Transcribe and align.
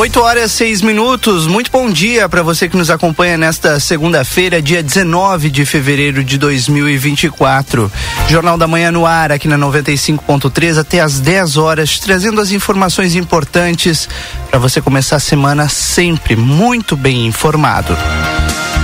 8 0.00 0.18
horas 0.22 0.50
6 0.52 0.80
minutos. 0.80 1.46
Muito 1.46 1.70
bom 1.70 1.90
dia 1.90 2.26
para 2.26 2.42
você 2.42 2.66
que 2.70 2.76
nos 2.76 2.88
acompanha 2.88 3.36
nesta 3.36 3.78
segunda-feira, 3.78 4.62
dia 4.62 4.82
19 4.82 5.50
de 5.50 5.66
fevereiro 5.66 6.24
de 6.24 6.38
2024. 6.38 7.92
Jornal 8.26 8.56
da 8.56 8.66
Manhã 8.66 8.90
no 8.90 9.04
ar, 9.04 9.30
aqui 9.30 9.46
na 9.46 9.58
95.3, 9.58 10.78
até 10.78 11.02
às 11.02 11.20
10 11.20 11.58
horas, 11.58 11.98
trazendo 11.98 12.40
as 12.40 12.50
informações 12.50 13.14
importantes 13.14 14.08
para 14.48 14.58
você 14.58 14.80
começar 14.80 15.16
a 15.16 15.20
semana 15.20 15.68
sempre 15.68 16.34
muito 16.34 16.96
bem 16.96 17.26
informado. 17.26 17.94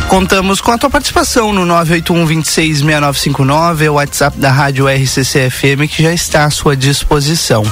Contamos 0.08 0.60
com 0.60 0.70
a 0.70 0.76
tua 0.76 0.90
participação 0.90 1.50
no 1.50 1.64
981-266959, 1.82 3.80
é 3.80 3.88
o 3.88 3.94
WhatsApp 3.94 4.38
da 4.38 4.52
Rádio 4.52 4.86
RCCFM 4.86 5.88
que 5.90 6.02
já 6.02 6.12
está 6.12 6.44
à 6.44 6.50
sua 6.50 6.76
disposição. 6.76 7.64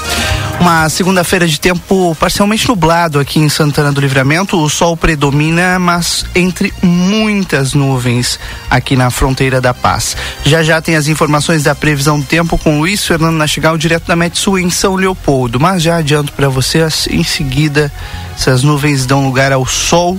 Uma 0.61 0.89
segunda-feira 0.89 1.47
de 1.47 1.61
tempo 1.61 2.17
parcialmente 2.19 2.67
nublado 2.67 3.19
aqui 3.19 3.39
em 3.39 3.49
Santana 3.49 3.93
do 3.93 4.01
Livramento. 4.01 4.59
O 4.59 4.71
sol 4.71 4.97
predomina, 4.97 5.79
mas 5.79 6.25
entre 6.35 6.73
muitas 6.83 7.75
nuvens 7.75 8.39
aqui 8.71 8.97
na 8.97 9.11
fronteira 9.11 9.61
da 9.61 9.75
paz. 9.75 10.17
Já 10.43 10.63
já 10.63 10.81
tem 10.81 10.97
as 10.97 11.07
informações 11.07 11.65
da 11.65 11.75
previsão 11.75 12.19
do 12.19 12.25
tempo 12.25 12.57
com 12.57 12.79
Luiz 12.79 13.07
Fernando 13.07 13.37
Nastigal, 13.37 13.77
direto 13.77 14.07
da 14.07 14.17
Metsu 14.17 14.59
em 14.59 14.71
São 14.71 14.95
Leopoldo. 14.95 15.61
Mas 15.61 15.83
já 15.83 15.97
adianto 15.97 16.33
para 16.33 16.49
vocês, 16.49 17.07
em 17.11 17.23
seguida, 17.23 17.93
essas 18.35 18.63
nuvens 18.63 19.05
dão 19.05 19.25
lugar 19.27 19.53
ao 19.53 19.67
sol 19.67 20.19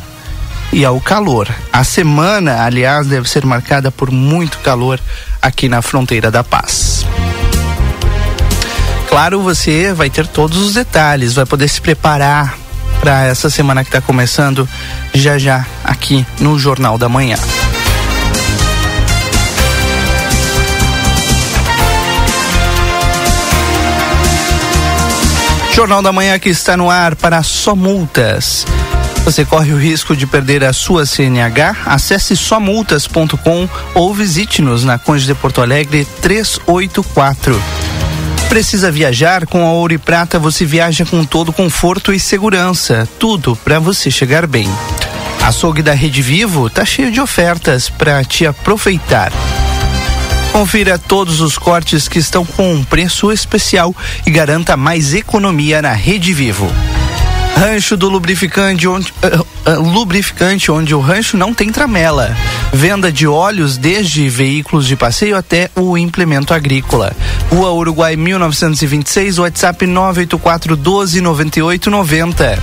e 0.72 0.86
ao 0.86 1.00
calor. 1.00 1.50
A 1.72 1.84
semana, 1.84 2.64
aliás, 2.64 3.08
deve 3.08 3.30
ser 3.30 3.46
marcada 3.46 3.92
por 3.92 4.12
muito 4.12 4.60
calor 4.60 5.00
aqui 5.42 5.68
na 5.68 5.82
fronteira 5.82 6.30
da 6.30 6.44
paz. 6.44 7.06
Claro, 9.16 9.40
você 9.40 9.94
vai 9.94 10.10
ter 10.10 10.28
todos 10.28 10.58
os 10.58 10.74
detalhes, 10.74 11.36
vai 11.36 11.46
poder 11.46 11.70
se 11.70 11.80
preparar 11.80 12.58
para 13.00 13.24
essa 13.24 13.50
semana 13.50 13.82
que 13.82 13.88
está 13.88 14.02
começando 14.02 14.68
já 15.14 15.38
já 15.38 15.66
aqui 15.86 16.28
no 16.38 16.60
Jornal 16.60 16.98
da 16.98 17.08
Manhã. 17.08 17.38
Jornal 25.74 26.02
da 26.02 26.12
Manhã 26.12 26.38
que 26.38 26.50
está 26.50 26.76
no 26.76 26.90
ar 26.90 27.16
para 27.16 27.42
só 27.42 27.74
multas. 27.74 28.66
Você 29.24 29.46
corre 29.46 29.72
o 29.72 29.80
risco 29.80 30.14
de 30.14 30.28
perder 30.28 30.62
a 30.66 30.74
sua 30.74 31.06
CNH? 31.06 31.78
Acesse 31.86 32.36
somultas.com 32.36 33.70
ou 33.94 34.14
visite-nos 34.14 34.84
na 34.84 35.00
Conde 35.00 35.26
de 35.26 35.34
Porto 35.34 35.62
Alegre 35.62 36.06
384. 36.22 37.58
Precisa 38.50 38.92
viajar? 38.92 39.46
Com 39.46 39.66
a 39.66 39.72
Ouro 39.72 39.94
e 39.94 39.98
Prata 39.98 40.40
você 40.40 40.66
viaja 40.66 41.06
com 41.06 41.26
todo 41.26 41.52
conforto 41.52 42.14
e 42.14 42.20
segurança. 42.20 43.08
Tudo 43.20 43.56
para 43.56 43.80
você 43.80 44.10
chegar 44.10 44.48
bem. 44.48 44.68
Açougue 45.44 45.82
da 45.82 45.94
Rede 45.94 46.22
Vivo 46.22 46.70
tá 46.70 46.84
cheio 46.84 47.12
de 47.12 47.22
ofertas 47.22 47.90
para 47.90 48.24
te 48.24 48.46
aproveitar. 48.46 49.32
Confira 50.52 50.98
todos 50.98 51.42
os 51.42 51.58
cortes 51.58 52.08
que 52.08 52.18
estão 52.18 52.46
com 52.46 52.74
um 52.74 52.84
preço 52.84 53.32
especial 53.32 53.94
e 54.26 54.32
garanta 54.32 54.78
mais 54.78 55.14
economia 55.14 55.82
na 55.82 55.92
Rede 55.92 56.34
Vivo. 56.34 56.72
Rancho 57.56 57.96
do 57.96 58.10
lubrificante 58.10 58.86
onde, 58.88 59.12
uh, 59.12 59.72
uh, 59.72 59.82
lubrificante 59.82 60.70
onde 60.70 60.94
o 60.94 61.00
rancho 61.00 61.38
não 61.38 61.54
tem 61.54 61.72
tramela. 61.72 62.36
Venda 62.74 63.12
de 63.12 63.26
óleos 63.26 63.78
desde 63.78 64.28
veículos 64.28 64.86
de 64.86 64.96
passeio 64.96 65.38
até 65.38 65.70
o 65.74 65.98
implemento 65.98 66.54
agrícola. 66.54 67.16
Rua 67.50 67.72
Uruguai 67.72 68.18
1926, 68.18 69.40
WhatsApp 69.40 69.88
984 69.88 70.76
12 70.76 71.22
98 71.22 71.90
90. 71.90 72.60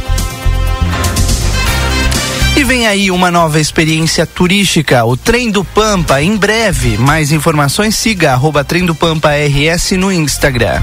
E 2.55 2.65
vem 2.65 2.87
aí 2.87 3.11
uma 3.11 3.31
nova 3.31 3.59
experiência 3.59 4.27
turística, 4.27 5.05
o 5.07 5.17
Trem 5.17 5.51
do 5.51 5.65
Pampa, 5.65 6.21
em 6.21 6.37
breve. 6.37 6.99
Mais 6.99 7.33
informações, 7.33 7.97
siga 7.97 8.33
arroba 8.33 8.63
Trem 8.63 8.85
do 8.85 8.95
Pampa 8.95 9.31
RS 9.31 9.93
no 9.93 10.13
Instagram. 10.13 10.83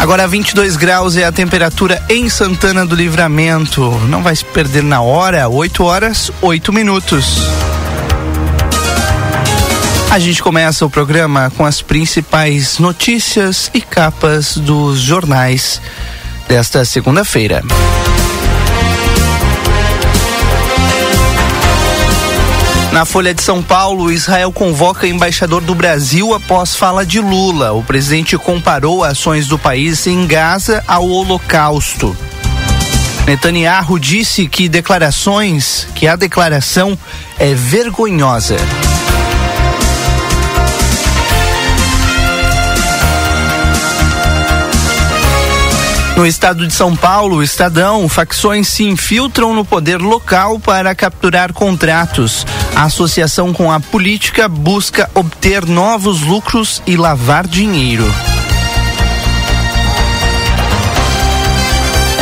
Agora 0.00 0.26
22 0.26 0.76
graus 0.76 1.18
é 1.18 1.24
a 1.26 1.30
temperatura 1.30 2.02
em 2.08 2.26
Santana 2.30 2.86
do 2.86 2.94
Livramento. 2.94 3.90
Não 4.08 4.22
vai 4.22 4.34
se 4.34 4.42
perder 4.42 4.82
na 4.82 5.02
hora, 5.02 5.46
8 5.46 5.84
horas, 5.84 6.32
8 6.40 6.72
minutos. 6.72 7.36
A 10.10 10.18
gente 10.18 10.42
começa 10.42 10.86
o 10.86 10.90
programa 10.90 11.52
com 11.54 11.66
as 11.66 11.82
principais 11.82 12.78
notícias 12.78 13.70
e 13.74 13.82
capas 13.82 14.56
dos 14.56 14.98
jornais 15.00 15.82
desta 16.48 16.82
segunda-feira. 16.86 17.62
Na 22.92 23.04
Folha 23.04 23.32
de 23.32 23.40
São 23.40 23.62
Paulo, 23.62 24.10
Israel 24.10 24.50
convoca 24.50 25.06
embaixador 25.06 25.60
do 25.60 25.76
Brasil 25.76 26.34
após 26.34 26.74
fala 26.74 27.06
de 27.06 27.20
Lula. 27.20 27.72
O 27.72 27.84
presidente 27.84 28.36
comparou 28.36 29.04
ações 29.04 29.46
do 29.46 29.56
país 29.56 30.06
em 30.08 30.26
Gaza 30.26 30.82
ao 30.88 31.08
Holocausto. 31.08 32.16
Netanyahu 33.26 33.96
disse 33.98 34.48
que 34.48 34.68
declarações, 34.68 35.86
que 35.94 36.08
a 36.08 36.16
declaração 36.16 36.98
é 37.38 37.54
vergonhosa. 37.54 38.56
No 46.20 46.26
estado 46.26 46.66
de 46.66 46.74
São 46.74 46.94
Paulo, 46.94 47.42
Estadão, 47.42 48.06
facções 48.06 48.68
se 48.68 48.84
infiltram 48.84 49.54
no 49.54 49.64
poder 49.64 50.02
local 50.02 50.60
para 50.60 50.94
capturar 50.94 51.54
contratos. 51.54 52.46
A 52.76 52.82
associação 52.82 53.54
com 53.54 53.72
a 53.72 53.80
política 53.80 54.46
busca 54.46 55.10
obter 55.14 55.64
novos 55.64 56.20
lucros 56.20 56.82
e 56.86 56.94
lavar 56.94 57.46
dinheiro. 57.46 58.04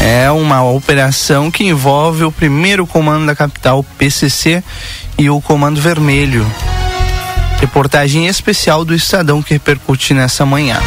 É 0.00 0.30
uma 0.30 0.62
operação 0.62 1.50
que 1.50 1.64
envolve 1.64 2.22
o 2.22 2.30
primeiro 2.30 2.86
comando 2.86 3.26
da 3.26 3.34
capital, 3.34 3.84
PCC, 3.98 4.62
e 5.18 5.28
o 5.28 5.40
Comando 5.40 5.80
Vermelho. 5.80 6.46
Reportagem 7.58 8.28
especial 8.28 8.84
do 8.84 8.94
Estadão 8.94 9.42
que 9.42 9.54
repercute 9.54 10.14
nessa 10.14 10.46
manhã. 10.46 10.80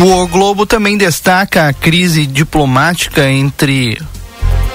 O 0.00 0.26
Globo 0.26 0.66
também 0.66 0.98
destaca 0.98 1.68
a 1.68 1.72
crise 1.72 2.26
diplomática 2.26 3.28
entre 3.28 4.00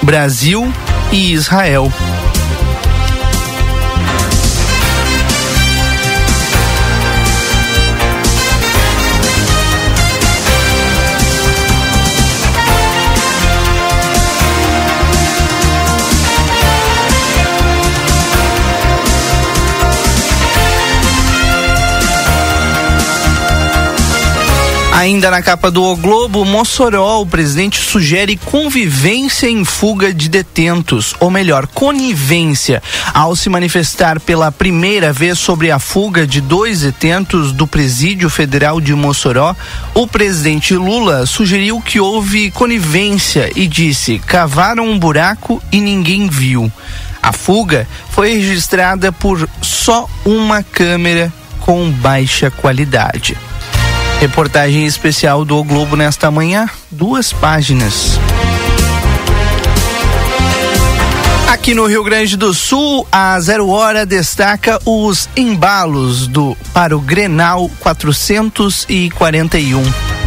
Brasil 0.02 0.72
e 1.12 1.34
Israel. 1.34 1.92
Ainda 25.00 25.32
na 25.32 25.42
capa 25.42 25.72
do 25.72 25.82
o 25.82 25.96
Globo, 25.96 26.44
Mossoró, 26.44 27.22
o 27.22 27.26
presidente 27.26 27.80
sugere 27.80 28.36
convivência 28.36 29.48
em 29.48 29.64
fuga 29.64 30.14
de 30.14 30.28
detentos, 30.28 31.16
ou 31.22 31.32
melhor, 31.32 31.68
conivência, 31.68 32.84
ao 33.14 33.34
se 33.34 33.48
manifestar 33.48 34.20
pela 34.20 34.52
primeira 34.52 35.14
vez 35.14 35.40
sobre 35.40 35.72
a 35.72 35.80
fuga 35.80 36.28
de 36.28 36.42
dois 36.42 36.82
detentos 36.82 37.54
do 37.54 37.66
Presídio 37.66 38.30
Federal 38.30 38.82
de 38.82 38.94
Mossoró. 38.94 39.56
O 39.94 40.06
presidente 40.06 40.74
Lula 40.74 41.26
sugeriu 41.26 41.80
que 41.80 42.02
houve 42.02 42.52
conivência 42.52 43.50
e 43.56 43.68
disse: 43.70 44.20
cavaram 44.20 44.84
um 44.86 45.00
buraco 45.00 45.64
e 45.72 45.80
ninguém 45.80 46.28
viu. 46.28 46.70
A 47.24 47.32
fuga 47.32 47.88
foi 48.12 48.34
registrada 48.34 49.14
por 49.14 49.48
só 49.62 50.10
uma 50.26 50.62
câmera 50.62 51.32
com 51.62 51.90
baixa 51.90 52.52
qualidade. 52.52 53.38
Reportagem 54.20 54.86
especial 54.86 55.46
do 55.46 55.58
o 55.58 55.64
Globo 55.64 55.96
nesta 55.96 56.30
manhã, 56.30 56.70
duas 56.92 57.32
páginas. 57.32 58.20
Aqui 61.50 61.74
no 61.74 61.88
Rio 61.88 62.04
Grande 62.04 62.36
do 62.36 62.54
Sul, 62.54 63.08
a 63.10 63.40
Zero 63.40 63.70
Hora 63.70 64.06
destaca 64.06 64.78
os 64.86 65.30
embalos 65.38 66.28
do 66.28 66.54
para 66.74 66.98
o 66.98 67.00
Grenal 67.00 67.72
441. 67.80 70.19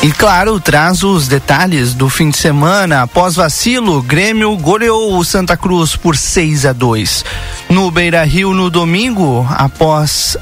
E 0.00 0.12
claro, 0.12 0.60
traz 0.60 1.02
os 1.02 1.26
detalhes 1.26 1.92
do 1.92 2.08
fim 2.08 2.30
de 2.30 2.38
semana. 2.38 3.02
Após 3.02 3.34
vacilo, 3.34 4.00
Grêmio 4.00 4.56
goleou 4.56 5.18
o 5.18 5.24
Santa 5.24 5.56
Cruz 5.56 5.96
por 5.96 6.16
6 6.16 6.66
a 6.66 6.72
2. 6.72 7.24
No 7.68 7.90
Beira 7.90 8.22
Rio, 8.22 8.54
no 8.54 8.70
domingo, 8.70 9.44
após 9.50 10.36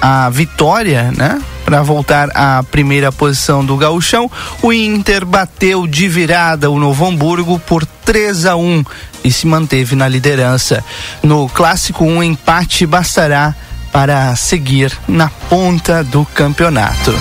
a 0.00 0.28
vitória, 0.28 1.12
né? 1.16 1.40
Para 1.64 1.82
voltar 1.82 2.30
à 2.34 2.60
primeira 2.64 3.12
posição 3.12 3.64
do 3.64 3.76
gauchão, 3.76 4.28
o 4.60 4.72
Inter 4.72 5.24
bateu 5.24 5.86
de 5.86 6.08
virada 6.08 6.68
o 6.68 6.80
Novo 6.80 7.06
Hamburgo 7.06 7.60
por 7.60 7.86
3 7.86 8.46
a 8.46 8.56
1 8.56 8.84
e 9.22 9.30
se 9.30 9.46
manteve 9.46 9.94
na 9.94 10.08
liderança. 10.08 10.84
No 11.22 11.48
clássico, 11.48 12.04
um 12.04 12.20
empate 12.20 12.84
bastará 12.86 13.54
para 13.92 14.34
seguir 14.34 14.92
na 15.06 15.28
ponta 15.48 16.02
do 16.02 16.26
campeonato. 16.26 17.14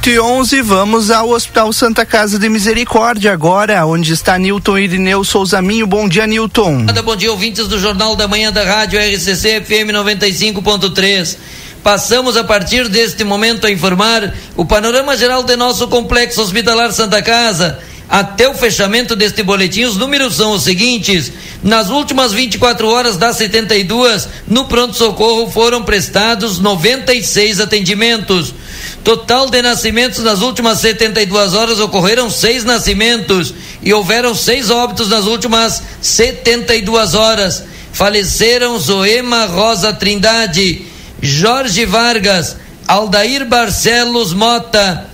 8 0.00 0.08
e 0.08 0.18
11, 0.18 0.62
vamos 0.62 1.10
ao 1.10 1.28
Hospital 1.28 1.70
Santa 1.74 2.06
Casa 2.06 2.38
de 2.38 2.48
Misericórdia 2.48 3.34
agora, 3.34 3.84
onde 3.84 4.14
está 4.14 4.38
Newton 4.38 4.78
Irineu 4.78 5.22
Souza 5.22 5.60
Minho. 5.60 5.86
Bom 5.86 6.08
dia, 6.08 6.26
Newton. 6.26 6.86
Bom 7.04 7.14
dia, 7.16 7.30
ouvintes 7.30 7.68
do 7.68 7.78
Jornal 7.78 8.16
da 8.16 8.26
Manhã 8.26 8.50
da 8.50 8.64
Rádio 8.64 8.98
RCC 8.98 9.60
FM 9.60 9.92
95.3. 9.92 11.36
Passamos 11.82 12.38
a 12.38 12.42
partir 12.42 12.88
deste 12.88 13.24
momento 13.24 13.66
a 13.66 13.70
informar 13.70 14.32
o 14.56 14.64
panorama 14.64 15.14
geral 15.18 15.42
de 15.42 15.54
nosso 15.54 15.86
complexo 15.86 16.40
hospitalar 16.40 16.90
Santa 16.92 17.20
Casa. 17.20 17.78
Até 18.08 18.48
o 18.48 18.54
fechamento 18.54 19.14
deste 19.14 19.42
boletim, 19.42 19.84
os 19.84 19.98
números 19.98 20.34
são 20.34 20.52
os 20.52 20.62
seguintes: 20.62 21.30
nas 21.62 21.90
últimas 21.90 22.32
24 22.32 22.88
horas 22.88 23.18
das 23.18 23.36
72, 23.36 24.28
no 24.48 24.64
pronto-socorro 24.64 25.50
foram 25.50 25.82
prestados 25.82 26.58
96 26.58 27.60
atendimentos. 27.60 28.54
Total 29.02 29.48
de 29.48 29.62
nascimentos 29.62 30.22
nas 30.22 30.42
últimas 30.42 30.78
72 30.78 31.54
horas 31.54 31.80
ocorreram 31.80 32.30
seis 32.30 32.64
nascimentos 32.64 33.54
e 33.82 33.94
houveram 33.94 34.34
seis 34.34 34.68
óbitos 34.68 35.08
nas 35.08 35.24
últimas 35.24 35.82
72 36.02 37.14
horas. 37.14 37.64
Faleceram 37.92 38.78
Zoema 38.78 39.46
Rosa 39.46 39.92
Trindade, 39.92 40.86
Jorge 41.20 41.86
Vargas, 41.86 42.56
Aldair 42.86 43.46
Barcelos 43.46 44.32
Mota, 44.32 45.06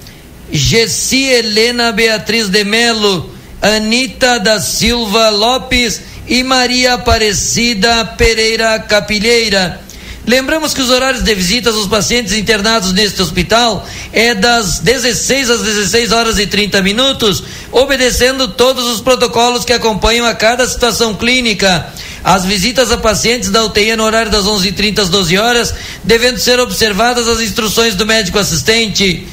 Gessi 0.50 1.24
Helena 1.24 1.92
Beatriz 1.92 2.48
de 2.48 2.64
Melo, 2.64 3.30
Anita 3.62 4.38
da 4.38 4.60
Silva 4.60 5.30
Lopes 5.30 6.02
e 6.26 6.42
Maria 6.42 6.94
Aparecida 6.94 8.04
Pereira 8.04 8.78
Capilheira. 8.80 9.85
Lembramos 10.26 10.74
que 10.74 10.82
os 10.82 10.90
horários 10.90 11.22
de 11.22 11.32
visitas 11.36 11.76
aos 11.76 11.86
pacientes 11.86 12.32
internados 12.32 12.92
neste 12.92 13.22
hospital 13.22 13.86
é 14.12 14.34
das 14.34 14.80
16 14.80 15.48
às 15.48 15.62
16 15.62 16.10
horas 16.10 16.36
e 16.40 16.48
30 16.48 16.82
minutos, 16.82 17.44
obedecendo 17.70 18.48
todos 18.48 18.86
os 18.86 19.00
protocolos 19.00 19.64
que 19.64 19.72
acompanham 19.72 20.26
a 20.26 20.34
cada 20.34 20.66
situação 20.66 21.14
clínica. 21.14 21.86
As 22.24 22.44
visitas 22.44 22.90
a 22.90 22.98
pacientes 22.98 23.50
da 23.50 23.64
UTI 23.64 23.94
no 23.94 24.02
horário 24.02 24.32
das 24.32 24.46
11h30 24.46 24.98
às 24.98 25.08
12 25.08 25.38
horas, 25.38 25.74
devendo 26.02 26.38
ser 26.38 26.58
observadas 26.58 27.28
as 27.28 27.40
instruções 27.40 27.94
do 27.94 28.04
médico 28.04 28.36
assistente. 28.36 29.28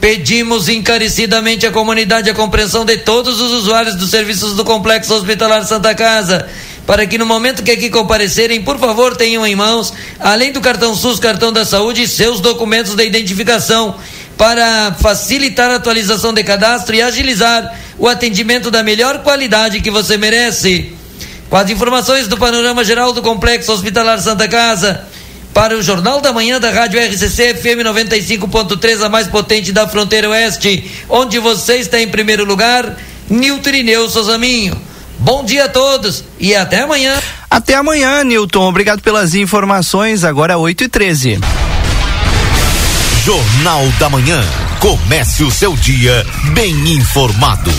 Pedimos 0.00 0.68
encarecidamente 0.68 1.64
à 1.64 1.70
comunidade 1.70 2.28
a 2.28 2.34
compreensão 2.34 2.84
de 2.84 2.96
todos 2.98 3.40
os 3.40 3.52
usuários 3.52 3.94
dos 3.94 4.10
serviços 4.10 4.54
do 4.54 4.64
Complexo 4.64 5.14
Hospitalar 5.14 5.64
Santa 5.64 5.94
Casa 5.94 6.48
para 6.88 7.06
que 7.06 7.18
no 7.18 7.26
momento 7.26 7.62
que 7.62 7.70
aqui 7.70 7.90
comparecerem, 7.90 8.62
por 8.62 8.78
favor, 8.78 9.14
tenham 9.14 9.46
em 9.46 9.54
mãos, 9.54 9.92
além 10.18 10.52
do 10.52 10.60
cartão 10.62 10.94
SUS, 10.94 11.20
cartão 11.20 11.52
da 11.52 11.62
saúde, 11.62 12.08
seus 12.08 12.40
documentos 12.40 12.94
de 12.94 13.04
identificação 13.04 13.94
para 14.38 14.96
facilitar 14.98 15.70
a 15.70 15.74
atualização 15.74 16.32
de 16.32 16.42
cadastro 16.42 16.96
e 16.96 17.02
agilizar 17.02 17.78
o 17.98 18.08
atendimento 18.08 18.70
da 18.70 18.82
melhor 18.82 19.18
qualidade 19.18 19.82
que 19.82 19.90
você 19.90 20.16
merece. 20.16 20.90
Com 21.50 21.58
as 21.58 21.68
informações 21.68 22.26
do 22.26 22.38
panorama 22.38 22.82
geral 22.82 23.12
do 23.12 23.20
Complexo 23.20 23.70
Hospitalar 23.70 24.18
Santa 24.22 24.48
Casa, 24.48 25.06
para 25.52 25.76
o 25.76 25.82
Jornal 25.82 26.22
da 26.22 26.32
Manhã 26.32 26.58
da 26.58 26.70
Rádio 26.70 26.98
RCC 27.06 27.54
FM 27.56 27.84
95.3, 27.84 29.04
a 29.04 29.10
mais 29.10 29.26
potente 29.26 29.72
da 29.72 29.86
fronteira 29.86 30.30
oeste, 30.30 30.90
onde 31.06 31.38
você 31.38 31.76
está 31.76 32.00
em 32.00 32.08
primeiro 32.08 32.46
lugar, 32.46 32.96
Nilton 33.28 33.74
Ineu 33.74 34.08
Sozaminho. 34.08 34.87
Bom 35.18 35.44
dia 35.44 35.64
a 35.64 35.68
todos 35.68 36.24
e 36.38 36.54
até 36.54 36.82
amanhã. 36.82 37.20
Até 37.50 37.74
amanhã, 37.74 38.22
Newton. 38.22 38.68
Obrigado 38.68 39.02
pelas 39.02 39.34
informações. 39.34 40.24
Agora 40.24 40.58
8 40.58 40.84
e 40.84 40.88
13 40.88 41.40
Jornal 43.24 43.86
da 43.98 44.08
Manhã. 44.08 44.42
Comece 44.80 45.42
o 45.42 45.50
seu 45.50 45.74
dia 45.76 46.24
bem 46.54 46.72
informado. 46.94 47.70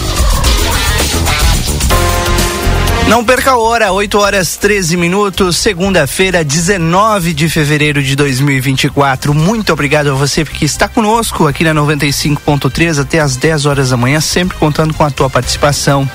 Não 3.09 3.25
perca 3.25 3.53
a 3.53 3.57
hora, 3.57 3.91
8 3.91 4.19
horas 4.19 4.56
13 4.56 4.95
minutos, 4.95 5.57
segunda-feira, 5.57 6.44
19 6.44 7.33
de 7.33 7.50
fevereiro 7.50 8.03
de 8.03 8.15
2024. 8.15 9.33
Muito 9.33 9.73
obrigado 9.73 10.11
a 10.11 10.13
você 10.13 10.45
que 10.45 10.63
está 10.63 10.88
conosco 10.88 11.47
aqui 11.47 11.63
na 11.63 11.73
95.3 11.73 13.01
até 13.01 13.19
as 13.19 13.35
10 13.35 13.65
horas 13.65 13.89
da 13.89 13.97
manhã, 13.97 14.21
sempre 14.21 14.59
contando 14.59 14.94
com 14.94 15.03
a 15.03 15.09
tua 15.09 15.27
participação. 15.27 16.07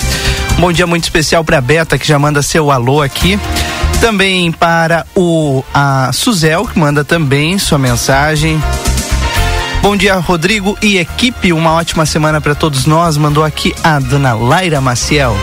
Bom 0.60 0.70
dia 0.70 0.86
muito 0.86 1.02
especial 1.02 1.42
para 1.42 1.58
a 1.58 1.60
Beta, 1.60 1.98
que 1.98 2.06
já 2.06 2.16
manda 2.16 2.40
seu 2.42 2.70
alô 2.70 3.02
aqui. 3.02 3.40
Também 4.00 4.52
para 4.52 5.04
o 5.16 5.64
a 5.74 6.12
Suzel, 6.12 6.64
que 6.64 6.78
manda 6.78 7.04
também 7.04 7.58
sua 7.58 7.76
mensagem. 7.76 8.62
Bom 9.82 9.96
dia, 9.96 10.14
Rodrigo 10.14 10.78
e 10.80 10.98
equipe. 10.98 11.52
Uma 11.52 11.72
ótima 11.72 12.06
semana 12.06 12.40
para 12.40 12.54
todos 12.54 12.86
nós. 12.86 13.16
Mandou 13.16 13.42
aqui 13.42 13.74
a 13.82 13.98
dona 13.98 14.32
Laira 14.32 14.80
Maciel. 14.80 15.36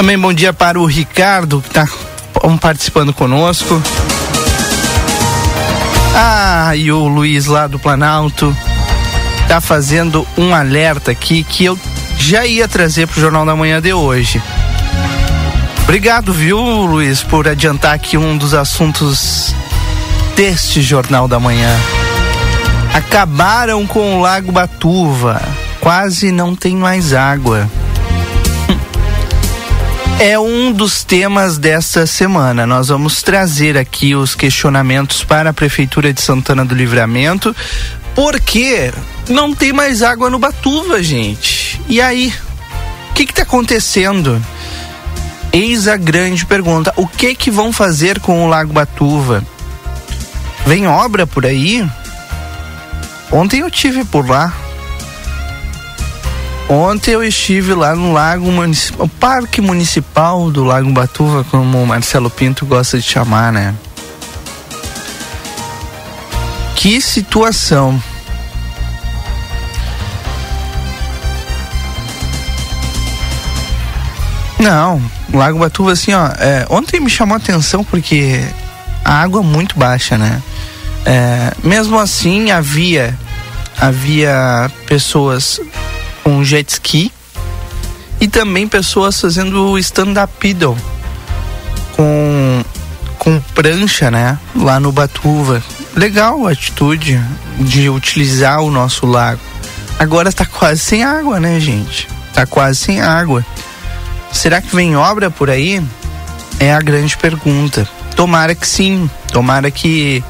Também 0.00 0.18
bom 0.18 0.32
dia 0.32 0.50
para 0.50 0.80
o 0.80 0.86
Ricardo, 0.86 1.60
que 1.60 1.68
está 1.68 1.86
participando 2.58 3.12
conosco. 3.12 3.82
Ah, 6.14 6.74
e 6.74 6.90
o 6.90 7.06
Luiz 7.06 7.44
lá 7.44 7.66
do 7.66 7.78
Planalto 7.78 8.56
está 9.42 9.60
fazendo 9.60 10.26
um 10.38 10.54
alerta 10.54 11.10
aqui 11.10 11.44
que 11.44 11.66
eu 11.66 11.78
já 12.16 12.46
ia 12.46 12.66
trazer 12.66 13.08
para 13.08 13.18
o 13.18 13.20
Jornal 13.20 13.44
da 13.44 13.54
Manhã 13.54 13.78
de 13.78 13.92
hoje. 13.92 14.42
Obrigado, 15.82 16.32
viu, 16.32 16.58
Luiz, 16.58 17.22
por 17.22 17.46
adiantar 17.46 17.92
aqui 17.92 18.16
um 18.16 18.38
dos 18.38 18.54
assuntos 18.54 19.54
deste 20.34 20.80
Jornal 20.80 21.28
da 21.28 21.38
Manhã. 21.38 21.78
Acabaram 22.94 23.86
com 23.86 24.16
o 24.16 24.22
Lago 24.22 24.50
Batuva. 24.50 25.42
Quase 25.78 26.32
não 26.32 26.56
tem 26.56 26.74
mais 26.74 27.12
água. 27.12 27.68
É 30.22 30.38
um 30.38 30.70
dos 30.70 31.02
temas 31.02 31.56
desta 31.56 32.06
semana. 32.06 32.66
Nós 32.66 32.88
vamos 32.88 33.22
trazer 33.22 33.78
aqui 33.78 34.14
os 34.14 34.34
questionamentos 34.34 35.24
para 35.24 35.48
a 35.48 35.52
Prefeitura 35.54 36.12
de 36.12 36.20
Santana 36.20 36.62
do 36.62 36.74
Livramento, 36.74 37.56
porque 38.14 38.92
não 39.30 39.54
tem 39.54 39.72
mais 39.72 40.02
água 40.02 40.28
no 40.28 40.38
Batuva, 40.38 41.02
gente. 41.02 41.80
E 41.88 42.02
aí? 42.02 42.34
O 43.10 43.14
que 43.14 43.22
está 43.22 43.44
acontecendo? 43.44 44.38
Eis 45.54 45.88
a 45.88 45.96
grande 45.96 46.44
pergunta: 46.44 46.92
o 46.96 47.08
que 47.08 47.34
que 47.34 47.50
vão 47.50 47.72
fazer 47.72 48.20
com 48.20 48.44
o 48.44 48.46
Lago 48.46 48.74
Batuva? 48.74 49.42
Vem 50.66 50.86
obra 50.86 51.26
por 51.26 51.46
aí? 51.46 51.82
Ontem 53.32 53.60
eu 53.60 53.70
tive 53.70 54.04
por 54.04 54.28
lá. 54.28 54.52
Ontem 56.72 57.14
eu 57.14 57.24
estive 57.24 57.74
lá 57.74 57.96
no 57.96 58.12
Lago 58.12 58.48
Municipal, 58.52 59.08
Parque 59.18 59.60
Municipal 59.60 60.52
do 60.52 60.62
Lago 60.62 60.88
Batuva, 60.92 61.42
como 61.50 61.82
o 61.82 61.84
Marcelo 61.84 62.30
Pinto 62.30 62.64
gosta 62.64 62.96
de 62.96 63.02
chamar, 63.02 63.52
né? 63.52 63.74
Que 66.76 67.00
situação. 67.00 68.00
Não, 74.60 75.02
Lago 75.34 75.58
Batuva, 75.58 75.90
assim, 75.90 76.14
ó, 76.14 76.28
é, 76.38 76.66
ontem 76.70 77.00
me 77.00 77.10
chamou 77.10 77.34
a 77.34 77.38
atenção 77.38 77.82
porque 77.82 78.44
a 79.04 79.14
água 79.14 79.40
é 79.40 79.44
muito 79.44 79.76
baixa, 79.76 80.16
né? 80.16 80.40
É, 81.04 81.52
mesmo 81.64 81.98
assim, 81.98 82.52
havia, 82.52 83.18
havia 83.76 84.70
pessoas 84.86 85.60
com 86.22 86.44
jet 86.44 86.68
ski 86.70 87.12
E 88.20 88.28
também 88.28 88.68
pessoas 88.68 89.20
fazendo 89.20 89.78
stand-up 89.78 90.32
paddle 90.40 90.76
com, 92.00 92.64
com 93.18 93.40
prancha, 93.54 94.10
né? 94.10 94.38
Lá 94.56 94.80
no 94.80 94.90
Batuva. 94.90 95.62
Legal 95.94 96.46
a 96.46 96.52
atitude 96.52 97.20
de 97.58 97.90
utilizar 97.90 98.60
o 98.60 98.70
nosso 98.70 99.04
lago. 99.04 99.40
Agora 99.98 100.32
tá 100.32 100.46
quase 100.46 100.80
sem 100.80 101.04
água, 101.04 101.38
né, 101.38 101.60
gente? 101.60 102.08
Tá 102.32 102.46
quase 102.46 102.78
sem 102.78 103.02
água. 103.02 103.44
Será 104.32 104.62
que 104.62 104.74
vem 104.74 104.96
obra 104.96 105.30
por 105.30 105.50
aí? 105.50 105.82
É 106.58 106.72
a 106.72 106.80
grande 106.80 107.16
pergunta. 107.18 107.86
Tomara 108.16 108.54
que 108.54 108.66
sim. 108.66 109.10
Tomara 109.30 109.70
que 109.70 110.24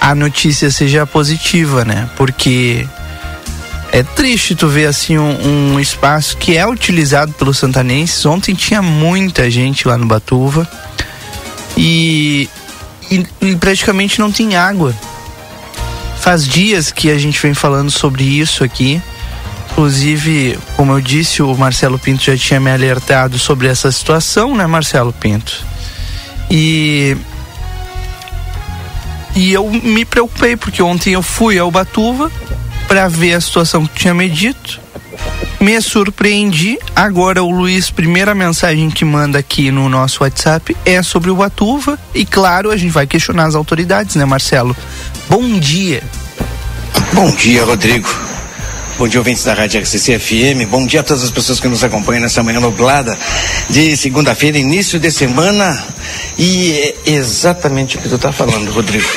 a 0.00 0.14
notícia 0.14 0.70
seja 0.70 1.06
positiva, 1.06 1.84
né? 1.84 2.10
Porque 2.16 2.86
é 3.92 4.02
triste 4.02 4.54
tu 4.54 4.68
ver 4.68 4.86
assim 4.86 5.18
um, 5.18 5.74
um, 5.74 5.80
espaço 5.80 6.36
que 6.36 6.56
é 6.56 6.66
utilizado 6.66 7.32
pelos 7.32 7.58
santanenses. 7.58 8.24
Ontem 8.26 8.54
tinha 8.54 8.82
muita 8.82 9.50
gente 9.50 9.88
lá 9.88 9.96
no 9.96 10.06
Batuva 10.06 10.68
e, 11.76 12.48
e, 13.10 13.26
e 13.40 13.56
praticamente 13.56 14.20
não 14.20 14.30
tem 14.30 14.56
água. 14.56 14.94
Faz 16.20 16.46
dias 16.46 16.90
que 16.92 17.10
a 17.10 17.18
gente 17.18 17.40
vem 17.40 17.54
falando 17.54 17.90
sobre 17.90 18.24
isso 18.24 18.62
aqui. 18.62 19.00
Inclusive, 19.70 20.58
como 20.76 20.92
eu 20.92 21.00
disse, 21.00 21.40
o 21.40 21.54
Marcelo 21.56 21.98
Pinto 21.98 22.24
já 22.24 22.36
tinha 22.36 22.58
me 22.58 22.70
alertado 22.70 23.38
sobre 23.38 23.68
essa 23.68 23.92
situação, 23.92 24.56
né, 24.56 24.66
Marcelo 24.66 25.12
Pinto? 25.12 25.64
E 26.50 27.16
e 29.36 29.52
eu 29.52 29.70
me 29.70 30.04
preocupei 30.04 30.56
porque 30.56 30.82
ontem 30.82 31.12
eu 31.12 31.22
fui 31.22 31.58
ao 31.58 31.70
Batuva 31.70 32.30
para 32.88 33.06
ver 33.06 33.34
a 33.34 33.40
situação 33.40 33.86
que 33.86 34.00
tinha 34.00 34.14
me 34.14 34.28
dito. 34.28 34.80
Me 35.60 35.80
surpreendi. 35.80 36.78
Agora 36.96 37.42
o 37.42 37.50
Luiz, 37.50 37.90
primeira 37.90 38.34
mensagem 38.34 38.90
que 38.90 39.04
manda 39.04 39.38
aqui 39.38 39.70
no 39.70 39.88
nosso 39.88 40.22
WhatsApp 40.22 40.74
é 40.86 41.02
sobre 41.02 41.30
o 41.30 41.36
Batuva 41.36 41.98
e 42.14 42.24
claro, 42.24 42.70
a 42.70 42.76
gente 42.76 42.90
vai 42.90 43.06
questionar 43.06 43.46
as 43.46 43.54
autoridades, 43.54 44.16
né, 44.16 44.24
Marcelo? 44.24 44.74
Bom 45.28 45.58
dia. 45.58 46.02
Bom 47.12 47.30
dia, 47.32 47.64
Rodrigo. 47.64 48.08
Bom 48.98 49.06
dia, 49.06 49.20
ouvintes 49.20 49.44
da 49.44 49.54
Rádio 49.54 49.80
RCC 49.80 50.18
FM. 50.18 50.68
Bom 50.68 50.84
dia 50.84 51.00
a 51.00 51.02
todas 51.04 51.22
as 51.22 51.30
pessoas 51.30 51.60
que 51.60 51.68
nos 51.68 51.84
acompanham 51.84 52.22
nessa 52.22 52.42
manhã 52.42 52.58
nublada 52.58 53.16
de 53.70 53.96
segunda-feira, 53.96 54.58
início 54.58 54.98
de 54.98 55.10
semana. 55.12 55.80
E 56.36 56.72
é 56.72 57.12
exatamente 57.12 57.96
o 57.96 58.00
que 58.00 58.08
tu 58.08 58.16
está 58.16 58.32
falando, 58.32 58.72
Rodrigo. 58.72 59.08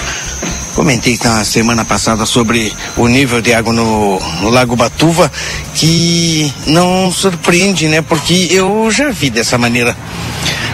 Comentei 0.76 1.20
na 1.24 1.44
semana 1.44 1.84
passada 1.84 2.26
sobre 2.26 2.74
o 2.98 3.08
nível 3.08 3.42
de 3.42 3.54
água 3.54 3.74
no, 3.74 4.20
no, 4.42 4.50
Lago 4.50 4.76
Batuva, 4.76 5.32
que 5.76 6.52
não 6.68 7.12
surpreende, 7.12 7.88
né? 7.88 8.02
Porque 8.02 8.48
eu 8.50 8.90
já 8.90 9.10
vi 9.10 9.30
dessa 9.30 9.58
maneira, 9.58 9.96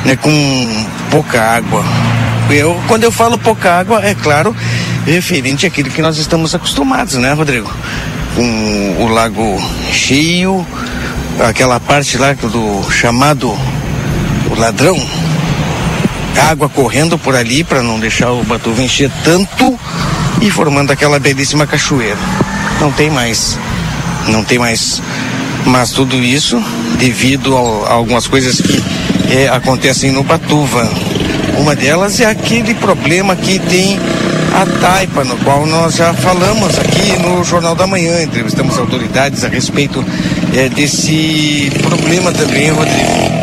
né? 0.05 0.15
Com 0.15 0.85
pouca 1.09 1.41
água. 1.41 1.83
Eu, 2.49 2.79
quando 2.87 3.03
eu 3.03 3.11
falo 3.11 3.37
pouca 3.37 3.79
água, 3.79 4.05
é 4.05 4.15
claro, 4.15 4.55
referente 5.05 5.65
àquilo 5.65 5.89
que 5.89 6.01
nós 6.01 6.17
estamos 6.17 6.55
acostumados, 6.55 7.15
né, 7.15 7.33
Rodrigo? 7.33 7.69
com 8.37 9.03
o 9.03 9.07
lago 9.07 9.59
cheio, 9.91 10.63
aquela 11.39 11.79
parte 11.79 12.19
lá 12.19 12.33
do 12.33 12.87
chamado 12.91 13.49
o 13.49 14.55
ladrão, 14.55 14.95
água 16.43 16.69
correndo 16.69 17.17
por 17.17 17.35
ali 17.35 17.63
para 17.63 17.81
não 17.81 17.99
deixar 17.99 18.31
o 18.31 18.43
Batuva 18.43 18.81
encher 18.81 19.11
tanto 19.23 19.79
e 20.41 20.49
formando 20.49 20.91
aquela 20.91 21.19
belíssima 21.19 21.65
cachoeira. 21.65 22.17
Não 22.79 22.91
tem 22.91 23.09
mais, 23.09 23.57
não 24.27 24.43
tem 24.43 24.59
mais. 24.59 25.01
Mas 25.65 25.91
tudo 25.91 26.15
isso 26.17 26.61
devido 26.97 27.55
a, 27.55 27.91
algumas 27.91 28.27
coisas 28.27 28.61
que 28.61 28.83
é, 29.31 29.49
acontecem 29.49 30.11
no 30.11 30.23
Batuva. 30.23 30.89
Uma 31.57 31.75
delas 31.75 32.19
é 32.19 32.25
aquele 32.25 32.73
problema 32.75 33.35
que 33.35 33.59
tem 33.59 33.99
a 34.53 34.65
taipa, 34.79 35.23
no 35.23 35.37
qual 35.37 35.65
nós 35.65 35.95
já 35.95 36.13
falamos 36.13 36.77
aqui 36.79 37.17
no 37.19 37.43
Jornal 37.43 37.75
da 37.75 37.85
Manhã, 37.85 38.21
entrevistamos 38.21 38.77
autoridades 38.77 39.43
a 39.43 39.47
respeito 39.47 40.03
é, 40.55 40.69
desse 40.69 41.71
problema 41.83 42.31
também, 42.31 42.69
Rodrigo. 42.71 43.36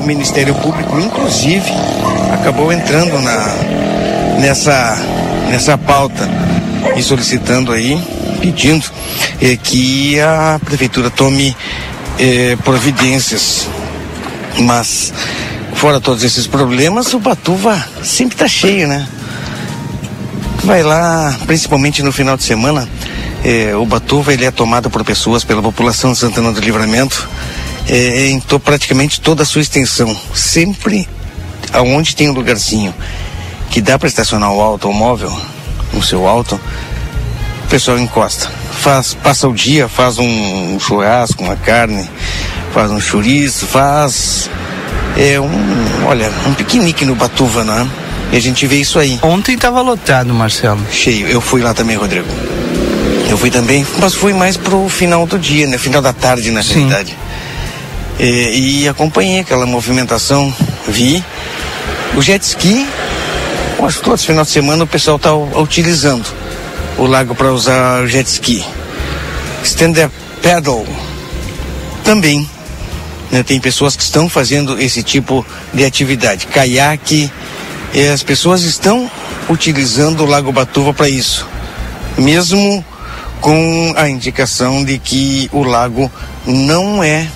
O 0.00 0.06
Ministério 0.06 0.54
Público, 0.54 0.98
inclusive, 0.98 1.70
acabou 2.32 2.72
entrando 2.72 3.20
na, 3.20 3.36
nessa, 4.40 4.96
nessa 5.50 5.76
pauta 5.76 6.26
e 6.96 7.02
solicitando 7.02 7.70
aí, 7.70 8.02
pedindo 8.40 8.86
é, 9.42 9.56
que 9.56 10.18
a 10.18 10.58
Prefeitura 10.64 11.10
tome 11.10 11.54
é, 12.18 12.56
providências. 12.64 13.68
Mas 14.60 15.12
fora 15.74 16.00
todos 16.00 16.24
esses 16.24 16.46
problemas, 16.46 17.12
o 17.12 17.18
Batuva 17.18 17.84
sempre 18.02 18.36
está 18.36 18.48
cheio, 18.48 18.88
né? 18.88 19.06
Vai 20.64 20.82
lá, 20.82 21.36
principalmente 21.46 22.02
no 22.02 22.10
final 22.10 22.38
de 22.38 22.42
semana, 22.42 22.88
é, 23.44 23.76
o 23.76 23.84
Batuva 23.84 24.32
ele 24.32 24.46
é 24.46 24.50
tomado 24.50 24.88
por 24.88 25.04
pessoas, 25.04 25.44
pela 25.44 25.60
população 25.60 26.12
de 26.12 26.18
Santana 26.18 26.52
do 26.52 26.60
Livramento, 26.60 27.28
é, 27.90 28.28
em 28.28 28.38
to, 28.38 28.60
praticamente 28.60 29.20
toda 29.20 29.42
a 29.42 29.46
sua 29.46 29.60
extensão. 29.60 30.16
Sempre 30.32 31.08
aonde 31.72 32.14
tem 32.14 32.30
um 32.30 32.32
lugarzinho 32.32 32.94
que 33.68 33.80
dá 33.80 33.98
para 33.98 34.08
estacionar 34.08 34.52
o 34.52 34.60
automóvel, 34.60 35.36
no 35.92 36.02
seu 36.02 36.26
auto, 36.26 36.58
o 37.64 37.68
pessoal 37.68 37.98
encosta. 37.98 38.48
Faz, 38.80 39.14
passa 39.14 39.48
o 39.48 39.52
dia, 39.52 39.88
faz 39.88 40.18
um 40.18 40.78
churrasco, 40.78 41.42
uma 41.42 41.56
carne, 41.56 42.08
faz 42.72 42.90
um 42.90 43.00
chouriço, 43.00 43.66
faz 43.66 44.48
é 45.16 45.40
um, 45.40 46.06
olha, 46.06 46.30
um 46.46 46.54
piquenique 46.54 47.04
no 47.04 47.14
Batuva, 47.14 47.64
né? 47.64 47.88
E 48.32 48.36
a 48.36 48.40
gente 48.40 48.66
vê 48.66 48.76
isso 48.76 48.98
aí. 48.98 49.18
Ontem 49.22 49.54
estava 49.54 49.80
lotado, 49.80 50.32
Marcelo. 50.32 50.80
Cheio. 50.90 51.26
Eu 51.26 51.40
fui 51.40 51.60
lá 51.60 51.74
também, 51.74 51.96
Rodrigo. 51.96 52.28
Eu 53.28 53.36
fui 53.36 53.50
também, 53.50 53.86
mas 53.98 54.14
fui 54.14 54.32
mais 54.32 54.56
pro 54.56 54.88
final 54.88 55.26
do 55.26 55.38
dia, 55.38 55.66
né? 55.66 55.78
Final 55.78 56.00
da 56.00 56.12
tarde, 56.12 56.50
na 56.50 56.62
Sim. 56.62 56.86
realidade. 56.88 57.16
É, 58.20 58.54
e 58.54 58.86
acompanhei 58.86 59.40
aquela 59.40 59.64
movimentação, 59.64 60.54
vi. 60.86 61.24
O 62.14 62.20
jet 62.20 62.44
ski, 62.44 62.86
acho 63.82 63.98
que 63.98 64.04
todos 64.04 64.20
os 64.20 64.26
finais 64.26 64.48
de 64.48 64.52
semana 64.52 64.84
o 64.84 64.86
pessoal 64.86 65.16
está 65.16 65.34
utilizando 65.34 66.26
o 66.98 67.06
lago 67.06 67.34
para 67.34 67.52
usar 67.52 68.06
jet 68.06 68.28
ski. 68.28 68.64
Stand-up 69.64 70.14
paddle 70.42 70.86
também 72.04 72.48
né? 73.30 73.42
Tem 73.42 73.60
pessoas 73.60 73.94
que 73.94 74.02
estão 74.02 74.28
fazendo 74.28 74.80
esse 74.80 75.02
tipo 75.02 75.46
de 75.72 75.84
atividade. 75.84 76.46
Caiaque, 76.46 77.30
eh, 77.94 78.10
as 78.10 78.22
pessoas 78.22 78.62
estão 78.62 79.10
utilizando 79.48 80.22
o 80.22 80.26
Lago 80.26 80.52
Batuva 80.52 80.92
para 80.92 81.08
isso. 81.08 81.46
Mesmo 82.18 82.84
com 83.40 83.94
a 83.96 84.08
indicação 84.08 84.84
de 84.84 84.98
que 84.98 85.48
o 85.52 85.62
lago 85.62 86.10
não 86.44 87.02
é, 87.02 87.26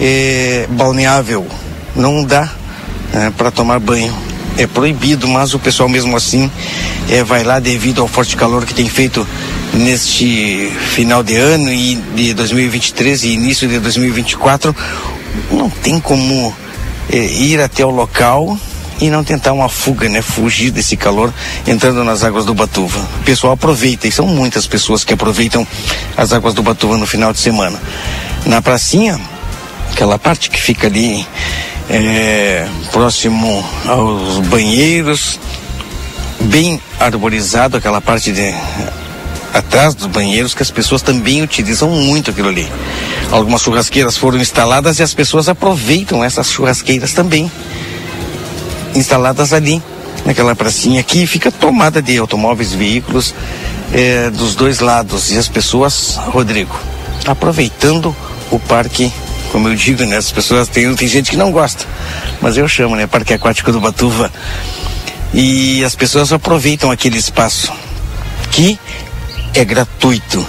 é 0.00 0.66
balneável, 0.70 1.46
não 1.94 2.24
dá 2.24 2.50
né, 3.12 3.32
para 3.36 3.50
tomar 3.50 3.78
banho. 3.78 4.12
É 4.56 4.66
proibido, 4.66 5.28
mas 5.28 5.54
o 5.54 5.58
pessoal 5.58 5.88
mesmo 5.88 6.16
assim 6.16 6.50
é, 7.08 7.22
vai 7.22 7.44
lá 7.44 7.60
devido 7.60 8.00
ao 8.00 8.08
forte 8.08 8.36
calor 8.36 8.66
que 8.66 8.74
tem 8.74 8.88
feito 8.88 9.26
neste 9.74 10.72
final 10.94 11.22
de 11.22 11.36
ano 11.36 11.72
e 11.72 11.94
de 12.14 12.34
2023 12.34 13.24
e 13.24 13.28
início 13.28 13.68
de 13.68 13.78
2024, 13.78 14.74
não 15.50 15.70
tem 15.70 16.00
como 16.00 16.54
é, 17.12 17.16
ir 17.16 17.60
até 17.60 17.84
o 17.84 17.90
local 17.90 18.58
e 19.00 19.08
não 19.08 19.24
tentar 19.24 19.52
uma 19.52 19.68
fuga, 19.68 20.08
né? 20.08 20.20
Fugir 20.20 20.70
desse 20.70 20.96
calor 20.96 21.32
entrando 21.66 22.04
nas 22.04 22.22
águas 22.22 22.44
do 22.44 22.52
Batuva. 22.52 23.00
O 23.20 23.24
pessoal 23.24 23.54
aproveita, 23.54 24.06
e 24.06 24.12
são 24.12 24.26
muitas 24.26 24.66
pessoas 24.66 25.04
que 25.04 25.14
aproveitam 25.14 25.66
as 26.16 26.32
águas 26.32 26.52
do 26.52 26.62
Batuva 26.62 26.98
no 26.98 27.06
final 27.06 27.32
de 27.32 27.38
semana. 27.38 27.80
Na 28.44 28.60
pracinha, 28.60 29.18
aquela 29.92 30.18
parte 30.18 30.50
que 30.50 30.60
fica 30.60 30.86
ali 30.86 31.26
é, 31.88 32.66
próximo 32.92 33.64
aos 33.86 34.38
banheiros, 34.46 35.38
bem 36.42 36.80
arborizado, 36.98 37.76
aquela 37.76 38.00
parte 38.00 38.32
de 38.32 38.54
atrás 39.52 39.94
dos 39.94 40.06
banheiros 40.06 40.54
que 40.54 40.62
as 40.62 40.70
pessoas 40.70 41.02
também 41.02 41.42
utilizam 41.42 41.90
muito 41.90 42.30
aquilo 42.30 42.48
ali. 42.48 42.68
Algumas 43.30 43.62
churrasqueiras 43.62 44.16
foram 44.16 44.38
instaladas 44.38 44.98
e 44.98 45.02
as 45.02 45.12
pessoas 45.12 45.48
aproveitam 45.48 46.22
essas 46.22 46.50
churrasqueiras 46.50 47.12
também 47.12 47.50
instaladas 48.94 49.52
ali 49.52 49.82
naquela 50.24 50.54
pracinha 50.54 51.02
que 51.02 51.26
fica 51.26 51.50
tomada 51.50 52.00
de 52.02 52.18
automóveis, 52.18 52.72
veículos 52.72 53.34
eh, 53.92 54.30
dos 54.30 54.54
dois 54.54 54.80
lados 54.80 55.30
e 55.32 55.38
as 55.38 55.48
pessoas, 55.48 56.16
Rodrigo, 56.16 56.78
aproveitando 57.26 58.14
o 58.50 58.58
parque, 58.58 59.12
como 59.50 59.68
eu 59.68 59.74
digo, 59.74 60.04
né? 60.04 60.16
As 60.16 60.30
pessoas 60.32 60.68
tem, 60.68 60.94
tem 60.94 61.08
gente 61.08 61.30
que 61.30 61.36
não 61.36 61.50
gosta, 61.50 61.84
mas 62.40 62.56
eu 62.56 62.68
chamo, 62.68 62.96
né? 62.96 63.06
Parque 63.06 63.34
Aquático 63.34 63.72
do 63.72 63.80
Batuva. 63.80 64.30
E 65.32 65.84
as 65.84 65.94
pessoas 65.94 66.32
aproveitam 66.32 66.90
aquele 66.90 67.18
espaço 67.18 67.72
que 68.50 68.78
é 69.54 69.64
gratuito. 69.64 70.44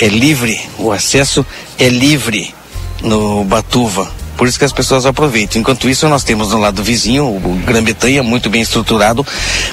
é 0.00 0.08
livre, 0.08 0.60
o 0.78 0.92
acesso 0.92 1.44
é 1.78 1.88
livre 1.88 2.54
no 3.02 3.44
Batuva. 3.44 4.10
Por 4.36 4.46
isso 4.46 4.58
que 4.58 4.64
as 4.66 4.72
pessoas 4.72 5.06
aproveitam. 5.06 5.60
Enquanto 5.60 5.88
isso, 5.88 6.06
nós 6.08 6.22
temos 6.22 6.50
no 6.50 6.58
lado 6.58 6.82
vizinho, 6.82 7.24
o 7.24 7.62
Grã-Bretanha, 7.64 8.22
muito 8.22 8.50
bem 8.50 8.60
estruturado, 8.60 9.26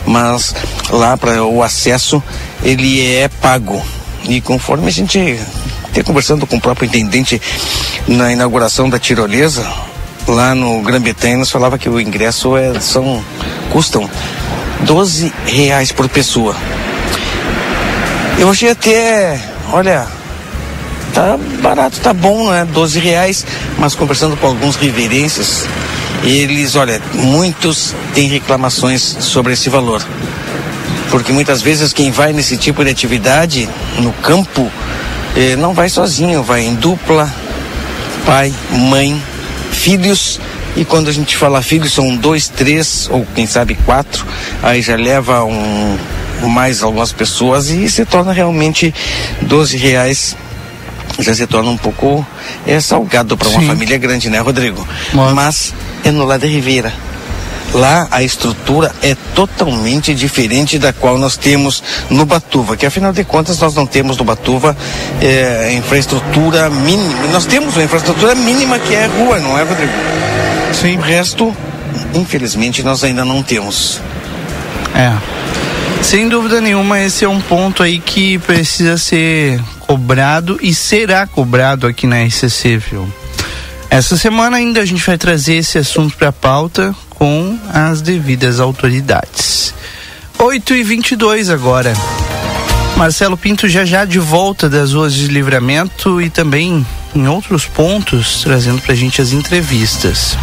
mas 0.05 0.55
lá 0.89 1.17
para 1.17 1.43
o 1.43 1.61
acesso 1.61 2.23
ele 2.63 3.05
é 3.05 3.27
pago. 3.27 3.83
E 4.25 4.41
conforme 4.41 4.87
a 4.87 4.91
gente 4.91 5.39
até 5.83 6.01
conversando 6.01 6.47
com 6.47 6.57
o 6.57 6.61
próprio 6.61 6.87
intendente 6.87 7.39
na 8.07 8.31
inauguração 8.31 8.89
da 8.89 8.97
tirolesa, 8.97 9.71
lá 10.27 10.55
no 10.55 10.81
Grã-Bretanha, 10.81 11.37
nos 11.37 11.51
falava 11.51 11.77
que 11.77 11.87
o 11.87 11.99
ingresso 11.99 12.57
é, 12.57 12.79
são, 12.79 13.23
custam 13.71 14.09
12 14.81 15.31
reais 15.45 15.91
por 15.91 16.09
pessoa. 16.09 16.55
Eu 18.39 18.49
achei 18.49 18.71
até, 18.71 19.39
olha, 19.71 20.07
tá 21.13 21.37
barato, 21.61 21.99
tá 21.99 22.13
bom, 22.13 22.49
né? 22.49 22.65
12 22.65 22.99
reais, 22.99 23.45
mas 23.77 23.93
conversando 23.93 24.35
com 24.35 24.47
alguns 24.47 24.75
riverenses, 24.75 25.65
eles, 26.23 26.75
olha, 26.75 27.01
muitos 27.13 27.93
têm 28.13 28.27
reclamações 28.27 29.01
sobre 29.01 29.53
esse 29.53 29.69
valor. 29.69 30.03
Porque 31.13 31.31
muitas 31.31 31.61
vezes 31.61 31.93
quem 31.93 32.09
vai 32.09 32.33
nesse 32.33 32.57
tipo 32.57 32.83
de 32.83 32.89
atividade 32.89 33.69
no 33.99 34.11
campo 34.13 34.67
eh, 35.37 35.55
não 35.55 35.71
vai 35.71 35.87
sozinho, 35.87 36.41
vai 36.41 36.65
em 36.65 36.73
dupla, 36.73 37.31
pai, 38.25 38.51
mãe, 38.71 39.21
filhos. 39.71 40.39
E 40.75 40.83
quando 40.83 41.09
a 41.09 41.11
gente 41.11 41.37
fala 41.37 41.61
filhos, 41.61 41.93
são 41.93 42.15
dois, 42.15 42.47
três, 42.47 43.07
ou 43.11 43.27
quem 43.35 43.45
sabe 43.45 43.75
quatro, 43.85 44.25
aí 44.63 44.81
já 44.81 44.95
leva 44.95 45.43
um, 45.43 45.99
mais 46.49 46.81
algumas 46.81 47.13
pessoas 47.13 47.69
e 47.69 47.87
se 47.91 48.03
torna 48.05 48.33
realmente 48.33 48.91
12 49.43 49.77
reais 49.77 50.35
já 51.19 51.35
se 51.35 51.45
torna 51.45 51.69
um 51.69 51.77
pouco 51.77 52.25
é, 52.65 52.79
salgado 52.79 53.37
para 53.37 53.47
uma 53.49 53.61
família 53.61 53.99
grande, 53.99 54.31
né, 54.31 54.39
Rodrigo? 54.39 54.87
Mas, 55.13 55.33
Mas 55.33 55.73
é 56.03 56.09
no 56.09 56.25
lado 56.25 56.41
da 56.41 56.47
Ribeira. 56.47 56.91
Lá 57.73 58.07
a 58.11 58.21
estrutura 58.21 58.93
é 59.01 59.15
totalmente 59.33 60.13
diferente 60.13 60.77
da 60.77 60.93
qual 60.93 61.17
nós 61.17 61.35
temos 61.35 61.81
no 62.09 62.23
Batuva, 62.23 62.77
que 62.77 62.85
afinal 62.85 63.11
de 63.11 63.23
contas 63.23 63.59
nós 63.59 63.73
não 63.73 63.85
temos 63.85 64.17
no 64.17 64.23
Batuva 64.23 64.77
é, 65.19 65.73
infraestrutura 65.73 66.69
mínima. 66.69 67.27
Nós 67.31 67.45
temos 67.45 67.75
uma 67.75 67.83
infraestrutura 67.83 68.35
mínima 68.35 68.77
que 68.77 68.93
é 68.93 69.07
rua, 69.07 69.39
não 69.39 69.57
é, 69.57 69.63
Rodrigo? 69.63 69.91
Sim. 70.71 70.97
O 70.97 71.01
resto, 71.01 71.55
infelizmente, 72.13 72.83
nós 72.83 73.03
ainda 73.03 73.25
não 73.25 73.41
temos. 73.41 73.99
É. 74.93 75.11
Sem 76.03 76.29
dúvida 76.29 76.61
nenhuma, 76.61 76.99
esse 76.99 77.25
é 77.25 77.29
um 77.29 77.41
ponto 77.41 77.81
aí 77.81 77.97
que 77.97 78.37
precisa 78.39 78.97
ser 78.97 79.59
cobrado 79.79 80.59
e 80.61 80.75
será 80.75 81.25
cobrado 81.25 81.87
aqui 81.87 82.05
na 82.05 82.21
RCC, 82.23 82.77
viu? 82.77 83.11
Essa 83.89 84.17
semana 84.17 84.57
ainda 84.57 84.81
a 84.81 84.85
gente 84.85 85.03
vai 85.03 85.17
trazer 85.17 85.55
esse 85.55 85.77
assunto 85.77 86.17
para 86.17 86.29
a 86.29 86.33
pauta 86.33 86.95
com 87.23 87.57
as 87.71 88.01
devidas 88.01 88.59
autoridades. 88.59 89.73
8 90.37 90.75
e 90.75 90.83
22 90.83 91.49
agora. 91.49 91.93
Marcelo 92.97 93.37
Pinto 93.37 93.65
já 93.69 93.85
já 93.85 94.03
de 94.03 94.19
volta 94.19 94.69
das 94.69 94.91
ruas 94.91 95.13
de 95.13 95.27
livramento 95.27 96.21
e 96.21 96.29
também 96.29 96.85
em 97.15 97.27
outros 97.29 97.65
pontos, 97.65 98.41
trazendo 98.43 98.81
para 98.81 98.91
a 98.91 98.95
gente 98.97 99.21
as 99.21 99.31
entrevistas. 99.31 100.37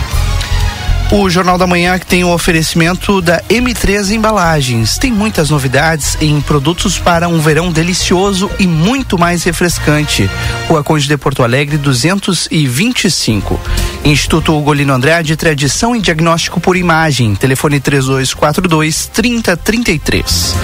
O 1.12 1.28
Jornal 1.28 1.58
da 1.58 1.66
Manhã 1.66 1.98
que 1.98 2.06
tem 2.06 2.22
o 2.22 2.32
oferecimento 2.32 3.20
da 3.20 3.42
M3 3.48 4.12
Embalagens. 4.12 4.96
Tem 4.96 5.10
muitas 5.10 5.50
novidades 5.50 6.16
em 6.20 6.40
produtos 6.40 6.98
para 6.98 7.28
um 7.28 7.40
verão 7.40 7.72
delicioso 7.72 8.48
e 8.60 8.66
muito 8.66 9.18
mais 9.18 9.42
refrescante. 9.42 10.30
Rua 10.68 10.84
Conde 10.84 11.08
de 11.08 11.16
Porto 11.16 11.42
Alegre 11.42 11.76
225. 11.78 13.60
Instituto 14.04 14.56
Ugolino 14.56 14.92
Andrade, 14.92 15.34
tradição 15.34 15.96
em 15.96 16.00
diagnóstico 16.00 16.60
por 16.60 16.76
imagem. 16.76 17.34
Telefone 17.34 17.80
3242 17.80 19.10
3033. 19.12 20.54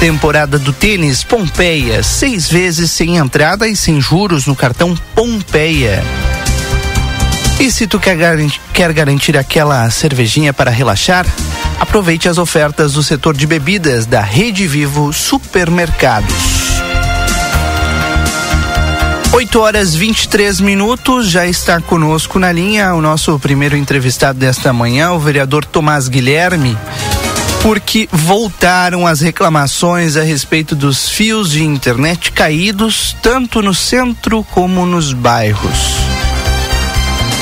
Temporada 0.00 0.58
do 0.58 0.72
tênis 0.72 1.22
Pompeia, 1.22 2.02
seis 2.02 2.50
vezes 2.50 2.90
sem 2.90 3.18
entrada 3.18 3.68
e 3.68 3.76
sem 3.76 4.00
juros 4.00 4.46
no 4.46 4.56
cartão 4.56 4.96
Pompeia. 5.14 6.02
E 7.62 7.70
se 7.70 7.86
tu 7.86 8.00
quer, 8.00 8.16
garantir, 8.16 8.60
quer 8.72 8.92
garantir 8.92 9.38
aquela 9.38 9.88
cervejinha 9.88 10.52
para 10.52 10.68
relaxar, 10.68 11.24
aproveite 11.78 12.28
as 12.28 12.36
ofertas 12.36 12.94
do 12.94 13.04
setor 13.04 13.36
de 13.36 13.46
bebidas 13.46 14.04
da 14.04 14.20
Rede 14.20 14.66
Vivo 14.66 15.12
Supermercados. 15.12 16.34
8 19.32 19.60
horas 19.60 19.94
23 19.94 20.60
minutos, 20.60 21.30
já 21.30 21.46
está 21.46 21.80
conosco 21.80 22.36
na 22.40 22.50
linha 22.50 22.94
o 22.94 23.00
nosso 23.00 23.38
primeiro 23.38 23.76
entrevistado 23.76 24.40
desta 24.40 24.72
manhã, 24.72 25.12
o 25.12 25.20
vereador 25.20 25.64
Tomás 25.64 26.08
Guilherme, 26.08 26.76
porque 27.62 28.08
voltaram 28.10 29.06
as 29.06 29.20
reclamações 29.20 30.16
a 30.16 30.22
respeito 30.24 30.74
dos 30.74 31.08
fios 31.08 31.52
de 31.52 31.62
internet 31.62 32.32
caídos, 32.32 33.16
tanto 33.22 33.62
no 33.62 33.72
centro 33.72 34.42
como 34.50 34.84
nos 34.84 35.12
bairros. 35.12 36.11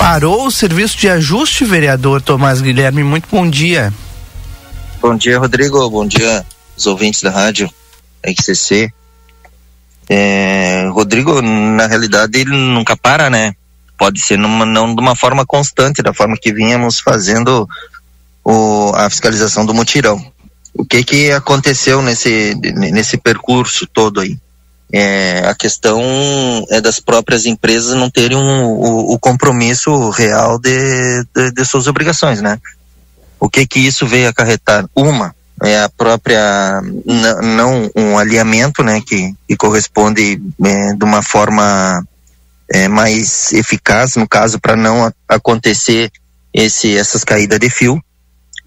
Parou 0.00 0.46
o 0.46 0.50
serviço 0.50 0.96
de 0.96 1.10
ajuste, 1.10 1.62
vereador 1.62 2.22
Tomás 2.22 2.62
Guilherme. 2.62 3.04
Muito 3.04 3.28
bom 3.30 3.48
dia. 3.48 3.92
Bom 4.98 5.14
dia, 5.14 5.38
Rodrigo. 5.38 5.90
Bom 5.90 6.06
dia, 6.06 6.42
os 6.74 6.86
ouvintes 6.86 7.20
da 7.20 7.30
rádio 7.30 7.70
XCC. 8.24 8.90
É, 10.08 10.88
Rodrigo, 10.90 11.42
na 11.42 11.86
realidade, 11.86 12.38
ele 12.38 12.50
nunca 12.50 12.96
para, 12.96 13.28
né? 13.28 13.54
Pode 13.98 14.22
ser 14.22 14.38
numa, 14.38 14.64
não 14.64 14.94
de 14.94 15.02
uma 15.02 15.14
forma 15.14 15.44
constante, 15.44 16.02
da 16.02 16.14
forma 16.14 16.34
que 16.40 16.50
vínhamos 16.50 16.98
fazendo 16.98 17.68
o, 18.42 18.92
a 18.94 19.10
fiscalização 19.10 19.66
do 19.66 19.74
mutirão. 19.74 20.32
O 20.72 20.82
que 20.82 21.04
que 21.04 21.30
aconteceu 21.30 22.00
nesse, 22.00 22.54
nesse 22.54 23.18
percurso 23.18 23.86
todo 23.86 24.20
aí? 24.20 24.38
É, 24.92 25.46
a 25.46 25.54
questão 25.54 26.00
é 26.70 26.80
das 26.80 26.98
próprias 26.98 27.46
empresas 27.46 27.94
não 27.94 28.10
terem 28.10 28.36
um, 28.36 28.64
o, 28.64 29.14
o, 29.14 29.18
compromisso 29.18 30.10
real 30.10 30.58
de, 30.58 31.24
de, 31.34 31.52
de, 31.52 31.64
suas 31.64 31.86
obrigações, 31.86 32.40
né? 32.40 32.58
O 33.38 33.48
que 33.48 33.66
que 33.66 33.78
isso 33.78 34.06
veio 34.06 34.28
acarretar? 34.28 34.84
Uma 34.94 35.34
é 35.62 35.82
a 35.82 35.88
própria 35.88 36.80
não 37.42 37.90
um 37.94 38.18
alinhamento, 38.18 38.82
né, 38.82 39.00
que, 39.06 39.34
que 39.46 39.56
corresponde 39.56 40.40
é, 40.64 40.94
de 40.94 41.04
uma 41.04 41.22
forma 41.22 42.02
é, 42.72 42.88
mais 42.88 43.52
eficaz, 43.52 44.16
no 44.16 44.26
caso, 44.26 44.58
para 44.58 44.74
não 44.74 45.12
acontecer 45.28 46.10
esse 46.52 46.96
essas 46.96 47.24
caídas 47.24 47.58
de 47.58 47.68
fio. 47.68 48.02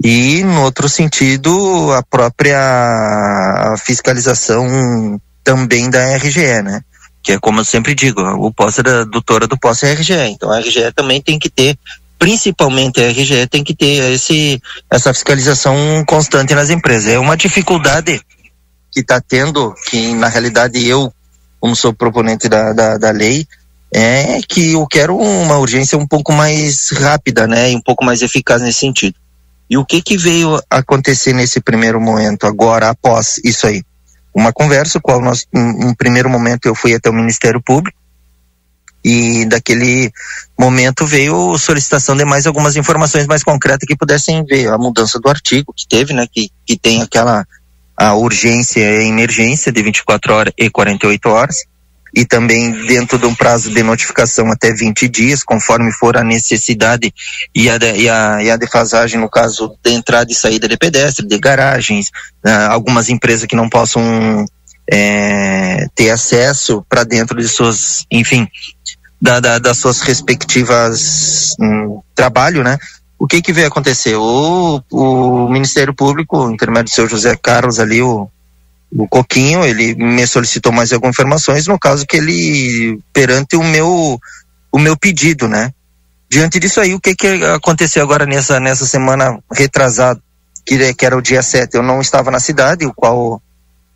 E, 0.04 0.44
no 0.44 0.64
outro 0.64 0.88
sentido, 0.90 1.92
a 1.94 2.04
própria 2.04 3.76
fiscalização 3.86 5.20
também 5.44 5.90
da 5.90 6.16
RGE, 6.16 6.62
né? 6.62 6.82
Que 7.22 7.34
é 7.34 7.40
como 7.40 7.60
eu 7.62 7.66
sempre 7.66 7.96
digo, 7.96 8.22
o 8.22 8.54
posse 8.54 8.84
da 8.84 9.04
doutora 9.04 9.48
do 9.48 9.58
posse 9.58 9.86
é 9.86 9.92
a 9.92 9.94
RGE. 9.94 10.14
Então 10.30 10.52
a 10.52 10.60
RGE 10.60 10.92
também 10.96 11.22
tem 11.22 11.40
que 11.40 11.50
ter, 11.50 11.78
principalmente 12.18 13.02
a 13.02 13.10
RGE 13.10 13.48
tem 13.48 13.64
que 13.64 13.76
ter 13.76 14.14
esse, 14.14 14.62
essa 14.90 15.14
fiscalização 15.14 16.04
constante 16.08 16.54
nas 16.54 16.70
empresas. 16.70 17.14
É 17.14 17.20
uma 17.20 17.38
dificuldade 17.38 18.22
que 18.92 19.00
está 19.00 19.20
tendo, 19.20 19.74
que 19.90 20.14
na 20.14 20.28
realidade 20.28 20.86
eu, 20.86 21.12
como 21.60 21.76
sou 21.76 21.94
proponente 21.94 22.48
da, 22.48 22.74
da, 22.74 22.98
da 22.98 23.12
lei, 23.12 23.48
é 23.94 24.40
que 24.48 24.74
eu 24.74 24.86
quero 24.88 25.16
uma 25.18 25.58
urgência 25.58 25.98
um 25.98 26.08
pouco 26.08 26.34
mais 26.34 26.90
rápida, 26.92 27.48
né? 27.48 27.72
E 27.72 27.76
um 27.76 27.82
pouco 27.82 28.04
mais 28.04 28.22
eficaz 28.22 28.62
nesse 28.62 28.80
sentido. 28.80 29.16
E 29.70 29.78
o 29.78 29.86
que 29.86 30.02
que 30.02 30.18
veio 30.18 30.62
acontecer 30.70 31.34
nesse 31.34 31.62
primeiro 31.62 32.02
momento 32.02 32.46
agora 32.46 32.90
após 32.90 33.40
isso 33.44 33.68
aí? 33.68 33.84
Uma 34.34 34.52
conversa, 34.52 35.00
qual 35.00 35.22
nós, 35.22 35.46
em 35.54 35.86
um 35.86 35.94
primeiro 35.94 36.30
momento 36.30 36.66
eu 36.66 36.76
fui 36.76 36.94
até 36.94 37.10
o 37.10 37.14
Ministério 37.14 37.62
Público 37.62 37.98
e 39.04 39.46
daquele 39.46 40.12
momento 40.58 41.06
veio 41.06 41.58
solicitação 41.58 42.16
de 42.16 42.24
mais 42.24 42.48
algumas 42.48 42.76
informações 42.78 43.28
mais 43.28 43.44
concretas 43.44 43.86
que 43.88 43.98
pudessem 43.98 44.46
ver 44.46 44.70
a 44.70 44.78
mudança 44.78 45.20
do 45.20 45.30
artigo 45.30 45.74
que 45.76 45.86
teve, 45.88 46.14
né, 46.14 46.26
que, 46.32 46.50
que 46.66 46.78
tem 46.78 47.02
aquela 47.02 47.46
a 47.96 48.16
urgência 48.16 48.80
e 48.80 49.08
emergência 49.08 49.72
de 49.72 49.84
24 49.84 50.34
horas 50.34 50.54
e 50.58 50.70
48 50.70 51.30
horas 51.30 51.58
e 52.14 52.26
também 52.26 52.72
dentro 52.86 53.18
de 53.18 53.26
um 53.26 53.34
prazo 53.34 53.74
de 53.74 53.82
notificação 53.82 54.52
até 54.52 54.72
20 54.72 55.08
dias, 55.10 55.44
conforme 55.44 55.92
for 55.92 56.16
a 56.16 56.24
necessidade 56.24 57.14
e 57.56 57.70
a, 57.70 57.78
e 57.96 58.10
a, 58.10 58.44
e 58.44 58.52
a 58.52 58.58
defasagem, 58.58 59.20
no 59.20 59.30
caso 59.30 59.76
de 59.84 59.92
entrada 59.92 60.32
e 60.32 60.36
saída 60.36 60.68
de 60.68 60.78
pedestre, 60.78 61.26
de 61.26 61.40
garagens, 61.40 62.10
uh, 62.46 62.70
algumas 62.70 63.10
empresas 63.10 63.48
que 63.48 63.56
não 63.56 63.68
possam 63.68 64.46
é, 64.92 65.88
ter 65.96 66.12
acesso 66.12 66.86
para 66.88 67.04
dentro 67.04 67.42
de 67.42 67.48
suas, 67.48 68.06
enfim, 68.12 68.48
da, 69.20 69.40
da, 69.40 69.58
das 69.58 69.78
suas 69.78 70.02
respectivas 70.02 71.56
um, 71.60 72.02
trabalho, 72.14 72.64
né? 72.64 72.78
O 73.18 73.26
que 73.26 73.42
que 73.42 73.54
veio 73.54 73.68
acontecer? 73.68 74.16
O, 74.16 74.82
o 74.92 75.50
Ministério 75.50 75.94
Público, 75.94 76.50
intermédio 76.50 76.92
do 76.92 76.96
seu 76.96 77.08
José 77.08 77.36
Carlos 77.42 77.80
ali, 77.80 78.02
o 78.02 78.30
o 78.96 79.08
Coquinho, 79.08 79.66
ele 79.66 79.96
me 79.96 80.26
solicitou 80.28 80.72
mais 80.72 80.94
algumas 80.94 81.16
informações, 81.16 81.68
no 81.68 81.80
caso 81.80 82.06
que 82.06 82.18
ele, 82.18 83.00
perante 83.12 83.56
o 83.56 83.64
meu, 83.64 84.20
o 84.72 84.80
meu 84.80 84.96
pedido, 84.96 85.48
né? 85.48 85.74
Diante 86.30 86.60
disso 86.60 86.80
aí, 86.80 86.94
o 86.94 87.00
que 87.00 87.16
que 87.16 87.28
aconteceu 87.46 88.04
agora 88.04 88.26
nessa, 88.26 88.60
nessa 88.60 88.86
semana 88.86 89.40
retrasada, 89.52 90.22
que, 90.66 90.94
que 90.94 91.06
era 91.06 91.18
o 91.18 91.22
dia 91.22 91.42
7, 91.42 91.76
eu 91.76 91.84
não 91.84 92.02
estava 92.02 92.30
na 92.30 92.40
cidade, 92.40 92.86
o 92.86 92.94
qual 92.94 93.42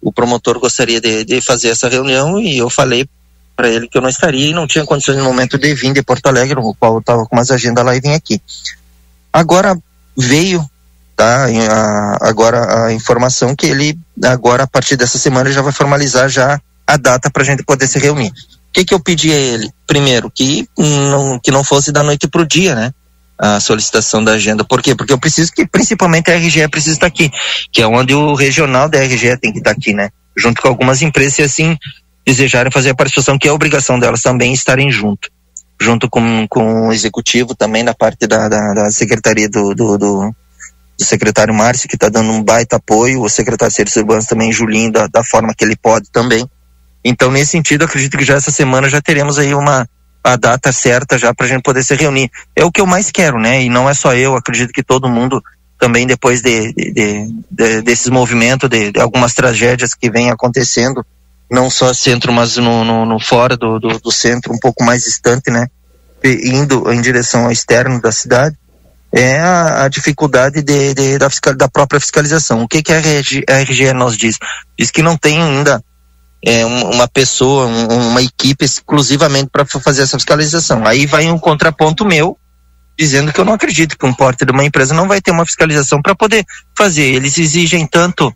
o 0.02 0.12
promotor 0.12 0.60
gostaria 0.60 1.00
de, 1.00 1.24
de 1.24 1.42
fazer 1.42 1.70
essa 1.70 1.90
reunião 1.90 2.40
e 2.40 2.58
eu 2.58 2.70
falei 2.70 3.08
para 3.56 3.70
ele 3.70 3.88
que 3.88 3.98
eu 3.98 4.02
não 4.02 4.10
estaria 4.10 4.50
e 4.50 4.54
não 4.54 4.68
tinha 4.68 4.86
condições 4.86 5.18
no 5.18 5.24
momento 5.24 5.58
de 5.58 5.74
vir 5.74 5.94
de 5.94 6.04
Porto 6.04 6.28
Alegre, 6.28 6.60
o 6.60 6.76
qual 6.76 6.94
eu 6.94 7.00
estava 7.00 7.26
com 7.26 7.36
umas 7.36 7.50
agendas 7.50 7.84
lá 7.84 7.96
e 7.96 8.00
vim 8.00 8.14
aqui. 8.14 8.40
Agora 9.34 9.76
veio 10.16 10.64
tá? 11.18 11.48
A, 11.72 12.30
agora 12.30 12.86
a 12.86 12.94
informação 12.94 13.56
que 13.56 13.66
ele 13.66 14.00
agora 14.24 14.64
a 14.64 14.68
partir 14.68 14.96
dessa 14.96 15.18
semana 15.18 15.52
já 15.52 15.64
vai 15.64 15.74
formalizar 15.74 16.30
já 16.30 16.62
a 16.86 16.96
data 16.96 17.30
para 17.30 17.42
a 17.42 17.46
gente 17.46 17.64
poder 17.64 17.88
se 17.88 17.98
reunir. 17.98 18.30
O 18.30 18.72
que 18.72 18.86
que 18.86 18.94
eu 18.94 19.00
pedi 19.00 19.32
a 19.32 19.36
ele? 19.36 19.70
Primeiro 19.88 20.30
que 20.30 20.70
não 20.78 21.40
que 21.40 21.50
não 21.50 21.64
fosse 21.64 21.92
da 21.92 22.04
noite 22.04 22.28
para 22.28 22.42
o 22.42 22.46
dia, 22.46 22.76
né? 22.76 22.94
A 23.38 23.60
solicitação 23.60 24.24
da 24.24 24.34
agenda. 24.34 24.64
Por 24.64 24.82
quê? 24.82 24.96
Porque 24.96 25.12
eu 25.12 25.18
preciso 25.18 25.52
que 25.52 25.66
principalmente 25.66 26.32
a 26.32 26.38
RGE 26.38 26.68
precisa 26.70 26.96
estar 26.96 27.08
aqui, 27.08 27.32
que 27.72 27.82
é 27.82 27.88
onde 27.88 28.14
o 28.14 28.36
regional 28.36 28.88
da 28.88 29.00
RGE 29.00 29.38
tem 29.38 29.52
que 29.52 29.58
estar 29.58 29.72
aqui, 29.72 29.94
né? 29.94 30.10
Junto 30.36 30.62
com 30.62 30.68
algumas 30.68 31.02
empresas 31.02 31.34
se 31.34 31.42
assim 31.42 31.78
desejarem 32.26 32.72
fazer 32.72 32.92
a 32.92 32.96
participação, 32.96 33.40
que 33.40 33.48
é 33.48 33.52
obrigação 33.52 34.00
delas 34.00 34.22
também 34.22 34.54
estarem 34.54 34.92
junto 34.92 35.30
junto 35.80 36.10
com, 36.10 36.48
com 36.50 36.88
o 36.88 36.92
executivo 36.92 37.56
também 37.56 37.84
na 37.84 37.94
parte 37.94 38.26
da, 38.26 38.50
da, 38.50 38.74
da 38.74 38.92
secretaria 38.92 39.48
do, 39.48 39.76
do, 39.76 39.98
do, 39.98 40.36
do 40.98 41.06
secretário 41.06 41.54
Márcio, 41.54 41.88
que 41.88 41.96
está 41.96 42.10
dando 42.10 42.32
um 42.32 42.44
baita 42.44 42.78
apoio, 42.78 43.22
o 43.22 43.30
secretário 43.30 43.70
de 43.70 43.76
Serviços 43.76 44.02
Urbanos 44.02 44.26
também, 44.26 44.52
Julinho, 44.52 44.92
da, 44.92 45.08
da 45.08 45.24
forma 45.24 45.54
que 45.56 45.64
ele 45.64 45.76
pode 45.76 46.10
também. 46.12 46.48
Então, 47.04 47.32
nesse 47.32 47.52
sentido, 47.52 47.86
acredito 47.86 48.18
que 48.18 48.26
já 48.26 48.36
essa 48.36 48.52
semana 48.52 48.90
já 48.90 49.02
teremos 49.02 49.38
aí 49.38 49.54
uma 49.54 49.88
a 50.24 50.36
data 50.36 50.74
certa 50.74 51.18
já 51.18 51.34
para 51.34 51.46
a 51.46 51.50
gente 51.50 51.62
poder 51.62 51.84
se 51.84 51.96
reunir. 51.96 52.30
É 52.56 52.66
o 52.66 52.72
que 52.72 52.82
eu 52.82 52.86
mais 52.86 53.12
quero, 53.12 53.40
né? 53.40 53.64
E 53.64 53.70
não 53.70 53.90
é 53.90 53.94
só 53.94 54.14
eu, 54.14 54.36
acredito 54.36 54.74
que 54.74 54.84
todo 54.84 55.08
mundo 55.08 55.42
também 55.80 56.06
depois 56.06 56.42
de, 56.42 56.74
de, 56.74 56.92
de, 56.92 57.34
de 57.50 57.82
desses 57.84 58.10
movimentos, 58.10 58.68
de, 58.68 58.92
algumas 59.00 59.34
tragédias 59.34 59.94
que 59.94 60.10
vêm 60.10 60.30
acontecendo, 60.30 61.06
não 61.50 61.70
só 61.70 61.94
centro, 61.94 62.34
mas 62.34 62.58
no, 62.58 62.84
no, 62.84 63.06
no 63.06 63.20
fora 63.20 63.56
do, 63.56 63.80
do, 63.80 64.00
do, 64.00 64.12
centro, 64.12 64.52
um 64.52 64.60
pouco 64.60 64.84
mais 64.84 65.04
distante, 65.04 65.50
né? 65.50 65.68
Indo 66.24 66.92
em 66.92 67.00
direção 67.00 67.46
ao 67.46 67.52
externo 67.52 68.02
da 68.02 68.12
cidade 68.12 68.58
é 69.18 69.40
a, 69.40 69.86
a 69.86 69.88
dificuldade 69.88 70.62
de, 70.62 70.94
de, 70.94 71.18
da, 71.18 71.30
fiscal, 71.30 71.56
da, 71.56 71.68
própria 71.68 72.00
fiscalização. 72.00 72.62
O 72.62 72.68
que, 72.68 72.84
que 72.84 72.94
a, 72.94 72.98
RG, 72.98 73.44
a 73.50 73.62
RGE 73.62 73.94
nos 73.94 74.18
diz? 74.18 74.38
Diz 74.78 74.92
que 74.92 75.02
não 75.02 75.18
tem 75.18 75.42
ainda 75.42 75.84
é, 76.46 76.66
uma 76.66 77.08
pessoa, 77.08 77.66
um, 77.66 78.10
uma 78.10 78.22
equipe 78.22 78.64
exclusivamente 78.64 79.50
para 79.52 79.66
fazer 79.66 80.04
essa 80.04 80.18
fiscalização. 80.18 80.86
Aí 80.86 81.06
vai 81.06 81.30
um 81.30 81.40
contraponto 81.40 82.06
meu, 82.06 82.38
dizendo 82.98 83.32
que 83.32 83.40
eu 83.40 83.46
não 83.46 83.54
acredito 83.54 83.98
que 83.98 84.06
um 84.06 84.14
porte 84.14 84.46
de 84.46 84.52
uma 84.52 84.64
empresa 84.64 84.94
não 84.94 85.08
vai 85.08 85.22
ter 85.22 85.32
uma 85.32 85.46
fiscalização 85.46 86.02
para 86.02 86.16
poder 86.16 86.46
fazer. 86.78 87.04
Eles 87.04 87.38
exigem 87.38 87.86
tanto, 87.86 88.34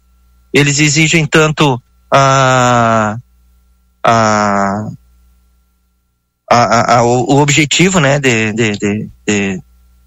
eles 0.54 0.80
exigem 0.80 1.26
tanto 1.26 1.82
a, 2.12 3.18
a, 4.04 4.88
a, 6.50 6.98
a, 6.98 7.04
o, 7.04 7.40
objetivo 7.40 8.00
né, 8.00 8.20
de, 8.20 8.52
de, 8.54 8.72
de, 8.78 9.10
de 9.28 9.64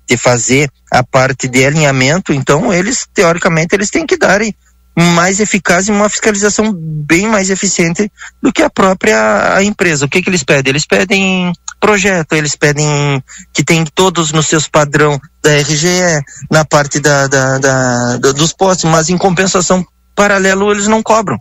de 0.08 0.16
fazer 0.16 0.70
a 0.90 1.02
parte 1.02 1.48
de 1.48 1.64
alinhamento, 1.64 2.32
então 2.32 2.72
eles, 2.72 3.06
teoricamente, 3.12 3.74
eles 3.74 3.90
têm 3.90 4.06
que 4.06 4.16
darem 4.16 4.54
mais 4.96 5.40
eficaz 5.40 5.88
e 5.88 5.90
uma 5.90 6.08
fiscalização 6.08 6.72
bem 6.72 7.26
mais 7.26 7.50
eficiente 7.50 8.10
do 8.40 8.52
que 8.52 8.62
a 8.62 8.70
própria 8.70 9.62
empresa. 9.62 10.06
O 10.06 10.08
que 10.08 10.22
que 10.22 10.30
eles 10.30 10.44
pedem? 10.44 10.70
Eles 10.70 10.86
pedem 10.86 11.52
projeto, 11.80 12.34
eles 12.34 12.54
pedem 12.54 13.22
que 13.52 13.64
tem 13.64 13.84
todos 13.84 14.32
nos 14.32 14.46
seus 14.46 14.68
padrão 14.68 15.20
da 15.42 15.56
RGE, 15.56 16.22
na 16.50 16.64
parte 16.64 17.00
da, 17.00 17.26
da, 17.26 17.58
da, 17.58 18.16
da 18.18 18.32
dos 18.32 18.52
postos, 18.52 18.88
mas 18.88 19.10
em 19.10 19.18
compensação 19.18 19.84
paralelo 20.14 20.70
eles 20.70 20.86
não 20.86 21.02
cobram. 21.02 21.38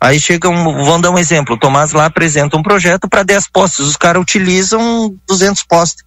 Aí 0.00 0.18
chegam, 0.18 0.52
vamos 0.84 1.02
dar 1.02 1.12
um 1.12 1.18
exemplo, 1.18 1.54
o 1.54 1.58
Tomás 1.58 1.92
lá 1.92 2.06
apresenta 2.06 2.56
um 2.56 2.62
projeto 2.62 3.08
para 3.08 3.22
10 3.22 3.48
postes, 3.52 3.86
os 3.86 3.96
caras 3.96 4.20
utilizam 4.20 5.16
200 5.28 5.62
postes. 5.62 6.04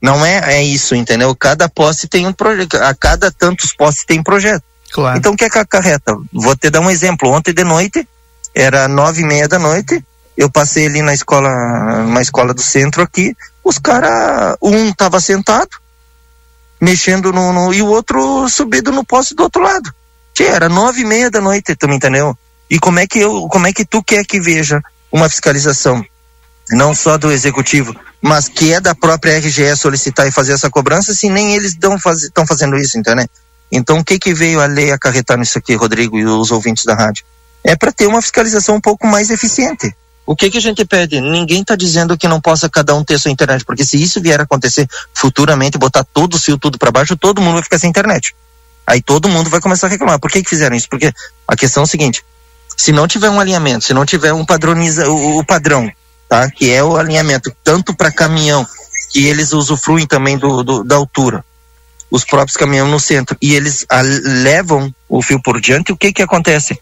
Não 0.00 0.24
é, 0.24 0.56
é 0.56 0.62
isso, 0.62 0.94
entendeu? 0.94 1.34
Cada 1.34 1.68
posse 1.68 2.06
tem 2.06 2.26
um 2.26 2.32
projeto, 2.32 2.76
a 2.76 2.94
cada 2.94 3.30
tantos 3.30 3.72
postes 3.72 4.04
tem 4.04 4.22
projeto. 4.22 4.62
Claro. 4.92 5.18
Então 5.18 5.32
o 5.32 5.36
que 5.36 5.44
é 5.44 5.50
que 5.50 5.58
acarreta? 5.58 6.16
Vou 6.32 6.56
te 6.56 6.70
dar 6.70 6.80
um 6.80 6.90
exemplo. 6.90 7.30
Ontem 7.30 7.52
de 7.52 7.64
noite, 7.64 8.06
era 8.54 8.88
nove 8.88 9.22
e 9.22 9.24
meia 9.24 9.48
da 9.48 9.58
noite, 9.58 10.02
eu 10.36 10.50
passei 10.50 10.86
ali 10.86 11.02
na 11.02 11.14
escola, 11.14 11.48
uma 12.04 12.20
escola 12.20 12.52
do 12.52 12.62
centro 12.62 13.02
aqui, 13.02 13.36
os 13.64 13.78
caras, 13.78 14.56
um 14.62 14.92
tava 14.92 15.20
sentado, 15.20 15.70
mexendo 16.80 17.32
no, 17.32 17.52
no, 17.52 17.72
e 17.72 17.82
o 17.82 17.86
outro 17.86 18.48
subido 18.48 18.92
no 18.92 19.04
poste 19.04 19.34
do 19.34 19.42
outro 19.42 19.62
lado. 19.62 19.92
Tia, 20.32 20.50
era 20.50 20.68
nove 20.68 21.00
e 21.00 21.04
meia 21.04 21.30
da 21.30 21.40
noite, 21.40 21.74
tu 21.74 21.88
me 21.88 21.96
entendeu? 21.96 22.36
E 22.68 22.78
como 22.78 22.98
é 22.98 23.06
que 23.06 23.18
eu, 23.18 23.48
como 23.48 23.66
é 23.66 23.72
que 23.72 23.84
tu 23.84 24.02
quer 24.02 24.24
que 24.24 24.40
veja 24.40 24.82
uma 25.10 25.28
fiscalização? 25.28 26.04
Não 26.70 26.94
só 26.94 27.16
do 27.16 27.30
executivo, 27.30 27.94
mas 28.20 28.48
que 28.48 28.72
é 28.72 28.80
da 28.80 28.94
própria 28.94 29.38
RGE 29.38 29.76
solicitar 29.76 30.26
e 30.26 30.32
fazer 30.32 30.52
essa 30.52 30.70
cobrança, 30.70 31.14
se 31.14 31.28
nem 31.28 31.54
eles 31.54 31.72
estão 31.72 31.98
faz, 31.98 32.28
fazendo 32.46 32.76
isso, 32.76 32.98
entendeu? 32.98 33.26
Então, 33.70 33.98
o 33.98 34.04
que 34.04 34.18
que 34.18 34.34
veio 34.34 34.60
a 34.60 34.66
lei 34.66 34.92
acarretar 34.92 35.38
nisso 35.38 35.58
aqui, 35.58 35.74
Rodrigo 35.74 36.18
e 36.18 36.24
os 36.24 36.50
ouvintes 36.50 36.84
da 36.84 36.94
rádio? 36.94 37.24
É 37.64 37.74
para 37.74 37.92
ter 37.92 38.06
uma 38.06 38.22
fiscalização 38.22 38.76
um 38.76 38.80
pouco 38.80 39.06
mais 39.06 39.30
eficiente. 39.30 39.94
O 40.24 40.34
que 40.34 40.50
que 40.50 40.58
a 40.58 40.60
gente 40.60 40.84
pede? 40.84 41.20
Ninguém 41.20 41.60
está 41.60 41.76
dizendo 41.76 42.16
que 42.18 42.26
não 42.26 42.40
possa 42.40 42.68
cada 42.68 42.94
um 42.94 43.04
ter 43.04 43.18
sua 43.18 43.30
internet, 43.30 43.64
porque 43.64 43.84
se 43.84 44.00
isso 44.00 44.20
vier 44.20 44.40
a 44.40 44.42
acontecer 44.42 44.88
futuramente, 45.14 45.78
botar 45.78 46.04
todo 46.04 46.34
o 46.34 46.38
fio 46.38 46.58
tudo 46.58 46.78
para 46.78 46.90
baixo, 46.90 47.16
todo 47.16 47.40
mundo 47.40 47.54
vai 47.54 47.62
ficar 47.62 47.78
sem 47.78 47.90
internet. 47.90 48.34
Aí 48.84 49.00
todo 49.00 49.28
mundo 49.28 49.50
vai 49.50 49.60
começar 49.60 49.86
a 49.86 49.90
reclamar. 49.90 50.18
Por 50.18 50.30
que 50.30 50.42
que 50.42 50.50
fizeram 50.50 50.76
isso? 50.76 50.88
Porque 50.88 51.12
a 51.46 51.56
questão 51.56 51.82
é 51.82 51.84
o 51.84 51.88
seguinte: 51.88 52.24
se 52.76 52.92
não 52.92 53.06
tiver 53.06 53.30
um 53.30 53.38
alinhamento, 53.38 53.84
se 53.84 53.94
não 53.94 54.04
tiver 54.04 54.32
um 54.32 54.44
padroniza 54.44 55.08
o, 55.08 55.38
o 55.38 55.44
padrão 55.44 55.90
tá? 56.28 56.50
Que 56.50 56.70
é 56.70 56.82
o 56.82 56.96
alinhamento 56.96 57.54
tanto 57.62 57.94
para 57.94 58.12
caminhão, 58.12 58.66
que 59.10 59.26
eles 59.26 59.52
usufruem 59.52 60.06
também 60.06 60.36
do, 60.36 60.62
do, 60.62 60.84
da 60.84 60.96
altura, 60.96 61.44
os 62.10 62.24
próprios 62.24 62.56
caminhões 62.56 62.90
no 62.90 63.00
centro, 63.00 63.36
e 63.40 63.54
eles 63.54 63.84
a, 63.88 64.00
levam 64.02 64.94
o 65.08 65.22
fio 65.22 65.40
por 65.40 65.60
diante, 65.60 65.92
o 65.92 65.96
que 65.96 66.12
que 66.12 66.22
acontece? 66.22 66.78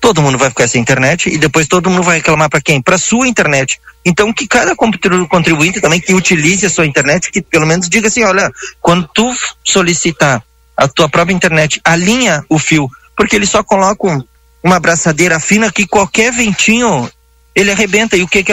Todo 0.00 0.20
mundo 0.20 0.36
vai 0.36 0.50
ficar 0.50 0.68
sem 0.68 0.82
internet 0.82 1.30
e 1.30 1.38
depois 1.38 1.66
todo 1.66 1.88
mundo 1.88 2.02
vai 2.02 2.18
reclamar 2.18 2.50
para 2.50 2.60
quem? 2.60 2.82
Para 2.82 2.98
sua 2.98 3.26
internet. 3.26 3.80
Então 4.04 4.32
que 4.34 4.46
cada 4.46 4.76
contribuinte 4.76 5.80
também 5.80 5.98
que 5.98 6.12
utilize 6.12 6.66
a 6.66 6.70
sua 6.70 6.84
internet, 6.84 7.30
que 7.30 7.40
pelo 7.40 7.66
menos 7.66 7.88
diga 7.88 8.08
assim, 8.08 8.22
olha, 8.22 8.50
quando 8.82 9.08
tu 9.14 9.34
solicitar 9.64 10.42
a 10.76 10.86
tua 10.86 11.08
própria 11.08 11.34
internet, 11.34 11.80
alinha 11.82 12.44
o 12.50 12.58
fio, 12.58 12.90
porque 13.16 13.34
eles 13.36 13.48
só 13.48 13.62
colocam 13.62 14.22
uma 14.62 14.76
abraçadeira 14.76 15.38
fina 15.40 15.70
que 15.70 15.86
qualquer 15.86 16.32
ventinho 16.32 17.10
ele 17.54 17.70
arrebenta. 17.70 18.16
E 18.16 18.22
o 18.22 18.28
que, 18.28 18.42
que 18.42 18.52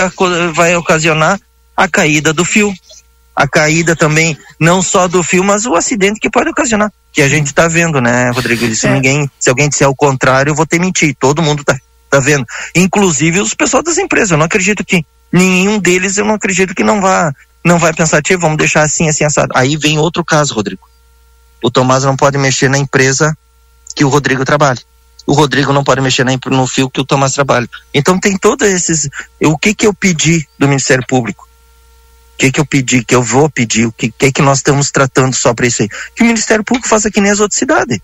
vai 0.54 0.76
ocasionar? 0.76 1.40
A 1.76 1.88
caída 1.88 2.32
do 2.32 2.46
fio. 2.46 2.74
A 3.36 3.48
caída 3.48 3.96
também, 3.96 4.38
não 4.60 4.82
só 4.82 5.08
do 5.08 5.24
fio, 5.24 5.44
mas 5.44 5.66
o 5.66 5.76
acidente 5.76 6.20
que 6.20 6.30
pode 6.30 6.50
ocasionar. 6.50 6.92
Que 7.12 7.22
a 7.22 7.30
gente 7.30 7.48
está 7.48 7.68
vendo, 7.68 8.00
né, 8.00 8.30
Rodrigo? 8.30 8.74
Se, 8.76 8.88
é. 8.88 8.94
ninguém, 8.94 9.30
se 9.40 9.50
alguém 9.50 9.70
disser 9.70 9.90
o 9.90 9.96
contrário, 9.96 10.52
eu 10.52 10.56
vou 10.56 10.66
ter 10.66 10.80
mentir. 10.80 11.16
Todo 11.20 11.42
mundo 11.42 11.62
está 11.62 11.78
tá 12.10 12.20
vendo. 12.20 12.46
Inclusive 12.76 13.40
os 13.40 13.54
pessoal 13.54 13.82
das 13.82 13.98
empresas. 13.98 14.32
Eu 14.32 14.38
não 14.38 14.46
acredito 14.46 14.86
que 14.86 15.06
nenhum 15.32 15.80
deles, 15.80 16.18
eu 16.18 16.26
não 16.26 16.36
acredito 16.36 16.76
que 16.76 16.84
não 16.84 17.02
vá, 17.02 17.34
não 17.64 17.80
vai 17.80 17.94
pensar, 17.94 18.22
tia, 18.22 18.38
vamos 18.38 18.58
deixar 18.58 18.84
assim, 18.84 19.08
assim, 19.08 19.24
assado. 19.24 19.52
Aí 19.56 19.76
vem 19.78 19.98
outro 19.98 20.24
caso, 20.24 20.54
Rodrigo. 20.54 20.88
O 21.64 21.72
Tomás 21.72 22.04
não 22.04 22.16
pode 22.16 22.38
mexer 22.38 22.70
na 22.70 22.78
empresa 22.78 23.36
que 23.96 24.04
o 24.04 24.10
Rodrigo 24.10 24.44
trabalha 24.46 24.80
o 25.26 25.34
Rodrigo 25.34 25.74
não 25.74 25.84
pode 25.84 26.02
mexer 26.02 26.26
no 26.26 26.68
fio 26.68 26.90
que 26.90 27.00
o 27.00 27.06
Tomás 27.06 27.34
trabalha. 27.34 27.70
Então 27.94 28.20
tem 28.20 28.38
todos 28.38 28.68
esses. 28.68 29.10
O 29.44 29.58
que 29.58 29.74
que 29.74 29.86
eu 29.86 29.94
pedi 29.94 30.48
do 30.58 30.68
Ministério 30.68 31.06
Público? 31.08 31.48
O 32.36 32.38
que 32.38 32.52
que 32.52 32.60
eu 32.60 32.66
pedi, 32.66 33.04
que 33.04 33.16
eu 33.16 33.22
vou 33.22 33.50
pedir, 33.50 33.86
o 33.86 33.92
que, 33.92 34.12
que 34.12 34.32
que 34.32 34.42
nós 34.42 34.60
estamos 34.60 34.90
tratando 34.90 35.34
só 35.36 35.54
para 35.54 35.68
isso 35.68 35.84
aí? 35.84 35.90
Que 36.16 36.24
o 36.24 36.26
Ministério 36.26 36.64
Público 36.64 36.88
faça 36.88 37.12
que 37.12 37.22
nem 37.22 37.32
as 37.32 37.40
outras 37.40 37.60
cidades. 37.60 38.00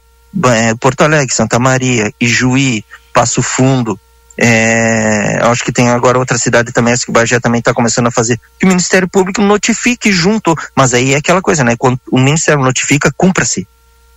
É, 0.54 0.76
Porto 0.76 1.02
Alegre, 1.02 1.34
Santa 1.34 1.58
Maria, 1.58 2.14
Ijuí, 2.20 2.86
Passo 3.12 3.42
Fundo, 3.42 4.00
é, 4.40 5.40
acho 5.42 5.64
que 5.64 5.72
tem 5.72 5.90
agora 5.90 6.20
outra 6.20 6.38
cidade 6.38 6.72
também, 6.72 6.94
acho 6.94 7.06
que 7.06 7.10
o 7.10 7.14
Bagé 7.14 7.40
também 7.40 7.58
está 7.58 7.74
começando 7.74 8.08
a 8.08 8.12
fazer, 8.12 8.40
que 8.60 8.66
o 8.66 8.70
Ministério 8.70 9.10
Público 9.10 9.42
notifique 9.42 10.12
junto, 10.12 10.56
mas 10.76 10.94
aí 10.94 11.16
é 11.16 11.18
aquela 11.18 11.42
coisa, 11.42 11.64
né? 11.64 11.76
Quando 11.76 12.00
o 12.12 12.20
Ministério 12.20 12.64
notifica, 12.64 13.12
cumpra-se. 13.18 13.68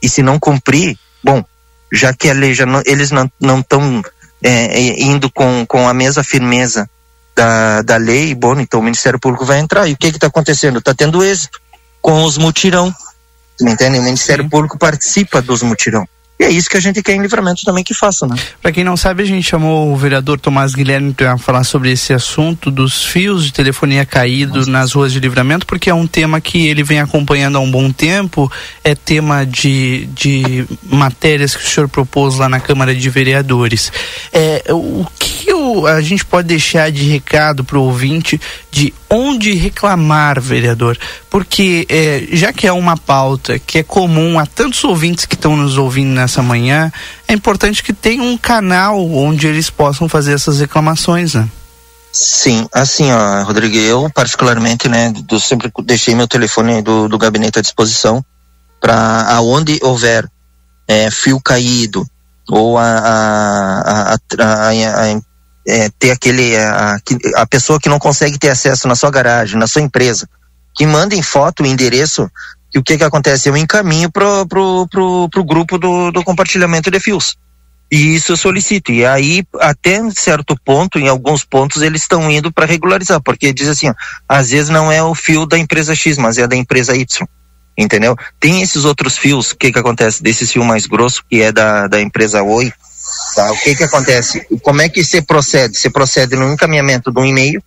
E 0.03 0.09
se 0.09 0.23
não 0.23 0.39
cumprir, 0.39 0.99
bom, 1.25 1.43
já 1.93 2.13
que 2.13 2.29
a 2.29 2.33
lei 2.33 2.55
já 2.55 2.67
não, 2.67 2.83
eles 2.87 3.11
não 3.11 3.61
estão 3.61 4.03
é, 4.43 4.51
é, 4.51 5.03
indo 5.03 5.31
com, 5.31 5.65
com 5.67 5.89
a 5.89 5.95
mesma 5.95 6.23
firmeza 6.23 6.89
da, 7.35 7.83
da 7.83 7.97
lei, 7.97 8.35
bom, 8.35 8.59
então 8.61 8.81
o 8.81 8.83
Ministério 8.83 9.19
Público 9.19 9.45
vai 9.45 9.59
entrar. 9.59 9.89
E 9.89 9.93
o 9.93 9.97
que 9.97 10.09
está 10.09 10.27
acontecendo? 10.27 10.79
Está 10.79 10.95
tendo 10.95 11.25
êxito 11.25 11.61
com 12.01 12.25
os 12.25 12.37
mutirão. 12.39 12.95
Entende? 13.61 13.99
O 13.99 14.03
Ministério 14.03 14.45
Sim. 14.45 14.51
Público 14.51 14.79
participa 14.79 15.43
dos 15.43 15.63
mutirão. 15.63 16.07
E 16.41 16.45
é 16.45 16.51
isso 16.51 16.71
que 16.71 16.77
a 16.79 16.81
gente 16.81 17.03
quer 17.03 17.13
em 17.13 17.21
livramento 17.21 17.67
também 17.67 17.85
que 17.85 17.93
faça, 17.93 18.27
né? 18.27 18.35
Para 18.63 18.73
quem 18.73 18.83
não 18.83 18.97
sabe, 18.97 19.23
a 19.23 19.27
gente 19.27 19.47
chamou 19.47 19.93
o 19.93 19.97
vereador 19.97 20.41
Tomás 20.41 20.75
Guilherme 20.75 21.13
para 21.13 21.37
falar 21.37 21.65
sobre 21.65 21.93
esse 21.93 22.15
assunto 22.15 22.71
dos 22.71 23.05
fios 23.05 23.45
de 23.45 23.53
telefonia 23.53 24.07
caídos 24.07 24.67
nas 24.67 24.93
ruas 24.93 25.13
de 25.13 25.21
livramento, 25.21 25.67
porque 25.67 25.91
é 25.91 25.95
um 25.95 26.07
tema 26.07 26.41
que 26.41 26.67
ele 26.67 26.83
vem 26.83 26.99
acompanhando 26.99 27.59
há 27.59 27.61
um 27.61 27.71
bom 27.71 27.93
tempo, 27.93 28.51
é 28.83 28.95
tema 28.95 29.45
de, 29.45 30.07
de 30.15 30.65
matérias 30.83 31.55
que 31.55 31.63
o 31.63 31.69
senhor 31.69 31.91
propôs 31.91 32.37
lá 32.37 32.49
na 32.49 32.59
Câmara 32.59 32.95
de 32.95 33.11
Vereadores. 33.11 33.93
É, 34.33 34.65
o 34.71 35.07
que 35.19 35.53
o, 35.53 35.87
a 35.87 36.01
gente 36.01 36.25
pode 36.25 36.49
deixar 36.49 36.91
de 36.91 37.03
recado 37.05 37.63
para 37.65 37.79
o 37.79 37.83
ouvinte 37.83 38.41
de 38.71 38.95
onde 39.11 39.53
reclamar, 39.53 40.41
vereador? 40.41 40.97
Porque 41.29 41.85
é, 41.89 42.29
já 42.33 42.51
que 42.51 42.67
é 42.67 42.73
uma 42.73 42.97
pauta 42.97 43.59
que 43.59 43.79
é 43.79 43.83
comum 43.83 44.39
a 44.39 44.47
tantos 44.47 44.83
ouvintes 44.85 45.27
que 45.27 45.35
estão 45.35 45.55
nos 45.57 45.77
ouvindo 45.77 46.09
nessa 46.31 46.43
manhã, 46.43 46.93
é 47.27 47.33
importante 47.33 47.83
que 47.83 47.93
tenha 47.93 48.23
um 48.23 48.39
canal 48.39 49.05
onde 49.11 49.49
eles 49.49 49.69
possam 49.69 50.09
fazer 50.09 50.33
essas 50.33 50.61
reclamações, 50.61 51.35
né? 51.35 51.49
Sim, 52.13 52.69
assim, 52.73 53.11
ó, 53.11 53.43
Rodrigo, 53.43 53.77
eu 53.77 54.09
particularmente, 54.11 54.89
né, 54.89 55.13
do, 55.27 55.41
sempre 55.41 55.71
deixei 55.85 56.15
meu 56.15 56.29
telefone 56.29 56.83
do, 56.83 57.09
do 57.09 57.19
gabinete 57.19 57.59
à 57.59 57.63
disposição 57.63 58.25
para 58.81 59.27
aonde 59.35 59.79
houver 59.83 60.29
é, 60.89 61.11
fio 61.11 61.41
caído 61.41 62.07
ou 62.49 62.79
a, 62.79 62.85
a, 62.85 64.15
a, 64.15 64.69
a 64.69 65.21
é, 65.69 65.89
ter 65.99 66.11
aquele 66.11 66.57
a, 66.57 66.97
a 67.37 67.47
pessoa 67.47 67.79
que 67.79 67.89
não 67.89 67.99
consegue 67.99 68.39
ter 68.39 68.51
acesso 68.51 68.89
na 68.89 68.97
sua 68.97 69.11
garagem, 69.11 69.59
na 69.59 69.69
sua 69.69 69.83
empresa, 69.83 70.29
que 70.75 70.87
mandem 70.87 71.23
foto, 71.23 71.65
endereço, 71.65 72.29
que 72.71 72.79
o 72.79 72.83
que 72.83 72.99
que 72.99 73.05
acontece? 73.05 73.49
Eu 73.49 73.57
encaminho 73.57 74.11
pro, 74.11 74.47
pro, 74.47 74.87
pro, 74.89 75.29
pro 75.29 75.45
grupo 75.45 75.79
do, 75.79 76.11
do 76.11 76.25
compartilhamento 76.25 76.91
de 76.91 77.01
fios. 77.01 77.37
E 77.91 78.15
isso 78.15 78.33
eu 78.33 78.37
solicito. 78.37 78.93
E 78.93 79.05
aí, 79.05 79.43
até 79.61 79.99
certo 80.13 80.57
ponto, 80.65 80.99
em 80.99 81.09
alguns 81.09 81.45
pontos, 81.45 81.83
eles 81.83 82.03
estão 82.03 82.31
indo 82.31 82.53
para 82.53 82.67
regularizar, 82.67 83.21
porque 83.21 83.53
diz 83.53 83.69
assim, 83.69 83.89
ó, 83.89 83.95
às 84.29 84.51
vezes 84.51 84.69
não 84.69 84.93
é 84.93 85.03
o 85.03 85.15
fio 85.15 85.45
da 85.45 85.59
empresa 85.59 85.95
X, 85.95 86.17
mas 86.17 86.39
é 86.39 86.47
da 86.47 86.55
empresa 86.55 86.95
Y. 86.95 87.27
Entendeu? 87.77 88.17
Tem 88.39 88.63
esses 88.63 88.85
outros 88.85 89.19
fios, 89.19 89.51
o 89.51 89.57
que 89.57 89.73
que 89.73 89.79
acontece? 89.79 90.23
Desses 90.23 90.53
fio 90.53 90.65
mais 90.65 90.87
grosso, 90.87 91.25
que 91.29 91.41
é 91.41 91.51
da, 91.51 91.89
da 91.89 92.01
empresa 92.01 92.43
Oi, 92.43 92.73
Tá? 93.35 93.53
O 93.53 93.57
que 93.59 93.75
que 93.75 93.85
acontece? 93.85 94.47
Como 94.63 94.81
é 94.83 94.89
que 94.89 95.05
você 95.05 95.23
procede? 95.23 95.77
Você 95.77 95.91
procede 95.91 96.37
no 96.37 96.53
encaminhamento 96.53 97.13
de 97.13 97.21
um 97.21 97.25
e-mail, 97.25 97.63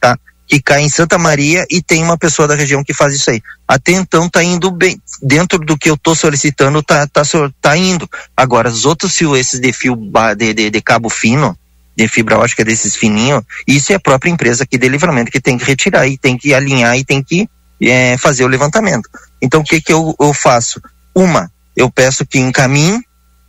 tá? 0.00 0.16
Que 0.48 0.62
cai 0.62 0.82
em 0.82 0.88
Santa 0.88 1.18
Maria 1.18 1.66
e 1.70 1.82
tem 1.82 2.02
uma 2.02 2.16
pessoa 2.16 2.48
da 2.48 2.54
região 2.54 2.82
que 2.82 2.94
faz 2.94 3.14
isso 3.14 3.30
aí. 3.30 3.42
Até 3.66 3.92
então 3.92 4.28
tá 4.28 4.42
indo 4.42 4.70
bem. 4.70 5.00
Dentro 5.22 5.58
do 5.58 5.76
que 5.76 5.90
eu 5.90 5.96
tô 5.96 6.14
solicitando, 6.14 6.82
tá, 6.82 7.06
tá, 7.06 7.22
tá 7.60 7.76
indo. 7.76 8.08
Agora, 8.36 8.68
os 8.68 8.86
outros 8.86 9.14
fios, 9.14 9.38
esses 9.38 9.60
de 9.60 9.72
fio 9.72 9.94
de, 10.36 10.54
de, 10.54 10.70
de 10.70 10.80
cabo 10.80 11.10
fino, 11.10 11.56
de 11.94 12.08
fibra 12.08 12.38
ótica 12.38 12.64
desses 12.64 12.96
fininhos, 12.96 13.42
isso 13.66 13.92
é 13.92 13.96
a 13.96 14.00
própria 14.00 14.30
empresa 14.30 14.64
aqui 14.64 14.78
de 14.78 14.88
livramento 14.88 15.30
que 15.30 15.40
tem 15.40 15.58
que 15.58 15.64
retirar 15.64 16.06
e 16.06 16.16
tem 16.16 16.38
que 16.38 16.54
alinhar 16.54 16.96
e 16.96 17.04
tem 17.04 17.22
que 17.22 17.48
é, 17.82 18.16
fazer 18.16 18.44
o 18.44 18.48
levantamento. 18.48 19.08
Então, 19.42 19.60
o 19.60 19.64
que 19.64 19.80
que 19.80 19.92
eu, 19.92 20.14
eu 20.18 20.32
faço? 20.32 20.80
Uma, 21.14 21.50
eu 21.76 21.90
peço 21.90 22.24
que 22.24 22.38
encaminhe 22.38 23.02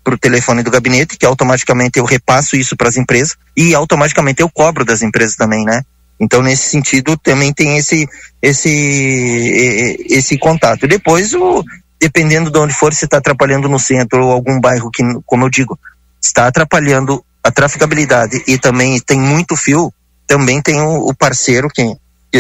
para 0.03 0.15
o 0.15 0.17
telefone 0.17 0.63
do 0.63 0.71
gabinete, 0.71 1.17
que 1.17 1.25
automaticamente 1.25 1.99
eu 1.99 2.05
repasso 2.05 2.55
isso 2.55 2.75
para 2.75 2.89
as 2.89 2.97
empresas 2.97 3.35
e 3.55 3.75
automaticamente 3.75 4.41
eu 4.41 4.49
cobro 4.49 4.83
das 4.83 5.01
empresas 5.01 5.35
também, 5.35 5.63
né? 5.63 5.83
Então 6.19 6.41
nesse 6.41 6.69
sentido 6.69 7.17
também 7.17 7.53
tem 7.53 7.77
esse 7.77 8.08
esse 8.41 10.05
esse 10.10 10.38
contato. 10.38 10.88
Depois 10.88 11.34
o 11.34 11.63
dependendo 11.99 12.49
de 12.49 12.58
onde 12.58 12.73
for, 12.73 12.93
se 12.93 13.05
está 13.05 13.17
atrapalhando 13.17 13.67
no 13.67 13.77
centro 13.77 14.25
ou 14.25 14.32
algum 14.32 14.60
bairro 14.60 14.89
que, 14.89 15.03
como 15.25 15.45
eu 15.45 15.49
digo, 15.49 15.77
está 16.21 16.47
atrapalhando 16.47 17.23
a 17.43 17.51
traficabilidade 17.51 18.41
e 18.47 18.58
também 18.58 18.99
tem 19.01 19.19
muito 19.19 19.55
fio, 19.58 19.93
também 20.25 20.62
tem 20.62 20.79
o, 20.79 21.10
o 21.10 21.13
parceiro 21.13 21.67
que, 21.69 21.93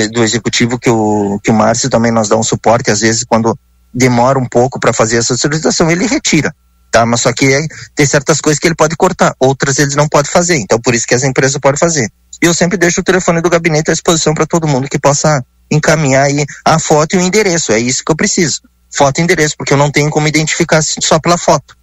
do 0.09 0.23
executivo 0.23 0.79
que 0.79 0.89
o 0.89 1.39
que 1.43 1.51
o 1.51 1.53
Márcio 1.53 1.89
também 1.89 2.11
nos 2.11 2.29
dá 2.29 2.37
um 2.37 2.43
suporte 2.43 2.89
às 2.91 3.01
vezes 3.01 3.25
quando 3.25 3.57
demora 3.93 4.39
um 4.39 4.47
pouco 4.47 4.79
para 4.79 4.93
fazer 4.93 5.17
essa 5.17 5.35
solicitação 5.35 5.89
ele 5.89 6.05
retira 6.05 6.53
tá? 6.91 7.05
Mas 7.05 7.21
só 7.21 7.31
que 7.33 7.53
é, 7.53 7.67
tem 7.95 8.05
certas 8.05 8.41
coisas 8.41 8.59
que 8.59 8.67
ele 8.67 8.75
pode 8.75 8.95
cortar, 8.95 9.33
outras 9.39 9.77
eles 9.79 9.95
não 9.95 10.07
podem 10.07 10.31
fazer. 10.31 10.57
Então 10.57 10.79
por 10.79 10.93
isso 10.93 11.07
que 11.07 11.15
as 11.15 11.23
empresas 11.23 11.59
podem 11.59 11.77
fazer. 11.77 12.09
E 12.41 12.45
eu 12.45 12.53
sempre 12.53 12.77
deixo 12.77 13.01
o 13.01 13.03
telefone 13.03 13.41
do 13.41 13.49
gabinete 13.49 13.91
à 13.91 13.93
disposição 13.93 14.33
para 14.33 14.45
todo 14.45 14.67
mundo 14.67 14.87
que 14.87 14.99
possa 14.99 15.43
encaminhar 15.69 16.25
aí 16.25 16.45
a 16.65 16.79
foto 16.79 17.15
e 17.15 17.17
o 17.17 17.21
endereço. 17.21 17.71
É 17.71 17.79
isso 17.79 18.03
que 18.03 18.11
eu 18.11 18.15
preciso. 18.15 18.61
Foto 18.91 19.19
e 19.19 19.21
endereço, 19.21 19.55
porque 19.57 19.73
eu 19.73 19.77
não 19.77 19.91
tenho 19.91 20.09
como 20.09 20.27
identificar 20.27 20.81
só 20.81 21.19
pela 21.19 21.37
foto. 21.37 21.77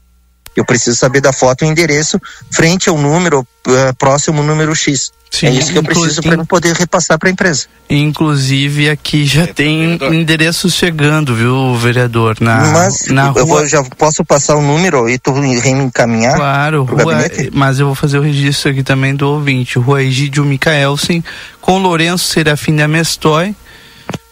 Eu 0.56 0.64
preciso 0.64 0.96
saber 0.96 1.20
da 1.20 1.32
foto 1.32 1.64
e 1.64 1.68
endereço 1.68 2.20
frente 2.50 2.88
ao 2.88 2.96
número 2.96 3.40
uh, 3.40 3.94
próximo 3.98 4.42
número 4.42 4.74
X. 4.74 5.12
Sim, 5.30 5.46
é 5.46 5.50
isso 5.50 5.72
que 5.72 5.78
eu 5.78 5.82
preciso 5.82 6.22
para 6.22 6.44
poder 6.44 6.74
repassar 6.74 7.18
para 7.18 7.28
a 7.28 7.32
empresa. 7.32 7.66
Inclusive 7.90 8.88
aqui 8.88 9.26
já 9.26 9.42
é, 9.42 9.46
tem 9.46 9.98
endereços 10.12 10.74
chegando, 10.74 11.34
viu, 11.34 11.74
vereador? 11.74 12.36
Na, 12.40 12.66
mas 12.72 13.06
na 13.08 13.32
eu 13.36 13.46
vou, 13.46 13.66
já 13.66 13.82
posso 13.84 14.24
passar 14.24 14.56
o 14.56 14.62
número 14.62 15.08
e 15.08 15.18
tu 15.18 15.32
reencaminhar? 15.32 16.36
Claro, 16.36 16.84
rua, 16.84 17.28
mas 17.52 17.78
eu 17.78 17.86
vou 17.86 17.94
fazer 17.94 18.18
o 18.18 18.22
registro 18.22 18.70
aqui 18.70 18.82
também 18.82 19.14
do 19.14 19.28
ouvinte. 19.28 19.78
Rua 19.78 20.02
Egídio 20.02 20.44
Micaelsen, 20.44 21.22
com 21.60 21.78
Lourenço 21.78 22.24
Serafim 22.32 22.74
da 22.74 22.88
Mestoy, 22.88 23.54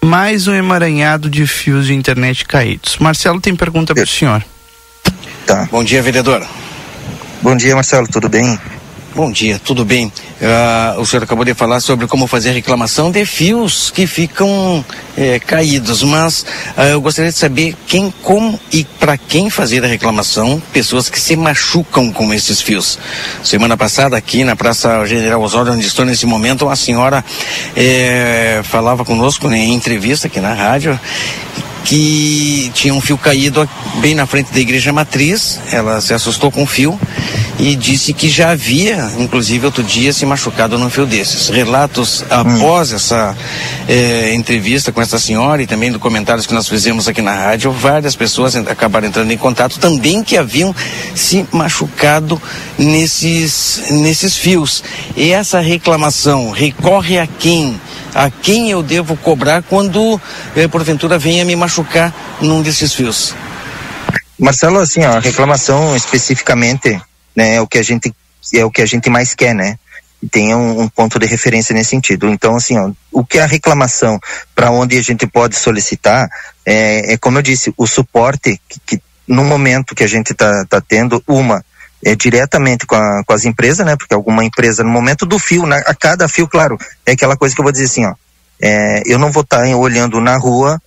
mais 0.02 0.48
um 0.48 0.54
emaranhado 0.54 1.28
de 1.28 1.46
fios 1.46 1.86
de 1.86 1.94
internet 1.94 2.46
caídos. 2.46 2.96
Marcelo 2.98 3.40
tem 3.40 3.54
pergunta 3.54 3.94
para 3.94 4.04
o 4.04 4.06
senhor. 4.06 4.44
Tá. 5.46 5.68
Bom 5.70 5.84
dia, 5.84 6.02
vereador. 6.02 6.46
Bom 7.42 7.54
dia, 7.54 7.74
Marcelo, 7.74 8.08
tudo 8.08 8.28
bem? 8.28 8.58
Bom 9.14 9.30
dia, 9.30 9.60
tudo 9.64 9.84
bem? 9.84 10.06
Uh, 10.06 11.00
o 11.00 11.06
senhor 11.06 11.22
acabou 11.22 11.44
de 11.44 11.54
falar 11.54 11.78
sobre 11.78 12.08
como 12.08 12.26
fazer 12.26 12.50
reclamação 12.50 13.12
de 13.12 13.24
fios 13.24 13.88
que 13.88 14.08
ficam 14.08 14.84
eh, 15.16 15.38
caídos, 15.38 16.02
mas 16.02 16.44
uh, 16.76 16.80
eu 16.90 17.00
gostaria 17.00 17.30
de 17.30 17.38
saber 17.38 17.76
quem, 17.86 18.12
como 18.24 18.58
e 18.72 18.82
para 18.82 19.16
quem 19.16 19.48
fazer 19.48 19.84
a 19.84 19.86
reclamação, 19.86 20.60
pessoas 20.72 21.08
que 21.08 21.20
se 21.20 21.36
machucam 21.36 22.10
com 22.10 22.34
esses 22.34 22.60
fios. 22.60 22.98
Semana 23.44 23.76
passada, 23.76 24.16
aqui 24.16 24.42
na 24.42 24.56
Praça 24.56 25.06
General 25.06 25.40
Osório, 25.40 25.72
onde 25.72 25.86
estou 25.86 26.04
nesse 26.04 26.26
momento, 26.26 26.66
uma 26.66 26.74
senhora 26.74 27.24
eh, 27.76 28.62
falava 28.64 29.04
conosco 29.04 29.48
né, 29.48 29.58
em 29.58 29.74
entrevista 29.74 30.26
aqui 30.26 30.40
na 30.40 30.54
rádio 30.54 30.98
que 31.84 32.70
tinha 32.74 32.94
um 32.94 33.00
fio 33.00 33.18
caído 33.18 33.68
bem 34.00 34.14
na 34.14 34.26
frente 34.26 34.52
da 34.52 34.58
igreja 34.58 34.92
matriz. 34.92 35.60
Ela 35.70 36.00
se 36.00 36.14
assustou 36.14 36.50
com 36.50 36.62
o 36.62 36.66
fio 36.66 36.98
e 37.58 37.76
disse 37.76 38.12
que 38.12 38.28
já 38.28 38.50
havia, 38.50 39.12
inclusive 39.18 39.66
outro 39.66 39.82
dia, 39.82 40.12
se 40.12 40.24
machucado 40.26 40.78
num 40.78 40.90
fio 40.90 41.06
desses. 41.06 41.48
Relatos 41.48 42.24
após 42.30 42.90
hum. 42.90 42.96
essa 42.96 43.36
eh, 43.88 44.34
entrevista 44.34 44.90
com 44.90 45.00
essa 45.00 45.18
senhora 45.18 45.62
e 45.62 45.66
também 45.66 45.92
do 45.92 46.00
comentários 46.00 46.46
que 46.46 46.54
nós 46.54 46.68
fizemos 46.68 47.06
aqui 47.06 47.20
na 47.20 47.34
rádio, 47.34 47.70
várias 47.70 48.16
pessoas 48.16 48.56
acabaram 48.56 49.06
entrando 49.06 49.30
em 49.30 49.38
contato 49.38 49.78
também 49.78 50.22
que 50.24 50.36
haviam 50.36 50.74
se 51.14 51.46
machucado 51.52 52.40
nesses, 52.78 53.84
nesses 53.90 54.36
fios. 54.36 54.82
E 55.16 55.30
essa 55.30 55.60
reclamação 55.60 56.50
recorre 56.50 57.18
a 57.18 57.26
quem? 57.26 57.78
a 58.14 58.30
quem 58.30 58.70
eu 58.70 58.80
devo 58.80 59.16
cobrar 59.16 59.62
quando 59.64 60.20
eh, 60.54 60.68
porventura 60.68 61.18
venha 61.18 61.44
me 61.44 61.56
machucar 61.56 61.73
num 62.40 62.62
desses 62.62 62.94
fios? 62.94 63.34
Marcelo, 64.38 64.78
assim, 64.78 65.02
a 65.02 65.18
reclamação 65.18 65.96
especificamente, 65.96 67.00
né, 67.34 67.56
é 67.56 67.60
o 67.60 67.66
que 67.66 67.78
a 67.78 67.82
gente 67.82 68.14
é 68.52 68.64
o 68.64 68.70
que 68.70 68.82
a 68.82 68.86
gente 68.86 69.08
mais 69.08 69.34
quer, 69.34 69.54
né? 69.54 69.78
Tem 70.30 70.54
um, 70.54 70.82
um 70.82 70.88
ponto 70.88 71.18
de 71.18 71.26
referência 71.26 71.74
nesse 71.74 71.90
sentido. 71.90 72.28
Então, 72.28 72.56
assim, 72.56 72.78
ó, 72.78 72.90
o 73.10 73.24
que 73.24 73.38
é 73.38 73.42
a 73.42 73.46
reclamação 73.46 74.20
para 74.54 74.70
onde 74.70 74.98
a 74.98 75.02
gente 75.02 75.26
pode 75.26 75.56
solicitar 75.56 76.28
é, 76.64 77.14
é 77.14 77.16
como 77.16 77.38
eu 77.38 77.42
disse, 77.42 77.72
o 77.76 77.86
suporte 77.86 78.60
que, 78.68 78.80
que 78.84 79.02
no 79.26 79.44
momento 79.44 79.94
que 79.94 80.04
a 80.04 80.06
gente 80.06 80.32
está 80.32 80.64
tá 80.66 80.80
tendo, 80.80 81.22
uma, 81.26 81.64
é, 82.04 82.14
diretamente 82.14 82.86
com, 82.86 82.94
a, 82.94 83.22
com, 83.24 83.32
as 83.32 83.44
empresas, 83.44 83.84
né? 83.84 83.96
Porque 83.96 84.14
alguma 84.14 84.44
empresa, 84.44 84.82
no 84.82 84.90
momento 84.90 85.24
do 85.24 85.38
fio, 85.38 85.66
na, 85.66 85.78
a 85.78 85.94
cada 85.94 86.28
fio, 86.28 86.46
claro, 86.46 86.78
é 87.06 87.12
aquela 87.12 87.36
coisa 87.36 87.54
que 87.54 87.60
eu 87.60 87.64
vou 87.64 87.72
dizer 87.72 87.84
assim, 87.84 88.04
ó. 88.04 88.14
É, 88.60 89.02
eu 89.06 89.18
não 89.18 89.32
vou 89.32 89.42
estar 89.42 89.62
tá 89.62 89.76
olhando 89.76 90.20
na 90.20 90.36
rua 90.36 90.80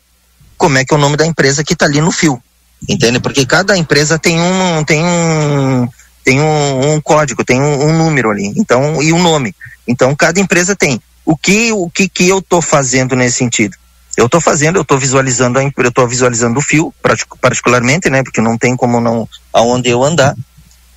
como 0.57 0.77
é 0.77 0.85
que 0.85 0.93
é 0.93 0.97
o 0.97 0.99
nome 0.99 1.15
da 1.15 1.25
empresa 1.25 1.63
que 1.63 1.73
está 1.73 1.85
ali 1.85 2.01
no 2.01 2.11
fio, 2.11 2.41
entende? 2.87 3.19
Porque 3.19 3.45
cada 3.45 3.77
empresa 3.77 4.17
tem 4.17 4.39
um, 4.39 4.83
tem 4.83 5.03
um, 5.03 5.87
tem 6.23 6.41
um, 6.41 6.93
um 6.93 7.01
código, 7.01 7.43
tem 7.43 7.61
um, 7.61 7.87
um, 7.87 7.97
número 7.97 8.29
ali, 8.29 8.53
então 8.57 9.01
e 9.01 9.13
um 9.13 9.21
nome. 9.21 9.55
Então 9.87 10.15
cada 10.15 10.39
empresa 10.39 10.75
tem. 10.75 11.01
O 11.25 11.37
que 11.37 11.71
o 11.71 11.89
que 11.89 12.07
que 12.07 12.27
eu 12.27 12.39
estou 12.39 12.61
fazendo 12.61 13.15
nesse 13.15 13.37
sentido? 13.37 13.75
Eu 14.17 14.25
estou 14.25 14.41
fazendo, 14.41 14.77
eu 14.77 14.81
estou 14.81 14.97
visualizando 14.97 15.59
a, 15.59 15.63
eu 15.63 15.89
estou 15.89 16.07
visualizando 16.07 16.57
o 16.57 16.61
fio, 16.61 16.91
particularmente, 17.39 18.09
né? 18.09 18.23
Porque 18.23 18.41
não 18.41 18.57
tem 18.57 18.75
como 18.75 18.99
não 18.99 19.29
aonde 19.53 19.89
eu 19.89 20.03
andar. 20.03 20.33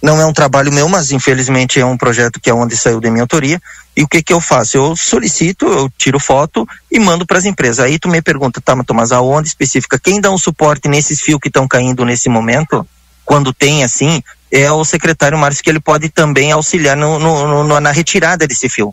Não 0.02 0.20
é 0.20 0.24
um 0.24 0.32
trabalho 0.32 0.72
meu, 0.72 0.88
mas 0.88 1.10
infelizmente 1.10 1.78
é 1.78 1.84
um 1.84 1.96
projeto 1.96 2.40
que 2.40 2.48
é 2.48 2.54
onde 2.54 2.76
saiu 2.76 3.00
da 3.00 3.10
minha 3.10 3.22
autoria. 3.22 3.60
E 3.96 4.02
o 4.02 4.08
que 4.08 4.22
que 4.22 4.32
eu 4.32 4.40
faço? 4.40 4.76
Eu 4.76 4.96
solicito, 4.96 5.66
eu 5.66 5.90
tiro 5.98 6.18
foto 6.18 6.66
e 6.90 6.98
mando 6.98 7.26
para 7.26 7.38
as 7.38 7.44
empresas. 7.44 7.80
Aí 7.80 7.98
tu 7.98 8.08
me 8.08 8.22
pergunta, 8.22 8.60
tá, 8.60 8.74
mas 8.94 9.12
aonde 9.12 9.48
específica? 9.48 9.98
Quem 9.98 10.20
dá 10.20 10.30
um 10.30 10.38
suporte 10.38 10.88
nesses 10.88 11.20
fios 11.20 11.40
que 11.40 11.48
estão 11.48 11.68
caindo 11.68 12.04
nesse 12.04 12.28
momento? 12.28 12.86
quando 13.30 13.54
tem 13.54 13.84
assim, 13.84 14.20
é 14.50 14.72
o 14.72 14.84
secretário 14.84 15.38
Márcio 15.38 15.62
que 15.62 15.70
ele 15.70 15.78
pode 15.78 16.08
também 16.08 16.50
auxiliar 16.50 16.96
no, 16.96 17.16
no, 17.16 17.62
no, 17.62 17.78
na 17.78 17.92
retirada 17.92 18.44
desse 18.44 18.68
fio. 18.68 18.92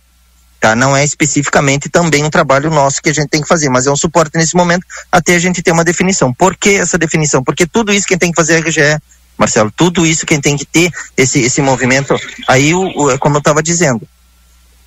Tá? 0.59 0.75
Não 0.75 0.95
é 0.95 1.03
especificamente 1.03 1.89
também 1.89 2.23
um 2.23 2.29
trabalho 2.29 2.69
nosso 2.69 3.01
que 3.01 3.09
a 3.09 3.13
gente 3.13 3.29
tem 3.29 3.41
que 3.41 3.47
fazer, 3.47 3.67
mas 3.69 3.87
é 3.87 3.91
um 3.91 3.95
suporte 3.95 4.37
nesse 4.37 4.55
momento 4.55 4.85
até 5.11 5.35
a 5.35 5.39
gente 5.39 5.63
ter 5.63 5.71
uma 5.71 5.83
definição. 5.83 6.31
Por 6.31 6.55
que 6.55 6.75
essa 6.75 6.99
definição? 6.99 7.43
Porque 7.43 7.65
tudo 7.65 7.91
isso 7.91 8.05
quem 8.05 8.15
tem 8.15 8.29
que 8.29 8.35
fazer 8.35 8.53
é 8.53 8.57
a 8.57 8.59
RGE, 8.59 9.01
Marcelo, 9.37 9.71
tudo 9.75 10.05
isso 10.05 10.25
quem 10.25 10.41
tem 10.41 10.57
que 10.57 10.65
ter 10.65 10.91
esse, 11.15 11.41
esse 11.41 11.61
movimento, 11.61 12.15
aí 12.47 12.73
o, 12.73 12.87
o 12.87 13.19
como 13.19 13.35
eu 13.35 13.39
estava 13.39 13.61
dizendo, 13.61 14.07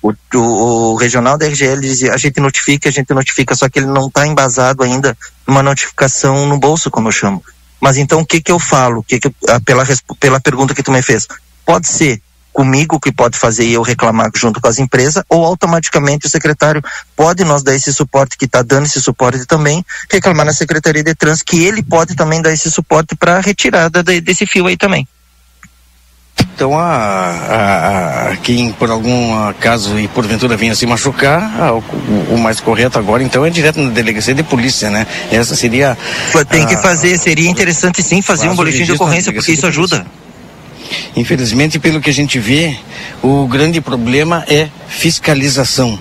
o, 0.01 0.13
o, 0.33 0.39
o, 0.39 0.95
regional 0.95 1.37
da 1.37 1.47
RGL 1.47 1.79
dizia, 1.79 2.13
a 2.13 2.17
gente 2.17 2.39
notifica, 2.39 2.89
a 2.89 2.91
gente 2.91 3.13
notifica, 3.13 3.55
só 3.55 3.69
que 3.69 3.79
ele 3.79 3.85
não 3.85 4.07
está 4.07 4.25
embasado 4.25 4.83
ainda 4.83 5.15
numa 5.47 5.61
notificação 5.61 6.45
no 6.47 6.57
bolso, 6.57 6.89
como 6.89 7.07
eu 7.07 7.11
chamo. 7.11 7.43
Mas 7.79 7.97
então 7.97 8.21
o 8.21 8.25
que 8.25 8.41
que 8.41 8.51
eu 8.51 8.59
falo? 8.59 9.03
Que 9.03 9.19
que, 9.19 9.33
ah, 9.47 9.59
pela, 9.59 9.83
pela 10.19 10.39
pergunta 10.39 10.73
que 10.73 10.83
tu 10.83 10.91
me 10.91 11.01
fez. 11.01 11.27
Pode 11.65 11.87
ser 11.87 12.21
comigo 12.51 12.99
que 12.99 13.11
pode 13.11 13.37
fazer 13.37 13.65
e 13.65 13.73
eu 13.73 13.81
reclamar 13.81 14.29
junto 14.35 14.59
com 14.59 14.67
as 14.67 14.79
empresas, 14.79 15.23
ou 15.29 15.45
automaticamente 15.45 16.27
o 16.27 16.29
secretário 16.29 16.83
pode 17.15 17.43
nos 17.43 17.63
dar 17.63 17.75
esse 17.75 17.93
suporte 17.93 18.37
que 18.37 18.45
está 18.45 18.61
dando 18.61 18.85
esse 18.85 19.01
suporte 19.01 19.45
também, 19.45 19.83
reclamar 20.09 20.45
na 20.45 20.53
Secretaria 20.53 21.03
de 21.03 21.15
Trânsito, 21.15 21.51
que 21.51 21.63
ele 21.63 21.81
pode 21.83 22.15
também 22.15 22.41
dar 22.41 22.51
esse 22.51 22.69
suporte 22.69 23.15
para 23.15 23.39
retirada 23.39 24.03
de, 24.03 24.21
desse 24.21 24.45
fio 24.45 24.67
aí 24.67 24.77
também. 24.77 25.07
Então, 26.55 26.77
a, 26.77 26.85
a, 26.85 28.31
a, 28.31 28.37
quem 28.37 28.71
por 28.71 28.89
algum 28.89 29.51
caso 29.53 29.99
e 29.99 30.07
porventura 30.07 30.57
venha 30.57 30.75
se 30.75 30.85
machucar, 30.85 31.41
a, 31.59 31.73
o, 31.73 31.83
o, 32.31 32.37
mais 32.37 32.59
correto 32.59 32.97
agora, 32.97 33.23
então, 33.23 33.45
é 33.45 33.49
direto 33.49 33.79
na 33.79 33.89
delegacia 33.89 34.33
de 34.33 34.43
polícia, 34.43 34.89
né? 34.89 35.05
Essa 35.31 35.55
seria. 35.55 35.97
Tem 36.49 36.65
que 36.65 36.77
fazer, 36.77 37.17
seria 37.17 37.49
interessante 37.49 38.03
sim 38.03 38.21
fazer 38.21 38.47
um 38.49 38.55
boletim 38.55 38.83
de 38.83 38.91
ocorrência, 38.91 39.31
porque 39.33 39.51
isso 39.51 39.67
ajuda. 39.67 40.05
Infelizmente, 41.15 41.79
pelo 41.79 42.01
que 42.01 42.09
a 42.09 42.13
gente 42.13 42.39
vê, 42.39 42.75
o 43.21 43.47
grande 43.47 43.81
problema 43.81 44.43
é 44.47 44.69
fiscalização. 44.87 45.99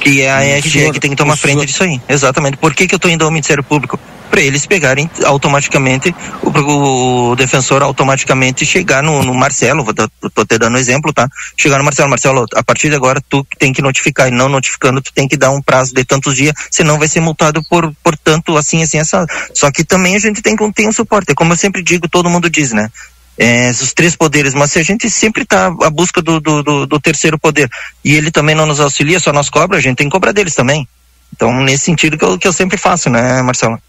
Que 0.00 0.22
é 0.22 0.30
a 0.30 0.58
RGE 0.58 0.92
que 0.92 1.00
tem 1.00 1.10
que 1.10 1.16
tomar 1.16 1.36
frente 1.36 1.54
senhor... 1.54 1.66
disso 1.66 1.82
aí. 1.82 2.00
Exatamente. 2.08 2.56
Por 2.58 2.74
que, 2.74 2.86
que 2.86 2.94
eu 2.94 2.98
estou 2.98 3.10
indo 3.10 3.24
ao 3.24 3.30
Ministério 3.30 3.64
Público? 3.64 3.98
Para 4.30 4.40
eles 4.40 4.66
pegarem 4.66 5.08
automaticamente, 5.24 6.14
o, 6.42 7.30
o, 7.30 7.36
defensor 7.36 7.82
automaticamente 7.82 8.66
chegar 8.66 9.02
no, 9.02 9.22
no 9.22 9.32
Marcelo, 9.32 9.88
estou 9.88 10.42
até 10.42 10.58
dando 10.58 10.74
um 10.74 10.78
exemplo, 10.78 11.12
tá? 11.12 11.28
Chegar 11.56 11.78
no 11.78 11.84
Marcelo, 11.84 12.10
Marcelo, 12.10 12.44
a 12.54 12.62
partir 12.64 12.88
de 12.88 12.96
agora 12.96 13.22
tu 13.28 13.46
tem 13.58 13.72
que 13.72 13.80
notificar, 13.80 14.28
e 14.28 14.32
não 14.32 14.48
notificando, 14.48 15.00
tu 15.00 15.12
tem 15.12 15.28
que 15.28 15.36
dar 15.36 15.50
um 15.50 15.62
prazo 15.62 15.94
de 15.94 16.04
tantos 16.04 16.34
dias, 16.34 16.52
senão 16.68 16.98
vai 16.98 17.06
ser 17.06 17.20
multado 17.20 17.62
por, 17.70 17.94
por 18.02 18.16
tanto 18.16 18.56
assim, 18.56 18.82
assim, 18.82 18.98
essa. 18.98 19.24
Só 19.54 19.70
que 19.70 19.84
também 19.84 20.16
a 20.16 20.18
gente 20.18 20.42
tem 20.42 20.56
que 20.56 20.72
ter 20.72 20.88
um 20.88 20.92
suporte, 20.92 21.30
é 21.30 21.34
como 21.34 21.52
eu 21.52 21.56
sempre 21.56 21.82
digo, 21.82 22.08
todo 22.08 22.28
mundo 22.28 22.50
diz, 22.50 22.72
né? 22.72 22.90
É, 23.36 23.70
os 23.70 23.92
três 23.92 24.14
poderes, 24.14 24.54
mas 24.54 24.72
se 24.72 24.78
a 24.78 24.82
gente 24.82 25.10
sempre 25.10 25.42
está 25.42 25.66
à 25.66 25.90
busca 25.90 26.22
do, 26.22 26.40
do, 26.40 26.62
do, 26.62 26.86
do, 26.86 27.00
terceiro 27.00 27.38
poder 27.38 27.68
e 28.04 28.14
ele 28.14 28.30
também 28.30 28.54
não 28.54 28.66
nos 28.66 28.80
auxilia, 28.80 29.18
só 29.18 29.32
nós 29.32 29.50
cobra, 29.50 29.78
a 29.78 29.80
gente 29.80 29.96
tem 29.96 30.06
que 30.06 30.12
cobrar 30.12 30.32
deles 30.32 30.54
também. 30.54 30.86
Então, 31.34 31.52
nesse 31.62 31.84
sentido 31.84 32.16
que 32.16 32.24
eu, 32.24 32.38
que 32.38 32.46
eu 32.46 32.52
sempre 32.52 32.78
faço, 32.78 33.10
né, 33.10 33.42
Marcelo? 33.42 33.80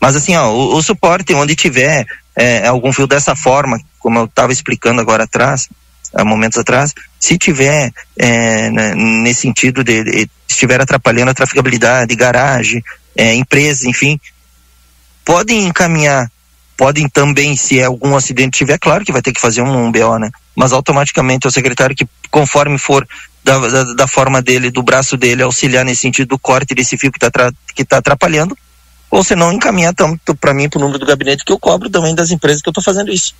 Mas 0.00 0.14
assim, 0.14 0.36
ó, 0.36 0.50
o, 0.50 0.76
o 0.76 0.82
suporte, 0.82 1.34
onde 1.34 1.56
tiver 1.56 2.06
é, 2.36 2.66
algum 2.66 2.92
fio 2.92 3.06
dessa 3.06 3.34
forma, 3.34 3.80
como 3.98 4.18
eu 4.18 4.24
estava 4.24 4.52
explicando 4.52 5.00
agora 5.00 5.24
atrás, 5.24 5.68
há 6.14 6.24
momentos 6.24 6.58
atrás, 6.58 6.94
se 7.18 7.36
tiver 7.38 7.92
é, 8.16 8.70
né, 8.70 8.94
nesse 8.94 9.42
sentido 9.42 9.82
de, 9.82 10.04
de, 10.04 10.30
estiver 10.48 10.80
atrapalhando 10.80 11.30
a 11.30 11.34
traficabilidade, 11.34 12.14
garagem, 12.14 12.82
é, 13.16 13.34
empresa, 13.34 13.88
enfim, 13.88 14.20
podem 15.24 15.66
encaminhar 15.66 16.30
podem 16.82 17.08
também, 17.08 17.56
se 17.56 17.80
algum 17.80 18.16
acidente 18.16 18.58
tiver, 18.58 18.76
claro 18.76 19.04
que 19.04 19.12
vai 19.12 19.22
ter 19.22 19.32
que 19.32 19.40
fazer 19.40 19.62
um, 19.62 19.84
um 19.86 19.92
BO, 19.92 20.18
né? 20.18 20.32
Mas 20.56 20.72
automaticamente 20.72 21.46
o 21.46 21.50
secretário 21.50 21.94
que, 21.94 22.04
conforme 22.28 22.76
for 22.76 23.06
da, 23.44 23.56
da, 23.56 23.84
da, 23.94 24.08
forma 24.08 24.42
dele, 24.42 24.68
do 24.68 24.82
braço 24.82 25.16
dele, 25.16 25.44
auxiliar 25.44 25.84
nesse 25.84 26.00
sentido 26.00 26.30
do 26.30 26.38
corte 26.40 26.74
desse 26.74 26.98
fio 26.98 27.12
que 27.12 27.24
está 27.24 27.52
que 27.72 27.84
tá 27.84 27.98
atrapalhando, 27.98 28.58
ou 29.08 29.22
se 29.22 29.36
não 29.36 29.52
encaminhar 29.52 29.94
tanto 29.94 30.34
para 30.34 30.52
mim, 30.52 30.68
para 30.68 30.78
o 30.78 30.80
número 30.80 30.98
do 30.98 31.06
gabinete 31.06 31.44
que 31.44 31.52
eu 31.52 31.58
cobro 31.58 31.88
também 31.88 32.16
das 32.16 32.32
empresas 32.32 32.60
que 32.60 32.68
eu 32.68 32.72
estou 32.72 32.82
fazendo 32.82 33.12
isso. 33.12 33.32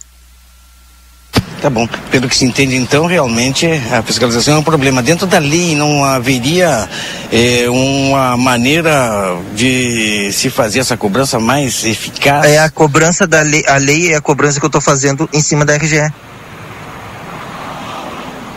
Tá 1.62 1.70
bom. 1.70 1.86
Pelo 2.10 2.28
que 2.28 2.36
se 2.36 2.44
entende, 2.44 2.74
então, 2.74 3.06
realmente 3.06 3.68
a 3.92 4.02
fiscalização 4.02 4.56
é 4.56 4.58
um 4.58 4.64
problema. 4.64 5.00
Dentro 5.00 5.28
da 5.28 5.38
lei 5.38 5.76
não 5.76 6.04
haveria 6.04 6.88
é, 7.30 7.70
uma 7.70 8.36
maneira 8.36 9.36
de 9.54 10.32
se 10.32 10.50
fazer 10.50 10.80
essa 10.80 10.96
cobrança 10.96 11.38
mais 11.38 11.84
eficaz? 11.84 12.44
É 12.46 12.58
a 12.58 12.68
cobrança 12.68 13.28
da 13.28 13.42
lei, 13.42 13.62
a 13.68 13.76
lei 13.76 14.12
é 14.12 14.16
a 14.16 14.20
cobrança 14.20 14.58
que 14.58 14.66
eu 14.66 14.68
estou 14.68 14.80
fazendo 14.80 15.28
em 15.32 15.40
cima 15.40 15.64
da 15.64 15.76
RGE. 15.76 16.12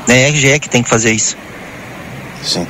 É 0.08 0.26
a 0.26 0.30
RGE 0.30 0.60
que 0.60 0.70
tem 0.70 0.82
que 0.82 0.90
fazer 0.90 1.12
isso. 1.12 1.38
Sim. 2.44 2.66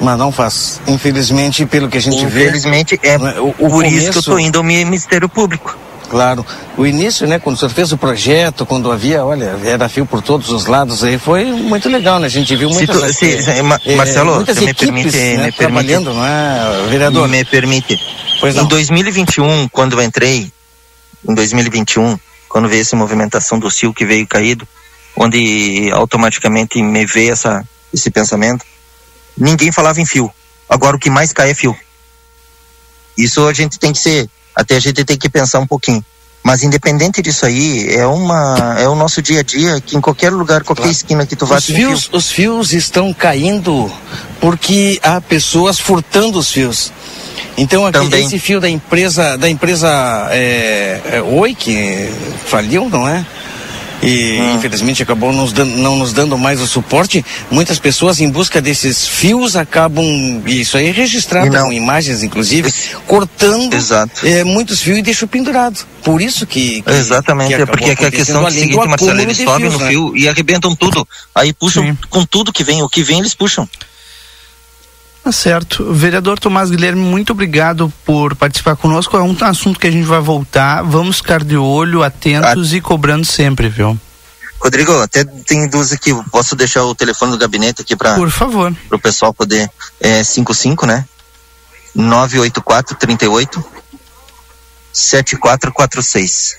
Mas 0.00 0.16
não 0.16 0.30
faz. 0.30 0.80
Infelizmente, 0.86 1.66
pelo 1.66 1.88
que 1.88 1.98
a 1.98 2.00
gente 2.00 2.22
Infelizmente, 2.24 3.00
vê. 3.02 3.16
Infelizmente, 3.16 3.36
é 3.36 3.40
o, 3.40 3.48
o 3.48 3.52
por 3.52 3.70
começo... 3.70 3.96
isso 3.96 4.10
que 4.12 4.18
eu 4.18 4.20
estou 4.20 4.38
indo 4.38 4.58
ao 4.58 4.62
Ministério 4.62 5.28
Público. 5.28 5.76
Claro. 6.08 6.46
O 6.76 6.86
início, 6.86 7.26
né, 7.26 7.38
quando 7.38 7.56
o 7.56 7.58
senhor 7.58 7.70
fez 7.70 7.92
o 7.92 7.98
projeto, 7.98 8.64
quando 8.64 8.90
havia, 8.90 9.24
olha, 9.24 9.58
era 9.64 9.88
fio 9.88 10.06
por 10.06 10.22
todos 10.22 10.50
os 10.50 10.66
lados 10.66 11.02
aí, 11.02 11.18
foi 11.18 11.44
muito 11.44 11.88
legal, 11.88 12.18
né? 12.18 12.26
A 12.26 12.30
gente 12.30 12.54
viu 12.54 12.70
muitas... 12.70 12.96
Se 12.96 13.02
tu, 13.02 13.14
se, 13.14 13.42
se, 13.42 13.50
é, 13.50 13.62
Marcelo, 13.62 14.36
muitas 14.36 14.58
me 14.58 14.72
permite... 14.72 15.16
Né, 15.16 15.46
me 15.46 15.52
trabalhando, 15.52 16.06
permite, 16.06 16.16
não 16.16 16.26
é, 16.26 16.86
vereador? 16.88 17.28
Me 17.28 17.44
permite. 17.44 18.00
Pois 18.40 18.54
não. 18.54 18.64
Em 18.64 18.68
2021, 18.68 19.68
quando 19.68 19.98
eu 19.98 20.02
entrei, 20.02 20.52
em 21.28 21.34
2021, 21.34 22.18
quando 22.48 22.68
veio 22.68 22.82
essa 22.82 22.96
movimentação 22.96 23.58
do 23.58 23.70
CIL 23.70 23.92
que 23.92 24.04
veio 24.04 24.26
caído, 24.26 24.66
onde 25.16 25.90
automaticamente 25.92 26.80
me 26.82 27.04
veio 27.06 27.32
essa, 27.32 27.64
esse 27.92 28.10
pensamento, 28.10 28.64
ninguém 29.36 29.72
falava 29.72 30.00
em 30.00 30.06
fio. 30.06 30.30
Agora 30.68 30.96
o 30.96 30.98
que 30.98 31.10
mais 31.10 31.32
cai 31.32 31.50
é 31.50 31.54
fio. 31.54 31.76
Isso 33.16 33.46
a 33.46 33.52
gente 33.52 33.78
tem 33.78 33.92
que 33.92 33.98
ser 33.98 34.28
até 34.56 34.76
a 34.76 34.80
gente 34.80 35.04
tem 35.04 35.18
que 35.18 35.28
pensar 35.28 35.60
um 35.60 35.66
pouquinho. 35.66 36.02
Mas 36.42 36.62
independente 36.62 37.20
disso 37.20 37.44
aí, 37.44 37.88
é 37.92 38.06
uma 38.06 38.76
é 38.78 38.88
o 38.88 38.94
nosso 38.94 39.20
dia 39.20 39.40
a 39.40 39.42
dia 39.42 39.80
que 39.80 39.96
em 39.96 40.00
qualquer 40.00 40.30
lugar, 40.30 40.62
qualquer 40.62 40.82
claro. 40.82 40.96
esquina 40.96 41.26
que 41.26 41.34
tu 41.34 41.44
vá 41.44 41.56
os 41.56 41.66
fios, 41.66 42.04
fio. 42.04 42.16
os 42.16 42.30
fios 42.30 42.72
estão 42.72 43.12
caindo 43.12 43.92
porque 44.40 45.00
há 45.02 45.20
pessoas 45.20 45.80
furtando 45.80 46.38
os 46.38 46.50
fios. 46.50 46.92
Então 47.58 47.84
aqui, 47.84 48.14
esse 48.14 48.38
fio 48.38 48.60
da 48.60 48.68
empresa 48.68 49.36
da 49.36 49.48
empresa 49.48 49.88
é, 50.30 51.00
é, 51.14 51.22
Oi 51.22 51.52
que 51.52 52.12
faliu, 52.46 52.88
não 52.88 53.08
é? 53.08 53.26
E 54.06 54.40
hum. 54.40 54.56
infelizmente 54.56 55.02
acabou 55.02 55.32
nos 55.32 55.52
dando, 55.52 55.76
não 55.76 55.96
nos 55.96 56.12
dando 56.12 56.38
mais 56.38 56.60
o 56.60 56.66
suporte. 56.66 57.24
Muitas 57.50 57.78
pessoas 57.78 58.20
em 58.20 58.30
busca 58.30 58.60
desses 58.60 59.06
fios 59.06 59.56
acabam, 59.56 60.42
isso 60.46 60.76
aí 60.76 60.88
é 60.88 60.90
registrado 60.92 61.50
com 61.50 61.72
imagens 61.72 62.22
inclusive, 62.22 62.72
cortando 63.06 63.76
é, 64.22 64.44
muitos 64.44 64.80
fios 64.80 64.98
e 64.98 65.02
deixam 65.02 65.28
pendurado. 65.28 65.84
Por 66.02 66.22
isso 66.22 66.46
que. 66.46 66.82
que 66.82 66.90
Exatamente, 66.90 67.54
que 67.54 67.62
é 67.62 67.66
porque 67.66 67.90
a 67.90 68.10
questão 68.10 68.44
é 68.44 68.48
a 68.48 68.50
seguinte, 68.50 68.76
Marcelo, 68.76 69.20
eles 69.20 69.36
sobem 69.38 69.70
no 69.70 69.78
né? 69.78 69.88
fio 69.88 70.16
e 70.16 70.28
arrebentam 70.28 70.74
tudo. 70.76 71.06
Aí 71.34 71.52
puxam 71.52 71.82
Sim. 71.82 71.98
com 72.08 72.24
tudo 72.24 72.52
que 72.52 72.62
vem, 72.62 72.82
o 72.82 72.88
que 72.88 73.02
vem 73.02 73.18
eles 73.18 73.34
puxam. 73.34 73.68
Tá 75.26 75.32
certo. 75.32 75.92
Vereador 75.92 76.38
Tomás 76.38 76.70
Guilherme, 76.70 77.02
muito 77.02 77.32
obrigado 77.32 77.92
por 78.04 78.36
participar 78.36 78.76
conosco. 78.76 79.16
É 79.16 79.20
um 79.20 79.36
assunto 79.40 79.76
que 79.76 79.88
a 79.88 79.90
gente 79.90 80.04
vai 80.04 80.20
voltar. 80.20 80.82
Vamos 80.82 81.16
ficar 81.16 81.42
de 81.42 81.56
olho, 81.56 82.04
atentos 82.04 82.72
ah. 82.72 82.76
e 82.76 82.80
cobrando 82.80 83.26
sempre, 83.26 83.68
viu? 83.68 83.98
Rodrigo, 84.60 84.92
até 85.02 85.24
tem 85.24 85.68
duas 85.68 85.90
aqui. 85.90 86.14
Posso 86.30 86.54
deixar 86.54 86.84
o 86.84 86.94
telefone 86.94 87.32
do 87.32 87.38
gabinete 87.38 87.82
aqui 87.82 87.96
para 87.96 88.14
Por 88.14 88.30
favor. 88.30 88.72
Para 88.88 88.96
o 88.96 89.00
pessoal 89.00 89.34
poder. 89.34 89.68
É 89.98 90.22
55, 90.22 90.86
né? 90.86 91.04
984 91.92 92.96
38 92.96 93.64
7446. 94.92 96.56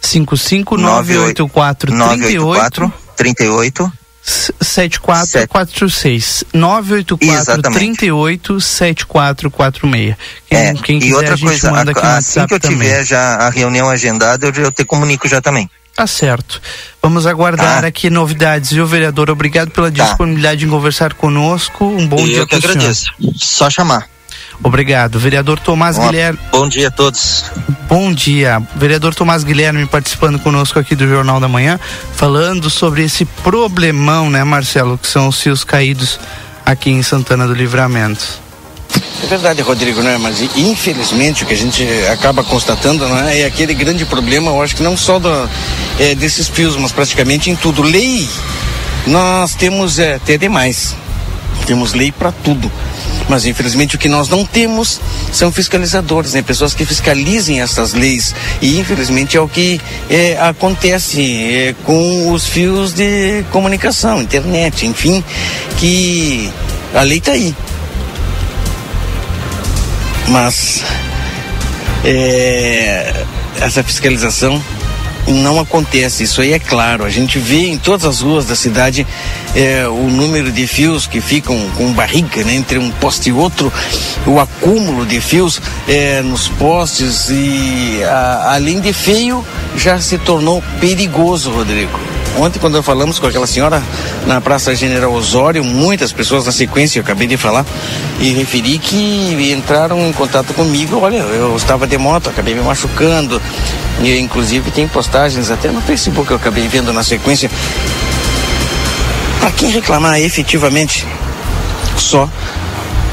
55 0.00 0.76
984 0.76 1.92
38 1.96 2.92
38 3.16 3.99
7446 4.22 6.44
984 6.52 7.72
38 7.72 8.60
7446. 8.60 10.16
Quem, 10.48 10.58
é, 10.58 10.74
quem 10.74 10.98
quiser, 10.98 11.10
e 11.10 11.14
outra 11.14 11.38
coisa, 11.38 11.70
a, 11.70 12.16
assim 12.16 12.46
que 12.46 12.54
eu 12.54 12.60
tiver 12.60 12.90
também. 12.90 13.04
já 13.04 13.36
a 13.36 13.50
reunião 13.50 13.88
agendada, 13.88 14.46
eu, 14.46 14.64
eu 14.64 14.72
te 14.72 14.84
comunico 14.84 15.26
já 15.26 15.40
também. 15.40 15.70
Tá 15.94 16.06
certo. 16.06 16.62
Vamos 17.02 17.26
aguardar 17.26 17.82
tá. 17.82 17.86
aqui 17.86 18.08
novidades, 18.08 18.72
viu, 18.72 18.86
vereador? 18.86 19.30
Obrigado 19.30 19.70
pela 19.70 19.90
tá. 19.90 20.04
disponibilidade 20.04 20.64
em 20.64 20.68
conversar 20.68 21.14
conosco. 21.14 21.84
Um 21.84 22.06
bom 22.06 22.20
e 22.20 22.24
dia 22.24 22.46
para 22.46 22.58
o 22.58 22.60
senhor. 22.60 22.76
agradeço. 22.76 23.06
Só 23.36 23.68
chamar. 23.68 24.08
Obrigado. 24.62 25.18
Vereador 25.18 25.58
Tomás 25.58 25.96
Bom, 25.96 26.06
Guilherme. 26.06 26.38
Bom 26.52 26.68
dia 26.68 26.88
a 26.88 26.90
todos. 26.90 27.44
Bom 27.88 28.12
dia. 28.12 28.62
Vereador 28.76 29.14
Tomás 29.14 29.42
Guilherme 29.42 29.86
participando 29.86 30.38
conosco 30.38 30.78
aqui 30.78 30.94
do 30.94 31.08
Jornal 31.08 31.40
da 31.40 31.48
Manhã, 31.48 31.80
falando 32.14 32.68
sobre 32.68 33.02
esse 33.02 33.24
problemão, 33.24 34.28
né, 34.28 34.44
Marcelo, 34.44 34.98
que 34.98 35.08
são 35.08 35.28
os 35.28 35.40
fios 35.40 35.64
caídos 35.64 36.20
aqui 36.64 36.90
em 36.90 37.02
Santana 37.02 37.46
do 37.46 37.54
Livramento. 37.54 38.40
É 39.22 39.26
verdade, 39.26 39.62
Rodrigo, 39.62 40.02
né? 40.02 40.18
Mas 40.18 40.40
infelizmente 40.56 41.44
o 41.44 41.46
que 41.46 41.54
a 41.54 41.56
gente 41.56 41.86
acaba 42.12 42.42
constatando 42.42 43.06
né, 43.08 43.40
é 43.40 43.44
aquele 43.46 43.74
grande 43.74 44.04
problema, 44.04 44.50
eu 44.50 44.62
acho 44.62 44.76
que 44.76 44.82
não 44.82 44.96
só 44.96 45.18
do, 45.18 45.48
é, 45.98 46.14
desses 46.14 46.48
fios, 46.48 46.76
mas 46.76 46.92
praticamente 46.92 47.50
em 47.50 47.56
tudo. 47.56 47.82
Lei, 47.82 48.28
nós 49.06 49.54
temos 49.54 49.98
é, 49.98 50.14
até 50.14 50.36
demais. 50.36 50.96
Temos 51.66 51.92
lei 51.92 52.10
para 52.10 52.32
tudo. 52.32 52.70
Mas 53.30 53.46
infelizmente 53.46 53.94
o 53.94 53.98
que 53.98 54.08
nós 54.08 54.28
não 54.28 54.44
temos 54.44 55.00
são 55.32 55.52
fiscalizadores, 55.52 56.34
né? 56.34 56.42
pessoas 56.42 56.74
que 56.74 56.84
fiscalizem 56.84 57.60
essas 57.60 57.94
leis. 57.94 58.34
E 58.60 58.80
infelizmente 58.80 59.36
é 59.36 59.40
o 59.40 59.46
que 59.46 59.80
é, 60.10 60.36
acontece 60.40 61.22
é, 61.22 61.74
com 61.84 62.32
os 62.32 62.44
fios 62.44 62.92
de 62.92 63.44
comunicação, 63.52 64.20
internet, 64.20 64.84
enfim, 64.84 65.22
que 65.78 66.50
a 66.92 67.02
lei 67.02 67.18
está 67.18 67.30
aí. 67.30 67.54
Mas 70.26 70.82
é, 72.04 73.14
essa 73.60 73.84
fiscalização 73.84 74.60
não 75.28 75.60
acontece, 75.60 76.24
isso 76.24 76.40
aí 76.40 76.52
é 76.52 76.58
claro. 76.58 77.04
A 77.04 77.10
gente 77.10 77.38
vê 77.38 77.68
em 77.68 77.78
todas 77.78 78.04
as 78.04 78.20
ruas 78.20 78.46
da 78.46 78.54
cidade 78.54 79.06
é, 79.54 79.86
o 79.88 80.08
número 80.08 80.50
de 80.50 80.66
fios 80.66 81.06
que 81.06 81.20
ficam 81.20 81.56
com 81.76 81.92
barriga 81.92 82.42
né, 82.44 82.54
entre 82.54 82.78
um 82.78 82.90
poste 82.90 83.30
e 83.30 83.32
outro, 83.32 83.72
o 84.26 84.40
acúmulo 84.40 85.06
de 85.06 85.20
fios 85.20 85.60
é, 85.88 86.22
nos 86.22 86.48
postes 86.48 87.28
e 87.30 88.02
a, 88.04 88.54
além 88.54 88.80
de 88.80 88.92
feio 88.92 89.44
já 89.76 90.00
se 90.00 90.18
tornou 90.18 90.62
perigoso, 90.80 91.50
Rodrigo. 91.50 92.19
Ontem, 92.38 92.58
quando 92.58 92.82
falamos 92.82 93.18
com 93.18 93.26
aquela 93.26 93.46
senhora 93.46 93.82
na 94.26 94.40
Praça 94.40 94.74
General 94.74 95.12
Osório, 95.12 95.64
muitas 95.64 96.12
pessoas 96.12 96.46
na 96.46 96.52
sequência, 96.52 96.98
eu 96.98 97.02
acabei 97.02 97.26
de 97.26 97.36
falar, 97.36 97.66
e 98.18 98.30
referi 98.32 98.78
que 98.78 99.52
entraram 99.52 100.06
em 100.06 100.12
contato 100.12 100.54
comigo. 100.54 101.00
Olha, 101.00 101.18
eu 101.18 101.56
estava 101.56 101.86
de 101.86 101.98
moto, 101.98 102.30
acabei 102.30 102.54
me 102.54 102.62
machucando. 102.62 103.40
E 104.02 104.18
inclusive 104.18 104.70
tem 104.70 104.88
postagens 104.88 105.50
até 105.50 105.70
no 105.70 105.82
Facebook 105.82 106.30
eu 106.30 106.36
acabei 106.36 106.66
vendo 106.68 106.92
na 106.92 107.02
sequência. 107.02 107.50
Para 109.40 109.50
quem 109.52 109.70
reclamar 109.70 110.20
efetivamente, 110.20 111.06
só 111.96 112.28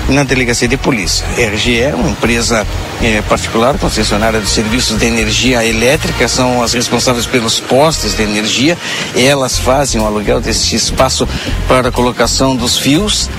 na 0.10 0.24
delegacia 0.24 0.68
de 0.68 0.78
polícia. 0.78 1.26
RGE 1.38 1.82
é 1.82 1.94
uma 1.94 2.10
empresa 2.10 2.66
é, 3.02 3.22
particular, 3.22 3.78
concessionária 3.78 4.40
de 4.40 4.50
serviços 4.50 4.98
de 4.98 5.06
energia 5.06 5.66
elétrica, 5.66 6.28
são 6.28 6.62
as 6.64 6.74
responsáveis 6.74 7.26
pelos 7.26 7.60
postes 7.60 8.16
de 8.16 8.24
energia. 8.24 8.78
Elas 9.16 9.58
fazem 9.58 10.00
o 10.02 10.06
aluguel 10.06 10.40
desse 10.40 10.76
espaço 10.76 11.28
para 11.68 11.90
a 11.90 11.92
colocação 11.92 12.56
dos 12.56 12.78
fios, 12.78 13.30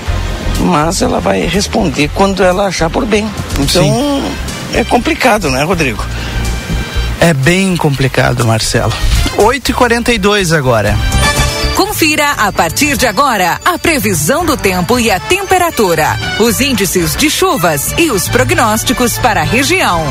mas 0.59 1.01
ela 1.01 1.19
vai 1.19 1.41
responder 1.45 2.09
quando 2.13 2.43
ela 2.43 2.67
achar 2.67 2.89
por 2.89 3.05
bem. 3.05 3.29
Então 3.59 3.83
Sim. 3.83 4.23
é 4.73 4.83
complicado, 4.83 5.49
né, 5.49 5.63
Rodrigo? 5.63 6.05
É 7.19 7.33
bem 7.33 7.75
complicado, 7.75 8.45
Marcelo. 8.45 8.93
8h42 9.37 10.55
agora. 10.55 10.97
Confira 11.79 12.31
a 12.31 12.51
partir 12.51 12.97
de 12.97 13.07
agora 13.07 13.57
a 13.63 13.79
previsão 13.79 14.45
do 14.45 14.57
tempo 14.57 14.99
e 14.99 15.09
a 15.09 15.17
temperatura, 15.17 16.07
os 16.37 16.59
índices 16.59 17.15
de 17.15 17.29
chuvas 17.29 17.93
e 17.97 18.11
os 18.11 18.27
prognósticos 18.27 19.17
para 19.17 19.39
a 19.39 19.45
região. 19.45 20.03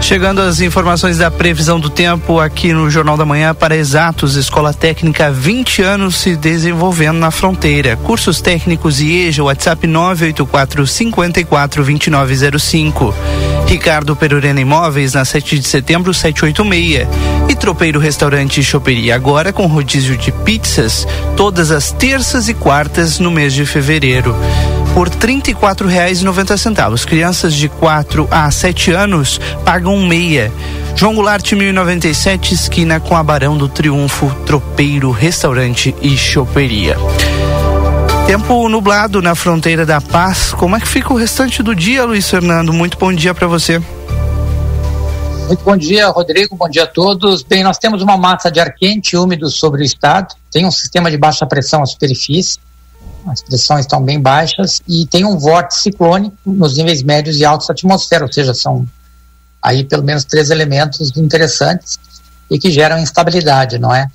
Chegando 0.00 0.40
as 0.40 0.60
informações 0.60 1.18
da 1.18 1.28
previsão 1.28 1.80
do 1.80 1.90
tempo 1.90 2.38
aqui 2.38 2.72
no 2.72 2.88
Jornal 2.88 3.16
da 3.16 3.24
Manhã 3.24 3.52
para 3.52 3.76
Exatos, 3.76 4.36
Escola 4.36 4.72
Técnica 4.72 5.28
20 5.28 5.82
anos 5.82 6.14
se 6.18 6.36
desenvolvendo 6.36 7.18
na 7.18 7.32
fronteira. 7.32 7.96
Cursos 7.96 8.40
técnicos 8.40 9.00
e 9.00 9.26
EJA, 9.26 9.42
WhatsApp 9.42 9.88
984 9.88 10.86
54 10.86 11.82
2905. 11.82 13.12
Ricardo 13.66 14.14
Perurena 14.14 14.60
Imóveis, 14.60 15.14
na 15.14 15.24
7 15.24 15.58
de 15.58 15.66
setembro, 15.66 16.14
786. 16.14 17.06
E 17.48 17.54
Tropeiro 17.54 17.98
Restaurante 17.98 18.60
e 18.60 18.64
Choperia, 18.64 19.14
agora 19.14 19.52
com 19.52 19.66
rodízio 19.66 20.16
de 20.16 20.30
pizzas, 20.30 21.06
todas 21.36 21.70
as 21.70 21.90
terças 21.92 22.48
e 22.48 22.54
quartas 22.54 23.18
no 23.18 23.30
mês 23.30 23.52
de 23.52 23.66
fevereiro. 23.66 24.34
Por 24.94 25.08
R$ 25.08 25.16
34,90. 25.16 27.04
Crianças 27.04 27.54
de 27.54 27.68
4 27.68 28.28
a 28.30 28.50
7 28.50 28.92
anos 28.92 29.40
pagam 29.64 29.98
meia. 30.06 30.50
João 30.94 31.14
Goulart, 31.14 31.52
1097, 31.52 32.54
esquina 32.54 32.98
com 32.98 33.14
a 33.14 33.22
Barão 33.22 33.58
do 33.58 33.68
Triunfo, 33.68 34.34
Tropeiro 34.46 35.10
Restaurante 35.10 35.94
e 36.00 36.16
Choperia. 36.16 36.96
Tempo 38.26 38.68
nublado 38.68 39.22
na 39.22 39.36
fronteira 39.36 39.86
da 39.86 40.00
paz. 40.00 40.52
Como 40.52 40.74
é 40.74 40.80
que 40.80 40.88
fica 40.88 41.14
o 41.14 41.16
restante 41.16 41.62
do 41.62 41.76
dia, 41.76 42.04
Luiz 42.04 42.28
Fernando? 42.28 42.72
Muito 42.72 42.98
bom 42.98 43.12
dia 43.12 43.32
para 43.32 43.46
você. 43.46 43.78
Muito 45.46 45.62
bom 45.62 45.76
dia, 45.76 46.08
Rodrigo. 46.08 46.56
Bom 46.56 46.68
dia 46.68 46.82
a 46.82 46.86
todos. 46.88 47.44
Bem, 47.44 47.62
nós 47.62 47.78
temos 47.78 48.02
uma 48.02 48.16
massa 48.16 48.50
de 48.50 48.58
ar 48.58 48.74
quente 48.74 49.12
e 49.12 49.16
úmido 49.16 49.48
sobre 49.48 49.82
o 49.82 49.84
estado. 49.84 50.34
Tem 50.50 50.66
um 50.66 50.72
sistema 50.72 51.08
de 51.08 51.16
baixa 51.16 51.46
pressão 51.46 51.84
à 51.84 51.86
superfície. 51.86 52.58
As 53.28 53.42
pressões 53.42 53.82
estão 53.82 54.02
bem 54.02 54.20
baixas 54.20 54.82
e 54.88 55.06
tem 55.06 55.24
um 55.24 55.38
vórtice 55.38 55.82
ciclônico 55.82 56.36
nos 56.44 56.76
níveis 56.76 57.04
médios 57.04 57.36
e 57.36 57.44
altos 57.44 57.68
da 57.68 57.74
atmosfera, 57.74 58.24
ou 58.24 58.32
seja, 58.32 58.52
são 58.52 58.86
aí 59.62 59.84
pelo 59.84 60.02
menos 60.02 60.24
três 60.24 60.50
elementos 60.50 61.16
interessantes 61.16 61.98
e 62.50 62.58
que 62.58 62.72
geram 62.72 62.98
instabilidade, 62.98 63.78
não 63.78 63.94
é? 63.94 64.08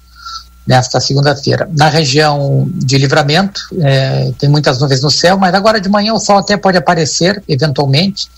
Nesta 0.65 0.99
segunda-feira. 0.99 1.67
Na 1.75 1.89
região 1.89 2.69
de 2.73 2.97
livramento, 2.97 3.61
é, 3.81 4.31
tem 4.37 4.49
muitas 4.49 4.79
nuvens 4.79 5.01
no 5.01 5.09
céu, 5.09 5.37
mas 5.37 5.53
agora 5.53 5.81
de 5.81 5.89
manhã 5.89 6.13
o 6.13 6.19
sol 6.19 6.37
até 6.37 6.55
pode 6.55 6.77
aparecer, 6.77 7.43
eventualmente, 7.47 8.29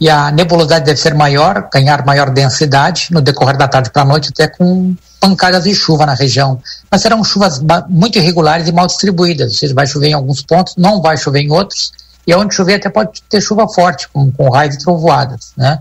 e 0.00 0.08
a 0.10 0.30
nebulosidade 0.30 0.84
deve 0.84 1.00
ser 1.00 1.14
maior, 1.14 1.68
ganhar 1.72 2.04
maior 2.04 2.30
densidade 2.30 3.08
no 3.10 3.20
decorrer 3.20 3.56
da 3.56 3.68
tarde 3.68 3.90
para 3.90 4.02
a 4.02 4.04
noite, 4.04 4.30
até 4.30 4.48
com 4.48 4.94
pancadas 5.20 5.64
de 5.64 5.74
chuva 5.74 6.04
na 6.04 6.14
região. 6.14 6.60
Mas 6.90 7.00
serão 7.00 7.22
chuvas 7.22 7.62
muito 7.88 8.18
irregulares 8.18 8.68
e 8.68 8.72
mal 8.72 8.86
distribuídas, 8.86 9.52
ou 9.52 9.58
seja, 9.58 9.74
vai 9.74 9.86
chover 9.86 10.08
em 10.08 10.12
alguns 10.12 10.42
pontos, 10.42 10.74
não 10.76 11.00
vai 11.00 11.16
chover 11.16 11.40
em 11.40 11.50
outros, 11.50 11.92
e 12.26 12.34
onde 12.34 12.54
chover 12.54 12.74
até 12.74 12.88
pode 12.88 13.22
ter 13.28 13.40
chuva 13.40 13.68
forte, 13.68 14.08
com, 14.08 14.30
com 14.32 14.50
raios 14.50 14.74
e 14.74 14.78
trovoadas. 14.78 15.52
Né? 15.56 15.78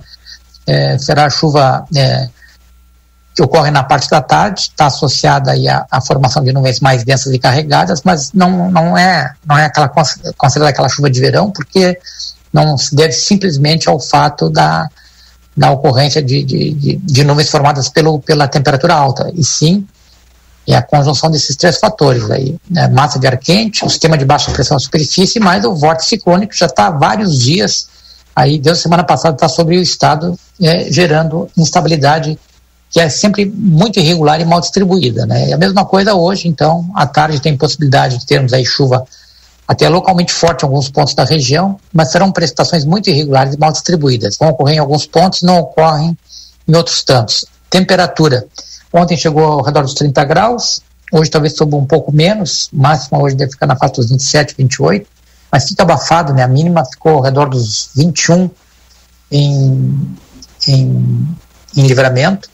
É, 0.67 0.97
será 0.97 1.29
chuva. 1.29 1.85
É, 1.95 2.27
que 3.33 3.41
ocorre 3.41 3.71
na 3.71 3.83
parte 3.83 4.09
da 4.09 4.21
tarde, 4.21 4.61
está 4.61 4.85
associada 4.85 5.51
aí 5.51 5.67
à, 5.67 5.85
à, 5.89 5.99
formação 5.99 6.43
de 6.43 6.53
nuvens 6.53 6.79
mais 6.79 7.03
densas 7.03 7.33
e 7.33 7.39
carregadas, 7.39 8.01
mas 8.03 8.31
não, 8.31 8.69
não 8.69 8.97
é 8.97 9.33
não 9.45 9.57
é 9.57 9.65
aquela 9.65 9.89
considerada 10.37 10.69
aquela 10.69 10.89
chuva 10.89 11.09
de 11.09 11.19
verão, 11.19 11.49
porque 11.51 11.97
não 12.51 12.77
se 12.77 12.95
deve 12.95 13.13
simplesmente 13.13 13.89
ao 13.89 13.99
fato 13.99 14.49
da, 14.49 14.87
da 15.57 15.71
ocorrência 15.71 16.21
de, 16.21 16.43
de, 16.43 16.73
de, 16.73 16.95
de 16.97 17.23
nuvens 17.23 17.49
formadas 17.49 17.89
pelo, 17.89 18.19
pela 18.19 18.47
temperatura 18.47 18.93
alta, 18.93 19.31
e 19.33 19.43
sim 19.43 19.87
é 20.65 20.75
a 20.75 20.81
conjunção 20.81 21.29
desses 21.29 21.57
três 21.57 21.77
fatores 21.77 22.29
aí, 22.31 22.55
né? 22.69 22.87
massa 22.87 23.19
de 23.19 23.27
ar 23.27 23.37
quente, 23.37 23.83
o 23.83 23.89
sistema 23.89 24.17
de 24.17 24.23
baixa 24.23 24.51
pressão 24.51 24.75
na 24.75 24.79
superfície, 24.79 25.39
mais 25.39 25.65
o 25.65 25.75
vórtice 25.75 26.09
ciclônico 26.09 26.55
já 26.55 26.67
está 26.67 26.87
há 26.87 26.91
vários 26.91 27.37
dias 27.37 27.89
aí, 28.35 28.57
desde 28.57 28.83
semana 28.83 29.03
passada 29.03 29.35
está 29.35 29.49
sobre 29.49 29.77
o 29.77 29.81
estado, 29.81 30.39
é, 30.61 30.89
gerando 30.91 31.49
instabilidade 31.57 32.39
que 32.93 32.99
é 32.99 33.09
sempre 33.09 33.43
muito 33.43 33.99
irregular 33.99 34.39
e 34.39 34.45
mal 34.45 34.61
distribuída. 34.61 35.25
Né? 35.25 35.49
E 35.49 35.53
a 35.53 35.57
mesma 35.57 35.83
coisa 35.83 36.13
hoje, 36.13 36.47
então, 36.47 36.87
à 36.93 37.07
tarde 37.07 37.41
tem 37.41 37.57
possibilidade 37.57 38.19
de 38.19 38.25
termos 38.25 38.53
aí 38.53 38.63
chuva 38.63 39.03
até 39.67 39.89
localmente 39.89 40.31
forte 40.31 40.61
em 40.61 40.65
alguns 40.65 40.89
pontos 40.89 41.15
da 41.15 41.23
região, 41.23 41.79
mas 41.91 42.11
serão 42.11 42.31
precipitações 42.31 42.85
muito 42.85 43.09
irregulares 43.09 43.55
e 43.55 43.57
mal 43.57 43.71
distribuídas. 43.71 44.37
Vão 44.37 44.49
ocorrer 44.49 44.75
em 44.75 44.79
alguns 44.79 45.07
pontos 45.07 45.41
e 45.41 45.45
não 45.45 45.57
ocorrem 45.57 46.15
em 46.67 46.75
outros 46.75 47.01
tantos. 47.01 47.45
Temperatura. 47.67 48.45
Ontem 48.93 49.17
chegou 49.17 49.43
ao 49.43 49.63
redor 49.63 49.81
dos 49.81 49.95
30 49.95 50.23
graus, 50.25 50.81
hoje 51.11 51.31
talvez 51.31 51.55
suba 51.55 51.75
um 51.75 51.87
pouco 51.87 52.11
menos, 52.11 52.69
máxima 52.71 53.19
hoje 53.19 53.35
deve 53.35 53.53
ficar 53.53 53.65
na 53.65 53.75
faixa 53.75 53.95
dos 53.95 54.11
27, 54.11 54.53
28, 54.55 55.07
mas 55.51 55.67
fica 55.67 55.81
abafado, 55.81 56.31
né? 56.31 56.43
A 56.43 56.47
mínima 56.47 56.85
ficou 56.85 57.13
ao 57.13 57.21
redor 57.21 57.49
dos 57.49 57.89
21 57.95 58.51
em, 59.31 60.07
em, 60.67 61.27
em 61.75 61.87
livramento 61.87 62.52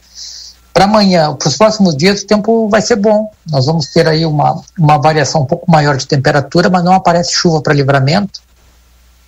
para 0.80 0.86
amanhã, 0.86 1.36
para 1.36 1.50
os 1.50 1.58
próximos 1.58 1.94
dias, 1.98 2.22
o 2.22 2.26
tempo 2.26 2.70
vai 2.70 2.82
ser 2.82 2.96
bom. 2.96 3.30
Nós 3.52 3.66
vamos 3.66 3.88
ter 3.88 4.08
aí 4.08 4.26
uma, 4.26 4.62
uma 4.78 4.98
variação 4.98 5.42
um 5.42 5.46
pouco 5.46 5.70
maior 5.70 5.98
de 5.98 6.08
temperatura, 6.08 6.70
mas 6.70 6.86
não 6.86 6.94
aparece 6.94 7.34
chuva 7.34 7.62
para 7.62 7.74
livramento 7.74 8.40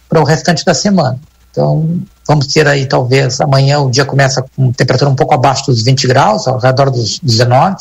para 0.08 0.22
o 0.22 0.24
restante 0.24 0.64
da 0.64 0.74
semana. 0.74 1.20
Então, 1.52 2.00
vamos 2.26 2.48
ter 2.48 2.66
aí, 2.70 2.86
talvez, 2.86 3.42
amanhã 3.42 3.80
o 3.80 3.92
dia 3.92 4.06
começa 4.06 4.46
com 4.56 4.72
temperatura 4.72 5.12
um 5.12 5.16
pouco 5.16 5.34
abaixo 5.34 5.66
dos 5.66 5.84
20 5.84 6.08
graus, 6.08 6.48
ao 6.48 6.58
redor 6.58 6.90
dos 6.90 7.20
19. 7.20 7.76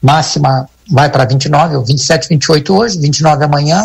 Máxima 0.00 0.66
vai 0.90 1.10
para 1.10 1.26
29, 1.26 1.76
ou 1.76 1.84
27, 1.84 2.30
28 2.30 2.74
hoje, 2.74 2.98
29 2.98 3.44
amanhã. 3.44 3.84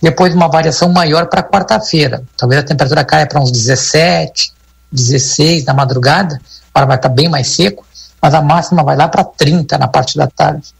Depois 0.00 0.34
uma 0.34 0.48
variação 0.48 0.88
maior 0.88 1.26
para 1.26 1.42
quarta-feira. 1.42 2.22
Talvez 2.38 2.62
a 2.62 2.64
temperatura 2.64 3.04
caia 3.04 3.26
para 3.26 3.38
uns 3.38 3.52
17, 3.52 4.50
16 4.90 5.66
na 5.66 5.74
madrugada, 5.74 6.40
para 6.72 6.86
vai 6.86 6.96
estar 6.96 7.10
bem 7.10 7.28
mais 7.28 7.46
seco 7.48 7.89
mas 8.20 8.34
a 8.34 8.42
máxima 8.42 8.82
vai 8.82 8.96
lá 8.96 9.08
para 9.08 9.24
30 9.24 9.78
na 9.78 9.88
parte 9.88 10.16
da 10.16 10.26
tarde. 10.26 10.74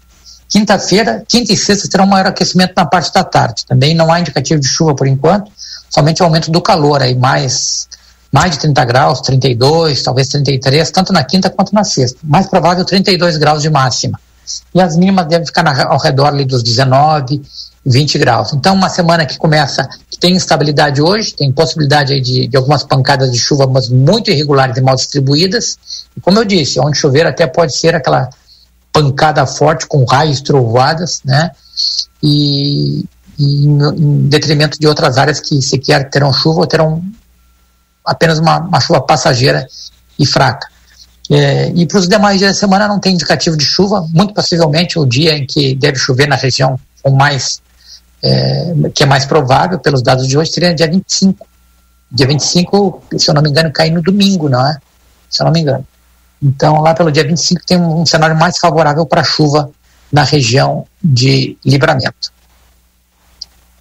Quinta-feira, 0.49 1.23
quinta 1.29 1.53
e 1.53 1.57
sexta 1.57 1.89
terão 1.89 2.07
maior 2.07 2.27
aquecimento 2.27 2.73
na 2.77 2.85
parte 2.85 3.13
da 3.13 3.23
tarde. 3.23 3.65
Também 3.65 3.95
não 3.95 4.13
há 4.13 4.19
indicativo 4.19 4.61
de 4.61 4.67
chuva 4.67 4.95
por 4.95 5.07
enquanto, 5.07 5.51
somente 5.89 6.23
o 6.23 6.25
aumento 6.25 6.51
do 6.51 6.61
calor 6.61 7.03
aí, 7.03 7.15
mais, 7.15 7.89
mais 8.33 8.53
de 8.53 8.59
30 8.59 8.85
graus, 8.85 9.21
32, 9.21 10.03
talvez 10.03 10.29
33, 10.29 10.91
tanto 10.91 11.13
na 11.13 11.23
quinta 11.23 11.49
quanto 11.49 11.73
na 11.73 11.85
sexta. 11.85 12.19
Mais 12.25 12.49
provável 12.49 12.85
32 12.85 13.37
graus 13.37 13.63
de 13.63 13.71
máxima. 13.71 14.19
E 14.75 14.81
as 14.81 14.97
mínimas 14.97 15.27
devem 15.27 15.47
ficar 15.47 15.63
na, 15.63 15.85
ao 15.85 15.99
redor 15.99 16.27
ali 16.27 16.45
dos 16.45 16.65
19, 16.65 17.41
20 17.87 18.19
graus. 18.19 18.53
Então, 18.53 18.75
uma 18.75 18.89
semana 18.89 19.25
que 19.25 19.39
começa, 19.39 19.89
tem 20.21 20.35
instabilidade 20.35 21.01
hoje, 21.01 21.35
tem 21.35 21.51
possibilidade 21.51 22.21
de, 22.21 22.47
de 22.47 22.57
algumas 22.57 22.85
pancadas 22.85 23.33
de 23.33 23.39
chuva, 23.39 23.67
mas 23.67 23.89
muito 23.89 24.31
irregulares 24.31 24.77
e 24.77 24.81
mal 24.83 24.95
distribuídas. 24.95 25.79
E 26.15 26.21
como 26.21 26.39
eu 26.39 26.45
disse, 26.45 26.79
onde 26.79 26.99
chover 26.99 27.27
até 27.27 27.47
pode 27.47 27.75
ser 27.75 27.95
aquela 27.95 28.29
pancada 28.93 29.47
forte 29.47 29.87
com 29.87 30.05
raios 30.05 30.43
trovoadas, 30.43 31.23
né? 31.25 31.51
E, 32.23 33.05
e 33.39 33.67
em, 33.67 33.79
em, 33.83 34.29
detrimento 34.29 34.79
de 34.79 34.87
outras 34.87 35.17
áreas 35.17 35.41
que 35.41 35.63
sequer 35.63 36.11
terão 36.11 36.33
chuva 36.33 36.61
ou 36.61 36.67
terão 36.67 37.03
apenas 38.05 38.39
uma, 38.39 38.59
uma 38.59 38.81
chuva 38.81 39.01
passageira 39.01 39.67
e 40.19 40.27
fraca. 40.27 40.69
É, 41.31 41.73
e 41.75 41.87
para 41.87 41.99
os 41.99 42.09
demais 42.09 42.39
dias 42.39 42.53
da 42.53 42.59
semana 42.59 42.89
não 42.89 42.99
tem 42.99 43.15
indicativo 43.15 43.57
de 43.57 43.65
chuva, 43.65 44.07
muito 44.13 44.35
possivelmente 44.35 44.99
o 44.99 45.07
dia 45.07 45.35
em 45.35 45.47
que 45.47 45.75
deve 45.75 45.97
chover 45.97 46.27
na 46.27 46.37
região 46.37 46.79
com 47.03 47.13
mais 47.13 47.63
é, 48.23 48.75
que 48.95 49.03
é 49.03 49.07
mais 49.07 49.25
provável 49.25 49.79
pelos 49.79 50.03
dados 50.03 50.27
de 50.27 50.37
hoje, 50.37 50.53
seria 50.53 50.75
dia 50.75 50.89
25. 50.89 51.47
Dia 52.13 52.27
25, 52.27 53.03
se 53.17 53.31
eu 53.31 53.35
não 53.35 53.43
me 53.43 53.51
engano, 53.51 53.73
cai 53.73 53.91
no 53.91 54.03
domingo, 54.03 54.49
não 54.49 54.67
é? 54.67 54.77
Se 55.29 55.43
eu 55.43 55.47
não 55.47 55.53
me 55.53 55.61
engano. 55.61 55.87
Então, 56.43 56.81
lá 56.81 56.95
pelo 56.95 57.13
dia 57.13 57.25
25 57.25 57.63
tem 57.67 57.79
um, 57.79 58.05
cenário 58.05 58.37
mais 58.37 58.59
favorável 58.59 59.05
para 59.07 59.23
chuva 59.23 59.71
na 60.11 60.25
região 60.25 60.87
de 61.03 61.57
livramento. 61.65 62.33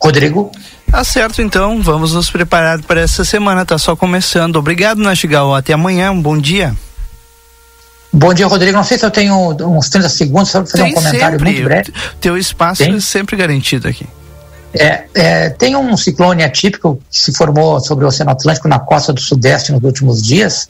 Rodrigo? 0.02 0.52
Tá 0.90 1.04
certo, 1.04 1.42
então. 1.42 1.82
Vamos 1.82 2.14
nos 2.14 2.30
preparar 2.30 2.82
para 2.84 3.02
essa 3.02 3.26
semana. 3.26 3.66
Tá 3.66 3.78
só 3.78 3.96
começando. 3.96 4.56
Obrigado, 4.56 5.02
Nastigal. 5.02 5.54
Até 5.54 5.74
amanhã. 5.74 6.12
Um 6.12 6.22
bom 6.22 6.38
dia. 6.38 6.76
Bom 8.12 8.34
dia, 8.34 8.48
Rodrigo. 8.48 8.78
Não 8.78 8.84
sei 8.84 8.98
se 8.98 9.06
eu 9.06 9.12
tenho 9.12 9.36
uns 9.68 9.90
30 9.90 10.10
segundos 10.10 10.52
para 10.52 10.66
fazer 10.66 10.84
Tem 10.84 10.92
um 10.92 10.96
comentário 10.96 11.38
sempre. 11.38 11.52
muito 11.52 11.64
breve. 11.64 11.94
Teu 12.20 12.38
espaço 12.38 12.84
Tem? 12.84 12.96
é 12.96 13.00
sempre 13.00 13.36
garantido 13.36 13.88
aqui. 13.88 14.08
É, 14.74 15.06
é, 15.14 15.50
tem 15.50 15.76
um 15.76 15.98
ciclone 15.98 16.44
atípico 16.44 17.02
que 17.10 17.20
se 17.20 17.34
formou 17.34 17.80
sobre 17.80 18.06
o 18.06 18.08
Oceano 18.08 18.32
Atlântico 18.32 18.68
na 18.68 18.80
costa 18.80 19.12
do 19.12 19.20
Sudeste 19.20 19.72
nos 19.72 19.84
últimos 19.84 20.22
dias. 20.22 20.70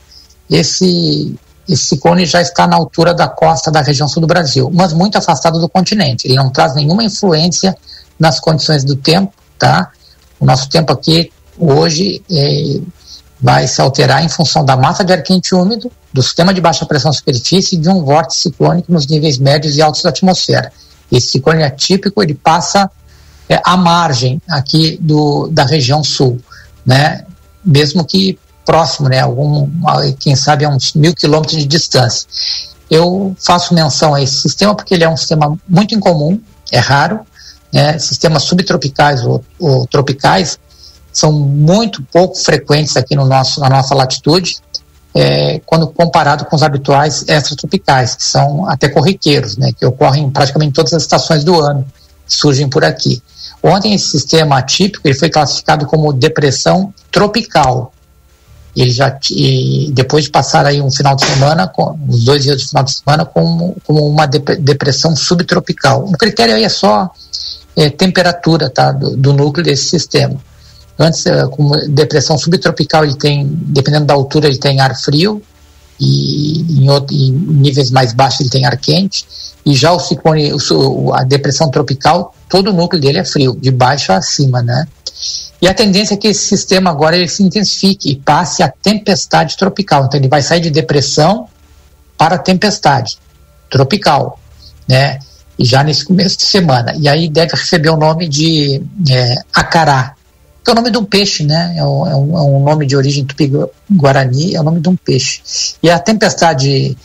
Esse, 0.49 1.35
esse 1.67 1.83
ciclone 1.83 2.25
já 2.25 2.41
está 2.41 2.65
na 2.65 2.75
altura 2.75 3.13
da 3.13 3.27
costa 3.27 3.69
da 3.69 3.81
região 3.81 4.07
sul 4.07 4.21
do 4.21 4.27
Brasil, 4.27 4.71
mas 4.73 4.93
muito 4.93 5.17
afastado 5.17 5.59
do 5.59 5.67
continente. 5.67 6.27
Ele 6.27 6.35
não 6.35 6.49
traz 6.49 6.75
nenhuma 6.75 7.03
influência 7.03 7.75
nas 8.17 8.39
condições 8.39 8.83
do 8.83 8.95
tempo, 8.95 9.33
tá? 9.57 9.91
O 10.39 10.45
nosso 10.45 10.69
tempo 10.69 10.93
aqui 10.93 11.31
hoje 11.57 12.23
é, 12.31 12.79
vai 13.39 13.67
se 13.67 13.81
alterar 13.81 14.23
em 14.23 14.29
função 14.29 14.63
da 14.63 14.77
massa 14.77 15.03
de 15.03 15.11
ar 15.11 15.21
quente 15.21 15.53
úmido, 15.53 15.91
do 16.11 16.23
sistema 16.23 16.53
de 16.53 16.61
baixa 16.61 16.85
pressão 16.85 17.11
superfície 17.11 17.75
e 17.75 17.79
de 17.79 17.89
um 17.89 18.03
vórtice 18.03 18.43
ciclônico 18.43 18.91
nos 18.91 19.05
níveis 19.05 19.37
médios 19.37 19.75
e 19.75 19.81
altos 19.81 20.01
da 20.01 20.09
atmosfera. 20.09 20.71
Esse 21.11 21.31
ciclone 21.31 21.63
atípico 21.63 22.23
ele 22.23 22.33
passa 22.33 22.89
é, 23.49 23.59
à 23.65 23.75
margem 23.75 24.39
aqui 24.47 24.97
do, 25.01 25.47
da 25.47 25.65
região 25.65 26.03
sul, 26.03 26.39
né? 26.85 27.25
Mesmo 27.65 28.05
que 28.05 28.37
próximo, 28.63 29.09
né? 29.09 29.21
Algum, 29.21 29.67
quem 30.19 30.35
sabe 30.35 30.63
a 30.63 30.69
uns 30.69 30.93
mil 30.93 31.15
quilômetros 31.15 31.57
de 31.57 31.65
distância. 31.65 32.27
Eu 32.89 33.35
faço 33.39 33.73
menção 33.73 34.13
a 34.13 34.21
esse 34.21 34.35
sistema 34.35 34.75
porque 34.75 34.93
ele 34.93 35.03
é 35.03 35.09
um 35.09 35.17
sistema 35.17 35.57
muito 35.67 35.95
incomum, 35.95 36.39
é 36.71 36.77
raro, 36.77 37.21
né? 37.73 37.97
Sistemas 37.97 38.43
subtropicais 38.43 39.25
ou, 39.25 39.43
ou 39.59 39.87
tropicais 39.87 40.59
são 41.11 41.31
muito 41.31 42.03
pouco 42.03 42.37
frequentes 42.37 42.95
aqui 42.95 43.15
no 43.15 43.25
nosso, 43.25 43.59
na 43.59 43.69
nossa 43.69 43.95
latitude, 43.95 44.57
é, 45.13 45.59
quando 45.65 45.87
comparado 45.87 46.45
com 46.45 46.55
os 46.55 46.61
habituais 46.61 47.25
extratropicais, 47.27 48.15
que 48.15 48.23
são 48.23 48.69
até 48.69 48.87
corriqueiros, 48.87 49.57
né, 49.57 49.71
que 49.77 49.85
ocorrem 49.85 50.29
praticamente 50.29 50.69
em 50.69 50.73
todas 50.73 50.93
as 50.93 51.01
estações 51.01 51.43
do 51.43 51.59
ano, 51.59 51.85
surgem 52.27 52.69
por 52.69 52.85
aqui. 52.85 53.21
Ontem 53.61 53.93
esse 53.93 54.09
sistema 54.09 54.57
atípico 54.57 55.07
ele 55.07 55.17
foi 55.17 55.29
classificado 55.29 55.85
como 55.85 56.13
depressão 56.13 56.93
tropical. 57.11 57.93
Ele 58.75 58.91
já 58.91 59.17
depois 59.91 60.25
de 60.25 60.31
passar 60.31 60.65
aí 60.65 60.81
um 60.81 60.91
final 60.91 61.15
de 61.15 61.25
semana, 61.25 61.67
com, 61.67 61.97
os 62.07 62.23
dois 62.23 62.43
dias 62.43 62.57
de 62.57 62.67
final 62.67 62.83
de 62.83 62.93
semana, 62.93 63.25
como, 63.25 63.75
uma 63.87 64.25
depressão 64.25 65.15
subtropical. 65.15 66.05
O 66.05 66.13
critério 66.13 66.55
aí 66.55 66.63
é 66.63 66.69
só 66.69 67.11
é, 67.75 67.89
temperatura 67.89 68.69
tá, 68.69 68.91
do, 68.91 69.17
do, 69.17 69.33
núcleo 69.33 69.65
desse 69.65 69.85
sistema. 69.85 70.35
Antes, 70.97 71.25
é, 71.25 71.45
como 71.47 71.75
depressão 71.89 72.37
subtropical, 72.37 73.03
ele 73.03 73.15
tem, 73.15 73.45
dependendo 73.49 74.05
da 74.05 74.13
altura, 74.13 74.47
ele 74.47 74.57
tem 74.57 74.79
ar 74.79 74.95
frio 74.95 75.41
e 75.99 76.83
em, 76.83 76.89
outro, 76.89 77.15
em 77.15 77.31
níveis 77.31 77.91
mais 77.91 78.13
baixos 78.13 78.41
ele 78.41 78.49
tem 78.49 78.65
ar 78.65 78.77
quente. 78.77 79.25
E 79.65 79.73
já 79.73 79.91
o 79.91 79.99
ciclone, 79.99 80.51
a 81.13 81.23
depressão 81.23 81.69
tropical, 81.69 82.33
todo 82.47 82.69
o 82.69 82.73
núcleo 82.73 83.01
dele 83.01 83.19
é 83.19 83.25
frio, 83.25 83.57
de 83.59 83.69
baixo 83.69 84.11
a 84.11 84.21
cima, 84.21 84.61
né? 84.61 84.87
E 85.61 85.67
a 85.67 85.73
tendência 85.73 86.13
é 86.13 86.17
que 86.17 86.29
esse 86.29 86.45
sistema 86.47 86.89
agora 86.89 87.17
ele 87.17 87.27
se 87.27 87.43
intensifique 87.43 88.11
e 88.11 88.15
passe 88.15 88.63
a 88.63 88.69
tempestade 88.69 89.57
tropical. 89.57 90.05
Então 90.05 90.19
ele 90.19 90.29
vai 90.29 90.41
sair 90.41 90.61
de 90.61 90.69
depressão 90.69 91.47
para 92.17 92.37
tempestade 92.37 93.17
tropical, 93.69 94.39
né? 94.87 95.19
E 95.57 95.65
já 95.65 95.83
nesse 95.83 96.05
começo 96.05 96.37
de 96.37 96.45
semana. 96.45 96.95
E 96.97 97.09
aí 97.09 97.27
deve 97.29 97.51
receber 97.51 97.89
o 97.89 97.97
nome 97.97 98.29
de 98.29 98.81
é, 99.11 99.35
Acará, 99.53 100.15
é 100.69 100.73
o 100.73 100.75
nome 100.75 100.91
de 100.91 100.97
um 100.97 101.05
peixe, 101.05 101.43
né? 101.43 101.75
É 101.77 101.83
um, 101.83 102.07
é 102.07 102.15
um 102.15 102.61
é 102.61 102.63
nome 102.63 102.85
de 102.85 102.95
origem 102.95 103.25
tupi-guarani, 103.25 104.55
é 104.55 104.61
o 104.61 104.63
nome 104.63 104.79
de 104.79 104.89
um 104.89 104.95
peixe. 104.95 105.41
E 105.81 105.89
a 105.89 105.99
tempestade 105.99 106.97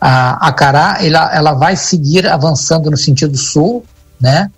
a 0.00 0.48
Acará, 0.48 0.98
ela, 1.00 1.34
ela 1.34 1.54
vai 1.54 1.76
seguir 1.76 2.26
avançando 2.26 2.90
no 2.90 2.96
sentido 2.96 3.36
sul, 3.36 3.84
né? 4.20 4.50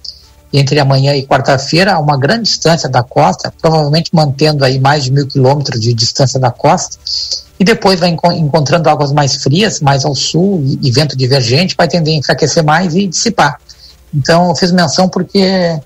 Entre 0.53 0.79
amanhã 0.81 1.15
e 1.15 1.27
quarta-feira, 1.27 1.95
a 1.95 1.99
uma 1.99 2.19
grande 2.19 2.43
distância 2.43 2.89
da 2.89 3.03
costa, 3.03 3.53
provavelmente 3.61 4.11
mantendo 4.13 4.65
aí 4.65 4.81
mais 4.81 5.05
de 5.05 5.13
mil 5.13 5.27
quilômetros 5.27 5.81
de 5.81 5.95
distância 5.95 6.41
da 6.41 6.51
costa, 6.51 6.99
e 7.59 7.65
depois 7.65 8.01
vai 8.01 8.11
encontrando 8.11 8.89
águas 8.89 9.13
mais 9.13 9.37
frias, 9.37 9.81
mais 9.81 10.05
ao 10.05 10.15
sul, 10.15 10.63
e, 10.65 10.89
e 10.89 10.91
vento 10.91 11.17
divergente, 11.17 11.75
vai 11.77 11.87
tender 11.87 12.15
a 12.15 12.19
enfraquecer 12.19 12.65
mais 12.65 12.95
e 12.95 13.07
dissipar. 13.07 13.61
Então, 14.13 14.49
eu 14.49 14.57
fiz 14.57 14.73
menção 14.73 15.09
porque 15.09 15.79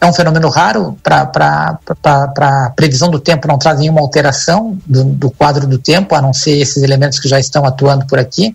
é 0.00 0.06
um 0.06 0.12
fenômeno 0.12 0.48
raro 0.48 0.96
para 1.02 2.72
previsão 2.76 3.10
do 3.10 3.18
tempo, 3.18 3.48
não 3.48 3.58
traz 3.58 3.78
nenhuma 3.78 4.00
alteração 4.00 4.78
do, 4.86 5.04
do, 5.04 5.30
quadro 5.30 5.66
do 5.66 5.78
tempo, 5.78 6.14
a 6.14 6.22
não 6.22 6.32
ser 6.32 6.58
esses 6.58 6.82
elementos 6.82 7.18
que 7.18 7.28
já 7.28 7.40
estão 7.40 7.64
atuando 7.64 8.06
por 8.06 8.18
aqui 8.18 8.54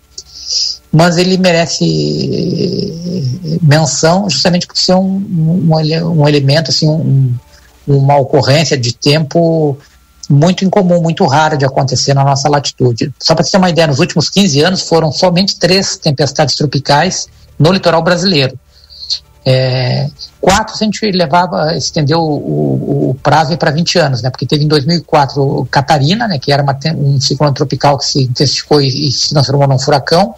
mas 0.94 1.16
ele 1.16 1.36
merece 1.36 1.84
eh, 1.84 3.58
menção 3.60 4.30
justamente 4.30 4.64
por 4.64 4.76
ser 4.78 4.94
um, 4.94 5.16
um, 5.16 6.20
um 6.20 6.28
elemento, 6.28 6.70
assim, 6.70 6.88
um, 6.88 7.34
uma 7.84 8.16
ocorrência 8.16 8.78
de 8.78 8.94
tempo 8.94 9.76
muito 10.30 10.64
incomum, 10.64 11.02
muito 11.02 11.26
rara 11.26 11.56
de 11.56 11.64
acontecer 11.64 12.14
na 12.14 12.22
nossa 12.22 12.48
latitude. 12.48 13.12
Só 13.18 13.34
para 13.34 13.44
ter 13.44 13.56
uma 13.56 13.68
ideia, 13.68 13.88
nos 13.88 13.98
últimos 13.98 14.30
15 14.30 14.60
anos 14.60 14.82
foram 14.82 15.10
somente 15.10 15.58
três 15.58 15.96
tempestades 15.96 16.54
tropicais 16.54 17.26
no 17.58 17.72
litoral 17.72 18.02
brasileiro. 18.02 18.56
É, 19.46 20.08
quatro, 20.40 20.74
se 20.74 20.82
a 20.82 20.86
gente 20.86 21.04
levava, 21.10 21.76
estendeu 21.76 22.18
o, 22.20 23.10
o, 23.10 23.14
prazo 23.22 23.56
para 23.58 23.70
20 23.70 23.98
anos, 23.98 24.22
né? 24.22 24.30
Porque 24.30 24.46
teve 24.46 24.64
em 24.64 24.68
2004 24.68 25.68
Catarina, 25.70 26.26
né? 26.26 26.38
Que 26.38 26.50
era 26.50 26.62
uma, 26.62 26.76
um 26.96 27.20
ciclone 27.20 27.52
tropical 27.52 27.98
que 27.98 28.06
se 28.06 28.22
intensificou 28.22 28.80
e, 28.80 29.08
e 29.08 29.12
se 29.12 29.30
transformou 29.30 29.68
num 29.68 29.78
furacão. 29.78 30.34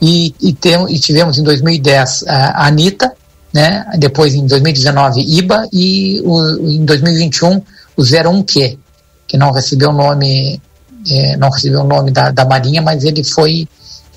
E, 0.00 0.34
e, 0.40 0.52
tem, 0.52 0.84
e 0.92 0.98
tivemos 0.98 1.38
em 1.38 1.44
2010 1.44 2.24
a 2.26 2.66
Anitta, 2.66 3.12
né? 3.54 3.86
Depois 3.96 4.34
em 4.34 4.46
2019 4.46 5.20
IBA 5.38 5.68
e 5.72 6.20
o, 6.24 6.70
em 6.70 6.84
2021 6.84 7.62
o 7.96 8.02
01Q, 8.02 8.78
que 9.28 9.36
não 9.36 9.52
recebeu 9.52 9.90
o 9.90 9.92
nome, 9.92 10.60
é, 11.08 11.36
não 11.36 11.50
recebeu 11.50 11.82
o 11.82 11.86
nome 11.86 12.10
da, 12.10 12.32
da 12.32 12.44
Marinha, 12.44 12.82
mas 12.82 13.04
ele 13.04 13.22
foi 13.22 13.68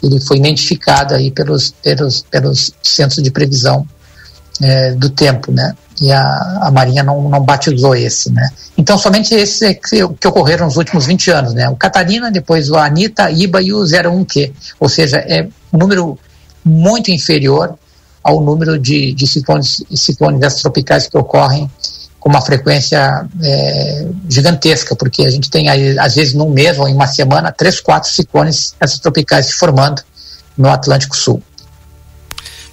ele 0.05 0.19
foi 0.19 0.37
identificado 0.37 1.15
aí 1.15 1.31
pelos, 1.31 1.73
pelos, 1.81 2.21
pelos 2.29 2.71
centros 2.83 3.23
de 3.23 3.31
previsão 3.31 3.87
é, 4.61 4.93
do 4.93 5.09
tempo, 5.09 5.51
né? 5.51 5.75
E 6.01 6.11
a, 6.11 6.59
a 6.63 6.71
Marinha 6.71 7.03
não, 7.03 7.29
não 7.29 7.41
batizou 7.41 7.95
esse, 7.95 8.31
né? 8.31 8.47
Então, 8.77 8.97
somente 8.97 9.33
esses 9.33 9.61
é 9.61 9.73
que, 9.73 10.07
que 10.07 10.27
ocorreram 10.27 10.65
nos 10.65 10.77
últimos 10.77 11.05
20 11.05 11.31
anos, 11.31 11.53
né? 11.53 11.69
O 11.69 11.75
Catarina, 11.75 12.29
depois 12.29 12.69
o 12.69 12.75
Anitta, 12.75 13.31
IBA 13.31 13.61
e 13.61 13.73
o 13.73 13.79
01Q. 13.79 14.51
Ou 14.79 14.89
seja, 14.89 15.17
é 15.17 15.47
um 15.71 15.77
número 15.77 16.19
muito 16.63 17.11
inferior 17.11 17.77
ao 18.23 18.41
número 18.41 18.77
de, 18.77 19.13
de 19.13 19.27
ciclones, 19.27 19.83
ciclones 19.95 20.55
tropicais 20.55 21.07
que 21.07 21.17
ocorrem 21.17 21.69
com 22.25 22.29
uma 22.31 22.41
frequência 22.41 23.23
é, 23.43 24.07
gigantesca, 24.27 24.95
porque 24.95 25.21
a 25.27 25.29
gente 25.29 25.47
tem 25.47 25.69
aí, 25.69 25.95
às 25.99 26.15
vezes 26.15 26.33
num 26.33 26.49
mês 26.49 26.79
ou 26.79 26.89
em 26.89 26.93
uma 26.95 27.05
semana, 27.05 27.51
três, 27.51 27.79
quatro 27.79 28.09
ciclones 28.09 28.75
tropicais 28.99 29.45
se 29.45 29.53
formando 29.53 30.01
no 30.57 30.67
Atlântico 30.67 31.15
Sul. 31.15 31.43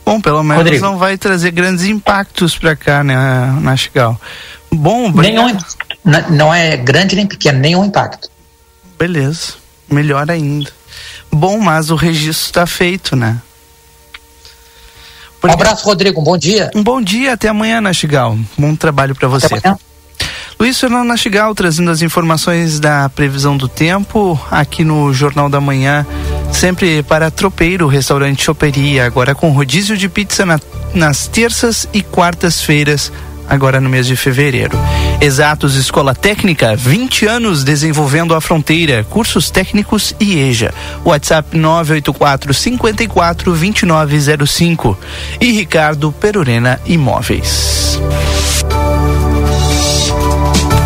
Bom, 0.07 0.23
pelo 0.23 0.43
menos 0.43 0.57
Rodrigo. 0.57 0.83
não 0.83 0.97
vai 0.97 1.19
trazer 1.19 1.51
grandes 1.51 1.85
impactos 1.85 2.57
para 2.57 2.75
cá, 2.75 3.05
né, 3.05 3.15
Nastigal? 3.61 4.19
Bom, 4.73 5.13
nenhum, 5.13 5.55
não 6.31 6.53
é 6.53 6.75
grande 6.79 7.15
nem 7.15 7.27
pequeno, 7.27 7.59
nenhum 7.59 7.85
impacto. 7.85 8.31
Beleza, 8.99 9.53
melhor 9.87 10.31
ainda. 10.31 10.71
Bom, 11.31 11.59
mas 11.59 11.91
o 11.91 11.95
registro 11.95 12.47
está 12.47 12.67
feito, 12.67 13.15
né? 13.15 13.37
Porque... 15.43 15.57
Um 15.57 15.61
abraço, 15.61 15.85
Rodrigo. 15.85 16.21
Um 16.21 16.25
bom 16.25 16.39
dia. 16.39 16.71
Um 16.73 16.85
bom 16.85 17.03
dia. 17.03 17.33
Até 17.33 17.49
amanhã, 17.49 17.81
Nastigal. 17.81 18.39
Bom 18.57 18.77
trabalho 18.77 19.13
para 19.15 19.27
você. 19.27 19.47
Até 19.47 19.69
amanhã. 19.69 19.79
Luiz 20.59 20.79
Fernando 20.79 21.09
Nastigal 21.09 21.53
trazendo 21.57 21.91
as 21.91 22.03
informações 22.03 22.79
da 22.79 23.09
previsão 23.09 23.57
do 23.57 23.67
tempo 23.67 24.41
aqui 24.49 24.85
no 24.85 25.13
Jornal 25.13 25.49
da 25.49 25.61
Manhã, 25.61 26.07
sempre 26.53 27.03
para 27.03 27.33
Tropeiro, 27.33 27.89
restaurante 27.89 28.45
Choperia, 28.45 29.05
agora 29.05 29.35
com 29.35 29.51
rodízio 29.51 29.97
de 29.97 30.09
pizza 30.09 30.47
na, 30.47 30.61
nas 30.95 31.27
terças 31.27 31.89
e 31.93 32.01
quartas-feiras 32.01 33.11
agora 33.53 33.83
no 33.83 33.91
mês 33.91 34.07
de 34.07 34.17
fevereiro. 34.17 34.79
Exatos 35.21 35.77
Escola 35.77 36.15
Técnica, 36.15 36.75
20 36.75 37.27
anos 37.27 37.63
desenvolvendo 37.63 38.35
a 38.35 38.41
fronteira, 38.41 39.05
cursos 39.05 39.51
técnicos 39.51 40.15
e 40.19 40.39
EJA. 40.39 40.73
WhatsApp 41.05 41.55
984 41.55 42.55
54 42.55 43.51
2905. 43.53 44.99
E 45.39 45.53
Ricardo 45.53 46.11
Perurena 46.13 46.81
Imóveis. 46.87 48.01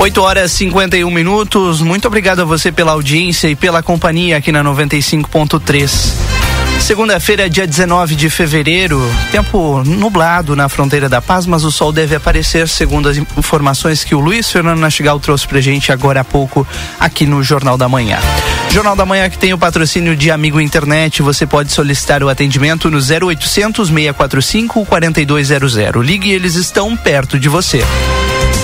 8 0.00 0.22
horas 0.22 0.52
e 0.52 0.56
51 0.56 1.10
minutos. 1.10 1.82
Muito 1.82 2.08
obrigado 2.08 2.40
a 2.40 2.44
você 2.44 2.72
pela 2.72 2.92
audiência 2.92 3.48
e 3.48 3.54
pela 3.54 3.82
companhia 3.82 4.38
aqui 4.38 4.50
na 4.50 4.64
95.3. 4.64 6.39
Segunda-feira, 6.80 7.48
dia 7.48 7.66
19 7.66 8.16
de 8.16 8.28
fevereiro, 8.28 9.00
tempo 9.30 9.82
nublado 9.84 10.56
na 10.56 10.68
fronteira 10.68 11.08
da 11.08 11.22
paz, 11.22 11.46
mas 11.46 11.62
o 11.62 11.70
sol 11.70 11.92
deve 11.92 12.16
aparecer, 12.16 12.68
segundo 12.68 13.08
as 13.08 13.16
informações 13.16 14.02
que 14.02 14.14
o 14.14 14.18
Luiz 14.18 14.50
Fernando 14.50 14.80
Nastigal 14.80 15.20
trouxe 15.20 15.46
pra 15.46 15.60
gente 15.60 15.92
agora 15.92 16.22
há 16.22 16.24
pouco 16.24 16.66
aqui 16.98 17.26
no 17.26 17.44
Jornal 17.44 17.78
da 17.78 17.88
Manhã. 17.88 18.18
Jornal 18.70 18.96
da 18.96 19.06
Manhã 19.06 19.30
que 19.30 19.38
tem 19.38 19.52
o 19.52 19.58
patrocínio 19.58 20.16
de 20.16 20.30
Amigo 20.30 20.60
Internet, 20.60 21.22
você 21.22 21.46
pode 21.46 21.70
solicitar 21.70 22.24
o 22.24 22.28
atendimento 22.28 22.90
no 22.90 22.98
0800 22.98 23.88
645 23.88 24.84
4200. 24.84 25.74
Ligue, 26.04 26.32
eles 26.32 26.54
estão 26.54 26.96
perto 26.96 27.38
de 27.38 27.48
você. 27.48 27.84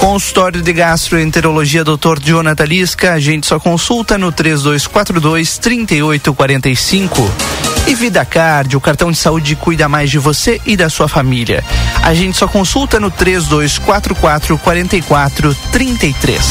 Consultório 0.01 0.63
de 0.63 0.73
Gastroenterologia 0.73 1.85
Dr. 1.85 2.19
Jonathan 2.23 2.65
Lisca, 2.65 3.13
a 3.13 3.21
gente 3.21 3.47
só 3.47 3.59
consulta 3.59 4.19
no 4.19 4.33
3242 4.33 5.59
3845. 5.59 7.76
E 7.87 7.95
Vida 7.95 8.25
Card, 8.25 8.77
o 8.77 8.81
cartão 8.81 9.13
de 9.13 9.19
saúde 9.19 9.55
cuida 9.55 9.89
mais 9.89 10.11
de 10.11 10.19
você 10.19 10.61
e 10.67 10.77
da 10.77 10.91
sua 10.91 11.07
família. 11.09 11.65
A 12.03 12.13
gente 12.15 12.37
só 12.37 12.49
consulta 12.49 12.99
no 12.99 13.13
3244 13.13 14.59
4433. 14.59 16.43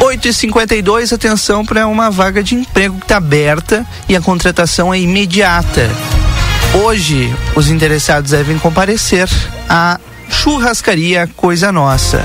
8 0.00 0.28
e 0.28 0.32
52 0.32 1.12
atenção 1.12 1.64
para 1.64 1.86
uma 1.86 2.10
vaga 2.10 2.42
de 2.42 2.54
emprego 2.54 2.96
que 2.96 3.04
está 3.04 3.18
aberta 3.18 3.84
e 4.08 4.16
a 4.16 4.20
contratação 4.20 4.94
é 4.94 5.00
imediata. 5.00 5.90
Hoje, 6.84 7.34
os 7.56 7.68
interessados 7.68 8.30
devem 8.30 8.56
comparecer 8.58 9.28
a 9.68 9.98
Churrascaria 10.30 11.28
Coisa 11.36 11.72
Nossa. 11.72 12.24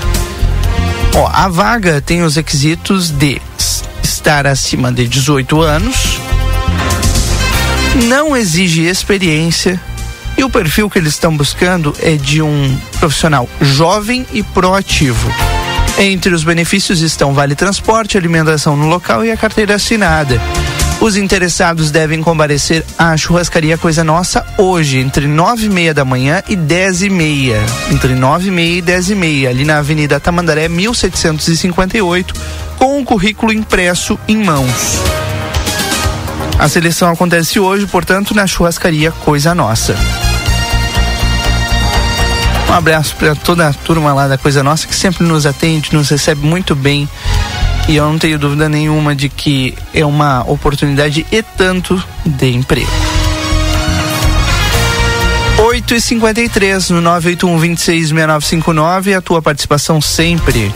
Ó, 1.16 1.28
a 1.28 1.50
vaga 1.50 2.00
tem 2.00 2.22
os 2.24 2.36
requisitos 2.36 3.10
de 3.10 3.42
estar 4.04 4.46
acima 4.46 4.92
de 4.92 5.08
18 5.08 5.62
anos, 5.62 6.20
não 8.04 8.36
exige 8.36 8.84
experiência 8.84 9.80
e 10.38 10.44
o 10.44 10.50
perfil 10.50 10.90
que 10.90 11.00
eles 11.00 11.14
estão 11.14 11.36
buscando 11.36 11.96
é 12.02 12.16
de 12.16 12.42
um 12.42 12.78
profissional 13.00 13.50
jovem 13.62 14.26
e 14.34 14.44
proativo. 14.44 15.32
Entre 15.98 16.34
os 16.34 16.44
benefícios 16.44 17.02
estão 17.02 17.34
vale 17.34 17.56
transporte, 17.56 18.18
alimentação 18.18 18.76
no 18.76 18.88
local 18.88 19.24
e 19.24 19.32
a 19.32 19.38
carteira 19.38 19.76
assinada. 19.76 20.42
Os 21.00 21.16
interessados 21.16 21.92
devem 21.92 22.22
comparecer 22.22 22.84
à 22.98 23.16
churrascaria 23.16 23.78
Coisa 23.78 24.04
Nossa 24.04 24.46
hoje, 24.58 24.98
entre 24.98 25.28
nove 25.28 25.68
e 25.68 25.70
meia 25.70 25.94
da 25.94 26.04
manhã 26.04 26.42
e 26.50 26.56
dez 26.56 27.02
e 27.02 27.10
meia. 27.10 27.62
Entre 27.92 28.14
nove 28.14 28.48
e 28.50 28.52
meia 28.52 28.78
e 28.78 28.82
dez 28.82 29.10
e 29.10 29.16
meia, 29.16 29.50
ali 29.50 29.64
na 29.64 29.78
Avenida 29.78 30.20
Tamandaré, 30.20 30.68
1758, 30.68 32.34
com 32.78 33.00
o 33.00 33.06
currículo 33.06 33.54
impresso 33.54 34.20
em 34.28 34.44
mãos. 34.44 35.25
A 36.58 36.70
seleção 36.70 37.12
acontece 37.12 37.60
hoje, 37.60 37.86
portanto, 37.86 38.34
na 38.34 38.48
churrascaria 38.48 39.12
Coisa 39.12 39.54
Nossa. 39.54 39.96
Um 42.70 42.74
abraço 42.74 43.16
para 43.18 43.36
toda 43.36 43.68
a 43.68 43.74
turma 43.74 44.14
lá 44.14 44.28
da 44.28 44.38
Coisa 44.38 44.64
Nossa 44.64 44.88
que 44.88 44.96
sempre 44.96 45.26
nos 45.26 45.46
atende, 45.46 45.94
nos 45.94 46.10
recebe 46.10 46.46
muito 46.46 46.76
bem 46.76 47.08
e 47.88 47.96
eu 47.96 48.06
não 48.06 48.18
tenho 48.18 48.40
dúvida 48.40 48.68
nenhuma 48.68 49.16
de 49.16 49.30
que 49.30 49.76
é 49.94 50.06
uma 50.06 50.44
oportunidade 50.50 51.26
e 51.32 51.44
tanto 51.44 52.02
de 52.26 52.52
emprego. 52.52 52.90
8 55.58 55.96
e 55.96 56.02
53 56.02 56.90
no 56.90 57.02
981 57.02 57.60
266959 57.60 59.14
a 59.14 59.22
tua 59.22 59.42
participação 59.42 60.02
sempre. 60.02 60.74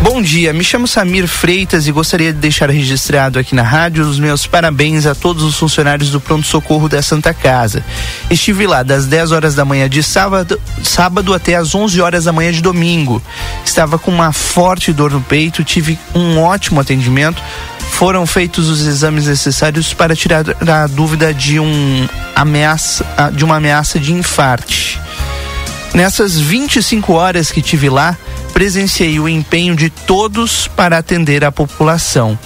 Bom 0.00 0.22
dia, 0.22 0.52
me 0.52 0.62
chamo 0.62 0.86
Samir 0.86 1.26
Freitas 1.26 1.88
e 1.88 1.92
gostaria 1.92 2.32
de 2.32 2.38
deixar 2.38 2.70
registrado 2.70 3.36
aqui 3.36 3.52
na 3.52 3.64
rádio 3.64 4.06
os 4.06 4.16
meus 4.16 4.46
parabéns 4.46 5.06
a 5.06 5.14
todos 5.14 5.42
os 5.42 5.56
funcionários 5.56 6.10
do 6.10 6.20
Pronto 6.20 6.46
Socorro 6.46 6.88
da 6.88 7.02
Santa 7.02 7.34
Casa. 7.34 7.84
Estive 8.30 8.64
lá 8.64 8.84
das 8.84 9.06
10 9.06 9.32
horas 9.32 9.56
da 9.56 9.64
manhã 9.64 9.88
de 9.88 10.00
sábado, 10.00 10.58
sábado 10.84 11.34
até 11.34 11.56
as 11.56 11.74
11 11.74 12.00
horas 12.00 12.24
da 12.24 12.32
manhã 12.32 12.52
de 12.52 12.62
domingo. 12.62 13.20
Estava 13.64 13.98
com 13.98 14.12
uma 14.12 14.32
forte 14.32 14.92
dor 14.92 15.10
no 15.10 15.20
peito, 15.20 15.64
tive 15.64 15.98
um 16.14 16.38
ótimo 16.38 16.80
atendimento. 16.80 17.42
Foram 17.90 18.24
feitos 18.24 18.68
os 18.68 18.86
exames 18.86 19.26
necessários 19.26 19.92
para 19.92 20.14
tirar 20.14 20.44
a 20.60 20.86
dúvida 20.86 21.34
de 21.34 21.58
um 21.58 22.08
ameaça, 22.36 23.04
de 23.32 23.44
uma 23.44 23.56
ameaça 23.56 23.98
de 23.98 24.12
infarte. 24.12 25.00
Nessas 25.92 26.38
25 26.38 27.12
horas 27.14 27.50
que 27.50 27.60
tive 27.60 27.88
lá, 27.88 28.16
presenciei 28.58 29.20
o 29.20 29.28
empenho 29.28 29.76
de 29.76 29.88
todos 29.88 30.66
para 30.66 30.98
atender 30.98 31.44
a 31.44 31.52
população. 31.52 32.36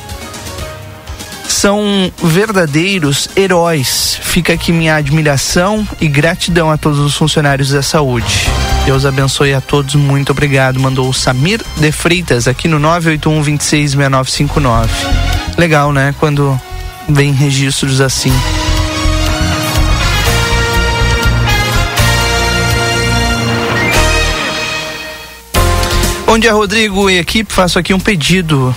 São 1.49 2.13
verdadeiros 2.23 3.31
heróis. 3.35 4.19
Fica 4.21 4.53
aqui 4.53 4.73
minha 4.73 4.97
admiração 4.97 5.89
e 6.03 6.09
gratidão 6.09 6.71
a 6.71 6.77
todos 6.77 6.99
os 6.99 7.17
funcionários 7.17 7.71
da 7.71 7.83
saúde. 7.83 8.47
Deus 8.85 9.07
abençoe 9.07 9.55
a 9.55 9.61
todos, 9.63 9.95
muito 9.95 10.33
obrigado. 10.33 10.79
Mandou 10.79 11.09
o 11.09 11.15
Samir 11.15 11.63
de 11.79 11.91
Freitas 11.91 12.47
aqui 12.47 12.69
no 12.69 12.79
981 12.79 13.43
266959. 13.43 14.93
Legal, 15.57 15.95
né? 15.95 16.15
Quando 16.21 16.61
vem 17.09 17.33
registros 17.33 18.03
assim. 18.03 18.35
Bom 26.33 26.39
dia, 26.39 26.55
Rodrigo 26.55 27.11
e 27.11 27.19
equipe. 27.19 27.53
Faço 27.53 27.79
aqui 27.79 27.93
um 27.93 28.01
pedido 28.01 28.75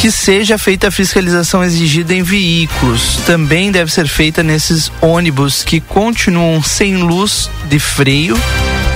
que 0.00 0.10
seja 0.10 0.56
feita 0.56 0.88
a 0.88 0.90
fiscalização 0.90 1.62
exigida 1.62 2.14
em 2.14 2.22
veículos. 2.22 3.18
Também 3.26 3.70
deve 3.70 3.92
ser 3.92 4.08
feita 4.08 4.42
nesses 4.42 4.90
ônibus 5.02 5.62
que 5.62 5.78
continuam 5.78 6.62
sem 6.62 6.96
luz 6.96 7.50
de 7.68 7.78
freio 7.78 8.40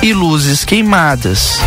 e 0.03 0.15
luzes 0.15 0.65
queimadas. 0.65 1.61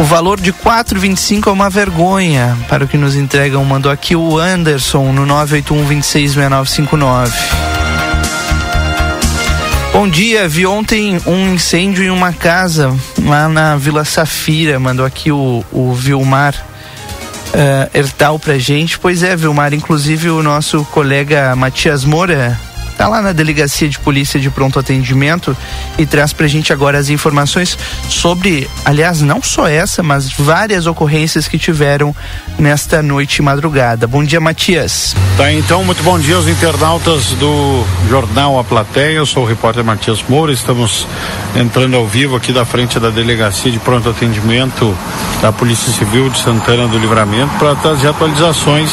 O 0.00 0.02
valor 0.02 0.40
de 0.40 0.50
4,25 0.50 1.48
é 1.48 1.50
uma 1.50 1.68
vergonha 1.68 2.56
para 2.66 2.86
o 2.86 2.88
que 2.88 2.96
nos 2.96 3.14
entregam. 3.14 3.62
Mandou 3.62 3.92
aqui 3.92 4.16
o 4.16 4.38
Anderson 4.38 5.12
no 5.12 5.26
981 5.26 5.84
266959. 5.84 7.75
Dia, 10.16 10.48
vi 10.48 10.66
ontem 10.66 11.20
um 11.26 11.52
incêndio 11.52 12.02
em 12.02 12.08
uma 12.08 12.32
casa 12.32 12.90
lá 13.22 13.50
na 13.50 13.76
Vila 13.76 14.02
Safira, 14.02 14.80
mandou 14.80 15.04
aqui 15.04 15.30
o, 15.30 15.62
o 15.70 15.92
Vilmar 15.92 16.54
uh, 16.54 17.90
Ertal 17.92 18.38
pra 18.38 18.56
gente. 18.56 18.98
Pois 18.98 19.22
é, 19.22 19.36
Vilmar, 19.36 19.74
inclusive 19.74 20.30
o 20.30 20.42
nosso 20.42 20.86
colega 20.86 21.54
Matias 21.54 22.02
Moura 22.02 22.58
está 22.96 23.08
lá 23.08 23.20
na 23.20 23.32
delegacia 23.32 23.86
de 23.90 23.98
polícia 23.98 24.40
de 24.40 24.48
pronto 24.48 24.78
atendimento 24.78 25.54
e 25.98 26.06
traz 26.06 26.32
pra 26.32 26.46
gente 26.46 26.72
agora 26.72 26.96
as 26.96 27.10
informações 27.10 27.78
sobre, 28.08 28.70
aliás, 28.86 29.20
não 29.20 29.42
só 29.42 29.68
essa, 29.68 30.02
mas 30.02 30.32
várias 30.32 30.86
ocorrências 30.86 31.46
que 31.46 31.58
tiveram 31.58 32.16
nesta 32.58 33.02
noite 33.02 33.36
e 33.36 33.42
madrugada. 33.42 34.06
Bom 34.06 34.24
dia, 34.24 34.40
Matias. 34.40 35.14
Tá, 35.36 35.52
então, 35.52 35.84
muito 35.84 36.02
bom 36.02 36.18
dia 36.18 36.36
aos 36.36 36.48
internautas 36.48 37.32
do 37.32 37.84
Jornal 38.08 38.58
A 38.58 38.64
Plateia. 38.64 39.18
Eu 39.18 39.26
sou 39.26 39.42
o 39.42 39.46
repórter 39.46 39.84
Matias 39.84 40.24
Moura. 40.26 40.50
Estamos 40.50 41.06
entrando 41.54 41.96
ao 41.96 42.06
vivo 42.06 42.34
aqui 42.34 42.50
da 42.50 42.64
frente 42.64 42.98
da 42.98 43.10
delegacia 43.10 43.70
de 43.70 43.78
pronto 43.78 44.08
atendimento 44.08 44.96
da 45.42 45.52
Polícia 45.52 45.92
Civil 45.92 46.30
de 46.30 46.38
Santana 46.38 46.88
do 46.88 46.98
Livramento 46.98 47.52
para 47.58 47.74
trazer 47.74 48.08
atualizações 48.08 48.90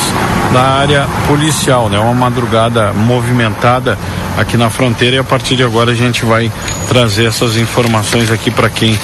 da 0.53 0.61
área 0.61 1.07
policial, 1.27 1.89
né? 1.89 1.97
Uma 1.97 2.13
madrugada 2.13 2.93
movimentada 2.93 3.97
aqui 4.37 4.57
na 4.57 4.69
fronteira 4.69 5.17
e 5.17 5.19
a 5.19 5.23
partir 5.23 5.55
de 5.55 5.63
agora 5.63 5.91
a 5.91 5.95
gente 5.95 6.25
vai 6.25 6.51
trazer 6.87 7.25
essas 7.25 7.57
informações 7.57 8.31
aqui 8.31 8.49
para 8.49 8.69
quem 8.69 8.97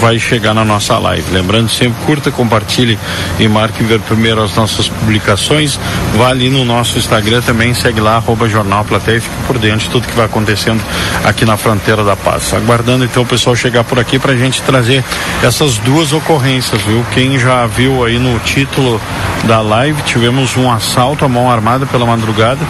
vai 0.00 0.18
chegar 0.18 0.54
na 0.54 0.64
nossa 0.64 0.98
live. 0.98 1.24
Lembrando 1.32 1.68
sempre, 1.68 2.02
curta, 2.04 2.30
compartilhe 2.30 2.98
e 3.38 3.48
marque 3.48 3.82
ver 3.82 4.00
primeiro 4.00 4.42
as 4.42 4.54
nossas 4.54 4.88
publicações. 4.88 5.78
Vá 6.16 6.28
ali 6.28 6.48
no 6.48 6.64
nosso 6.64 6.98
Instagram 6.98 7.42
também, 7.42 7.74
segue 7.74 8.00
lá, 8.00 8.16
arroba 8.16 8.48
Jornal 8.48 8.84
Plateia 8.84 9.18
e 9.18 9.20
fique 9.20 9.36
por 9.46 9.58
dentro 9.58 9.80
de 9.80 9.90
tudo 9.90 10.06
que 10.06 10.16
vai 10.16 10.26
acontecendo 10.26 10.82
aqui 11.24 11.44
na 11.44 11.56
fronteira 11.56 12.04
da 12.04 12.16
paz. 12.16 12.52
Aguardando 12.54 13.04
então 13.04 13.22
o 13.22 13.26
pessoal 13.26 13.54
chegar 13.54 13.84
por 13.84 13.98
aqui 13.98 14.18
para 14.18 14.32
a 14.32 14.36
gente 14.36 14.62
trazer 14.62 15.04
essas 15.42 15.78
duas 15.78 16.12
ocorrências, 16.12 16.80
viu? 16.82 17.04
Quem 17.12 17.38
já 17.38 17.66
viu 17.66 18.04
aí 18.04 18.18
no 18.18 18.38
título 18.40 19.00
da 19.44 19.60
live, 19.60 20.00
tivemos 20.02 20.56
um 20.56 20.70
assalto 20.70 21.24
à 21.24 21.28
mão 21.28 21.50
armada 21.50 21.86
pela 21.86 22.06
madrugada 22.06 22.60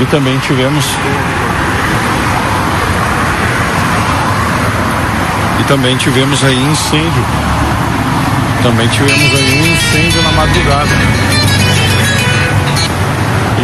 e 0.00 0.04
também 0.06 0.38
tivemos 0.38 0.84
também 5.72 5.96
tivemos 5.96 6.44
aí 6.44 6.54
incêndio. 6.54 7.24
Também 8.62 8.86
tivemos 8.88 9.34
aí 9.34 9.62
um 9.62 9.72
incêndio 9.72 10.22
na 10.22 10.32
madrugada. 10.32 10.90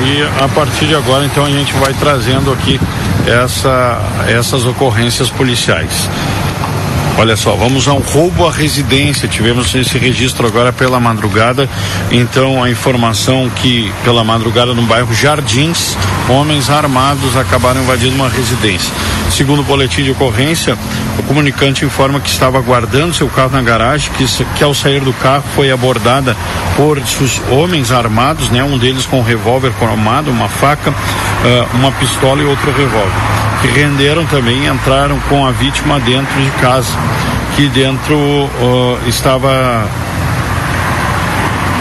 E 0.07 0.43
a 0.43 0.49
partir 0.49 0.87
de 0.87 0.95
agora, 0.95 1.27
então, 1.27 1.45
a 1.45 1.51
gente 1.51 1.71
vai 1.75 1.93
trazendo 1.93 2.51
aqui 2.51 2.81
essa, 3.27 4.01
essas 4.27 4.65
ocorrências 4.65 5.29
policiais. 5.29 6.09
Olha 7.19 7.37
só, 7.37 7.55
vamos 7.55 7.87
a 7.87 7.93
um 7.93 8.01
roubo 8.01 8.49
à 8.49 8.53
residência. 8.53 9.29
Tivemos 9.29 9.75
esse 9.75 9.99
registro 9.99 10.47
agora 10.47 10.73
pela 10.73 10.99
madrugada. 10.99 11.69
Então, 12.11 12.65
a 12.65 12.71
informação 12.71 13.51
que 13.51 13.93
pela 14.03 14.25
madrugada 14.25 14.73
no 14.73 14.81
bairro 14.81 15.15
Jardins, 15.15 15.95
homens 16.29 16.71
armados 16.71 17.37
acabaram 17.37 17.83
invadindo 17.83 18.15
uma 18.15 18.29
residência. 18.29 18.93
Segundo 19.31 19.61
o 19.61 19.65
boletim 19.65 20.03
de 20.03 20.11
ocorrência, 20.11 20.77
o 21.19 21.23
comunicante 21.23 21.85
informa 21.85 22.21
que 22.21 22.29
estava 22.29 22.61
guardando 22.61 23.15
seu 23.15 23.29
carro 23.29 23.51
na 23.53 23.63
garagem, 23.63 24.11
que, 24.13 24.27
que 24.57 24.65
ao 24.65 24.75
sair 24.75 25.01
do 25.01 25.13
carro 25.13 25.45
foi 25.55 25.71
abordada 25.71 26.37
por 26.77 27.01
homens 27.51 27.93
armados, 27.93 28.51
né? 28.51 28.63
Um 28.63 28.79
deles 28.79 29.07
com 29.07 29.21
um 29.21 29.25
revólver 29.25 29.73
cromado, 29.79 30.31
uma 30.31 30.49
faca, 30.49 30.91
uh, 30.91 31.77
uma 31.77 31.93
pistola 31.93 32.43
e 32.43 32.47
outro 32.47 32.71
revólver 32.73 33.39
que 33.61 33.69
renderam 33.69 34.25
também 34.27 34.67
entraram 34.67 35.19
com 35.29 35.45
a 35.45 35.51
vítima 35.51 35.99
dentro 36.01 36.41
de 36.41 36.51
casa, 36.61 36.97
que 37.57 37.67
dentro 37.69 38.15
uh, 38.15 38.99
estava 39.09 39.85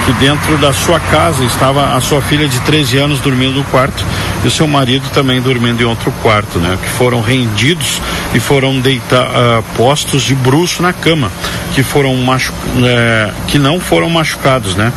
que 0.08 0.14
dentro 0.14 0.58
da 0.58 0.72
sua 0.72 1.02
casa 1.02 1.44
estava 1.44 1.94
a 1.94 2.00
sua 2.00 2.22
filha 2.22 2.48
de 2.48 2.58
13 2.62 2.98
anos 2.98 3.20
dormindo 3.20 3.56
no 3.56 3.64
quarto 3.66 4.06
e 4.42 4.48
o 4.48 4.52
seu 4.52 4.66
marido 4.66 5.04
também 5.14 5.42
dormindo 5.42 5.82
em 5.82 5.86
outro 5.86 6.14
quarto, 6.24 6.60
né? 6.60 6.78
Que 6.82 6.88
foram 6.92 7.20
rendidos 7.20 8.02
e 8.34 8.40
foram 8.40 8.80
deitar, 8.80 9.28
uh, 9.28 9.64
postos 9.76 10.24
de 10.24 10.34
bruxo 10.34 10.82
na 10.82 10.94
cama, 10.94 11.30
que 11.76 11.84
foram 11.84 12.16
machu 12.16 12.54
uh, 12.54 13.34
que 13.48 13.60
não 13.60 13.82
foram 13.82 14.10
machucados, 14.10 14.76
né? 14.76 14.94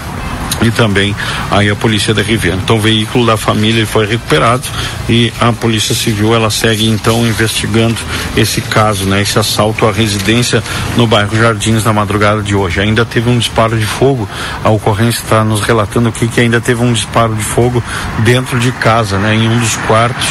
e 0.63 0.71
também 0.71 1.15
aí 1.51 1.71
a 1.71 1.77
polícia 1.77 2.15
da 2.15 2.23
Riviera. 2.23 2.59
Então 2.63 2.77
o 2.77 2.81
veículo 2.81 3.27
da 3.27 3.37
família 3.37 3.87
foi 3.87 4.07
recuperado 4.07 4.63
e 5.09 5.33
a 5.41 5.53
polícia 5.53 5.95
civil 5.95 6.35
ela 6.35 6.51
segue 6.51 6.89
então 6.89 7.27
investigando 7.27 7.97
esse 8.37 8.61
caso, 8.61 9.05
né, 9.05 9.23
esse 9.23 9.39
assalto 9.39 9.87
à 9.87 9.93
residência 9.93 10.63
no 10.97 11.07
bairro 11.07 11.37
Jardins 11.37 11.85
na 11.85 11.93
madrugada 11.93 12.43
de 12.43 12.55
hoje. 12.55 12.81
Ainda 12.81 13.05
teve 13.05 13.29
um 13.29 13.39
disparo 13.39 13.79
de 13.79 13.87
fogo. 13.87 14.29
A 14.63 14.71
ocorrência 14.71 15.23
está 15.23 15.45
nos 15.45 15.61
relatando 15.61 16.09
aqui 16.09 16.29
que 16.29 16.41
ainda 16.41 16.61
teve 16.61 16.83
um 16.83 16.93
disparo 16.93 17.35
de 17.35 17.43
fogo 17.43 17.83
dentro 18.21 18.59
de 18.59 18.73
casa, 18.73 19.19
né, 19.19 19.35
em 19.35 19.49
um 19.49 19.59
dos 19.59 19.77
quartos 19.77 20.29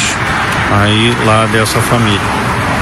aí 0.70 1.16
lá 1.24 1.46
dessa 1.46 1.78
família 1.80 2.20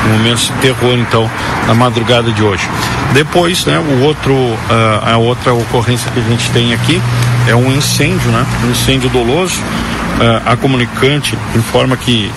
um 0.04 0.18
momento 0.18 0.40
de 0.40 0.52
terror 0.54 0.98
então 0.98 1.30
na 1.66 1.74
madrugada 1.74 2.30
de 2.32 2.42
hoje. 2.42 2.68
Depois, 3.12 3.64
né, 3.66 3.78
o 3.78 4.02
outro, 4.02 4.32
uh, 4.32 4.58
a 5.04 5.16
outra 5.16 5.52
ocorrência 5.52 6.10
que 6.10 6.20
a 6.20 6.22
gente 6.22 6.50
tem 6.50 6.72
aqui 6.74 7.00
é 7.48 7.54
um 7.54 7.72
incêndio, 7.72 8.30
né? 8.30 8.46
Um 8.64 8.70
incêndio 8.70 9.08
doloso. 9.10 9.60
Uh, 9.60 10.50
a 10.50 10.56
comunicante 10.56 11.36
informa 11.54 11.96
que 11.96 12.30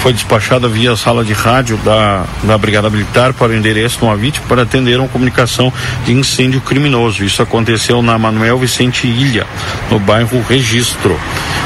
foi 0.00 0.14
despachada 0.14 0.66
via 0.66 0.96
sala 0.96 1.22
de 1.22 1.34
rádio 1.34 1.76
da, 1.78 2.24
da 2.44 2.56
Brigada 2.56 2.88
Militar 2.88 3.34
para 3.34 3.52
o 3.52 3.54
endereço 3.54 3.98
de 3.98 4.04
uma 4.04 4.16
vítima 4.16 4.46
para 4.48 4.62
atender 4.62 4.98
uma 4.98 5.08
comunicação 5.08 5.70
de 6.06 6.12
incêndio 6.12 6.60
criminoso. 6.62 7.22
Isso 7.22 7.42
aconteceu 7.42 8.00
na 8.00 8.18
Manuel 8.18 8.58
Vicente 8.58 9.06
Ilha, 9.06 9.46
no 9.90 9.98
bairro 9.98 10.42
Registro. 10.48 11.18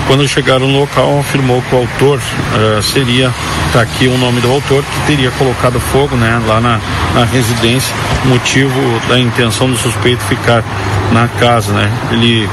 Quando 0.08 0.26
chegaram 0.26 0.66
no 0.66 0.80
local, 0.80 1.20
afirmou 1.20 1.62
que 1.62 1.74
o 1.76 1.78
autor 1.78 2.18
uh, 2.18 2.82
seria, 2.82 3.32
está 3.68 3.82
aqui 3.82 4.08
o 4.08 4.18
nome 4.18 4.40
do 4.40 4.50
autor, 4.50 4.82
que 4.82 5.06
teria 5.06 5.30
colocado 5.32 5.78
fogo 5.78 6.16
né, 6.16 6.42
lá 6.46 6.60
na, 6.60 6.80
na 7.14 7.24
residência, 7.24 7.94
motivo 8.24 8.74
da 9.08 9.18
intenção 9.18 9.70
do 9.70 9.76
suspeito 9.76 10.22
ficar 10.24 10.64
na 11.12 11.28
casa. 11.28 11.72
Né? 11.72 11.90
Ele 12.12 12.48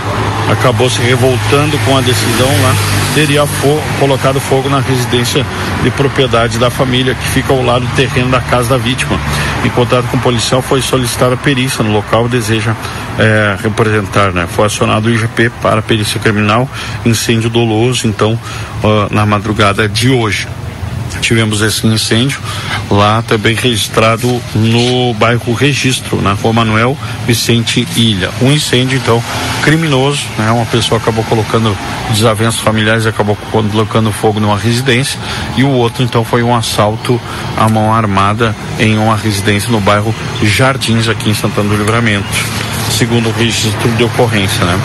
acabou 0.52 0.89
se 0.89 1.02
revoltando 1.02 1.78
com 1.86 1.97
a 1.97 2.02
decisão 2.02 2.49
lá, 2.64 2.76
teria 3.14 3.45
fo 3.45 3.80
colocado 3.99 4.39
fogo 4.39 4.70
na 4.70 4.80
residência 4.80 5.45
de 5.84 5.89
propriedade 5.91 6.58
da 6.58 6.70
família, 6.70 7.16
que 7.16 7.28
fica 7.30 7.54
ao 7.54 7.64
lado 7.64 7.86
do 7.86 7.95
terreno 7.95 8.30
da 8.30 8.41
casa 8.41 8.70
da 8.70 8.78
vítima. 8.78 9.20
Em 9.64 9.70
contato 9.70 10.08
com 10.08 10.18
o 10.18 10.20
policial, 10.20 10.62
foi 10.62 10.82
solicitada 10.82 11.36
a 11.36 11.38
perícia 11.38 11.84
no 11.84 11.91
local, 11.91 12.28
deseja 12.28 12.76
é, 13.18 13.56
representar, 13.62 14.32
né? 14.32 14.47
Foi 14.49 14.66
acionado 14.66 15.08
o 15.08 15.12
IGP 15.12 15.52
para 15.62 15.82
perícia 15.82 16.20
criminal, 16.20 16.68
incêndio 17.06 17.49
doloso, 17.49 18.08
então, 18.08 18.38
na 19.10 19.26
madrugada 19.26 19.88
de 19.88 20.10
hoje. 20.10 20.47
Tivemos 21.20 21.62
esse 21.62 21.86
incêndio 21.86 22.39
lá 22.89 23.22
também 23.22 23.55
registrado 23.55 24.41
no 24.55 25.14
bairro 25.14 25.53
Registro, 25.53 26.22
na 26.22 26.34
rua 26.34 26.53
Manuel 26.53 26.97
Vicente 27.26 27.88
Ilha. 27.95 28.30
Um 28.41 28.51
incêndio, 28.51 28.97
então, 28.97 29.24
criminoso, 29.62 30.24
né? 30.38 30.51
Uma 30.51 30.66
pessoa 30.66 30.99
acabou 30.99 31.24
colocando 31.24 31.76
desavenças 32.12 32.59
familiares, 32.59 33.05
acabou 33.05 33.38
colocando 33.51 34.12
fogo 34.12 34.39
numa 34.39 34.57
residência 34.57 35.20
e 35.55 35.64
o 35.64 35.70
outro, 35.70 36.03
então, 36.03 36.24
foi 36.24 36.43
um 36.43 36.55
assalto 36.55 37.20
à 37.57 37.68
mão 37.68 37.93
armada 37.93 38.55
em 38.80 38.97
uma 38.97 39.16
residência 39.16 39.70
no 39.70 39.80
bairro 39.80 40.14
Jardins, 40.43 41.07
aqui 41.07 41.30
em 41.30 41.34
Santana 41.34 41.70
do 41.70 41.78
Livramento, 41.78 42.28
segundo 42.89 43.30
o 43.30 43.32
registro 43.32 43.89
de 43.91 44.03
ocorrência, 44.03 44.64
né? 44.66 44.80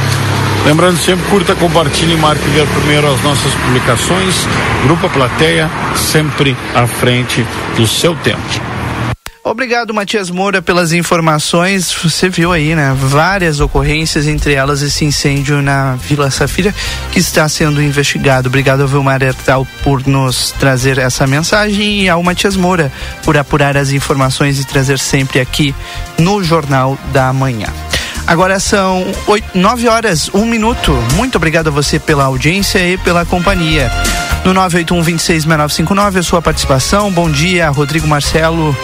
Lembrando 0.67 0.99
sempre, 0.99 1.25
curta, 1.27 1.55
compartilhe 1.55 2.15
e 2.15 2.17
marque 2.17 2.45
ver 2.49 2.67
primeiro 2.67 3.07
as 3.07 3.23
nossas 3.23 3.55
publicações. 3.55 4.35
Grupo 4.83 5.09
Plateia, 5.09 5.71
sempre 5.95 6.57
à 6.75 6.89
frente 6.89 7.47
do 7.77 7.87
seu 7.87 8.17
tempo. 8.17 8.43
Obrigado, 9.45 9.95
Matias 9.95 10.29
Moura, 10.29 10.61
pelas 10.61 10.93
informações. 10.93 11.95
Você 12.03 12.29
viu 12.29 12.51
aí, 12.51 12.75
né? 12.75 12.97
Várias 12.99 13.61
ocorrências, 13.61 14.27
entre 14.27 14.55
elas 14.55 14.83
esse 14.83 15.05
incêndio 15.05 15.63
na 15.63 15.95
Vila 15.95 16.33
Safira, 16.33 16.75
que 17.13 17.21
está 17.21 17.49
sendo 17.49 17.81
investigado. 17.81 18.49
Obrigado 18.49 18.81
ao 18.81 18.89
Vilmar 18.89 19.23
Hertal 19.23 19.65
por 19.85 20.05
nos 20.05 20.51
trazer 20.51 20.99
essa 20.99 21.29
mensagem 21.29 22.03
e 22.03 22.09
ao 22.09 22.25
Matias 22.25 22.57
Moura 22.57 22.91
por 23.23 23.37
apurar 23.37 23.77
as 23.77 23.93
informações 23.93 24.59
e 24.59 24.67
trazer 24.67 24.99
sempre 24.99 25.39
aqui 25.39 25.73
no 26.19 26.43
Jornal 26.43 26.99
da 27.13 27.33
Manhã. 27.33 27.69
Agora 28.27 28.59
são 28.59 29.07
oito, 29.29 29.57
9 29.57 29.89
horas, 29.89 30.29
um 30.35 30.45
minuto. 30.45 30.93
Muito 31.15 31.37
obrigado 31.37 31.69
a 31.69 31.71
você 31.71 31.99
pela 31.99 32.25
audiência 32.25 32.79
e 32.81 32.99
pela 32.99 33.25
companhia. 33.25 33.89
No 34.45 34.53
981 34.53 34.99
266959, 34.99 36.19
a 36.19 36.23
sua 36.25 36.43
participação. 36.43 37.11
Bom 37.13 37.31
dia, 37.31 37.71
Rodrigo 37.71 38.07
Marcelo. 38.09 38.77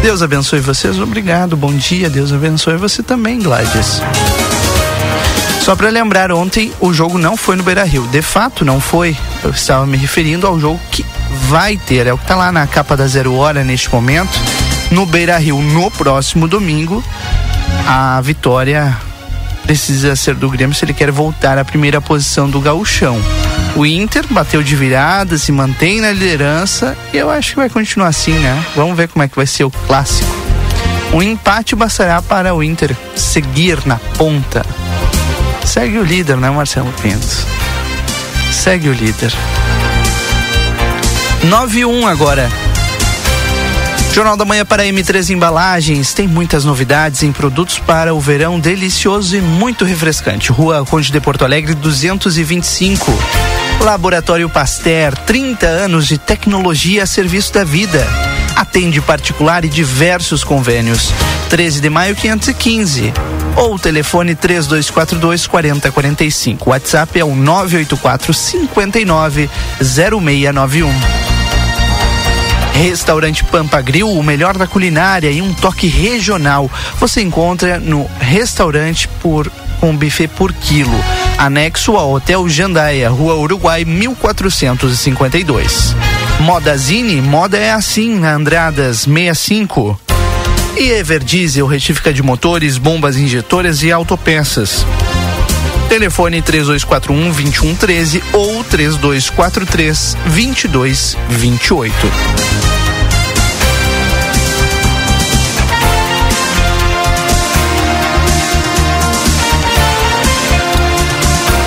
Deus 0.00 0.22
abençoe 0.22 0.60
vocês. 0.60 0.98
Obrigado. 0.98 1.56
Bom 1.56 1.74
dia. 1.74 2.08
Deus 2.08 2.32
abençoe 2.32 2.78
você 2.78 3.02
também, 3.02 3.38
Gladys. 3.38 4.00
Só 5.60 5.76
para 5.76 5.90
lembrar, 5.90 6.32
ontem 6.32 6.72
o 6.80 6.92
jogo 6.92 7.18
não 7.18 7.36
foi 7.36 7.56
no 7.56 7.62
Beira 7.62 7.84
Rio. 7.84 8.06
De 8.08 8.22
fato, 8.22 8.64
não 8.64 8.80
foi. 8.80 9.14
Eu 9.42 9.50
estava 9.50 9.86
me 9.86 9.98
referindo 9.98 10.46
ao 10.46 10.58
jogo 10.58 10.80
que 10.90 11.04
vai 11.48 11.76
ter. 11.76 12.06
É 12.06 12.12
o 12.14 12.18
que 12.18 12.24
está 12.24 12.36
lá 12.36 12.50
na 12.50 12.66
capa 12.66 12.96
da 12.96 13.06
Zero 13.06 13.34
Hora 13.34 13.62
neste 13.62 13.92
momento. 13.92 14.38
No 14.90 15.04
Beira 15.04 15.36
Rio, 15.38 15.58
no 15.60 15.90
próximo 15.90 16.46
domingo 16.48 17.02
a 17.86 18.20
vitória 18.20 18.96
precisa 19.64 20.14
ser 20.14 20.34
do 20.34 20.48
Grêmio 20.48 20.74
se 20.74 20.84
ele 20.84 20.92
quer 20.92 21.10
voltar 21.10 21.58
à 21.58 21.64
primeira 21.64 22.00
posição 22.00 22.48
do 22.48 22.60
gauchão. 22.60 23.18
O 23.76 23.84
Inter 23.84 24.24
bateu 24.30 24.62
de 24.62 24.76
virada, 24.76 25.36
se 25.38 25.50
mantém 25.50 26.00
na 26.00 26.12
liderança 26.12 26.96
e 27.12 27.16
eu 27.16 27.30
acho 27.30 27.50
que 27.50 27.56
vai 27.56 27.68
continuar 27.68 28.08
assim, 28.08 28.38
né? 28.38 28.64
Vamos 28.76 28.96
ver 28.96 29.08
como 29.08 29.22
é 29.22 29.28
que 29.28 29.36
vai 29.36 29.46
ser 29.46 29.64
o 29.64 29.70
clássico. 29.70 30.30
Um 31.12 31.22
empate 31.22 31.74
bastará 31.74 32.20
para 32.20 32.54
o 32.54 32.62
Inter 32.62 32.96
seguir 33.16 33.78
na 33.86 33.96
ponta. 34.16 34.64
Segue 35.64 35.98
o 35.98 36.04
líder, 36.04 36.36
né, 36.36 36.50
Marcelo 36.50 36.92
Pinto? 37.00 37.46
Segue 38.52 38.88
o 38.88 38.92
líder. 38.92 39.32
9-1 41.48 42.06
agora. 42.06 42.48
Jornal 44.14 44.36
da 44.36 44.44
Manhã 44.44 44.64
para 44.64 44.84
M3 44.84 45.30
Embalagens 45.30 46.14
tem 46.14 46.28
muitas 46.28 46.64
novidades 46.64 47.24
em 47.24 47.32
produtos 47.32 47.80
para 47.80 48.14
o 48.14 48.20
verão 48.20 48.60
delicioso 48.60 49.36
e 49.36 49.40
muito 49.40 49.84
refrescante. 49.84 50.52
Rua 50.52 50.84
Conde 50.88 51.10
de 51.10 51.18
Porto 51.18 51.44
Alegre 51.44 51.74
225. 51.74 53.12
Laboratório 53.80 54.48
Pasteur, 54.48 55.16
30 55.16 55.66
anos 55.66 56.06
de 56.06 56.16
tecnologia 56.16 57.02
a 57.02 57.06
serviço 57.06 57.54
da 57.54 57.64
vida. 57.64 58.06
Atende 58.54 59.00
particular 59.00 59.64
e 59.64 59.68
diversos 59.68 60.44
convênios. 60.44 61.12
13 61.50 61.80
de 61.80 61.90
maio 61.90 62.14
515 62.14 63.12
ou 63.56 63.76
telefone 63.80 64.36
3242 64.36 65.48
4045. 65.48 66.70
WhatsApp 66.70 67.18
é 67.18 67.24
o 67.24 67.34
984 67.34 68.32
59 68.32 69.50
0691. 69.82 71.33
Restaurante 72.74 73.44
Pampa 73.44 73.80
Grill, 73.80 74.10
o 74.10 74.22
melhor 74.22 74.58
da 74.58 74.66
culinária 74.66 75.30
e 75.30 75.40
um 75.40 75.54
toque 75.54 75.86
regional. 75.86 76.70
Você 76.98 77.22
encontra 77.22 77.78
no 77.78 78.06
restaurante 78.20 79.08
por 79.22 79.50
com 79.80 79.96
buffet 79.96 80.28
por 80.28 80.52
quilo. 80.52 80.92
Anexo 81.38 81.96
ao 81.96 82.12
Hotel 82.12 82.46
Jandaia, 82.48 83.08
Rua 83.08 83.36
Uruguai 83.36 83.84
1452. 83.84 85.94
Modazine, 86.40 87.22
moda 87.22 87.56
é 87.56 87.70
assim 87.70 88.24
Andradas 88.24 89.00
65. 89.00 90.00
E 90.76 90.90
Everdiesel, 90.90 91.66
retífica 91.66 92.12
de 92.12 92.20
motores, 92.22 92.78
bombas 92.78 93.16
injetoras 93.16 93.82
e 93.82 93.92
autopeças. 93.92 94.84
Telefone 95.88 96.42
3241 96.42 97.30
2113 97.30 98.22
ou 98.32 98.64
3243 98.64 100.16
2228. 100.26 101.94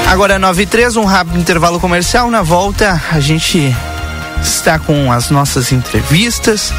Agora 0.07 0.39
9 0.39 0.63
e 0.63 0.65
3, 0.65 0.95
um 0.95 1.03
rápido 1.03 1.37
intervalo 1.37 1.79
comercial. 1.79 2.31
Na 2.31 2.41
volta, 2.41 3.01
a 3.11 3.19
gente 3.19 3.75
está 4.41 4.79
com 4.79 5.11
as 5.11 5.29
nossas 5.29 5.71
entrevistas 5.71 6.73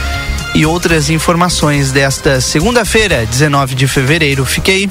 e 0.55 0.65
outras 0.65 1.11
informações 1.11 1.93
desta 1.93 2.41
segunda-feira, 2.41 3.27
19 3.27 3.75
de 3.75 3.87
fevereiro. 3.87 4.45
Fiquei. 4.45 4.91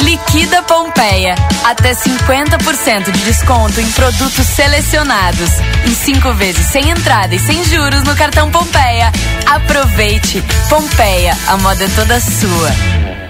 Liquida 0.00 0.60
Pompeia. 0.64 1.36
Até 1.64 1.94
50% 1.94 3.12
de 3.12 3.24
desconto 3.24 3.80
em 3.80 3.88
produtos 3.92 4.44
selecionados. 4.44 5.50
Em 5.86 5.94
cinco 5.94 6.34
vezes 6.34 6.66
sem 6.66 6.90
entrada 6.90 7.32
e 7.32 7.38
sem 7.38 7.62
juros 7.62 8.02
no 8.02 8.16
cartão 8.16 8.50
Pompeia. 8.50 9.12
Aproveite. 9.46 10.42
Pompeia, 10.68 11.36
a 11.46 11.56
moda 11.58 11.84
é 11.84 11.88
toda 11.88 12.20
sua. 12.20 13.27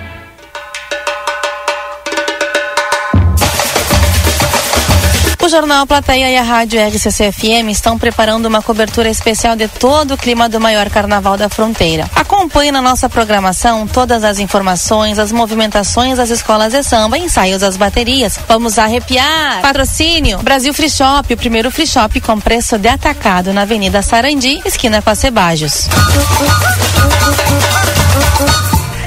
O 5.49 5.51
Jornal 5.51 5.87
Plateia 5.87 6.31
e 6.31 6.37
a 6.37 6.43
Rádio 6.43 6.79
RCC-FM 6.79 7.71
estão 7.71 7.99
preparando 7.99 8.45
uma 8.45 8.61
cobertura 8.61 9.09
especial 9.09 9.57
de 9.57 9.67
todo 9.67 10.13
o 10.13 10.17
clima 10.19 10.47
do 10.47 10.61
maior 10.61 10.91
carnaval 10.91 11.39
da 11.39 11.49
fronteira. 11.49 12.05
Acompanhe 12.15 12.71
na 12.71 12.83
nossa 12.83 13.09
programação 13.09 13.87
todas 13.87 14.25
as 14.25 14.39
informações, 14.39 15.19
as 15.19 15.33
movimentações 15.33 16.19
das 16.19 16.29
escolas 16.29 16.75
de 16.75 16.83
samba, 16.83 17.17
ensaios 17.17 17.63
das 17.63 17.79
baterias. 17.79 18.39
Vamos 18.47 18.79
arrepiar! 18.79 19.63
Patrocínio 19.63 20.37
Brasil 20.41 20.75
Free 20.75 20.91
Shop, 20.91 21.33
o 21.33 21.37
primeiro 21.39 21.71
free 21.71 21.87
shop 21.87 22.21
com 22.21 22.39
preço 22.39 22.77
de 22.77 22.89
atacado 22.89 23.51
na 23.51 23.63
Avenida 23.63 24.03
Sarandi, 24.03 24.61
esquina 24.67 25.01
com 25.01 25.09
a 25.09 25.15
Cebajos. 25.15 25.89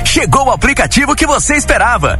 Chegou 0.04 0.48
o 0.48 0.52
aplicativo 0.52 1.16
que 1.16 1.28
você 1.28 1.54
esperava 1.56 2.20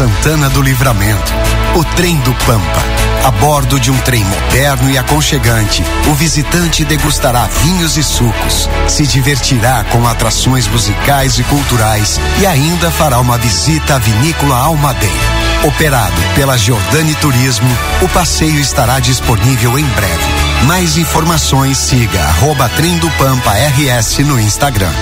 Santana 0.00 0.48
do 0.48 0.62
Livramento. 0.62 1.30
O 1.74 1.84
Trem 1.84 2.16
do 2.20 2.32
Pampa. 2.46 2.82
A 3.22 3.30
bordo 3.32 3.78
de 3.78 3.90
um 3.90 3.98
trem 3.98 4.24
moderno 4.24 4.90
e 4.90 4.96
aconchegante, 4.96 5.84
o 6.08 6.14
visitante 6.14 6.86
degustará 6.86 7.46
vinhos 7.62 7.98
e 7.98 8.02
sucos, 8.02 8.66
se 8.88 9.06
divertirá 9.06 9.84
com 9.92 10.08
atrações 10.08 10.66
musicais 10.68 11.38
e 11.38 11.44
culturais 11.44 12.18
e 12.40 12.46
ainda 12.46 12.90
fará 12.90 13.20
uma 13.20 13.36
visita 13.36 13.96
à 13.96 13.98
vinícola 13.98 14.56
Almadeira. 14.56 15.14
Operado 15.64 16.22
pela 16.34 16.56
Giordani 16.56 17.14
Turismo, 17.16 17.68
o 18.00 18.08
passeio 18.08 18.58
estará 18.58 19.00
disponível 19.00 19.78
em 19.78 19.84
breve. 19.84 20.64
Mais 20.64 20.96
informações 20.96 21.76
siga 21.76 22.22
arroba 22.22 22.70
Trem 22.70 22.96
do 22.96 23.10
Pampa 23.18 23.52
RS 23.52 24.20
no 24.20 24.40
Instagram. 24.40 24.94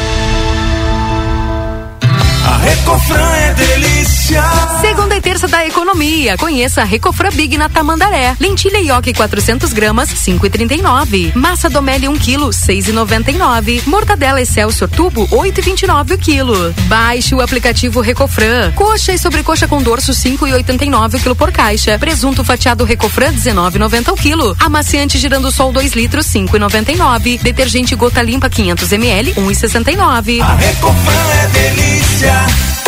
A 2.44 2.56
Recofran 2.56 3.30
é 3.36 3.54
delícia. 3.54 4.67
Segunda 4.80 5.16
e 5.16 5.20
terça 5.20 5.48
da 5.48 5.66
economia. 5.66 6.36
Conheça 6.38 6.82
a 6.82 6.84
Recofran 6.84 7.30
Big 7.30 7.58
na 7.58 7.68
Tamandaré. 7.68 8.36
Lentilha 8.38 8.78
Yoki 8.78 9.12
400 9.12 9.72
gramas, 9.72 10.08
5,39. 10.10 11.34
Massa 11.34 11.68
Domelli 11.68 12.08
1 12.08 12.14
kg, 12.14 12.48
6,99. 12.50 13.82
Mortadela 13.86 14.40
Excelsior 14.40 14.88
Tubo, 14.88 15.26
8,29 15.28 16.14
o 16.14 16.18
quilo. 16.18 16.74
Baixe 16.86 17.34
o 17.34 17.40
aplicativo 17.40 18.00
Recofran. 18.00 18.70
Coxa 18.72 19.12
e 19.12 19.18
sobrecoxa 19.18 19.66
com 19.66 19.82
dorso, 19.82 20.12
5,89 20.12 21.14
o 21.14 21.20
quilo 21.20 21.36
por 21.36 21.50
caixa. 21.50 21.98
Presunto 21.98 22.44
fatiado 22.44 22.84
Recofran, 22.84 23.32
19,90 23.32 24.12
o 24.12 24.16
quilo. 24.16 24.56
Amaciante 24.60 25.18
girando 25.18 25.50
sol 25.50 25.72
2 25.72 25.92
litros, 25.94 26.26
5,99. 26.26 27.40
Detergente 27.42 27.96
gota 27.96 28.22
limpa 28.22 28.48
500 28.48 28.92
ml, 28.92 29.34
1,69. 29.34 30.40
A 30.40 30.54
Recofran 30.54 31.30
é 31.42 31.46
delícia. 31.48 32.87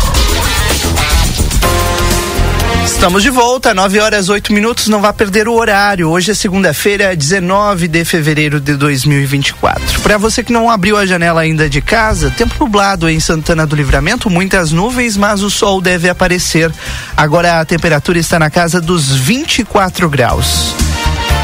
Estamos 2.85 3.21
de 3.23 3.29
volta, 3.29 3.73
9 3.73 3.99
horas 3.99 4.29
8 4.29 4.51
minutos, 4.51 4.87
não 4.87 5.01
vá 5.01 5.13
perder 5.13 5.47
o 5.47 5.53
horário. 5.53 6.09
Hoje 6.09 6.31
é 6.31 6.33
segunda-feira, 6.33 7.15
19 7.15 7.87
de 7.87 8.03
fevereiro 8.03 8.59
de 8.59 8.75
2024. 8.75 10.01
Para 10.01 10.17
você 10.17 10.43
que 10.43 10.51
não 10.51 10.69
abriu 10.69 10.97
a 10.97 11.05
janela 11.05 11.41
ainda 11.41 11.69
de 11.69 11.81
casa, 11.81 12.31
tempo 12.31 12.55
nublado 12.59 13.09
em 13.09 13.19
Santana 13.19 13.65
do 13.65 13.75
Livramento, 13.75 14.29
muitas 14.29 14.71
nuvens, 14.71 15.15
mas 15.15 15.41
o 15.43 15.49
sol 15.49 15.79
deve 15.79 16.09
aparecer. 16.09 16.71
Agora 17.15 17.59
a 17.59 17.65
temperatura 17.65 18.19
está 18.19 18.39
na 18.39 18.49
casa 18.49 18.81
dos 18.81 19.15
24 19.15 20.09
graus. 20.09 20.75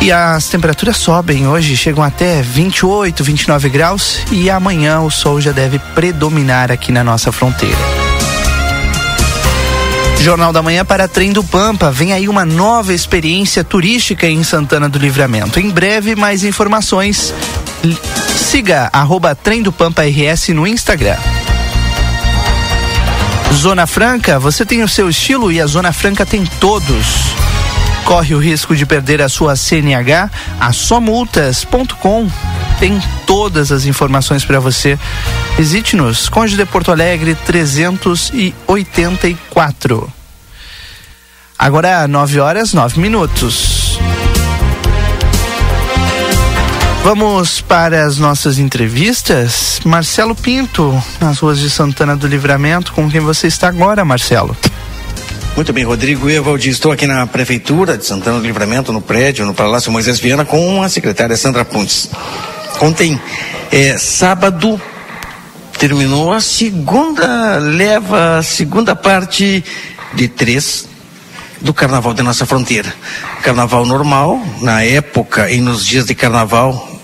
E 0.01 0.11
as 0.11 0.47
temperaturas 0.47 0.97
sobem 0.97 1.47
hoje, 1.47 1.75
chegam 1.75 2.03
até 2.03 2.41
28, 2.41 3.23
29 3.23 3.69
graus 3.69 4.19
e 4.31 4.49
amanhã 4.49 5.01
o 5.01 5.09
sol 5.09 5.41
já 5.41 5.51
deve 5.51 5.79
predominar 5.95 6.71
aqui 6.71 6.91
na 6.91 7.03
nossa 7.03 7.31
fronteira. 7.31 8.07
Jornal 10.22 10.51
da 10.51 10.61
Manhã 10.61 10.84
para 10.84 11.07
Trem 11.07 11.32
do 11.32 11.43
Pampa. 11.43 11.91
Vem 11.91 12.13
aí 12.13 12.28
uma 12.28 12.43
nova 12.43 12.93
experiência 12.93 13.63
turística 13.63 14.28
em 14.28 14.43
Santana 14.43 14.89
do 14.89 14.99
Livramento. 14.99 15.59
Em 15.59 15.70
breve, 15.70 16.15
mais 16.15 16.43
informações. 16.43 17.34
Siga 18.36 18.89
arroba 18.91 19.36
Trem 19.36 19.61
do 19.61 19.72
Pampa 19.72 20.03
RS 20.03 20.49
no 20.49 20.65
Instagram. 20.65 21.18
Zona 23.53 23.88
Franca, 23.88 24.39
você 24.39 24.65
tem 24.65 24.84
o 24.84 24.88
seu 24.88 25.09
estilo 25.09 25.51
e 25.51 25.61
a 25.61 25.65
Zona 25.65 25.91
Franca 25.91 26.26
tem 26.26 26.43
todos. 26.59 27.05
Corre 28.05 28.35
o 28.35 28.39
risco 28.39 28.75
de 28.75 28.85
perder 28.85 29.21
a 29.21 29.29
sua 29.29 29.55
CNH? 29.55 30.29
A 30.59 30.73
somultas.com 30.73 32.29
tem 32.79 33.01
todas 33.25 33.71
as 33.71 33.85
informações 33.85 34.45
para 34.45 34.59
você. 34.59 34.99
Visite-nos, 35.57 36.29
Conde 36.29 36.55
de 36.55 36.63
Porto 36.65 36.91
Alegre 36.91 37.33
384. 37.45 40.13
Agora 41.57 42.07
9 42.07 42.39
horas 42.39 42.71
9 42.73 42.99
minutos. 42.99 43.97
Vamos 47.03 47.61
para 47.61 48.05
as 48.05 48.17
nossas 48.17 48.59
entrevistas. 48.59 49.79
Marcelo 49.85 50.35
Pinto, 50.35 51.01
nas 51.21 51.39
ruas 51.39 51.57
de 51.57 51.69
Santana 51.69 52.17
do 52.17 52.27
Livramento, 52.27 52.91
com 52.91 53.09
quem 53.09 53.21
você 53.21 53.47
está 53.47 53.69
agora, 53.69 54.03
Marcelo. 54.03 54.57
Muito 55.58 55.74
bem, 55.74 55.84
Rodrigo 55.84 56.30
Evaldi, 56.30 56.70
estou 56.70 56.91
aqui 56.91 57.08
na 57.08 57.26
Prefeitura 57.26 57.97
de 57.97 58.05
Santana 58.05 58.38
do 58.38 58.45
Livramento, 58.45 58.93
no 58.93 59.01
prédio, 59.01 59.43
no 59.43 59.55
Palácio 59.55 59.91
Moisés 59.91 60.20
Viana, 60.20 60.45
com 60.45 60.84
a 60.84 60.88
secretária 60.88 61.36
Sandra 61.36 61.66
Pontes. 61.66 62.12
Ontem, 62.80 63.20
é, 63.72 63.97
sábado, 63.97 64.80
terminou 65.80 66.32
a 66.32 66.39
segunda 66.39 67.58
leva, 67.58 68.38
a 68.38 68.43
segunda 68.43 68.95
parte 68.95 69.66
de 70.14 70.28
três 70.28 70.88
do 71.60 71.74
carnaval 71.74 72.14
da 72.14 72.22
nossa 72.22 72.45
fronteira. 72.45 72.93
Carnaval 73.41 73.84
normal, 73.84 74.39
na 74.62 74.84
época 74.84 75.49
e 75.49 75.60
nos 75.60 75.84
dias 75.84 76.05
de 76.05 76.14
carnaval, 76.14 76.96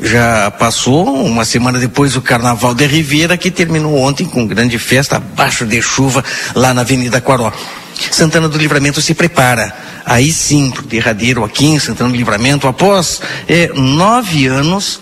já 0.00 0.50
passou, 0.50 1.24
uma 1.24 1.44
semana 1.44 1.78
depois 1.78 2.16
o 2.16 2.22
Carnaval 2.22 2.74
de 2.74 2.86
Ribeira, 2.86 3.36
que 3.36 3.50
terminou 3.50 3.96
ontem 3.96 4.26
com 4.26 4.46
grande 4.46 4.78
festa, 4.78 5.16
abaixo 5.16 5.64
de 5.64 5.80
chuva, 5.80 6.24
lá 6.54 6.74
na 6.74 6.82
Avenida 6.82 7.20
Quaró. 7.20 7.52
Santana 8.10 8.48
do 8.48 8.58
Livramento 8.58 9.00
se 9.00 9.14
prepara, 9.14 9.74
aí 10.04 10.30
sim, 10.30 10.70
para 10.70 10.82
o 10.82 10.86
derradeiro 10.86 11.44
aqui 11.44 11.66
em 11.66 11.78
Santana 11.78 12.10
do 12.10 12.16
Livramento, 12.16 12.68
após 12.68 13.22
é, 13.48 13.68
nove 13.74 14.46
anos, 14.46 15.00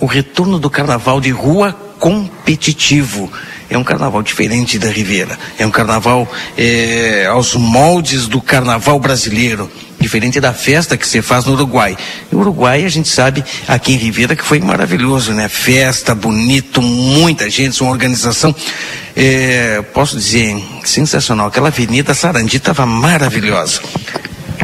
o 0.00 0.06
retorno 0.06 0.58
do 0.58 0.68
Carnaval 0.68 1.20
de 1.20 1.30
rua 1.30 1.72
competitivo. 1.98 3.32
É 3.68 3.76
um 3.76 3.84
carnaval 3.84 4.22
diferente 4.22 4.78
da 4.78 4.88
Ribeira. 4.88 5.38
É 5.58 5.66
um 5.66 5.70
carnaval 5.70 6.30
é, 6.56 7.26
aos 7.26 7.54
moldes 7.54 8.28
do 8.28 8.40
carnaval 8.40 8.98
brasileiro 8.98 9.70
diferente 9.98 10.38
da 10.40 10.52
festa 10.52 10.96
que 10.96 11.06
se 11.06 11.20
faz 11.20 11.44
no 11.44 11.54
Uruguai. 11.54 11.96
No 12.30 12.40
Uruguai, 12.40 12.84
a 12.84 12.88
gente 12.88 13.08
sabe, 13.08 13.42
aqui 13.66 13.94
em 13.94 13.96
Ribeira, 13.96 14.36
que 14.36 14.44
foi 14.44 14.60
maravilhoso, 14.60 15.32
né? 15.32 15.48
Festa, 15.48 16.14
bonito, 16.14 16.80
muita 16.80 17.48
gente, 17.50 17.82
uma 17.82 17.90
organização, 17.90 18.54
é, 19.16 19.82
posso 19.92 20.16
dizer, 20.16 20.56
sensacional. 20.84 21.48
Aquela 21.48 21.68
avenida 21.68 22.14
Sarandi 22.14 22.56
estava 22.58 22.86
maravilhosa. 22.86 23.80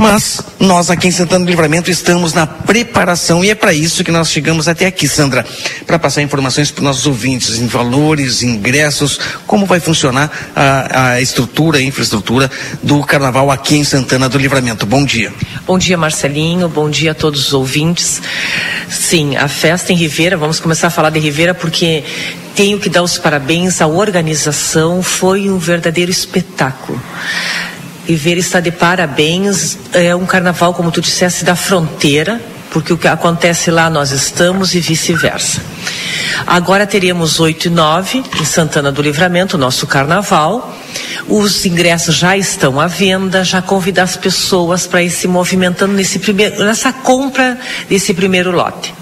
Mas 0.03 0.41
nós 0.59 0.91
aqui 0.91 1.07
em 1.07 1.11
Santana 1.13 1.45
do 1.45 1.49
Livramento 1.49 1.89
estamos 1.89 2.33
na 2.33 2.45
preparação 2.45 3.45
e 3.45 3.51
é 3.51 3.55
para 3.55 3.73
isso 3.73 4.03
que 4.03 4.11
nós 4.11 4.33
chegamos 4.33 4.67
até 4.67 4.87
aqui, 4.87 5.07
Sandra, 5.07 5.47
para 5.87 5.97
passar 5.97 6.23
informações 6.23 6.73
para 6.73 6.81
os 6.81 6.85
nossos 6.85 7.07
ouvintes 7.07 7.61
em 7.61 7.69
valores, 7.69 8.43
ingressos, 8.43 9.21
como 9.47 9.65
vai 9.65 9.79
funcionar 9.79 10.29
a, 10.57 11.11
a 11.11 11.21
estrutura, 11.21 11.79
a 11.79 11.83
infraestrutura 11.83 12.51
do 12.83 13.01
carnaval 13.05 13.49
aqui 13.49 13.77
em 13.77 13.85
Santana 13.85 14.29
do 14.29 14.39
Livramento. 14.39 14.85
Bom 14.85 15.05
dia. 15.05 15.33
Bom 15.65 15.79
dia, 15.79 15.97
Marcelinho. 15.97 16.69
Bom 16.69 16.91
dia 16.91 17.13
a 17.13 17.15
todos 17.15 17.47
os 17.47 17.53
ouvintes. 17.53 18.21
Sim, 18.91 19.37
a 19.37 19.47
festa 19.47 19.93
em 19.93 19.97
Ribeira, 19.97 20.37
vamos 20.37 20.59
começar 20.59 20.89
a 20.89 20.91
falar 20.91 21.11
de 21.11 21.21
Ribeira 21.21 21.55
porque 21.55 22.03
tenho 22.57 22.81
que 22.81 22.89
dar 22.89 23.05
os 23.05 23.19
parabéns 23.19 23.81
à 23.81 23.87
organização, 23.87 25.01
foi 25.01 25.49
um 25.49 25.59
verdadeiro 25.59 26.11
espetáculo. 26.11 27.01
Ribeira 28.07 28.41
está 28.41 28.61
de 28.61 28.71
parabéns. 28.71 29.79
É 29.93 30.15
um 30.15 30.27
carnaval, 30.27 30.75
como 30.75 30.91
tu 30.91 31.01
disseste, 31.01 31.45
da 31.45 31.55
fronteira, 31.55 32.41
porque 32.71 32.93
o 32.93 32.99
que 32.99 33.07
acontece 33.07 33.71
lá 33.71 33.89
nós 33.89 34.11
estamos 34.11 34.75
e 34.75 34.81
vice-versa. 34.81 35.61
Agora 36.47 36.87
teremos 36.87 37.39
8 37.39 37.67
e 37.67 37.71
9 37.71 38.25
em 38.41 38.45
Santana 38.45 38.91
do 38.91 39.03
Livramento, 39.03 39.57
nosso 39.57 39.87
carnaval. 39.87 40.77
Os 41.29 41.65
ingressos 41.65 42.17
já 42.17 42.37
estão 42.37 42.81
à 42.81 42.87
venda, 42.87 43.45
já 43.45 43.63
convidar 43.63 44.03
as 44.03 44.17
pessoas 44.17 44.87
para 44.87 45.03
ir 45.03 45.11
se 45.11 45.29
movimentando 45.29 45.93
nesse 45.93 46.19
primeiro, 46.19 46.65
nessa 46.65 46.93
compra 46.93 47.59
desse 47.89 48.13
primeiro 48.13 48.51
lote. 48.51 48.93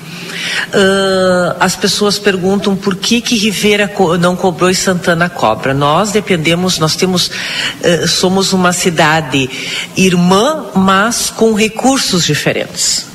Uh, 0.69 1.57
as 1.59 1.77
pessoas 1.77 2.19
perguntam 2.19 2.77
por 2.77 2.97
que 2.97 3.21
que 3.21 3.37
Rivera 3.37 3.91
não 4.19 4.37
cobrou 4.37 4.71
e 4.71 4.75
Santana 4.75 5.29
cobra. 5.29 5.75
Nós 5.75 6.13
dependemos, 6.13 6.79
nós 6.79 6.97
temos, 6.97 7.29
uh, 7.29 8.09
somos 8.09 8.53
uma 8.53 8.73
cidade 8.73 9.49
irmã, 9.97 10.67
mas 10.75 11.31
com 11.31 11.55
recursos 11.55 12.25
diferentes. 12.25 13.10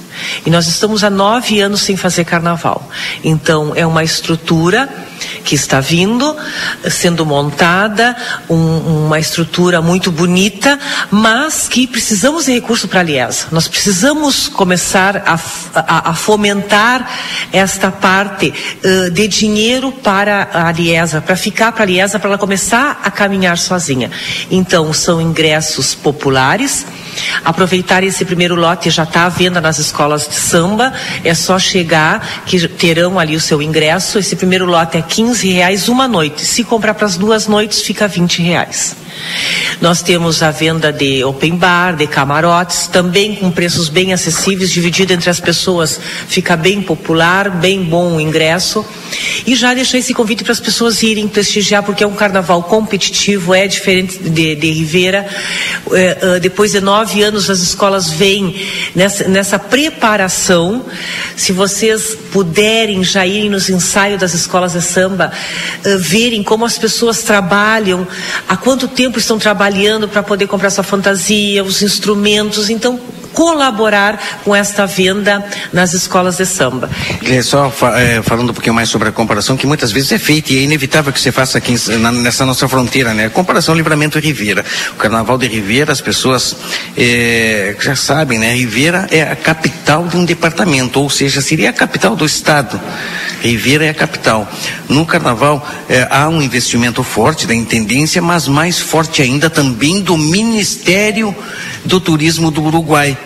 E 0.46 0.50
nós 0.50 0.68
estamos 0.68 1.04
há 1.04 1.10
nove 1.10 1.60
anos 1.60 1.82
sem 1.82 1.96
fazer 1.96 2.26
carnaval. 2.26 2.90
Então 3.24 3.74
é 3.76 3.86
uma 3.86 4.04
estrutura 4.04 4.90
que 5.44 5.56
está 5.56 5.80
vindo, 5.80 6.36
sendo 6.90 7.26
montada, 7.26 8.16
um, 8.50 9.06
uma 9.06 9.20
estrutura 9.20 9.82
muito 9.82 10.12
bonita, 10.12 10.80
mas 11.12 11.68
que 11.68 11.88
precisamos 11.88 12.46
de 12.46 12.54
recurso 12.54 12.88
para 12.88 13.00
a 13.00 13.04
Liesa. 13.04 13.48
Nós 13.52 13.68
precisamos 13.68 14.48
começar 14.48 15.18
a, 15.18 15.40
a, 15.76 16.10
a 16.12 16.14
fomentar 16.14 17.10
esta 17.52 17.92
parte 17.92 18.54
uh, 18.84 19.12
de 19.12 19.28
dinheiro 19.28 19.92
para 19.92 20.50
a 20.52 20.72
Liesa, 20.72 21.22
para 21.22 21.36
ficar 21.36 21.72
para 21.72 21.84
a 21.84 21.88
Liesa, 21.88 22.20
para 22.20 22.30
ela 22.30 22.38
começar 22.38 23.00
a 23.04 23.12
caminhar 23.12 23.58
sozinha. 23.58 24.12
Então, 24.50 24.92
são 24.94 25.22
ingressos 25.22 25.94
populares. 25.96 26.86
Aproveitar 27.44 28.04
esse 28.04 28.26
primeiro 28.26 28.56
lote 28.56 28.90
já 28.90 29.04
está 29.04 29.26
à 29.26 29.30
venda 29.30 29.62
nas 29.62 29.80
escolas 29.80 30.28
de 30.28 30.36
samba. 30.36 30.94
É 31.24 31.34
só 31.34 31.58
chegar 31.58 32.44
que 32.46 32.68
terão 32.68 33.20
ali 33.20 33.36
o 33.36 33.42
seu 33.42 33.62
ingresso. 33.62 34.20
Esse 34.20 34.36
primeiro 34.36 34.66
lote 34.66 34.98
é 34.98 35.02
15 35.02 35.50
reais 35.50 35.88
uma 35.88 36.08
noite. 36.08 36.46
Se 36.46 36.64
comprar 36.64 36.94
para 36.94 37.06
as 37.06 37.18
duas 37.18 37.48
noites, 37.48 37.82
fica 37.82 38.08
20 38.08 38.42
reais. 38.42 39.05
Nós 39.82 40.02
temos 40.02 40.42
a 40.42 40.52
venda 40.52 40.92
de 40.92 41.24
open 41.24 41.56
bar, 41.56 41.96
de 41.96 42.08
camarotes, 42.08 42.88
também 42.88 43.36
com 43.36 43.52
preços 43.52 43.90
bem 43.90 44.14
acessíveis, 44.14 44.72
dividido 44.72 45.14
entre 45.14 45.30
as 45.30 45.40
pessoas, 45.40 46.00
fica 46.28 46.56
bem 46.56 46.82
popular, 46.82 47.50
bem 47.50 47.84
bom 47.84 48.16
o 48.16 48.22
ingresso. 48.22 48.86
E 49.46 49.56
já 49.56 49.74
deixei 49.74 50.00
esse 50.00 50.14
convite 50.14 50.44
para 50.44 50.54
as 50.54 50.60
pessoas 50.60 51.02
irem 51.04 51.28
prestigiar, 51.28 51.84
porque 51.84 52.04
é 52.04 52.08
um 52.08 52.16
carnaval 52.16 52.64
competitivo, 52.64 53.54
é 53.54 53.68
diferente 53.68 54.18
de, 54.18 54.56
de 54.56 54.72
Ribeira. 54.72 55.28
É, 55.92 56.18
é, 56.22 56.40
depois 56.40 56.72
de 56.72 56.82
nove 56.82 57.22
anos, 57.22 57.50
as 57.50 57.60
escolas 57.60 58.10
vêm 58.10 58.56
nessa, 58.96 59.28
nessa 59.28 59.60
preparação. 59.60 60.86
Se 61.36 61.52
vocês 61.52 62.18
puderem 62.32 63.04
já 63.04 63.26
irem 63.26 63.50
nos 63.50 63.70
ensaios 63.70 64.20
das 64.20 64.34
escolas 64.34 64.74
de 64.74 64.82
samba, 64.82 65.32
é, 65.84 65.98
verem 65.98 66.44
como 66.44 66.66
as 66.66 66.78
pessoas 66.78 67.24
trabalham, 67.24 68.08
há 68.48 68.58
quanto 68.58 68.88
tempo 68.88 69.05
estão 69.14 69.38
trabalhando 69.38 70.08
para 70.08 70.24
poder 70.24 70.48
comprar 70.48 70.70
sua 70.70 70.84
fantasia, 70.84 71.64
os 71.64 71.82
instrumentos. 71.82 72.70
Então, 72.70 73.00
colaborar 73.36 74.40
com 74.44 74.56
esta 74.56 74.88
venda 74.88 75.46
nas 75.72 75.94
escolas 75.94 76.38
de 76.38 76.46
samba. 76.46 76.90
É 77.24 77.42
só 77.42 77.72
é, 77.96 78.22
falando 78.24 78.50
um 78.50 78.54
pouquinho 78.54 78.74
mais 78.74 78.90
sobre 78.90 79.10
a 79.10 79.12
comparação, 79.12 79.58
que 79.58 79.68
muitas 79.68 79.92
vezes 79.92 80.14
é 80.14 80.18
feita 80.18 80.54
e 80.54 80.60
é 80.60 80.62
inevitável 80.62 81.12
que 81.12 81.20
você 81.20 81.32
faça 81.32 81.58
aqui 81.58 81.76
na, 82.00 82.12
nessa 82.12 82.46
nossa 82.46 82.68
fronteira, 82.68 83.14
né? 83.14 83.30
Comparação 83.30 83.76
Livramento 83.76 84.18
Ribeira. 84.18 84.64
O 84.94 84.96
Carnaval 84.96 85.38
de 85.38 85.48
Ribeira, 85.48 85.92
as 85.92 86.02
pessoas 86.02 86.56
é, 86.98 87.76
já 87.80 87.96
sabem, 87.96 88.40
né? 88.40 88.56
Ribeira 88.56 89.08
é 89.12 89.22
a 89.22 89.36
capital 89.36 90.08
de 90.08 90.16
um 90.16 90.24
departamento, 90.24 91.02
ou 91.02 91.10
seja, 91.10 91.42
seria 91.42 91.70
a 91.70 91.74
capital 91.74 92.16
do 92.16 92.26
estado. 92.26 92.80
Ribeira 93.42 93.86
é 93.86 93.90
a 93.90 93.94
capital. 93.94 94.50
No 94.88 95.06
Carnaval 95.06 95.68
é, 95.90 96.08
há 96.10 96.30
um 96.30 96.42
investimento 96.42 97.04
forte 97.04 97.46
da 97.46 97.54
intendência, 97.54 98.22
mas 98.22 98.48
mais 98.48 98.80
forte 98.80 99.22
ainda 99.22 99.50
também 99.50 100.02
do 100.02 100.18
Ministério 100.18 101.36
do 101.84 102.00
Turismo 102.00 102.50
do 102.50 102.64
Uruguai 102.64 103.18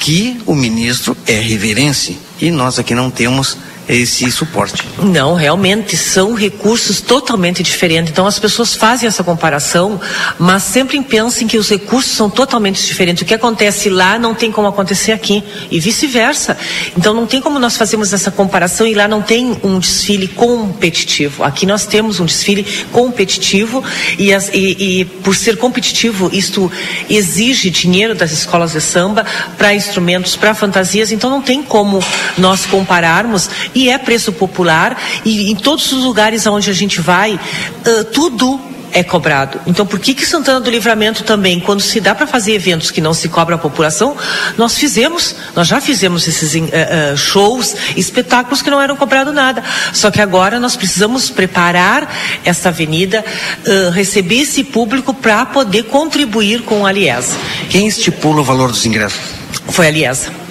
que 0.00 0.40
o 0.46 0.54
ministro 0.54 1.16
é 1.26 1.38
reverência 1.38 2.16
e 2.40 2.50
nós 2.50 2.78
aqui 2.78 2.94
não 2.94 3.10
temos 3.10 3.56
esse 3.88 4.30
suporte. 4.30 4.82
Não, 4.98 5.34
realmente 5.34 5.96
são 5.96 6.34
recursos 6.34 7.00
totalmente 7.00 7.62
diferentes. 7.62 8.10
Então 8.10 8.26
as 8.26 8.38
pessoas 8.38 8.74
fazem 8.74 9.06
essa 9.06 9.22
comparação, 9.22 10.00
mas 10.38 10.64
sempre 10.64 11.00
pensem 11.02 11.46
que 11.46 11.56
os 11.56 11.68
recursos 11.68 12.12
são 12.12 12.28
totalmente 12.28 12.84
diferentes. 12.84 13.22
O 13.22 13.26
que 13.26 13.34
acontece 13.34 13.88
lá 13.88 14.18
não 14.18 14.34
tem 14.34 14.50
como 14.50 14.66
acontecer 14.66 15.12
aqui 15.12 15.42
e 15.70 15.78
vice-versa. 15.78 16.56
Então 16.96 17.14
não 17.14 17.26
tem 17.26 17.40
como 17.40 17.58
nós 17.58 17.76
fazermos 17.76 18.12
essa 18.12 18.30
comparação 18.30 18.86
e 18.86 18.94
lá 18.94 19.06
não 19.06 19.22
tem 19.22 19.56
um 19.62 19.78
desfile 19.78 20.28
competitivo. 20.28 21.44
Aqui 21.44 21.64
nós 21.64 21.86
temos 21.86 22.18
um 22.18 22.24
desfile 22.24 22.64
competitivo 22.92 23.84
e, 24.18 24.32
as, 24.34 24.48
e, 24.52 25.00
e 25.00 25.04
por 25.04 25.34
ser 25.36 25.56
competitivo 25.58 26.28
isto 26.32 26.70
exige 27.08 27.70
dinheiro 27.70 28.14
das 28.14 28.32
escolas 28.32 28.72
de 28.72 28.80
samba 28.80 29.24
para 29.56 29.74
instrumentos, 29.74 30.34
para 30.34 30.54
fantasias. 30.54 31.12
Então 31.12 31.30
não 31.30 31.40
tem 31.40 31.62
como 31.62 32.02
nós 32.36 32.66
compararmos 32.66 33.48
e 33.76 33.90
é 33.90 33.98
preço 33.98 34.32
popular 34.32 34.98
e 35.22 35.50
em 35.50 35.54
todos 35.54 35.92
os 35.92 36.02
lugares 36.02 36.46
onde 36.46 36.70
a 36.70 36.72
gente 36.72 36.98
vai, 36.98 37.34
uh, 37.34 38.04
tudo 38.04 38.58
é 38.92 39.02
cobrado. 39.02 39.60
Então, 39.66 39.84
por 39.84 39.98
que 39.98 40.14
que 40.14 40.24
Santana 40.24 40.58
do 40.58 40.70
Livramento 40.70 41.22
também, 41.22 41.60
quando 41.60 41.82
se 41.82 42.00
dá 42.00 42.14
para 42.14 42.26
fazer 42.26 42.54
eventos 42.54 42.90
que 42.90 43.00
não 43.02 43.12
se 43.12 43.28
cobra 43.28 43.56
a 43.56 43.58
população, 43.58 44.16
nós 44.56 44.78
fizemos, 44.78 45.34
nós 45.54 45.68
já 45.68 45.82
fizemos 45.82 46.26
esses 46.26 46.54
uh, 46.54 46.64
uh, 46.64 47.16
shows, 47.16 47.76
espetáculos 47.94 48.62
que 48.62 48.70
não 48.70 48.80
eram 48.80 48.96
cobrado 48.96 49.34
nada. 49.34 49.62
Só 49.92 50.10
que 50.10 50.20
agora 50.20 50.58
nós 50.58 50.76
precisamos 50.76 51.28
preparar 51.28 52.10
essa 52.42 52.70
avenida, 52.70 53.22
uh, 53.66 53.90
receber 53.90 54.40
esse 54.40 54.64
público 54.64 55.12
para 55.12 55.44
poder 55.44 55.82
contribuir 55.84 56.62
com 56.62 56.86
a 56.86 56.92
Liesa. 56.92 57.36
Quem 57.68 57.86
estipula 57.86 58.40
o 58.40 58.44
valor 58.44 58.70
dos 58.70 58.86
ingressos? 58.86 59.20
Foi 59.68 59.88
a 59.88 59.90
Liesa. 59.90 60.45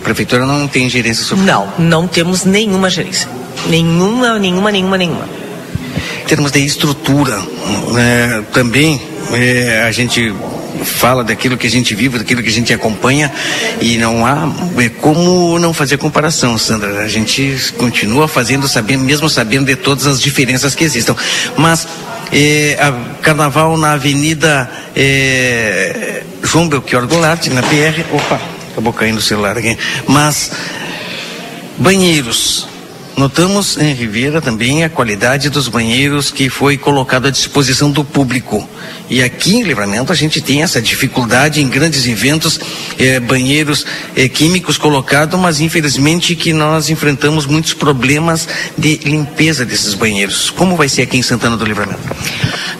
A 0.00 0.04
prefeitura 0.04 0.46
não 0.46 0.66
tem 0.66 0.88
gerência 0.88 1.24
sobre 1.24 1.44
Não, 1.44 1.72
não 1.78 2.08
temos 2.08 2.44
nenhuma 2.44 2.88
gerência. 2.88 3.28
Nenhuma, 3.68 4.38
nenhuma, 4.38 4.72
nenhuma, 4.72 4.96
nenhuma. 4.96 5.28
Em 6.22 6.26
termos 6.26 6.50
de 6.50 6.64
estrutura, 6.64 7.38
né, 7.92 8.42
também 8.52 9.00
é, 9.32 9.84
a 9.86 9.92
gente 9.92 10.32
fala 10.84 11.22
daquilo 11.22 11.56
que 11.56 11.66
a 11.66 11.70
gente 11.70 11.94
vive, 11.94 12.18
daquilo 12.18 12.42
que 12.42 12.48
a 12.48 12.52
gente 12.52 12.72
acompanha 12.72 13.30
e 13.80 13.98
não 13.98 14.24
há 14.24 14.50
é, 14.78 14.88
como 14.88 15.58
não 15.58 15.74
fazer 15.74 15.98
comparação, 15.98 16.56
Sandra. 16.56 17.02
A 17.02 17.08
gente 17.08 17.74
continua 17.76 18.26
fazendo, 18.26 18.66
sabendo, 18.66 19.04
mesmo 19.04 19.28
sabendo 19.28 19.66
de 19.66 19.76
todas 19.76 20.06
as 20.06 20.20
diferenças 20.20 20.74
que 20.74 20.84
existam. 20.84 21.14
Mas 21.56 21.86
é, 22.32 22.78
a 22.80 22.92
carnaval 23.22 23.76
na 23.76 23.92
Avenida 23.92 24.70
é, 24.96 26.22
João 26.42 26.68
Belchior 26.68 27.06
Goulart, 27.06 27.46
na 27.48 27.62
PR, 27.62 28.04
opa, 28.12 28.40
acabou 28.80 28.92
caindo 28.92 29.18
o 29.18 29.22
celular 29.22 29.56
aqui. 29.56 29.76
Mas 30.08 30.50
banheiros, 31.76 32.66
Notamos 33.20 33.76
em 33.76 33.92
Ribeira 33.92 34.40
também 34.40 34.82
a 34.82 34.88
qualidade 34.88 35.50
dos 35.50 35.68
banheiros 35.68 36.30
que 36.30 36.48
foi 36.48 36.78
colocado 36.78 37.26
à 37.26 37.30
disposição 37.30 37.90
do 37.90 38.02
público. 38.02 38.66
E 39.10 39.22
aqui 39.22 39.56
em 39.56 39.62
Livramento 39.62 40.10
a 40.10 40.14
gente 40.14 40.40
tem 40.40 40.62
essa 40.62 40.80
dificuldade 40.80 41.60
em 41.60 41.68
grandes 41.68 42.06
eventos, 42.06 42.58
eh, 42.98 43.20
banheiros 43.20 43.84
eh, 44.16 44.26
químicos 44.26 44.78
colocados, 44.78 45.38
mas 45.38 45.60
infelizmente 45.60 46.34
que 46.34 46.54
nós 46.54 46.88
enfrentamos 46.88 47.44
muitos 47.44 47.74
problemas 47.74 48.48
de 48.78 48.96
limpeza 49.04 49.66
desses 49.66 49.92
banheiros. 49.92 50.48
Como 50.48 50.74
vai 50.74 50.88
ser 50.88 51.02
aqui 51.02 51.18
em 51.18 51.22
Santana 51.22 51.58
do 51.58 51.64
Livramento? 51.66 52.00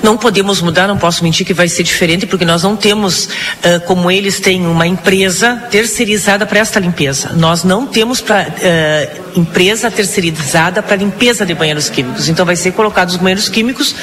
Não 0.03 0.17
podemos 0.17 0.63
mudar, 0.63 0.89
não 0.89 0.97
posso 0.97 1.23
mentir 1.23 1.45
que 1.45 1.53
vai 1.53 1.69
ser 1.69 1.83
diferente, 1.83 2.27
porque 2.27 2.47
nós 2.47 2.63
não 2.63 2.75
temos, 2.75 3.27
uh, 3.27 3.81
como 3.87 4.11
eles 4.11 4.41
têm, 4.41 4.67
uma 4.67 4.87
empresa 4.87 5.57
terceirizada 5.71 6.47
para 6.47 6.61
esta 6.61 6.81
limpeza. 6.81 7.33
Nós 7.35 7.63
não 7.63 7.87
temos 7.87 8.21
uh, 8.21 8.25
empresa 9.39 9.91
terceirizada 9.91 10.30
para 10.83 10.97
limpeza 10.97 11.45
de 11.45 11.55
banheiros 11.55 11.89
químicos. 11.89 12.29
Então 12.29 12.45
vai 12.47 12.57
ser 12.57 12.73
colocados 12.73 13.15
os 13.15 13.21
banheiros 13.21 13.49
químicos 13.49 13.95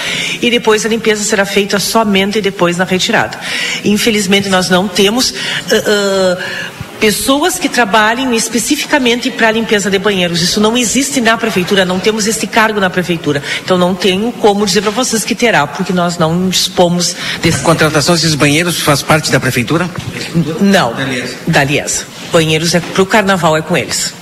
e 0.41 0.49
depois 0.49 0.85
a 0.85 0.89
limpeza 0.89 1.23
será 1.23 1.45
feita 1.45 1.79
somente 1.79 2.41
depois 2.41 2.77
na 2.77 2.83
retirada. 2.83 3.37
Infelizmente 3.83 4.49
nós 4.49 4.69
não 4.69 4.87
temos. 4.87 5.31
Uh, 5.31 6.77
pessoas 6.99 7.57
que 7.57 7.69
trabalhem 7.69 8.35
especificamente 8.35 9.31
para 9.31 9.47
a 9.47 9.51
limpeza 9.51 9.89
de 9.89 9.99
banheiros. 9.99 10.41
Isso 10.41 10.59
não 10.59 10.77
existe 10.77 11.21
na 11.21 11.37
prefeitura, 11.37 11.85
não 11.85 11.99
temos 11.99 12.27
esse 12.27 12.47
cargo 12.47 12.79
na 12.79 12.89
prefeitura. 12.89 13.41
Então 13.63 13.77
não 13.77 13.95
tenho 13.95 14.31
como 14.31 14.65
dizer 14.65 14.81
para 14.81 14.91
vocês 14.91 15.23
que 15.23 15.35
terá, 15.35 15.65
porque 15.67 15.93
nós 15.93 16.17
não 16.17 16.49
dispomos 16.49 17.15
desse. 17.41 17.59
A 17.59 17.63
contratação 17.63 18.15
desses 18.15 18.35
banheiros 18.35 18.79
faz 18.79 19.01
parte 19.01 19.31
da 19.31 19.39
prefeitura? 19.39 19.89
Não, 20.59 20.93
da 21.47 21.63
Liesa. 21.63 22.05
Banheiros 22.31 22.73
é 22.75 22.79
para 22.79 23.01
o 23.01 23.05
carnaval 23.05 23.55
é 23.55 23.61
com 23.61 23.77
eles. 23.77 24.13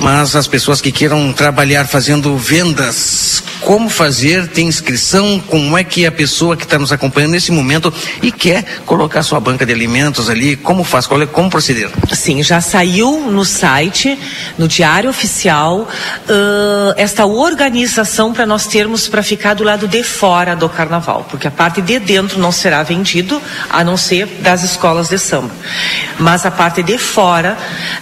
Mas 0.00 0.36
as 0.36 0.46
pessoas 0.46 0.80
que 0.80 0.92
queiram 0.92 1.32
trabalhar 1.32 1.86
fazendo 1.86 2.36
vendas, 2.36 3.42
como 3.60 3.88
fazer? 3.88 4.46
Tem 4.48 4.66
inscrição? 4.66 5.40
Como 5.40 5.76
é 5.76 5.82
que 5.82 6.06
a 6.06 6.12
pessoa 6.12 6.56
que 6.56 6.64
está 6.64 6.78
nos 6.78 6.92
acompanhando 6.92 7.32
nesse 7.32 7.50
momento 7.50 7.92
e 8.22 8.30
quer 8.30 8.64
colocar 8.86 9.22
sua 9.22 9.40
banca 9.40 9.66
de 9.66 9.72
alimentos 9.72 10.30
ali, 10.30 10.56
como 10.56 10.84
faz? 10.84 11.06
Qual 11.06 11.20
é, 11.20 11.26
como 11.26 11.50
proceder? 11.50 11.90
Sim, 12.12 12.42
já 12.42 12.60
saiu 12.60 13.30
no 13.30 13.44
site, 13.44 14.18
no 14.56 14.68
Diário 14.68 15.10
Oficial, 15.10 15.80
uh, 15.80 16.94
esta 16.96 17.26
organização 17.26 18.32
para 18.32 18.46
nós 18.46 18.66
termos 18.66 19.08
para 19.08 19.22
ficar 19.22 19.54
do 19.54 19.64
lado 19.64 19.88
de 19.88 20.02
fora 20.02 20.54
do 20.54 20.68
carnaval, 20.68 21.26
porque 21.28 21.48
a 21.48 21.50
parte 21.50 21.82
de 21.82 21.98
dentro 21.98 22.38
não 22.38 22.52
será 22.52 22.82
vendido, 22.82 23.42
a 23.68 23.82
não 23.82 23.96
ser 23.96 24.26
das 24.40 24.62
escolas 24.62 25.08
de 25.08 25.18
samba. 25.18 25.50
Mas 26.18 26.46
a 26.46 26.50
parte 26.50 26.82
de 26.82 26.96
fora, 26.96 27.56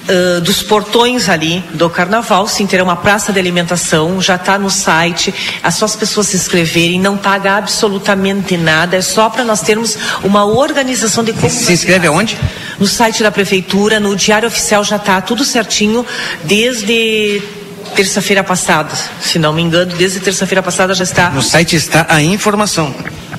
uh, 0.09 0.41
dos 0.43 0.63
portões 0.63 1.29
ali 1.29 1.65
do 1.77 1.89
carnaval, 1.91 2.49
sim, 2.49 2.67
terá 2.67 2.83
uma 2.83 2.97
praça 2.97 3.33
de 3.33 3.39
alimentação, 3.39 4.21
já 4.21 4.37
está 4.37 4.59
no 4.59 4.71
site, 4.71 5.33
é 5.63 5.71
só 5.71 5.85
as 5.85 5.95
pessoas 5.95 6.29
se 6.29 6.37
inscreverem, 6.37 6.99
não 7.01 7.17
paga 7.17 7.57
absolutamente 7.57 8.57
nada, 8.57 8.97
é 8.97 9.03
só 9.03 9.29
para 9.29 9.45
nós 9.45 9.61
termos 9.61 9.97
uma 10.25 10.45
organização 10.45 11.23
de 11.23 11.33
como. 11.33 11.51
Se 11.51 11.73
inscreve 11.73 12.07
aonde? 12.07 12.37
No 12.79 12.87
site 12.87 13.23
da 13.23 13.31
prefeitura, 13.31 14.01
no 14.01 14.17
Diário 14.17 14.49
Oficial 14.49 14.83
já 14.83 14.97
está 14.97 15.21
tudo 15.21 15.45
certinho, 15.45 16.05
desde 16.45 17.43
terça-feira 17.95 18.43
passada, 18.43 18.91
se 19.21 19.39
não 19.39 19.53
me 19.53 19.63
engano, 19.63 19.95
desde 19.97 20.21
terça-feira 20.21 20.63
passada 20.63 20.95
já 20.95 21.05
está. 21.05 21.31
No 21.31 21.43
site 21.43 21.77
está 21.77 22.07
a 22.09 22.23
informação. 22.23 22.95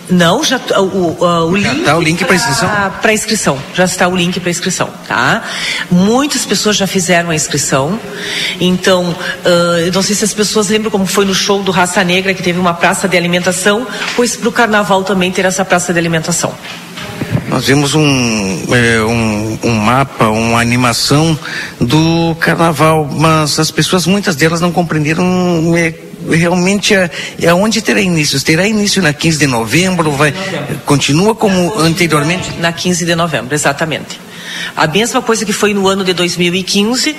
Não, 0.10 0.44
já 0.44 0.60
o, 0.78 0.82
o, 0.82 1.50
o 1.50 1.56
link 1.58 1.80
está 1.80 1.98
o 1.98 2.02
link 2.02 2.24
para 2.24 2.36
inscrição. 2.36 2.70
Para 3.02 3.14
inscrição, 3.14 3.60
já 3.74 3.86
está 3.86 4.08
o 4.08 4.16
link 4.16 4.40
para 4.40 4.50
inscrição, 4.50 4.90
tá? 5.08 5.44
Muitas 5.92 6.46
pessoas 6.46 6.78
já 6.78 6.88
fizeram 6.88 7.30
a 7.30 7.36
inscrição. 7.36 8.00
Então, 8.60 9.04
uh, 9.10 9.92
não 9.94 10.02
sei 10.02 10.16
se 10.16 10.24
as 10.24 10.34
pessoas 10.34 10.70
lembram 10.70 10.90
como 10.90 11.06
foi 11.06 11.26
no 11.26 11.36
show 11.36 11.62
do 11.62 11.72
Raça 11.72 12.04
Negra 12.04 12.34
que 12.34 12.42
teve 12.42 12.58
uma 12.58 12.74
praça 12.74 13.08
de 13.08 13.18
alimentação, 13.18 13.86
pois 14.16 14.36
para 14.36 14.48
o 14.48 14.52
Carnaval 14.52 15.04
também 15.04 15.32
ter 15.32 15.44
essa 15.44 15.66
praça 15.66 15.92
de 15.92 16.00
alimentação. 16.00 16.54
Nós 17.50 17.66
vimos 17.66 17.96
um, 17.96 18.76
é, 18.76 19.02
um, 19.02 19.58
um, 19.64 19.76
mapa, 19.76 20.28
uma 20.28 20.60
animação 20.60 21.38
do 21.80 22.36
carnaval, 22.40 23.10
mas 23.10 23.58
as 23.58 23.72
pessoas, 23.72 24.06
muitas 24.06 24.36
delas 24.36 24.60
não 24.60 24.70
compreenderam 24.70 25.74
é, 25.76 25.94
realmente 26.30 26.94
é, 26.94 27.10
é 27.42 27.54
onde 27.54 27.82
terá 27.82 28.02
início. 28.02 28.40
Terá 28.42 28.68
início 28.68 29.02
na 29.02 29.14
15 29.14 29.38
de 29.40 29.48
novembro, 29.48 30.12
vai, 30.12 30.34
continua 30.86 31.36
como 31.36 31.78
anteriormente? 31.80 32.52
Na 32.60 32.72
15 32.72 33.06
de 33.06 33.16
novembro, 33.16 33.54
exatamente. 33.54 34.20
A 34.76 34.88
mesma 34.88 35.22
coisa 35.22 35.46
que 35.46 35.54
foi 35.54 35.74
no 35.74 35.88
ano 35.88 36.04
de 36.04 36.14
2015, 36.14 37.16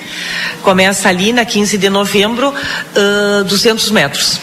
começa 0.61 1.09
ali 1.09 1.31
na 1.31 1.45
15 1.45 1.77
de 1.77 1.89
novembro, 1.89 2.49
uh, 2.49 3.43
200 3.43 3.91
metros. 3.91 4.39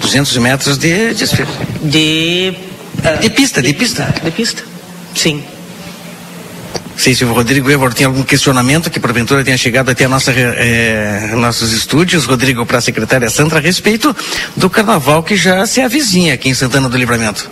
200 0.00 0.36
metros 0.38 0.78
de 0.78 1.14
desfile? 1.14 1.48
De 1.82 2.54
de 3.20 3.30
pista, 3.30 3.60
de, 3.60 3.68
de 3.68 3.74
pista. 3.74 4.14
De 4.22 4.30
pista, 4.30 4.62
sim. 5.14 5.44
Sei 6.96 7.14
se 7.14 7.24
o 7.24 7.32
Rodrigo 7.32 7.70
Evor 7.70 7.92
tem 7.92 8.06
algum 8.06 8.22
questionamento 8.22 8.90
que 8.90 9.00
porventura 9.00 9.44
tenha 9.44 9.56
chegado 9.56 9.90
até 9.90 10.06
nossa, 10.06 10.32
eh, 10.32 11.32
nossos 11.36 11.72
estúdios, 11.72 12.24
Rodrigo, 12.24 12.64
para 12.64 12.78
a 12.78 12.80
secretária 12.80 13.28
Sandra, 13.28 13.58
a 13.58 13.62
respeito 13.62 14.14
do 14.56 14.70
carnaval 14.70 15.22
que 15.22 15.36
já 15.36 15.66
se 15.66 15.80
avizinha 15.80 16.34
aqui 16.34 16.48
em 16.48 16.54
Santana 16.54 16.88
do 16.88 16.96
Livramento. 16.96 17.50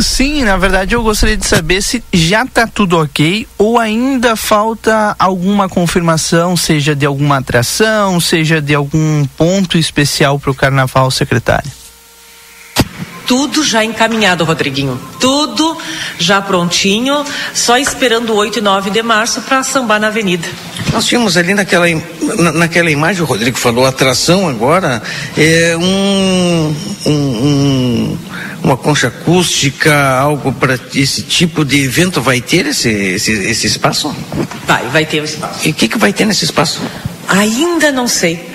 Sim, 0.00 0.44
na 0.44 0.56
verdade 0.56 0.94
eu 0.94 1.02
gostaria 1.02 1.36
de 1.36 1.44
saber 1.44 1.82
se 1.82 2.02
já 2.12 2.44
está 2.44 2.68
tudo 2.68 2.98
ok 2.98 3.48
ou 3.58 3.80
ainda 3.80 4.36
falta 4.36 5.16
alguma 5.18 5.68
confirmação, 5.68 6.56
seja 6.56 6.94
de 6.94 7.04
alguma 7.04 7.38
atração, 7.38 8.20
seja 8.20 8.62
de 8.62 8.74
algum 8.74 9.24
ponto 9.36 9.76
especial 9.76 10.38
para 10.38 10.52
o 10.52 10.54
carnaval, 10.54 11.10
secretário 11.10 11.70
tudo 13.28 13.62
já 13.62 13.84
encaminhado, 13.84 14.42
Rodriguinho. 14.42 14.98
Tudo 15.20 15.76
já 16.18 16.40
prontinho, 16.40 17.22
só 17.52 17.76
esperando 17.76 18.30
o 18.30 18.36
8 18.36 18.58
e 18.58 18.62
9 18.62 18.90
de 18.90 19.02
março 19.02 19.42
para 19.42 19.62
sambar 19.62 20.00
na 20.00 20.06
avenida. 20.06 20.48
Nós 20.92 21.04
tínhamos 21.04 21.36
ali 21.36 21.52
naquela, 21.52 21.84
naquela 22.54 22.90
imagem, 22.90 23.22
o 23.22 23.26
Rodrigo 23.26 23.58
falou, 23.58 23.84
atração 23.84 24.48
agora, 24.48 25.02
é 25.36 25.76
um, 25.76 26.74
um, 27.06 27.12
um 27.12 28.18
uma 28.62 28.76
concha 28.76 29.08
acústica, 29.08 30.10
algo 30.18 30.50
para 30.52 30.78
esse 30.94 31.22
tipo 31.22 31.64
de 31.64 31.84
evento 31.84 32.20
vai 32.20 32.40
ter 32.40 32.66
esse, 32.66 32.88
esse, 32.88 33.32
esse 33.32 33.66
espaço? 33.66 34.14
Vai, 34.66 34.86
vai 34.88 35.04
ter 35.04 35.20
o 35.20 35.24
espaço. 35.24 35.68
E 35.68 35.70
o 35.70 35.74
que, 35.74 35.86
que 35.86 35.98
vai 35.98 36.12
ter 36.12 36.24
nesse 36.24 36.44
espaço? 36.46 36.80
Ainda 37.28 37.92
não 37.92 38.08
sei. 38.08 38.48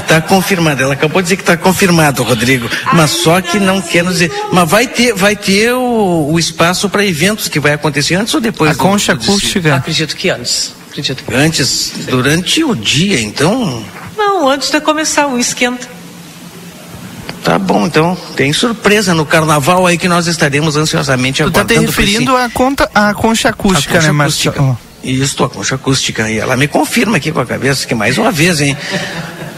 Está 0.00 0.20
confirmado. 0.20 0.82
Ela 0.82 0.94
acabou 0.94 1.20
de 1.20 1.26
dizer 1.26 1.36
que 1.36 1.42
está 1.42 1.56
confirmado, 1.56 2.22
Rodrigo. 2.22 2.70
Mas 2.92 3.10
só 3.10 3.40
que 3.40 3.58
não 3.58 3.82
quer 3.82 4.04
nos 4.04 4.14
dizer. 4.14 4.32
Mas 4.52 4.70
vai 4.70 4.86
ter, 4.86 5.12
vai 5.14 5.34
ter 5.34 5.72
o, 5.72 6.30
o 6.30 6.38
espaço 6.38 6.88
para 6.88 7.04
eventos 7.04 7.48
que 7.48 7.58
vai 7.58 7.72
acontecer 7.72 8.14
antes 8.14 8.32
ou 8.34 8.40
depois? 8.40 8.70
A 8.70 8.74
do, 8.74 8.78
concha 8.78 9.14
do 9.14 9.22
acústica. 9.22 9.74
Acredito 9.74 10.16
que 10.16 10.30
antes. 10.30 10.72
Acredito 10.90 11.24
que 11.24 11.34
antes, 11.34 11.92
durante 12.08 12.62
o 12.62 12.74
dia, 12.76 13.20
então. 13.20 13.84
Não, 14.16 14.48
antes 14.48 14.70
de 14.70 14.80
começar 14.80 15.26
o 15.26 15.38
esquenta. 15.38 15.88
Tá 17.42 17.58
bom, 17.58 17.86
então 17.86 18.16
tem 18.36 18.52
surpresa 18.52 19.12
no 19.14 19.26
carnaval 19.26 19.84
aí 19.84 19.98
que 19.98 20.06
nós 20.06 20.28
estaremos 20.28 20.76
ansiosamente 20.76 21.42
tu 21.42 21.48
aguardando. 21.48 21.66
Tu 21.66 21.74
tá 21.74 21.80
te 21.80 21.86
referindo 21.86 22.36
à 22.36 22.48
conta, 22.48 22.88
a 22.94 23.12
concha 23.14 23.48
acústica, 23.48 23.94
a 23.94 23.96
concha 23.96 24.06
né, 24.06 24.12
Marcelo? 24.12 24.78
Isso, 25.02 25.42
a 25.44 25.48
concha 25.48 25.74
acústica. 25.74 26.30
E 26.30 26.38
ela 26.38 26.56
me 26.56 26.68
confirma 26.68 27.16
aqui 27.16 27.32
com 27.32 27.40
a 27.40 27.46
cabeça 27.46 27.86
que 27.86 27.94
mais 27.94 28.18
uma 28.18 28.30
vez, 28.30 28.60
hein? 28.60 28.76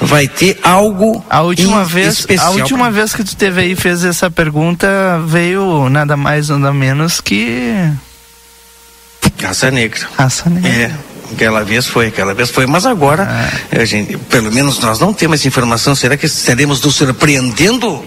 vai 0.01 0.29
ter 0.29 0.59
algo 0.63 1.25
A 1.31 1.41
última 1.43 1.85
vez, 1.85 2.19
especial 2.19 2.49
a 2.49 2.51
última 2.51 2.91
vez 2.91 3.15
que 3.15 3.25
tu 3.25 3.35
teve 3.37 3.63
aí 3.63 3.73
e 3.73 3.77
fez 3.77 4.05
essa 4.05 4.31
pergunta 4.31 4.87
veio 5.27 5.89
nada 5.89 6.17
mais 6.17 6.49
nada 6.51 6.73
menos 6.75 7.21
que 7.21 7.73
Raça 9.41 9.71
Negra. 9.71 10.01
Raça 10.17 10.49
Negra. 10.49 10.71
É. 10.71 10.93
Aquela 11.33 11.65
vez 11.65 11.87
foi, 11.87 12.09
aquela 12.09 12.35
vez 12.35 12.51
foi, 12.51 12.67
mas 12.67 12.87
agora, 12.87 13.51
É. 13.73 13.81
a 13.81 13.85
gente, 13.85 14.17
pelo 14.17 14.53
menos 14.53 14.79
nós 14.79 15.01
não 15.01 15.13
temos 15.13 15.41
essa 15.41 15.49
informação. 15.49 15.95
Será 15.95 16.17
que 16.17 16.27
estaremos 16.27 16.81
nos 16.81 16.95
surpreendendo? 16.95 18.05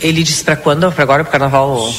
Ele 0.00 0.22
disse 0.22 0.44
para 0.44 0.54
quando? 0.54 0.90
Para 0.92 1.02
agora, 1.02 1.24
para 1.24 1.28
o 1.28 1.32
carnaval? 1.32 1.92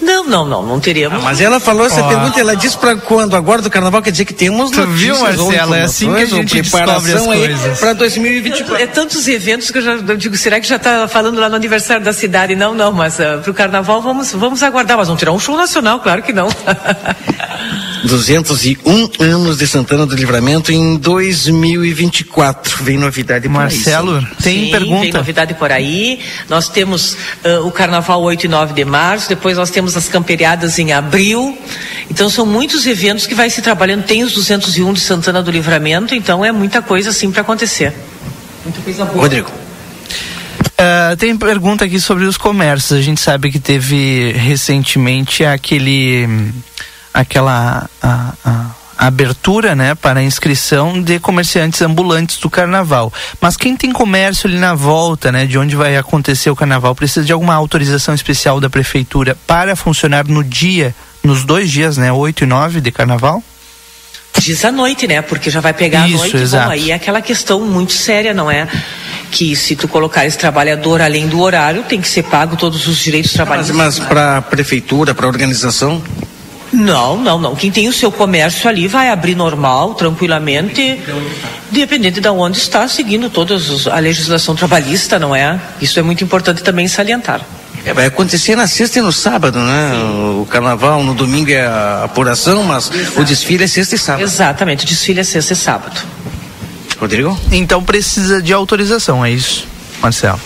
Não, 0.00 0.24
não, 0.24 0.44
não, 0.44 0.62
não 0.62 0.80
teríamos. 0.80 1.22
Mas 1.22 1.40
ela 1.40 1.60
falou 1.60 1.86
essa 1.86 2.02
Ó. 2.02 2.08
pergunta, 2.08 2.38
ela 2.38 2.54
disse 2.54 2.76
pra 2.76 2.96
quando? 2.96 3.36
Agora 3.36 3.62
do 3.62 3.70
carnaval 3.70 4.02
quer 4.02 4.10
dizer 4.10 4.24
que 4.24 4.34
temos 4.34 4.70
Tu 4.70 4.86
viu, 4.86 5.14
notícias 5.14 5.38
ou 5.38 5.46
Marcelo? 5.46 5.74
É 5.74 5.82
assim 5.82 6.14
que 6.14 6.22
a 6.22 6.26
gente 6.26 6.62
descobre 6.62 7.12
as 7.12 7.22
coisas. 7.22 7.78
Pra 7.78 7.92
2024. 7.92 8.76
É 8.82 8.86
tantos 8.86 9.26
eventos 9.28 9.70
que 9.70 9.78
eu 9.78 9.82
já 9.82 9.92
eu 9.94 10.16
digo, 10.16 10.36
será 10.36 10.60
que 10.60 10.66
já 10.66 10.76
está 10.76 11.08
falando 11.08 11.38
lá 11.38 11.48
no 11.48 11.56
aniversário 11.56 12.04
da 12.04 12.12
cidade? 12.12 12.54
Não, 12.54 12.74
não, 12.74 12.92
mas 12.92 13.18
uh, 13.18 13.40
para 13.42 13.50
o 13.50 13.54
carnaval 13.54 14.00
vamos, 14.02 14.32
vamos 14.32 14.62
aguardar, 14.62 14.96
mas 14.96 15.08
vamos 15.08 15.18
tirar 15.18 15.32
um 15.32 15.38
show 15.38 15.56
nacional, 15.56 16.00
claro 16.00 16.22
que 16.22 16.32
não. 16.32 16.48
201 18.04 19.10
anos 19.18 19.58
de 19.58 19.66
Santana 19.66 20.06
do 20.06 20.14
Livramento 20.14 20.70
em 20.72 20.96
2024. 20.96 22.84
Vem 22.84 22.98
novidade 22.98 23.48
por 23.48 23.56
aí, 23.56 23.62
Marcelo, 23.62 24.20
sim. 24.20 24.26
tem 24.42 24.64
Sim, 24.64 24.70
pergunta? 24.70 25.00
Tem 25.02 25.12
novidade 25.12 25.54
por 25.54 25.72
aí. 25.72 26.20
Nós 26.48 26.68
temos 26.68 27.16
ah, 27.44 27.60
o 27.60 27.70
Carnaval 27.70 28.22
8 28.22 28.44
e 28.44 28.48
9 28.48 28.74
de 28.74 28.84
março, 28.84 29.28
depois 29.28 29.56
nós 29.56 29.70
temos 29.70 29.96
as 29.96 30.08
camperiadas 30.08 30.78
em 30.78 30.92
abril. 30.92 31.58
Então 32.10 32.28
são 32.28 32.44
muitos 32.44 32.86
eventos 32.86 33.26
que 33.26 33.34
vai 33.34 33.48
se 33.50 33.62
trabalhando. 33.62 34.04
Tem 34.04 34.22
os 34.22 34.32
201 34.32 34.92
de 34.92 35.00
Santana 35.00 35.42
do 35.42 35.50
Livramento, 35.50 36.14
então 36.14 36.44
é 36.44 36.52
muita 36.52 36.82
coisa 36.82 37.10
assim 37.10 37.30
para 37.30 37.40
acontecer. 37.40 37.92
Muita 38.64 38.80
coisa 38.80 39.04
boa. 39.04 39.22
Rodrigo. 39.22 39.50
Ah, 40.76 41.16
tem 41.16 41.36
pergunta 41.36 41.84
aqui 41.84 42.00
sobre 42.00 42.24
os 42.24 42.36
comércios. 42.36 42.98
A 42.98 43.02
gente 43.02 43.20
sabe 43.20 43.50
que 43.50 43.58
teve 43.58 44.32
recentemente 44.32 45.44
aquele, 45.44 46.28
aquela 47.14 47.88
a- 48.02 48.32
a- 48.44 48.70
abertura, 48.96 49.74
né, 49.74 49.94
para 49.94 50.20
a 50.20 50.22
inscrição 50.22 51.02
de 51.02 51.18
comerciantes 51.18 51.80
ambulantes 51.82 52.36
do 52.38 52.48
Carnaval. 52.48 53.12
Mas 53.40 53.56
quem 53.56 53.76
tem 53.76 53.90
comércio 53.92 54.48
ali 54.48 54.58
na 54.58 54.74
volta, 54.74 55.30
né, 55.32 55.46
de 55.46 55.58
onde 55.58 55.74
vai 55.76 55.96
acontecer 55.96 56.48
o 56.50 56.56
Carnaval, 56.56 56.94
precisa 56.94 57.24
de 57.24 57.32
alguma 57.32 57.54
autorização 57.54 58.14
especial 58.14 58.60
da 58.60 58.70
prefeitura 58.70 59.36
para 59.46 59.74
funcionar 59.76 60.26
no 60.26 60.42
dia, 60.44 60.94
nos 61.22 61.44
dois 61.44 61.70
dias, 61.70 61.96
né, 61.96 62.12
8 62.12 62.44
e 62.44 62.46
9 62.46 62.80
de 62.80 62.90
Carnaval? 62.92 63.42
Diz 64.38 64.64
à 64.64 64.72
noite, 64.72 65.06
né? 65.06 65.22
Porque 65.22 65.48
já 65.48 65.60
vai 65.60 65.72
pegar 65.72 66.06
Isso, 66.08 66.16
a 66.16 66.18
noite. 66.18 66.36
exato. 66.36 66.64
Bom, 66.66 66.72
aí 66.72 66.90
é 66.90 66.94
aquela 66.94 67.22
questão 67.22 67.60
muito 67.60 67.92
séria, 67.92 68.34
não 68.34 68.50
é? 68.50 68.66
Que 69.30 69.54
se 69.54 69.76
tu 69.76 69.86
colocar 69.86 70.26
esse 70.26 70.36
trabalhador 70.36 71.00
além 71.00 71.28
do 71.28 71.40
horário, 71.40 71.82
tem 71.84 72.00
que 72.00 72.08
ser 72.08 72.24
pago 72.24 72.56
todos 72.56 72.86
os 72.88 72.98
direitos 72.98 73.30
Mas, 73.30 73.36
trabalhistas. 73.36 73.76
mas 73.76 73.98
para 74.00 74.38
a 74.38 74.42
prefeitura, 74.42 75.14
para 75.14 75.26
a 75.26 75.28
organização, 75.28 76.02
Não, 76.74 77.16
não, 77.16 77.38
não. 77.38 77.54
Quem 77.54 77.70
tem 77.70 77.88
o 77.88 77.92
seu 77.92 78.10
comércio 78.10 78.68
ali 78.68 78.88
vai 78.88 79.08
abrir 79.08 79.36
normal, 79.36 79.94
tranquilamente, 79.94 81.00
dependente 81.70 82.20
de 82.20 82.28
onde 82.28 82.58
está, 82.58 82.88
seguindo 82.88 83.30
toda 83.30 83.56
a 83.92 83.98
legislação 84.00 84.56
trabalhista, 84.56 85.18
não 85.18 85.34
é? 85.34 85.58
Isso 85.80 85.98
é 86.00 86.02
muito 86.02 86.24
importante 86.24 86.62
também 86.64 86.88
salientar. 86.88 87.40
é, 87.84 87.92
vai 87.92 88.06
acontecer 88.06 88.56
na 88.56 88.66
sexta 88.66 88.98
e 88.98 89.02
no 89.02 89.12
sábado, 89.12 89.60
né? 89.60 89.92
O 90.40 90.46
carnaval 90.46 91.04
no 91.04 91.14
domingo 91.14 91.50
é 91.50 91.64
a 91.64 92.04
apuração, 92.04 92.64
mas 92.64 92.90
o 93.16 93.22
desfile 93.22 93.64
é 93.64 93.68
sexta 93.68 93.94
e 93.94 93.98
sábado. 93.98 94.22
Exatamente, 94.24 94.84
o 94.84 94.88
desfile 94.88 95.20
é 95.20 95.24
sexta 95.24 95.52
e 95.52 95.56
sábado. 95.56 96.00
Rodrigo? 96.98 97.38
Então 97.52 97.84
precisa 97.84 98.42
de 98.42 98.52
autorização, 98.52 99.24
é 99.24 99.30
isso, 99.30 99.66
Marcelo? 100.02 100.40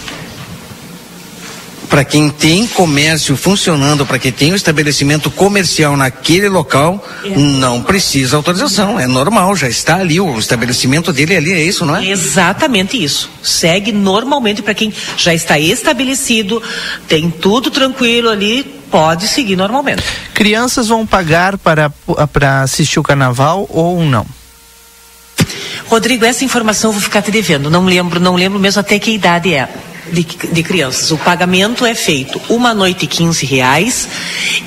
Para 1.89 2.05
quem 2.05 2.29
tem 2.29 2.67
comércio 2.67 3.37
funcionando, 3.37 4.05
para 4.05 4.19
quem 4.19 4.31
tem 4.31 4.53
um 4.53 4.57
estabelecimento 4.57 5.31
comercial 5.31 5.97
naquele 5.97 6.49
local, 6.49 7.05
não 7.37 7.83
precisa 7.83 8.37
autorização. 8.37 9.01
É 9.01 9.07
normal, 9.07 9.57
já 9.57 9.69
está 9.69 9.97
ali, 9.97 10.21
o 10.21 10.39
estabelecimento 10.39 11.13
dele 11.13 11.37
ali, 11.37 11.53
é 11.53 11.63
isso, 11.63 11.87
não 11.87 11.97
é? 11.97 12.07
Exatamente 12.07 13.03
isso. 13.03 13.31
Segue 13.43 13.91
normalmente 13.91 14.63
para 14.63 14.75
quem 14.75 14.93
já 15.17 15.33
está 15.33 15.59
estabelecido, 15.59 16.63
tem 17.09 17.31
tudo 17.31 17.71
tranquilo 17.71 18.29
ali, 18.29 18.63
pode 18.91 19.27
seguir 19.27 19.57
normalmente. 19.57 20.03
Crianças 20.35 20.89
vão 20.89 21.07
pagar 21.07 21.57
para, 21.57 21.91
para 22.33 22.63
assistir 22.63 22.99
o 22.99 23.03
carnaval 23.03 23.67
ou 23.71 24.05
não? 24.05 24.27
Rodrigo, 25.87 26.25
essa 26.25 26.45
informação 26.45 26.91
eu 26.91 26.93
vou 26.93 27.03
ficar 27.03 27.23
te 27.23 27.31
devendo. 27.31 27.71
Não 27.71 27.85
lembro, 27.85 28.21
não 28.21 28.35
lembro 28.35 28.59
mesmo 28.59 28.81
até 28.81 28.99
que 28.99 29.11
idade 29.11 29.55
é. 29.55 29.69
De, 30.13 30.25
de 30.25 30.63
crianças. 30.63 31.11
O 31.11 31.19
pagamento 31.19 31.85
é 31.85 31.95
feito 31.95 32.41
uma 32.49 32.75
noite 32.75 33.07
15 33.07 33.45
reais 33.47 34.09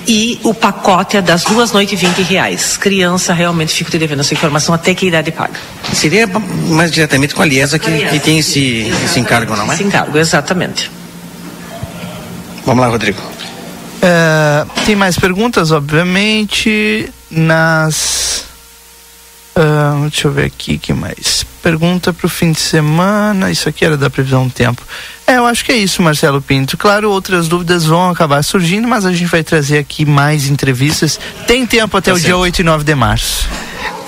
e 0.08 0.40
o 0.44 0.54
pacote 0.54 1.18
é 1.18 1.22
das 1.22 1.44
duas 1.44 1.72
noites 1.72 2.00
20 2.00 2.22
reais. 2.22 2.78
Criança 2.78 3.34
realmente 3.34 3.74
fico 3.74 3.90
te 3.90 3.98
devendo 3.98 4.22
essa 4.22 4.34
informação 4.34 4.74
até 4.74 4.94
que 4.94 5.08
idade 5.08 5.32
paga. 5.32 5.60
Seria 5.94 6.28
mais 6.28 6.92
diretamente 6.92 7.34
com 7.34 7.42
a 7.42 7.46
Liesa 7.46 7.80
que, 7.80 7.92
que 7.92 8.20
tem 8.20 8.40
esse, 8.40 8.92
esse 9.06 9.20
encargo, 9.20 9.56
não 9.56 9.70
é? 9.72 9.76
Esse 9.76 9.84
encargo, 9.84 10.18
exatamente. 10.18 10.92
Vamos 12.66 12.82
lá, 12.82 12.90
Rodrigo. 12.90 13.20
É, 14.02 14.66
tem 14.86 14.96
mais 14.96 15.18
perguntas, 15.18 15.72
obviamente. 15.72 17.10
Nas. 17.30 18.31
Ah, 19.56 19.98
deixa 20.10 20.28
eu 20.28 20.32
ver 20.32 20.46
aqui 20.46 20.78
que 20.78 20.94
mais. 20.94 21.46
Pergunta 21.62 22.14
para 22.14 22.26
o 22.26 22.30
fim 22.30 22.52
de 22.52 22.60
semana. 22.60 23.52
Isso 23.52 23.68
aqui 23.70 23.86
era 23.86 23.98
da 23.98 24.10
previsão 24.10 24.48
do 24.48 24.54
tempo. 24.54 24.82
É, 25.28 25.38
eu 25.38 25.46
acho 25.46 25.64
que 25.64 25.72
é 25.72 25.78
isso, 25.78 26.02
Marcelo 26.02 26.42
Pinto. 26.42 26.78
Claro, 26.78 27.12
outras 27.12 27.48
dúvidas 27.48 27.86
vão 27.86 28.10
acabar 28.10 28.44
surgindo, 28.44 28.88
mas 28.88 29.06
a 29.06 29.12
gente 29.14 29.30
vai 29.30 29.44
trazer 29.44 29.78
aqui 29.78 30.06
mais 30.06 30.48
entrevistas. 30.48 31.20
Tem 31.48 31.66
tempo 31.66 31.96
até 31.98 32.12
Tá 32.12 32.16
o 32.16 32.20
dia 32.20 32.30
certo. 32.30 32.42
8 32.42 32.60
e 32.60 32.64
9 32.64 32.84
de 32.84 32.96
março. 32.96 33.48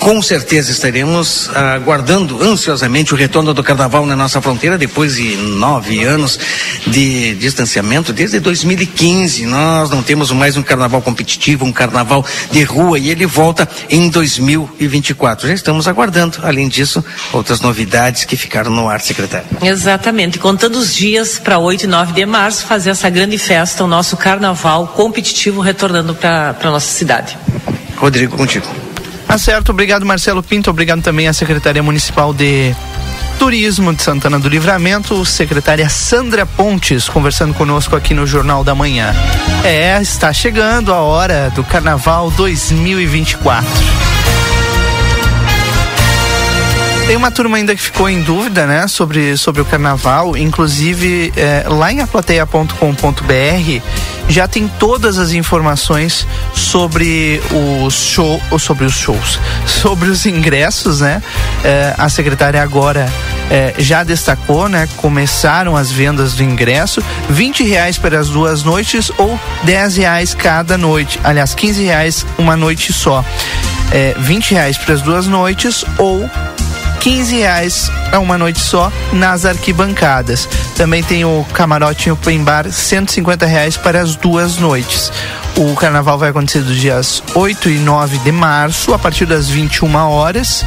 Com 0.04 0.20
certeza 0.20 0.70
estaremos 0.70 1.48
aguardando 1.54 2.42
ansiosamente 2.42 3.14
o 3.14 3.16
retorno 3.16 3.54
do 3.54 3.64
carnaval 3.64 4.04
na 4.04 4.14
nossa 4.14 4.38
fronteira 4.38 4.76
depois 4.76 5.16
de 5.16 5.34
nove 5.34 6.04
anos 6.04 6.38
de 6.86 7.34
distanciamento 7.36 8.12
desde 8.12 8.38
2015. 8.38 9.46
Nós 9.46 9.88
não 9.88 10.02
temos 10.02 10.30
mais 10.30 10.58
um 10.58 10.62
carnaval 10.62 11.00
competitivo, 11.00 11.64
um 11.64 11.72
carnaval 11.72 12.22
de 12.50 12.62
rua 12.64 12.98
e 12.98 13.08
ele 13.08 13.24
volta 13.24 13.66
em 13.88 14.10
2024. 14.10 15.48
Já 15.48 15.54
estamos 15.54 15.88
aguardando. 15.88 16.38
Além 16.42 16.68
disso, 16.68 17.02
outras 17.32 17.62
novidades 17.62 18.24
que 18.24 18.36
ficaram 18.36 18.70
no 18.70 18.90
ar, 18.90 19.00
secretário. 19.00 19.46
Exatamente. 19.62 20.38
Contando 20.38 20.76
os 20.76 20.94
dias 20.94 21.38
para 21.38 21.58
8 21.58 21.84
e 21.84 21.86
9 21.86 22.12
de 22.12 22.26
março, 22.26 22.66
fazer 22.66 22.90
essa 22.90 23.08
grande 23.08 23.38
festa, 23.38 23.82
o 23.82 23.86
nosso 23.86 24.18
carnaval 24.18 24.88
competitivo 24.88 25.62
retornando 25.62 26.14
para 26.14 26.54
a 26.60 26.70
nossa 26.70 26.92
cidade. 26.92 27.38
Rodrigo, 27.96 28.36
contigo. 28.36 28.66
Tá 29.26 29.38
certo, 29.38 29.70
obrigado 29.70 30.04
Marcelo 30.06 30.42
Pinto, 30.42 30.70
obrigado 30.70 31.02
também 31.02 31.26
à 31.28 31.32
Secretaria 31.32 31.82
Municipal 31.82 32.32
de 32.32 32.74
Turismo 33.38 33.92
de 33.92 34.02
Santana 34.02 34.38
do 34.38 34.48
Livramento, 34.48 35.24
secretária 35.24 35.88
Sandra 35.88 36.46
Pontes, 36.46 37.08
conversando 37.08 37.52
conosco 37.54 37.96
aqui 37.96 38.14
no 38.14 38.26
Jornal 38.26 38.62
da 38.62 38.74
Manhã. 38.74 39.14
É, 39.64 40.00
está 40.00 40.32
chegando 40.32 40.92
a 40.92 41.00
hora 41.00 41.50
do 41.54 41.64
Carnaval 41.64 42.30
2024. 42.30 43.68
Tem 47.06 47.16
uma 47.16 47.30
turma 47.30 47.58
ainda 47.58 47.76
que 47.76 47.82
ficou 47.82 48.08
em 48.08 48.22
dúvida, 48.22 48.66
né, 48.66 48.88
sobre, 48.88 49.36
sobre 49.36 49.60
o 49.60 49.64
carnaval. 49.64 50.36
Inclusive, 50.38 51.32
é, 51.36 51.64
lá 51.68 51.92
em 51.92 52.00
aplateia.com.br 52.00 53.82
já 54.26 54.48
tem 54.48 54.66
todas 54.78 55.18
as 55.18 55.32
informações 55.32 56.26
sobre 56.54 57.42
os 57.84 57.94
show, 57.94 58.40
sobre 58.58 58.86
os 58.86 58.94
shows, 58.94 59.38
sobre 59.68 60.08
os 60.08 60.24
ingressos, 60.24 61.00
né? 61.00 61.22
É, 61.62 61.94
a 61.98 62.08
secretária 62.08 62.62
agora 62.62 63.06
é, 63.50 63.74
já 63.76 64.02
destacou, 64.02 64.66
né? 64.66 64.88
Começaram 64.96 65.76
as 65.76 65.92
vendas 65.92 66.32
do 66.32 66.42
ingresso, 66.42 67.04
20 67.28 67.64
reais 67.64 67.98
para 67.98 68.18
as 68.18 68.30
duas 68.30 68.62
noites 68.62 69.12
ou 69.18 69.38
10 69.64 69.96
reais 69.98 70.34
cada 70.34 70.78
noite. 70.78 71.20
Aliás, 71.22 71.54
15 71.54 71.84
reais 71.84 72.26
uma 72.38 72.56
noite 72.56 72.94
só. 72.94 73.22
É, 73.92 74.14
20 74.18 74.52
reais 74.52 74.78
para 74.78 74.94
as 74.94 75.02
duas 75.02 75.26
noites 75.26 75.84
ou 75.98 76.28
15 77.04 77.36
reais 77.36 77.90
a 78.10 78.18
uma 78.18 78.38
noite 78.38 78.58
só 78.58 78.90
nas 79.12 79.44
arquibancadas. 79.44 80.48
Também 80.74 81.02
tem 81.02 81.22
o 81.22 81.44
camarote 81.52 82.10
open 82.10 82.42
bar, 82.42 82.72
150 82.72 83.44
reais 83.44 83.76
para 83.76 84.00
as 84.00 84.16
duas 84.16 84.56
noites. 84.56 85.12
O 85.54 85.74
carnaval 85.74 86.18
vai 86.18 86.30
acontecer 86.30 86.60
dos 86.60 86.78
dias 86.78 87.22
8 87.34 87.68
e 87.68 87.78
9 87.78 88.16
de 88.20 88.32
março, 88.32 88.94
a 88.94 88.98
partir 88.98 89.26
das 89.26 89.50
21 89.50 89.94
horas. 89.96 90.64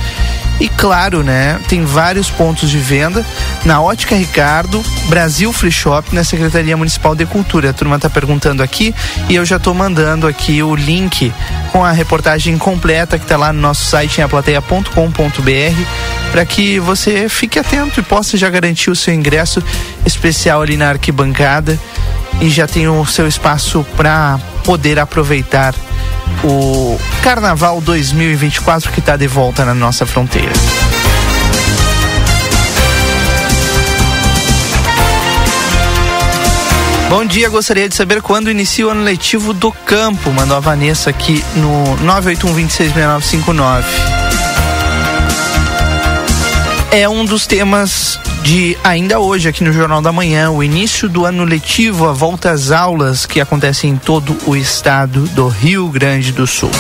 E 0.59 0.67
claro, 0.67 1.23
né, 1.23 1.59
tem 1.67 1.85
vários 1.85 2.31
pontos 2.31 2.69
de 2.69 2.79
venda 2.79 3.23
na 3.63 3.79
Ótica 3.79 4.15
Ricardo, 4.15 4.83
Brasil 5.07 5.53
Free 5.53 5.71
Shop, 5.71 6.13
na 6.15 6.23
Secretaria 6.23 6.75
Municipal 6.75 7.13
de 7.13 7.25
Cultura. 7.27 7.69
A 7.69 7.73
turma 7.73 7.99
tá 7.99 8.09
perguntando 8.09 8.63
aqui 8.63 8.93
e 9.29 9.35
eu 9.35 9.45
já 9.45 9.59
tô 9.59 9.73
mandando 9.73 10.25
aqui 10.25 10.63
o 10.63 10.75
link 10.75 11.31
com 11.71 11.85
a 11.85 11.91
reportagem 11.91 12.57
completa 12.57 13.19
que 13.19 13.25
tá 13.25 13.37
lá 13.37 13.53
no 13.53 13.61
nosso 13.61 13.85
site 13.85 14.17
em 14.19 14.23
aplateia.com.br 14.23 14.91
para 16.31 16.45
que 16.45 16.79
você 16.79 17.29
fique 17.29 17.59
atento 17.59 17.99
e 17.99 18.03
possa 18.03 18.35
já 18.35 18.49
garantir 18.49 18.89
o 18.89 18.95
seu 18.95 19.13
ingresso 19.13 19.63
especial 20.05 20.63
ali 20.63 20.75
na 20.75 20.89
arquibancada 20.89 21.79
e 22.41 22.49
já 22.49 22.67
tem 22.67 22.87
o 22.87 23.05
seu 23.05 23.27
espaço 23.27 23.85
para 23.95 24.39
poder 24.63 24.97
aproveitar 24.99 25.73
o 26.43 26.99
Carnaval 27.21 27.81
2024 27.81 28.91
que 28.91 28.99
está 28.99 29.17
de 29.17 29.27
volta 29.27 29.65
na 29.65 29.73
nossa 29.73 30.05
fronteira. 30.05 30.53
Bom 37.09 37.23
dia, 37.23 37.47
gostaria 37.47 37.87
de 37.87 37.95
saber 37.95 38.21
quando 38.21 38.51
inicia 38.51 38.85
o 38.85 38.89
ano 38.89 39.01
letivo 39.01 39.53
do 39.53 39.71
campo. 39.71 40.29
Mandou 40.31 40.57
a 40.57 40.59
Vanessa 40.59 41.09
aqui 41.09 41.43
no 41.55 41.95
981 42.03 42.53
É 46.91 47.07
um 47.07 47.23
dos 47.23 47.47
temas 47.47 48.19
de 48.47 48.77
ainda 48.81 49.19
hoje 49.19 49.49
aqui 49.49 49.61
no 49.61 49.73
Jornal 49.73 50.01
da 50.01 50.09
Manhã, 50.13 50.49
o 50.49 50.63
início 50.63 51.09
do 51.09 51.25
ano 51.25 51.43
letivo, 51.43 52.07
a 52.07 52.13
volta 52.13 52.49
às 52.49 52.71
aulas 52.71 53.25
que 53.25 53.41
acontece 53.41 53.87
em 53.87 53.97
todo 53.97 54.37
o 54.45 54.55
estado 54.55 55.23
do 55.33 55.49
Rio 55.49 55.89
Grande 55.89 56.31
do 56.31 56.47
Sul. 56.47 56.71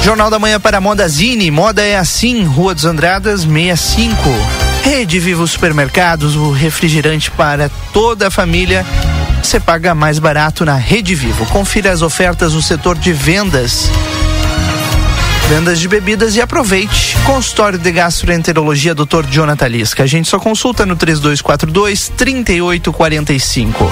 Jornal 0.00 0.30
da 0.30 0.38
Manhã 0.38 0.60
para 0.60 0.80
Modazine, 0.80 1.50
moda 1.50 1.82
é 1.82 1.98
assim, 1.98 2.44
Rua 2.44 2.72
dos 2.72 2.84
Andradas 2.84 3.40
65. 3.40 4.16
Rede 4.84 5.18
Vivo 5.18 5.44
Supermercados, 5.44 6.36
o 6.36 6.52
refrigerante 6.52 7.28
para 7.28 7.68
toda 7.92 8.28
a 8.28 8.30
família. 8.30 8.86
Você 9.42 9.58
paga 9.58 9.92
mais 9.92 10.20
barato 10.20 10.64
na 10.64 10.76
Rede 10.76 11.16
Vivo. 11.16 11.44
Confira 11.46 11.90
as 11.90 12.00
ofertas 12.00 12.54
no 12.54 12.62
setor 12.62 12.96
de 12.96 13.12
vendas 13.12 13.90
vendas 15.48 15.80
de 15.80 15.88
bebidas 15.88 16.36
e 16.36 16.42
aproveite. 16.42 17.16
Consultório 17.24 17.78
de 17.78 17.90
Gastroenterologia 17.90 18.94
Dr. 18.94 19.24
Jonathan 19.30 19.66
Lisca. 19.66 20.02
A 20.02 20.06
gente 20.06 20.28
só 20.28 20.38
consulta 20.38 20.84
no 20.84 20.94
3242 20.94 22.10
3845. 22.10 23.90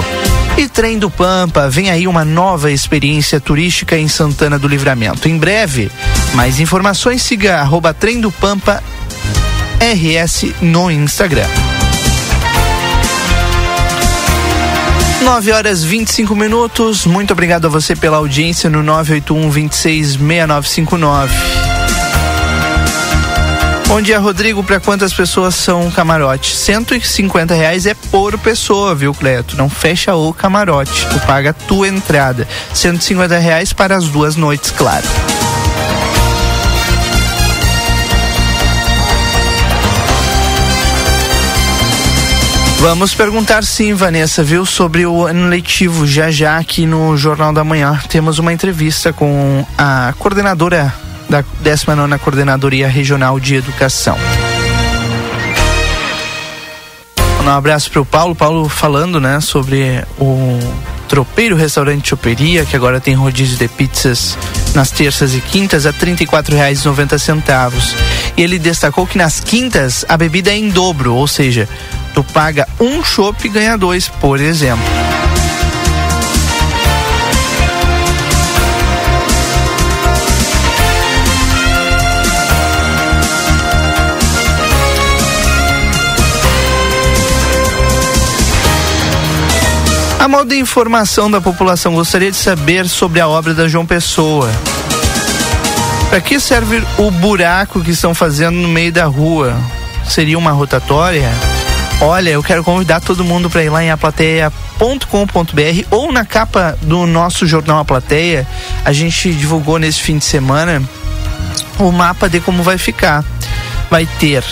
E 0.57 0.69
Trem 0.69 0.99
do 0.99 1.09
Pampa, 1.09 1.67
vem 1.67 1.89
aí 1.89 2.07
uma 2.07 2.23
nova 2.23 2.71
experiência 2.71 3.39
turística 3.39 3.97
em 3.97 4.07
Santana 4.07 4.59
do 4.59 4.67
Livramento. 4.67 5.27
Em 5.27 5.37
breve, 5.37 5.91
mais 6.35 6.59
informações 6.59 7.23
siga 7.23 7.57
arroba 7.57 7.91
Trem 7.91 8.21
do 8.21 8.31
Pampa 8.31 8.83
RS 9.79 10.53
no 10.61 10.91
Instagram. 10.91 11.47
9 15.21 15.51
horas 15.51 15.83
25 15.83 16.35
minutos. 16.35 17.05
Muito 17.05 17.31
obrigado 17.33 17.65
a 17.65 17.69
você 17.69 17.95
pela 17.95 18.17
audiência 18.17 18.69
no 18.69 18.83
981 18.83 19.49
26 19.49 20.07
6959. 20.15 21.33
Bom 23.87 24.01
dia, 24.01 24.19
Rodrigo. 24.19 24.63
Para 24.63 24.79
quantas 24.79 25.13
pessoas 25.13 25.55
são 25.55 25.89
camarote? 25.89 26.55
150 26.55 27.53
reais 27.53 27.85
é 27.85 27.93
por 27.93 28.37
pessoa, 28.37 28.93
viu, 28.93 29.13
Cleto? 29.13 29.57
Não 29.57 29.69
fecha 29.69 30.13
o 30.13 30.33
camarote. 30.33 31.07
Tu 31.07 31.19
paga 31.21 31.51
a 31.51 31.53
tua 31.53 31.87
entrada. 31.87 32.47
150 32.73 33.37
reais 33.37 33.73
para 33.73 33.95
as 33.95 34.07
duas 34.09 34.35
noites, 34.35 34.71
claro. 34.71 35.07
Vamos 42.89 43.13
perguntar 43.13 43.65
sim, 43.65 43.93
Vanessa, 43.93 44.41
viu, 44.41 44.65
sobre 44.65 45.05
o 45.05 45.25
ano 45.25 45.49
letivo 45.49 46.07
já 46.07 46.31
já 46.31 46.57
aqui 46.57 46.85
no 46.85 47.17
Jornal 47.17 47.51
da 47.51 47.61
Manhã. 47.61 47.99
Temos 48.07 48.39
uma 48.39 48.53
entrevista 48.53 49.11
com 49.11 49.65
a 49.77 50.13
coordenadora 50.17 50.93
da 51.29 51.43
19 51.59 52.17
Coordenadoria 52.19 52.87
Regional 52.87 53.41
de 53.41 53.55
Educação. 53.55 54.17
Um 57.43 57.49
abraço 57.49 57.91
para 57.91 58.01
o 58.01 58.05
Paulo. 58.05 58.33
Paulo 58.33 58.69
falando, 58.69 59.19
né, 59.19 59.41
sobre 59.41 60.01
o 60.17 60.57
Tropeiro 61.07 61.55
Restaurante 61.55 62.09
Choperia, 62.09 62.65
que 62.65 62.75
agora 62.75 62.99
tem 62.99 63.13
rodízio 63.13 63.57
de 63.57 63.67
pizzas 63.67 64.37
nas 64.75 64.91
terças 64.91 65.33
e 65.33 65.41
quintas 65.41 65.85
a 65.85 65.91
R$ 65.91 65.97
34,90. 65.97 67.95
E 68.35 68.41
ele 68.41 68.59
destacou 68.59 69.07
que 69.07 69.17
nas 69.17 69.39
quintas 69.39 70.05
a 70.07 70.17
bebida 70.17 70.51
é 70.51 70.57
em 70.57 70.69
dobro, 70.69 71.15
ou 71.15 71.27
seja, 71.27 71.67
tu 72.13 72.23
paga 72.23 72.67
um 72.79 73.03
chopp 73.03 73.45
e 73.45 73.49
ganha 73.49 73.77
dois, 73.77 74.07
por 74.07 74.39
exemplo. 74.39 74.85
A 90.19 90.27
modo 90.27 90.49
de 90.49 90.59
informação 90.59 91.29
da 91.29 91.39
população, 91.39 91.93
gostaria 91.93 92.31
de 92.31 92.37
saber 92.37 92.87
sobre 92.87 93.19
a 93.19 93.27
obra 93.27 93.53
da 93.53 93.67
João 93.67 93.85
Pessoa. 93.85 94.49
Para 96.09 96.19
que 96.19 96.39
serve 96.39 96.83
o 96.97 97.11
buraco 97.11 97.81
que 97.81 97.91
estão 97.91 98.15
fazendo 98.15 98.55
no 98.55 98.67
meio 98.67 98.91
da 98.91 99.05
rua? 99.05 99.55
Seria 100.07 100.37
uma 100.37 100.51
rotatória? 100.51 101.29
Olha, 102.01 102.29
eu 102.29 102.43
quero 102.43 102.63
convidar 102.63 102.99
todo 102.99 103.23
mundo 103.23 103.49
para 103.49 103.63
ir 103.63 103.69
lá 103.69 103.83
em 103.83 103.91
aplateia.com.br 103.91 105.87
ou 105.91 106.11
na 106.11 106.25
capa 106.25 106.77
do 106.81 107.05
nosso 107.05 107.45
jornal 107.45 107.79
A 107.79 107.85
Plateia. 107.85 108.47
A 108.85 108.93
gente 108.93 109.31
divulgou 109.33 109.77
nesse 109.77 110.01
fim 110.01 110.17
de 110.17 110.25
semana 110.25 110.81
o 111.79 111.91
mapa 111.91 112.29
de 112.29 112.39
como 112.39 112.63
vai 112.63 112.77
ficar. 112.77 113.23
Vai 113.89 114.07
ter 114.19 114.43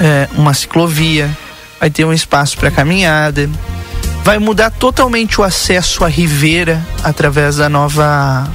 é, 0.00 0.28
uma 0.34 0.54
ciclovia, 0.54 1.30
vai 1.78 1.90
ter 1.90 2.04
um 2.04 2.12
espaço 2.12 2.56
para 2.56 2.70
caminhada, 2.70 3.48
vai 4.24 4.38
mudar 4.38 4.70
totalmente 4.70 5.40
o 5.40 5.44
acesso 5.44 6.04
à 6.04 6.08
Ribeira 6.08 6.84
através 7.02 7.56
da 7.56 7.68
nova 7.68 8.46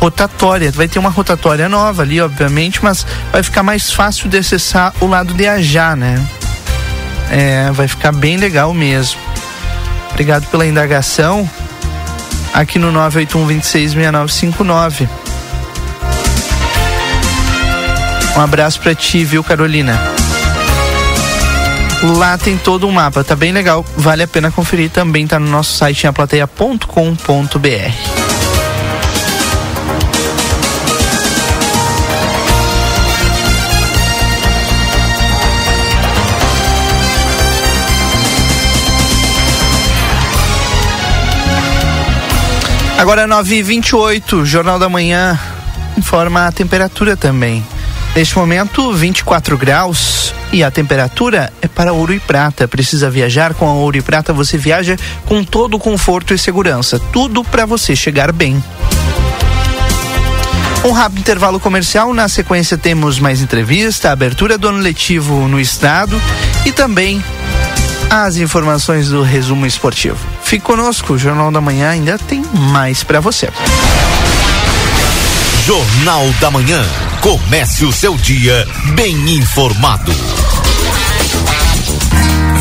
rotatória. 0.00 0.70
Vai 0.70 0.88
ter 0.88 0.98
uma 0.98 1.10
rotatória 1.10 1.68
nova 1.68 2.02
ali, 2.02 2.18
obviamente, 2.20 2.80
mas 2.82 3.06
vai 3.32 3.42
ficar 3.42 3.62
mais 3.62 3.92
fácil 3.92 4.28
de 4.28 4.38
acessar 4.38 4.92
o 5.00 5.06
lado 5.06 5.34
de 5.34 5.46
Ajá, 5.46 5.96
né? 5.96 6.24
É, 7.30 7.70
vai 7.72 7.88
ficar 7.88 8.12
bem 8.12 8.36
legal 8.36 8.72
mesmo. 8.72 9.20
Obrigado 10.10 10.46
pela 10.46 10.66
indagação 10.66 11.48
aqui 12.54 12.78
no 12.78 12.92
981266959. 12.92 15.08
Um 18.36 18.40
abraço 18.40 18.80
para 18.80 18.94
ti, 18.94 19.24
viu, 19.24 19.42
Carolina? 19.42 19.98
Lá 22.02 22.38
tem 22.38 22.56
todo 22.56 22.86
um 22.86 22.92
mapa, 22.92 23.24
tá 23.24 23.34
bem 23.34 23.50
legal, 23.50 23.84
vale 23.96 24.22
a 24.22 24.28
pena 24.28 24.52
conferir. 24.52 24.88
Também 24.88 25.26
tá 25.26 25.38
no 25.38 25.48
nosso 25.48 25.76
site 25.76 26.06
aplateia.com.br. 26.06 26.86
Agora 42.98 43.28
9h28, 43.28 44.44
Jornal 44.44 44.78
da 44.78 44.88
Manhã 44.88 45.38
informa 45.96 46.46
a 46.46 46.52
temperatura 46.52 47.16
também. 47.16 47.64
Neste 48.14 48.36
momento, 48.36 48.92
24 48.92 49.56
graus 49.56 50.17
e 50.52 50.62
a 50.64 50.70
temperatura 50.70 51.52
é 51.60 51.68
para 51.68 51.92
ouro 51.92 52.12
e 52.12 52.20
prata. 52.20 52.66
Precisa 52.66 53.10
viajar 53.10 53.54
com 53.54 53.68
a 53.68 53.72
ouro 53.72 53.96
e 53.96 54.02
prata? 54.02 54.32
Você 54.32 54.56
viaja 54.56 54.96
com 55.26 55.44
todo 55.44 55.74
o 55.74 55.78
conforto 55.78 56.34
e 56.34 56.38
segurança. 56.38 57.00
Tudo 57.12 57.44
para 57.44 57.66
você 57.66 57.94
chegar 57.94 58.32
bem. 58.32 58.62
Um 60.84 60.92
rápido 60.92 61.20
intervalo 61.20 61.58
comercial. 61.58 62.14
Na 62.14 62.28
sequência, 62.28 62.78
temos 62.78 63.18
mais 63.18 63.42
entrevista, 63.42 64.10
abertura 64.10 64.56
do 64.56 64.68
ano 64.68 64.78
letivo 64.78 65.48
no 65.48 65.60
estado 65.60 66.20
e 66.64 66.72
também 66.72 67.22
as 68.08 68.36
informações 68.36 69.08
do 69.08 69.22
resumo 69.22 69.66
esportivo. 69.66 70.18
Fique 70.42 70.64
conosco, 70.64 71.14
o 71.14 71.18
Jornal 71.18 71.50
da 71.50 71.60
Manhã 71.60 71.90
ainda 71.90 72.16
tem 72.16 72.42
mais 72.72 73.02
para 73.02 73.20
você. 73.20 73.50
Jornal 75.68 76.26
da 76.40 76.50
Manhã. 76.50 76.82
Comece 77.20 77.84
o 77.84 77.92
seu 77.92 78.16
dia 78.16 78.66
bem 78.94 79.36
informado. 79.36 80.10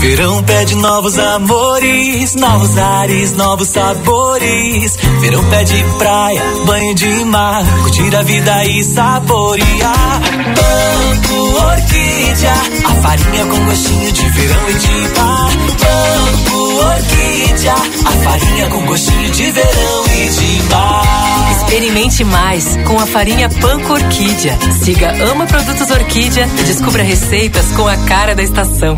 Verão 0.02 0.44
pede 0.44 0.76
novos 0.76 1.18
amores, 1.18 2.36
novos 2.36 2.78
ares, 2.78 3.32
novos 3.32 3.70
sabores. 3.70 4.98
Verão 5.22 5.42
pede 5.46 5.86
praia, 5.98 6.44
banho 6.66 6.94
de 6.96 7.24
mar, 7.24 7.64
curtir 7.80 8.14
a 8.14 8.24
vida 8.24 8.66
e 8.66 8.84
saborear. 8.84 10.22
Banco 10.58 11.66
Orquídea, 11.66 12.54
a 12.84 12.96
farinha 12.96 13.46
com 13.46 13.66
gostinho 13.68 14.12
de 14.12 14.30
verão 14.32 14.70
e 14.70 14.74
de 14.74 15.18
mar. 15.18 15.50
Banco 15.56 16.67
Orquídea, 16.78 17.74
a 17.74 18.12
farinha 18.24 18.68
com 18.70 18.86
gostinho 18.86 19.32
de 19.32 19.52
verão 19.52 20.06
e 20.06 20.30
de 20.30 20.64
mar. 20.70 21.52
Experimente 21.58 22.24
mais 22.24 22.78
com 22.86 23.00
a 23.00 23.06
farinha 23.06 23.50
Panko 23.50 23.94
Orquídea. 23.94 24.58
Siga 24.84 25.12
Ama 25.32 25.46
Produtos 25.46 25.90
Orquídea 25.90 26.48
e 26.60 26.64
descubra 26.64 27.04
receitas 27.04 27.72
com 27.72 27.88
a 27.88 27.98
cara 27.98 28.36
da 28.36 28.44
estação. 28.44 28.98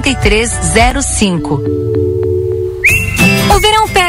8305. 0.01 1.61
O 3.53 3.59
verão 3.59 3.87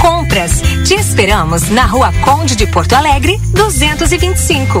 compras. 0.00 0.62
Te 0.86 0.94
esperamos 0.94 1.70
na 1.70 1.86
Rua 1.86 2.12
Conde 2.24 2.54
de 2.56 2.66
Porto 2.66 2.96
Alegre, 2.96 3.38
225. 3.52 4.80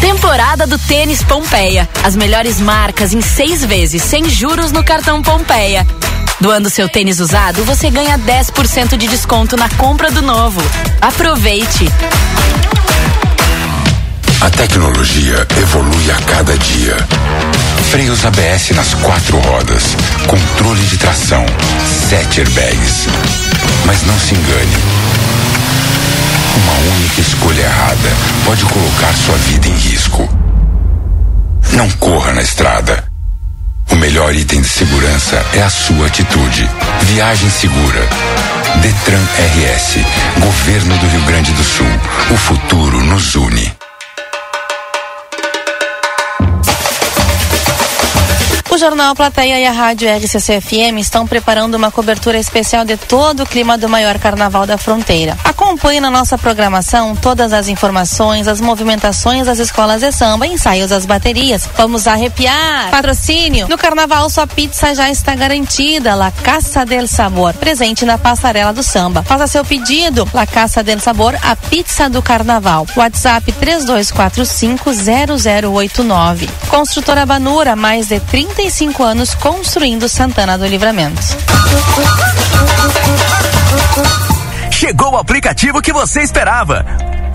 Temporada 0.00 0.68
do 0.68 0.78
Tênis 0.78 1.20
Pompeia. 1.24 1.88
As 2.04 2.14
melhores 2.14 2.60
marcas 2.60 3.12
em 3.12 3.20
seis 3.20 3.64
vezes, 3.64 4.04
sem 4.04 4.30
juros 4.30 4.70
no 4.70 4.84
cartão 4.84 5.20
Pompeia. 5.20 5.84
Doando 6.40 6.70
seu 6.70 6.88
tênis 6.88 7.18
usado, 7.18 7.64
você 7.64 7.90
ganha 7.90 8.16
10% 8.16 8.96
de 8.96 9.08
desconto 9.08 9.56
na 9.56 9.68
compra 9.70 10.12
do 10.12 10.22
novo. 10.22 10.62
Aproveite! 11.00 11.90
A 14.40 14.50
tecnologia 14.50 15.44
evolui 15.60 16.10
a 16.12 16.22
cada 16.22 16.56
dia. 16.56 16.96
Freios 17.90 18.24
ABS 18.24 18.70
nas 18.76 18.94
quatro 18.94 19.38
rodas, 19.38 19.96
controle 20.28 20.84
de 20.84 20.98
tração, 20.98 21.44
sete 22.08 22.42
airbags. 22.42 23.08
Mas 23.84 24.06
não 24.06 24.16
se 24.20 24.34
engane. 24.34 24.76
Uma 26.56 26.94
única 26.96 27.20
escolha 27.20 27.60
errada 27.60 28.10
pode 28.44 28.64
colocar 28.64 29.12
sua 29.14 29.36
vida 29.36 29.68
em 29.68 29.74
risco. 29.74 30.28
Não 31.72 31.90
corra 31.92 32.32
na 32.32 32.42
estrada. 32.42 33.04
O 33.90 33.96
melhor 33.96 34.34
item 34.34 34.60
de 34.60 34.68
segurança 34.68 35.44
é 35.52 35.62
a 35.62 35.70
sua 35.70 36.06
atitude. 36.06 36.68
Viagem 37.02 37.50
segura. 37.50 38.00
Detran 38.80 39.22
RS. 39.22 39.98
Governo 40.40 40.96
do 40.98 41.06
Rio 41.06 41.22
Grande 41.22 41.52
do 41.52 41.62
Sul. 41.62 41.86
O 42.30 42.36
futuro 42.36 43.02
nos 43.04 43.34
une. 43.34 43.85
O 48.76 48.78
Jornal 48.78 49.14
Plateia 49.14 49.58
e 49.58 49.64
a 49.64 49.72
Rádio 49.72 50.06
RCC-FM 50.06 50.98
estão 50.98 51.26
preparando 51.26 51.76
uma 51.76 51.90
cobertura 51.90 52.38
especial 52.38 52.84
de 52.84 52.98
todo 52.98 53.42
o 53.42 53.46
clima 53.46 53.78
do 53.78 53.88
maior 53.88 54.18
carnaval 54.18 54.66
da 54.66 54.76
fronteira. 54.76 55.34
Acompanhe 55.42 55.98
na 55.98 56.10
nossa 56.10 56.36
programação 56.36 57.16
todas 57.16 57.54
as 57.54 57.68
informações, 57.68 58.46
as 58.46 58.60
movimentações 58.60 59.46
das 59.46 59.60
escolas 59.60 60.02
de 60.02 60.12
samba, 60.12 60.46
ensaios 60.46 60.90
das 60.90 61.06
baterias. 61.06 61.66
Vamos 61.74 62.06
arrepiar! 62.06 62.90
Patrocínio! 62.90 63.66
No 63.66 63.78
carnaval, 63.78 64.28
sua 64.28 64.46
pizza 64.46 64.94
já 64.94 65.10
está 65.10 65.34
garantida. 65.34 66.14
La 66.14 66.30
Caça 66.30 66.84
del 66.84 67.08
Sabor, 67.08 67.54
presente 67.54 68.04
na 68.04 68.18
passarela 68.18 68.74
do 68.74 68.82
samba. 68.82 69.22
Faça 69.22 69.46
seu 69.46 69.64
pedido. 69.64 70.28
La 70.34 70.46
Caça 70.46 70.82
del 70.82 71.00
Sabor, 71.00 71.34
a 71.42 71.56
pizza 71.56 72.10
do 72.10 72.20
carnaval. 72.20 72.86
WhatsApp 72.94 73.50
32450089. 73.52 76.46
Construtora 76.68 77.24
Banura, 77.24 77.74
mais 77.74 78.08
de 78.08 78.20
35 78.66 79.02
anos 79.04 79.34
construindo 79.36 80.08
Santana 80.08 80.58
do 80.58 80.66
Livramento. 80.66 81.22
Chegou 84.72 85.12
o 85.12 85.16
aplicativo 85.16 85.80
que 85.80 85.92
você 85.92 86.20
esperava. 86.22 86.84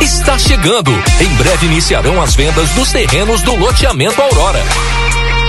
Está 0.00 0.38
chegando. 0.38 0.92
Em 1.20 1.28
breve 1.34 1.66
iniciarão 1.66 2.22
as 2.22 2.34
vendas 2.34 2.70
dos 2.70 2.92
terrenos 2.92 3.42
do 3.42 3.56
loteamento 3.56 4.22
Aurora. 4.22 4.62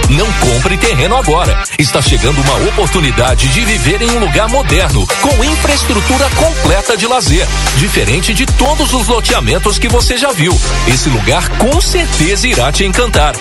Não 0.10 0.26
compre 0.34 0.76
terreno 0.76 1.16
agora. 1.16 1.64
Está 1.78 2.02
chegando 2.02 2.42
uma 2.42 2.70
oportunidade 2.70 3.48
de 3.50 3.64
viver 3.64 4.02
em 4.02 4.10
um 4.10 4.20
lugar 4.20 4.50
moderno, 4.50 5.06
com 5.22 5.44
infraestrutura 5.44 6.28
completa 6.32 6.98
de 6.98 7.06
lazer, 7.06 7.48
diferente 7.78 8.34
de 8.34 8.48
todos 8.48 8.92
os 8.92 9.08
loteamentos 9.08 9.78
que 9.78 9.88
você 9.88 10.18
já 10.18 10.32
viu. 10.32 10.60
Esse 10.88 11.10
lugar 11.10 11.48
com 11.58 11.80
certeza 11.80 12.48
irá 12.48 12.72
te 12.72 12.84
encantar. 12.84 13.36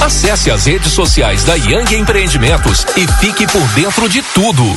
Acesse 0.00 0.50
as 0.50 0.66
redes 0.66 0.92
sociais 0.92 1.44
da 1.44 1.54
Yang 1.54 1.96
Empreendimentos 1.96 2.84
e 2.96 3.06
fique 3.20 3.46
por 3.46 3.66
dentro 3.68 4.08
de 4.08 4.22
tudo. 4.22 4.76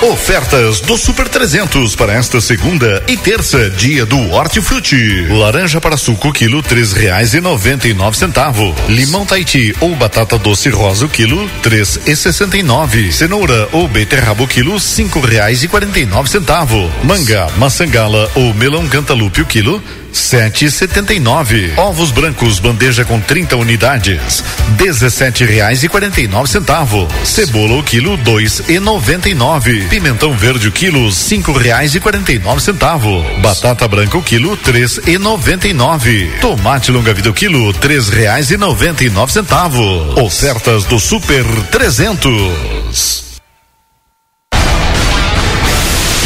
Ofertas 0.00 0.80
do 0.80 0.96
Super 0.96 1.28
300 1.28 1.96
para 1.96 2.12
esta 2.12 2.40
segunda 2.40 3.02
e 3.08 3.16
terça, 3.16 3.68
dia 3.68 4.06
do 4.06 4.30
Hortifruti. 4.30 5.26
Laranja 5.28 5.80
para 5.80 5.96
suco, 5.96 6.32
quilo, 6.32 6.62
três 6.62 6.92
reais 6.92 7.34
e 7.34 7.40
noventa 7.40 7.88
e 7.88 7.92
nove 7.92 8.16
centavo. 8.16 8.72
Limão 8.88 9.26
Tahiti 9.26 9.74
ou 9.80 9.96
batata 9.96 10.38
doce 10.38 10.68
rosa, 10.68 11.08
quilo, 11.08 11.50
três 11.64 11.98
e 12.06 12.14
sessenta 12.14 12.56
e 12.56 12.62
nove. 12.62 13.12
Cenoura 13.12 13.68
ou 13.72 13.88
beterraba, 13.88 14.46
quilo, 14.46 14.78
cinco 14.78 15.18
reais 15.18 15.64
e 15.64 15.68
quarenta 15.68 15.98
e 15.98 16.06
nove 16.06 16.30
centavo. 16.30 16.88
Manga, 17.02 17.48
maçangala 17.56 18.30
ou 18.36 18.54
melão 18.54 18.86
cantalupe, 18.86 19.44
quilo, 19.46 19.82
sete 20.18 20.66
e 20.66 20.70
setenta 20.70 21.14
e 21.14 21.20
nove. 21.20 21.72
Ovos 21.76 22.10
brancos, 22.10 22.58
bandeja 22.58 23.04
com 23.04 23.20
30 23.20 23.56
unidades, 23.56 24.42
dezessete 24.76 25.44
reais 25.44 25.82
e 25.82 25.88
quarenta 25.88 26.20
e 26.20 26.26
nove 26.26 26.48
centavo. 26.48 27.08
Cebola 27.24 27.74
o 27.74 27.82
quilo, 27.82 28.16
dois 28.18 28.62
e 28.68 28.78
noventa 28.78 29.28
e 29.28 29.34
nove. 29.34 29.86
Pimentão 29.88 30.32
verde 30.32 30.68
o 30.68 30.72
quilo, 30.72 31.10
cinco 31.12 31.52
reais 31.52 31.94
e 31.94 32.00
quarenta 32.00 32.32
e 32.32 32.38
nove 32.38 32.60
centavo. 32.60 33.24
Batata 33.40 33.86
branca 33.86 34.18
o 34.18 34.22
quilo, 34.22 34.56
três 34.56 35.00
e 35.06 35.16
noventa 35.16 35.68
e 35.68 35.72
nove. 35.72 36.30
Tomate 36.40 36.90
longa 36.90 37.14
vida 37.14 37.30
o 37.30 37.34
quilo, 37.34 37.72
três 37.72 38.08
reais 38.08 38.50
e 38.50 38.56
noventa 38.56 39.04
e 39.04 39.10
nove 39.10 39.32
centavos. 39.32 40.18
Ofertas 40.18 40.84
do 40.84 40.98
Super 40.98 41.44
300. 41.70 43.38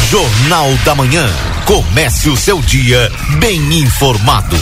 Jornal 0.09 0.73
da 0.83 0.95
Manhã. 0.95 1.52
Comece 1.65 2.29
o 2.29 2.35
seu 2.35 2.61
dia 2.61 3.09
bem 3.39 3.79
informado. 3.79 4.57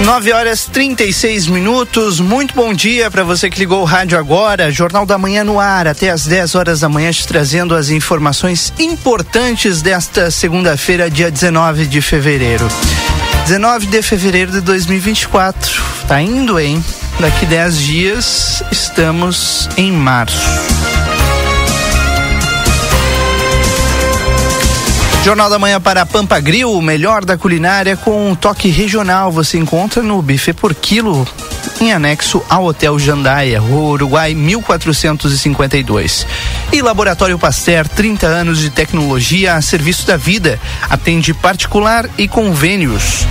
Nove 0.00 0.32
horas 0.32 0.66
36 0.66 1.46
minutos. 1.46 2.18
Muito 2.18 2.52
bom 2.52 2.74
dia 2.74 3.08
para 3.12 3.22
você 3.22 3.48
que 3.48 3.60
ligou 3.60 3.80
o 3.80 3.84
rádio 3.84 4.18
agora. 4.18 4.72
Jornal 4.72 5.06
da 5.06 5.16
Manhã 5.16 5.44
no 5.44 5.60
ar, 5.60 5.86
até 5.86 6.10
às 6.10 6.26
10 6.26 6.56
horas 6.56 6.80
da 6.80 6.88
manhã, 6.88 7.12
te 7.12 7.26
trazendo 7.28 7.76
as 7.76 7.90
informações 7.90 8.72
importantes 8.78 9.82
desta 9.82 10.32
segunda-feira, 10.32 11.08
dia 11.08 11.30
19 11.30 11.86
de 11.86 12.02
fevereiro. 12.02 12.66
19 13.46 13.86
de 13.86 14.02
fevereiro 14.02 14.50
de 14.50 14.60
2024. 14.60 15.80
Tá 16.08 16.20
indo, 16.20 16.58
hein? 16.58 16.82
Daqui 17.20 17.46
10 17.46 17.78
dias 17.78 18.62
estamos 18.70 19.68
em 19.76 19.90
março. 19.92 20.38
Jornal 25.24 25.48
da 25.48 25.58
Manhã 25.58 25.80
para 25.80 26.04
Pampa 26.04 26.38
Grill, 26.38 26.70
o 26.70 26.82
melhor 26.82 27.24
da 27.24 27.38
culinária 27.38 27.96
com 27.96 28.30
um 28.30 28.34
toque 28.34 28.68
regional. 28.68 29.32
Você 29.32 29.56
encontra 29.56 30.02
no 30.02 30.20
buffet 30.20 30.52
por 30.52 30.74
quilo, 30.74 31.26
em 31.80 31.94
anexo 31.94 32.44
ao 32.46 32.66
Hotel 32.66 32.98
Jandaia, 32.98 33.58
Rua 33.58 33.92
Uruguai 33.92 34.34
1452. 34.34 36.26
E 36.72 36.82
Laboratório 36.82 37.38
Pasteur, 37.38 37.88
30 37.88 38.26
anos 38.26 38.58
de 38.58 38.68
tecnologia 38.68 39.54
a 39.54 39.62
serviço 39.62 40.06
da 40.06 40.18
vida. 40.18 40.60
Atende 40.90 41.32
particular 41.32 42.06
e 42.18 42.28
convênios. 42.28 43.26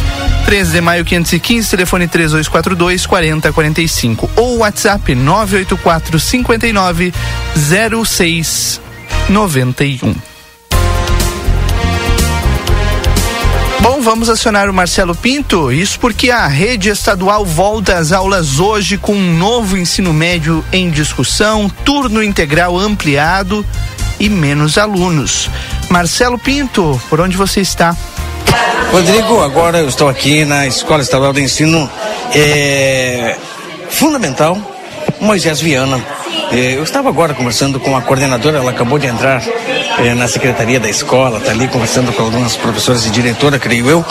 13 0.46 0.72
de 0.72 0.82
maio 0.82 1.06
515, 1.06 1.70
telefone 1.70 2.08
3242 2.08 3.06
4045 3.06 4.30
ou 4.36 4.58
WhatsApp 4.60 5.16
984 5.16 6.20
59 6.20 7.14
0691. 7.56 10.34
Bom, 13.84 14.02
vamos 14.02 14.30
acionar 14.30 14.70
o 14.70 14.74
Marcelo 14.74 15.14
Pinto. 15.14 15.70
Isso 15.70 16.00
porque 16.00 16.32
a 16.32 16.48
rede 16.48 16.88
estadual 16.88 17.44
volta 17.44 17.98
às 17.98 18.14
aulas 18.14 18.60
hoje 18.60 18.98
com 18.98 19.14
um 19.14 19.38
novo 19.38 19.78
ensino 19.78 20.14
médio 20.14 20.64
em 20.72 20.90
discussão, 20.90 21.70
turno 21.84 22.24
integral 22.24 22.80
ampliado 22.80 23.66
e 24.22 24.30
menos 24.30 24.78
alunos. 24.78 25.50
Marcelo 25.90 26.40
Pinto, 26.40 27.00
por 27.10 27.20
onde 27.20 27.36
você 27.36 27.60
está? 27.60 27.94
Rodrigo, 28.92 29.42
agora 29.42 29.80
eu 29.80 29.88
estou 29.88 30.08
aqui 30.08 30.46
na 30.46 30.68
Escola 30.68 31.02
Estadual 31.02 31.34
de 31.34 31.42
Ensino 31.42 31.90
é, 32.36 33.36
Fundamental 33.90 34.58
Moisés 35.20 35.60
Viana. 35.62 36.23
É, 36.54 36.76
eu 36.78 36.84
estava 36.84 37.10
agora 37.10 37.34
conversando 37.34 37.80
com 37.80 37.98
a 37.98 38.02
coordenadora, 38.04 38.60
ela 38.60 38.70
acabou 38.70 39.00
de 39.00 39.08
entrar 39.08 39.42
é, 39.98 40.14
na 40.14 40.28
secretaria 40.28 40.80
da 40.80 40.88
escola, 40.88 41.40
está 41.40 41.50
ali 41.50 41.68
conversando 41.68 42.14
com 42.14 42.22
algumas 42.22 42.56
professoras 42.56 43.08
e 43.08 43.10
diretora, 43.10 43.58
creio 43.58 43.90
eu, 43.90 44.06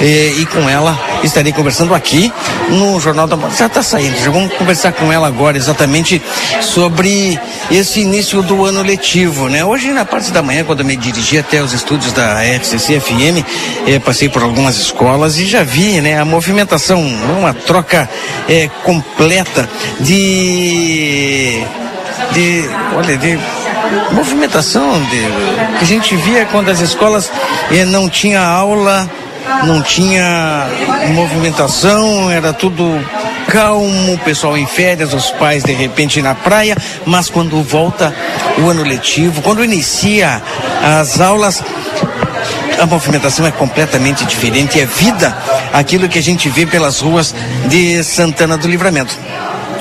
é, 0.00 0.04
e 0.38 0.46
com 0.46 0.68
ela 0.68 0.96
estarei 1.24 1.52
conversando 1.52 1.92
aqui 1.92 2.32
no 2.68 3.00
Jornal 3.00 3.26
da 3.26 3.36
Já 3.50 3.66
está 3.66 3.82
saindo, 3.82 4.16
já 4.18 4.30
vamos 4.30 4.54
conversar 4.54 4.92
com 4.92 5.12
ela 5.12 5.26
agora 5.26 5.56
exatamente 5.56 6.22
sobre 6.60 7.36
esse 7.72 8.00
início 8.00 8.40
do 8.40 8.64
ano 8.64 8.82
letivo, 8.82 9.48
né? 9.48 9.64
Hoje 9.64 9.92
na 9.92 10.04
parte 10.04 10.30
da 10.30 10.42
manhã, 10.42 10.62
quando 10.62 10.80
eu 10.80 10.86
me 10.86 10.94
dirigi 10.94 11.38
até 11.38 11.60
os 11.60 11.72
estúdios 11.72 12.12
da 12.12 12.40
RCC 12.40 13.00
FM, 13.00 13.44
eh, 13.88 13.98
passei 13.98 14.28
por 14.28 14.44
algumas 14.44 14.78
escolas 14.78 15.38
e 15.38 15.46
já 15.46 15.64
vi, 15.64 16.00
né, 16.00 16.20
a 16.20 16.24
movimentação, 16.24 17.02
uma 17.36 17.52
troca 17.52 18.08
eh, 18.48 18.70
completa 18.84 19.68
de 19.98 21.64
de, 22.32 22.64
olha, 22.96 23.16
de 23.16 23.38
movimentação 24.12 25.02
de, 25.04 25.78
que 25.78 25.84
a 25.84 25.86
gente 25.86 26.16
via 26.16 26.46
quando 26.46 26.70
as 26.70 26.80
escolas 26.80 27.30
não 27.88 28.08
tinha 28.08 28.40
aula, 28.40 29.08
não 29.64 29.82
tinha 29.82 30.66
movimentação, 31.12 32.30
era 32.30 32.52
tudo 32.52 32.84
calmo, 33.48 34.14
o 34.14 34.18
pessoal 34.18 34.56
em 34.56 34.66
férias, 34.66 35.12
os 35.12 35.30
pais 35.32 35.64
de 35.64 35.72
repente 35.72 36.22
na 36.22 36.34
praia, 36.34 36.76
mas 37.04 37.28
quando 37.28 37.62
volta 37.62 38.14
o 38.58 38.68
ano 38.68 38.82
letivo, 38.82 39.42
quando 39.42 39.64
inicia 39.64 40.40
as 40.82 41.20
aulas, 41.20 41.62
a 42.80 42.86
movimentação 42.86 43.46
é 43.46 43.50
completamente 43.50 44.24
diferente, 44.24 44.80
é 44.80 44.86
vida 44.86 45.36
aquilo 45.72 46.08
que 46.08 46.18
a 46.18 46.22
gente 46.22 46.48
vê 46.48 46.64
pelas 46.64 47.00
ruas 47.00 47.34
de 47.66 48.02
Santana 48.04 48.56
do 48.56 48.68
Livramento. 48.68 49.16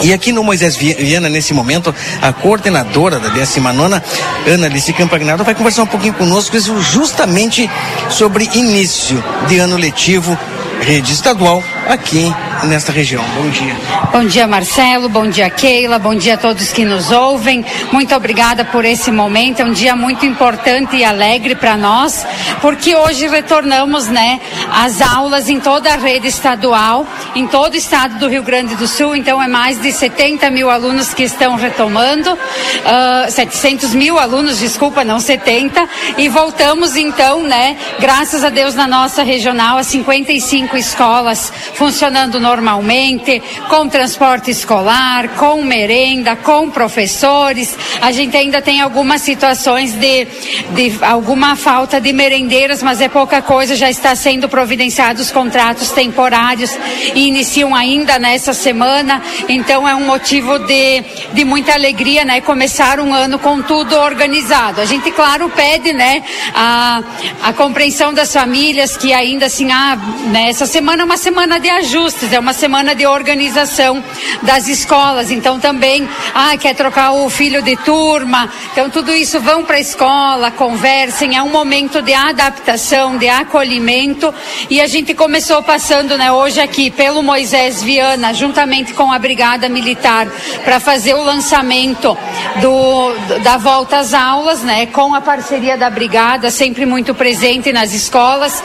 E 0.02 0.14
aqui 0.14 0.32
no 0.32 0.44
Moisés 0.44 0.76
Viana, 0.76 1.28
nesse 1.28 1.54
momento, 1.54 1.94
a 2.22 2.32
coordenadora 2.32 3.20
da 3.20 3.30
19, 3.30 4.02
Ana 4.48 4.66
Alice 4.66 4.92
Campagnaro, 4.94 5.44
vai 5.44 5.54
conversar 5.54 5.84
um 5.84 5.88
pouquinho 5.88 6.14
conosco 6.14 6.58
justamente 6.82 7.70
sobre 8.10 8.50
início 8.54 9.22
de 9.48 9.60
ano 9.60 9.76
letivo, 9.76 10.38
rede 10.82 11.14
estadual, 11.14 11.64
aqui 11.88 12.34
nesta 12.64 12.92
região. 12.92 13.24
Bom 13.36 13.50
dia. 13.50 13.76
Bom 14.12 14.26
dia, 14.26 14.48
Marcelo. 14.48 15.08
Bom 15.08 15.28
dia, 15.28 15.50
Keila. 15.50 16.00
Bom 16.00 16.16
dia 16.16 16.34
a 16.34 16.38
todos 16.38 16.72
que 16.72 16.84
nos 16.84 17.12
ouvem. 17.12 17.64
Muito 17.92 18.14
obrigada 18.16 18.66
por 18.66 18.84
esse 18.84 19.12
momento. 19.12 19.62
É 19.62 19.66
um 19.66 19.72
dia 19.72 19.96
muito 19.96 20.26
importante 20.26 20.96
e 20.96 21.04
alegre 21.04 21.56
para 21.56 21.78
nós, 21.78 22.26
porque 22.62 22.96
hoje 22.96 23.28
retornamos, 23.28 24.08
né, 24.08 24.40
às 24.72 25.02
aulas 25.02 25.50
em 25.50 25.60
toda 25.60 25.94
a 25.94 25.96
rede 25.96 26.28
estadual, 26.28 27.06
em 27.36 27.48
todo 27.48 27.74
o 27.74 27.78
estado 27.78 28.18
do 28.18 28.28
Rio 28.28 28.44
Grande 28.44 28.76
do 28.76 28.88
Sul. 28.88 29.16
Então, 29.16 29.42
é 29.42 29.48
mais 29.48 29.82
de 29.82 29.92
70 29.92 30.50
mil 30.50 30.70
alunos 30.70 31.14
que 31.14 31.24
estão 31.24 31.56
retomando, 31.56 32.34
uh, 32.34 33.32
700 33.32 33.94
mil 33.94 34.20
alunos, 34.20 34.60
desculpa, 34.60 35.04
não 35.04 35.20
70. 35.20 35.88
E 36.18 36.28
voltamos, 36.28 36.96
então, 36.96 37.44
né, 37.44 37.78
graças 38.00 38.44
a 38.44 38.50
Deus, 38.50 38.76
na 38.76 38.88
nossa 38.88 39.24
regional, 39.24 39.78
a 39.78 39.84
55 39.84 40.69
escolas 40.78 41.52
funcionando 41.74 42.40
normalmente, 42.40 43.42
com 43.68 43.88
transporte 43.88 44.52
escolar, 44.52 45.30
com 45.30 45.62
merenda, 45.64 46.36
com 46.36 46.70
professores. 46.70 47.78
A 48.02 48.12
gente 48.12 48.36
ainda 48.36 48.62
tem 48.62 48.82
algumas 48.82 49.22
situações 49.22 49.94
de, 49.94 50.26
de 50.72 51.04
alguma 51.04 51.56
falta 51.56 52.00
de 52.00 52.12
merendeiras, 52.14 52.82
mas 52.84 53.02
é 53.02 53.08
pouca 53.08 53.42
coisa, 53.42 53.76
já 53.76 53.90
está 53.90 54.16
sendo 54.16 54.48
providenciados 54.50 55.32
contratos 55.32 55.92
temporários 55.92 56.78
e 57.14 57.28
iniciam 57.28 57.76
ainda 57.76 58.20
nessa 58.20 58.54
semana. 58.54 59.22
Então 59.48 59.88
é 59.88 59.96
um 59.96 60.06
motivo 60.06 60.60
de, 60.60 61.04
de 61.34 61.46
muita 61.46 61.74
alegria, 61.74 62.26
né? 62.26 62.42
Começar 62.42 63.00
um 63.00 63.14
ano 63.14 63.40
com 63.40 63.62
tudo 63.62 63.96
organizado. 63.96 64.82
A 64.82 64.86
gente, 64.86 65.12
claro, 65.12 65.50
pede, 65.50 65.94
né, 65.94 66.24
a, 66.54 67.04
a 67.44 67.54
compreensão 67.54 68.14
das 68.14 68.32
famílias 68.32 68.98
que 68.98 69.14
ainda 69.14 69.46
assim, 69.46 69.72
ah, 69.72 69.98
né, 70.32 70.50
essa 70.60 70.74
semana 70.74 71.04
é 71.04 71.06
uma 71.06 71.16
semana 71.16 71.58
de 71.58 71.70
ajustes, 71.70 72.34
é 72.34 72.38
uma 72.38 72.52
semana 72.52 72.94
de 72.94 73.08
organização 73.08 74.04
das 74.42 74.68
escolas. 74.68 75.32
Então 75.32 75.58
também, 75.58 76.06
ah, 76.34 76.58
quer 76.58 76.76
trocar 76.76 77.14
o 77.14 77.30
filho 77.30 77.62
de 77.62 77.78
turma. 77.78 78.52
Então 78.74 78.90
tudo 78.90 79.14
isso 79.14 79.40
vão 79.40 79.64
para 79.64 79.78
a 79.78 79.80
escola, 79.80 80.52
conversem, 80.52 81.38
é 81.38 81.42
um 81.42 81.50
momento 81.50 82.02
de 82.02 82.14
adaptação, 82.14 83.18
de 83.18 83.30
acolhimento. 83.30 84.34
E 84.70 84.82
a 84.82 84.88
gente 84.88 85.14
começou 85.14 85.64
passando, 85.64 86.18
né, 86.18 86.30
hoje 86.30 86.60
aqui 86.60 86.92
pelo 86.92 87.24
Moisés 87.24 87.82
Viana, 87.82 88.34
juntamente 88.34 88.94
com 88.94 89.14
a 89.14 89.18
Brigada 89.18 89.70
Militar, 89.70 90.28
para 90.66 90.78
fazer 90.82 91.14
o 91.14 91.24
lançamento 91.24 92.18
do, 92.60 93.40
da 93.44 93.56
volta 93.56 94.00
às 94.00 94.14
aulas, 94.14 94.62
né, 94.62 94.88
com 94.88 95.16
a 95.16 95.22
parceria 95.22 95.78
da 95.78 95.90
Brigada, 95.90 96.52
sempre 96.52 96.86
muito 96.86 97.16
presente 97.16 97.72
nas 97.72 97.94
escolas, 97.94 98.62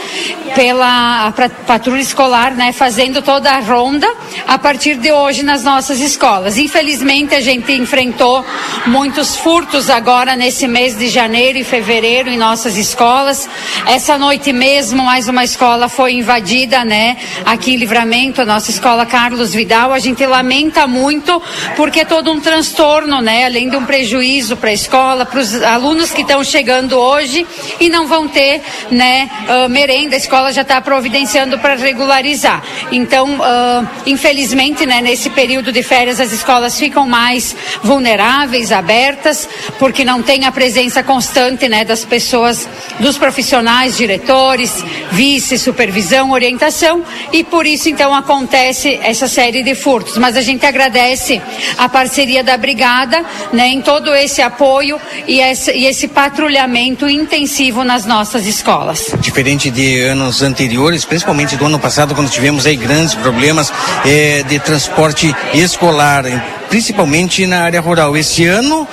pela 0.57 1.31
pra, 1.31 1.49
patrulha 1.85 2.01
escolar, 2.01 2.55
né, 2.55 2.73
fazendo 2.73 3.21
toda 3.21 3.51
a 3.51 3.61
ronda 3.61 4.11
a 4.49 4.57
partir 4.59 4.97
de 4.97 5.13
hoje 5.13 5.43
nas 5.43 5.63
nossas 5.63 6.01
escolas. 6.01 6.57
Infelizmente, 6.57 7.35
a 7.35 7.43
gente 7.43 7.71
enfrentou 7.73 8.43
muitos 8.87 9.37
furtos 9.37 9.91
agora 9.91 10.35
nesse 10.35 10.67
mês 10.67 10.97
de 10.97 11.09
janeiro 11.09 11.59
e 11.59 11.65
fevereiro 11.65 12.31
em 12.31 12.39
nossas 12.39 12.79
escolas. 12.79 13.47
Essa 13.87 14.17
noite 14.17 14.51
mesmo, 14.51 15.05
mais 15.05 15.29
uma 15.29 15.45
escola 15.45 15.87
foi 15.87 16.15
invadida, 16.15 16.87
né? 16.87 17.19
Aqui 17.45 17.75
em 17.75 17.77
Livramento, 17.77 18.41
a 18.41 18.47
nossa 18.47 18.71
escola 18.71 19.05
Carlos 19.05 19.53
Vidal. 19.53 19.93
A 19.93 19.99
gente 19.99 20.25
lamenta 20.25 20.87
muito 20.87 21.43
porque 21.77 22.01
é 22.01 22.05
todo 22.07 22.33
um 22.33 22.41
transtorno, 22.41 23.21
né? 23.21 23.45
Além 23.45 23.69
de 23.69 23.77
um 23.77 23.85
prejuízo 23.85 24.57
para 24.57 24.71
a 24.71 24.73
escola, 24.73 25.27
para 25.27 25.39
os 25.39 25.63
alunos 25.63 26.13
que 26.13 26.23
estão 26.23 26.43
chegando 26.43 26.97
hoje 26.99 27.47
e 27.79 27.91
não 27.91 28.07
vão 28.07 28.27
ter, 28.27 28.63
né? 28.91 29.29
Uh, 29.47 29.69
merenda. 29.69 30.15
A 30.15 30.19
escola 30.19 30.51
já 30.51 30.63
está 30.63 30.81
providenciando 30.81 31.59
para 31.59 31.74
regularizar. 31.79 32.63
Então, 32.91 33.39
uh, 33.39 33.89
infelizmente, 34.07 34.87
né? 34.87 35.01
Nesse 35.01 35.31
período 35.31 35.73
de 35.73 35.83
férias, 35.83 36.21
as 36.21 36.33
escolas 36.33 36.79
ficam 36.79 37.07
mais 37.07 37.55
vulneráveis, 37.83 38.73
abertas, 38.73 39.49
porque 39.79 40.05
não 40.05 40.23
tem 40.23 40.47
a 40.47 40.53
presença 40.53 41.03
constante, 41.03 41.69
né? 41.69 41.85
Das 41.85 42.05
pessoas, 42.05 42.69
dos 43.01 43.19
profissionais, 43.19 43.97
diretores, 43.97 44.85
vice, 45.13 45.59
supervisão, 45.59 46.31
orientação 46.31 47.03
e 47.33 47.43
por 47.45 47.67
isso 47.67 47.89
então 47.89 48.15
acontece 48.15 48.99
essa 49.03 49.29
série 49.29 49.63
de 49.63 49.75
furtos. 49.75 50.19
Mas 50.19 50.37
a 50.37 50.43
gente 50.43 50.65
agradece 50.67 51.41
a 51.79 51.89
parceria 51.89 52.43
da 52.43 52.57
brigada, 52.57 53.25
né, 53.53 53.69
em 53.69 53.81
todo 53.81 54.15
esse 54.15 54.43
apoio 54.43 55.01
e 55.27 55.41
esse, 55.41 55.73
e 55.73 55.87
esse 55.87 56.09
patrulhamento 56.09 57.09
intensivo 57.09 57.85
nas 57.85 58.05
nossas 58.05 58.47
escolas. 58.47 59.15
Diferente 59.21 59.71
de 59.71 60.01
anos 60.01 60.43
anteriores, 60.43 61.05
principalmente 61.05 61.57
do 61.57 61.64
ano 61.67 61.79
passado, 61.79 62.15
quando 62.15 62.31
tivemos 62.31 62.67
aí 62.67 62.77
grandes 62.77 63.15
problemas 63.15 63.73
eh, 64.05 64.45
de 64.49 64.59
transporte 64.59 65.35
escolar, 65.55 66.25
principalmente 66.69 67.47
na 67.47 67.63
área 67.63 67.81
rural. 67.81 68.17
Esse 68.17 68.47
ano 68.47 68.87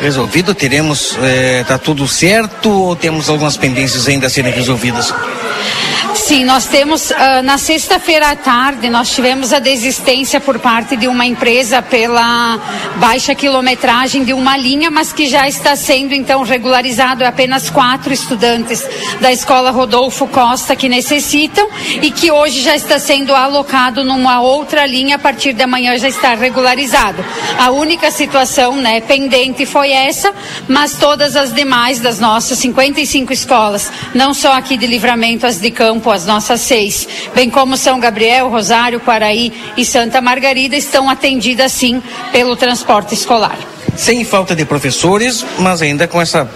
resolvido, 0.00 0.54
teremos, 0.54 1.16
está 1.60 1.78
tudo 1.78 2.06
certo 2.06 2.70
ou 2.70 2.94
temos 2.94 3.30
algumas 3.30 3.56
pendências 3.56 4.06
ainda 4.06 4.26
a 4.26 4.30
serem 4.30 4.52
resolvidas? 4.52 5.12
Sim, 6.14 6.44
nós 6.44 6.66
temos, 6.66 7.10
uh, 7.10 7.42
na 7.44 7.58
sexta-feira 7.58 8.30
à 8.30 8.36
tarde, 8.36 8.88
nós 8.90 9.14
tivemos 9.14 9.52
a 9.52 9.58
desistência 9.58 10.40
por 10.40 10.58
parte 10.58 10.96
de 10.96 11.06
uma 11.06 11.24
empresa 11.24 11.80
pela 11.82 12.58
baixa 12.96 13.34
quilometragem 13.34 14.24
de 14.24 14.32
uma 14.32 14.56
linha, 14.56 14.90
mas 14.90 15.12
que 15.12 15.28
já 15.28 15.46
está 15.46 15.76
sendo 15.76 16.14
então 16.14 16.42
regularizado. 16.42 17.22
É 17.22 17.26
apenas 17.26 17.70
quatro 17.70 18.12
estudantes 18.12 18.84
da 19.20 19.30
escola 19.30 19.70
Rodolfo 19.70 20.26
Costa 20.26 20.74
que 20.74 20.88
necessitam 20.88 21.68
e 22.02 22.10
que 22.10 22.32
hoje 22.32 22.60
já 22.60 22.74
está 22.74 22.98
sendo 22.98 23.34
alocado 23.34 24.02
numa 24.02 24.40
outra 24.40 24.86
linha, 24.86 25.16
a 25.16 25.18
partir 25.18 25.52
de 25.52 25.62
amanhã 25.62 25.96
já 25.98 26.08
está 26.08 26.34
regularizado. 26.34 27.24
A 27.58 27.70
única 27.70 28.10
situação 28.10 28.76
né, 28.76 29.00
pendente 29.00 29.66
foi 29.66 29.92
essa, 29.92 30.32
mas 30.66 30.94
todas 30.94 31.36
as 31.36 31.52
demais 31.52 32.00
das 32.00 32.18
nossas 32.18 32.58
55 32.58 33.32
escolas, 33.32 33.92
não 34.14 34.34
só 34.34 34.54
aqui 34.54 34.76
de 34.76 34.86
livramento, 34.86 35.46
as 35.46 35.55
de 35.60 35.70
campo, 35.70 36.10
as 36.10 36.26
nossas 36.26 36.60
seis, 36.60 37.08
bem 37.34 37.50
como 37.50 37.76
São 37.76 37.98
Gabriel, 37.98 38.48
Rosário, 38.48 39.00
Quaraí 39.00 39.52
e 39.76 39.84
Santa 39.84 40.20
Margarida, 40.20 40.76
estão 40.76 41.08
atendidas 41.08 41.72
sim 41.72 42.02
pelo 42.32 42.56
transporte 42.56 43.14
escolar. 43.14 43.58
Sem 43.96 44.24
falta 44.24 44.54
de 44.54 44.64
professores, 44.64 45.44
mas 45.58 45.80
ainda 45.80 46.06
com 46.06 46.20
essa 46.20 46.48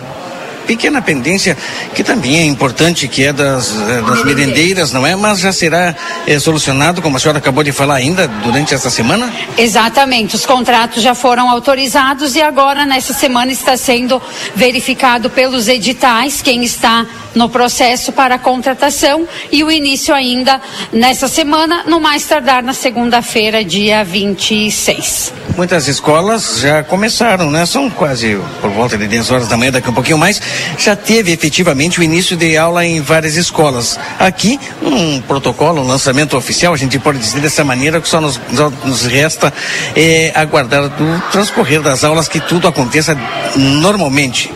pequena 0.71 1.03
pendência 1.03 1.57
que 1.97 2.05
também 2.05 2.39
é 2.39 2.45
importante, 2.45 3.09
que 3.09 3.25
é 3.25 3.33
das, 3.33 3.73
das 4.07 4.25
merendeiras, 4.25 4.93
não 4.93 5.05
é? 5.05 5.17
Mas 5.17 5.41
já 5.41 5.53
será 5.53 5.97
é, 6.29 6.39
solucionado, 6.39 7.03
como 7.03 7.17
a 7.17 7.19
senhora 7.19 7.39
acabou 7.39 7.65
de 7.65 7.73
falar 7.73 7.97
ainda, 7.97 8.29
durante 8.29 8.73
essa 8.73 8.89
semana? 8.89 9.33
Exatamente, 9.59 10.37
os 10.37 10.47
contratos 10.47 11.03
já 11.03 11.13
foram 11.13 11.51
autorizados 11.51 12.37
e 12.37 12.41
agora 12.41 12.87
nessa 12.87 13.13
semana 13.13 13.51
está 13.51 13.77
sendo 13.77 14.23
verificado 14.55 15.29
pelos 15.29 15.67
editais 15.67 16.41
quem 16.41 16.63
está 16.63 17.05
no 17.35 17.49
processo 17.49 18.13
para 18.13 18.37
a 18.37 18.39
contratação 18.39 19.27
e 19.51 19.65
o 19.65 19.71
início 19.71 20.15
ainda 20.15 20.61
nessa 20.93 21.27
semana, 21.27 21.83
no 21.87 22.01
mais 22.01 22.25
tardar 22.25 22.63
na 22.63 22.73
segunda-feira, 22.73 23.65
dia 23.65 24.05
26. 24.05 25.33
Muitas 25.57 25.89
escolas 25.89 26.59
já 26.61 26.83
começaram, 26.83 27.51
né? 27.51 27.67
São 27.67 27.91
quase 27.91 28.41
por 28.61 28.71
volta 28.71 28.97
de 28.97 29.07
10 29.07 29.31
horas 29.31 29.49
da 29.49 29.57
manhã, 29.57 29.73
daqui 29.73 29.89
a 29.89 29.91
um 29.91 29.95
pouquinho 29.95 30.19
mais, 30.19 30.41
já 30.79 30.97
teve 30.97 31.33
efetivamente 31.33 32.01
o 32.01 32.03
início 32.03 32.37
de 32.37 32.57
aula 32.57 32.85
em 32.85 33.01
várias 33.01 33.37
escolas. 33.37 33.99
Aqui, 34.19 34.59
um 34.83 35.21
protocolo, 35.21 35.83
um 35.83 35.87
lançamento 35.87 36.37
oficial, 36.37 36.73
a 36.73 36.77
gente 36.77 36.99
pode 36.99 37.19
dizer 37.19 37.41
dessa 37.41 37.65
maneira 37.65 38.01
que 38.01 38.09
só 38.09 38.21
nos, 38.21 38.41
nos 38.85 39.05
resta 39.05 39.53
é, 39.97 40.33
aguardar 40.35 40.89
do 40.89 41.23
transcorrer 41.31 41.81
das 41.81 42.05
aulas 42.05 42.29
que 42.29 42.41
tudo 42.41 42.69
aconteça 42.69 43.17
normalmente. 43.57 44.51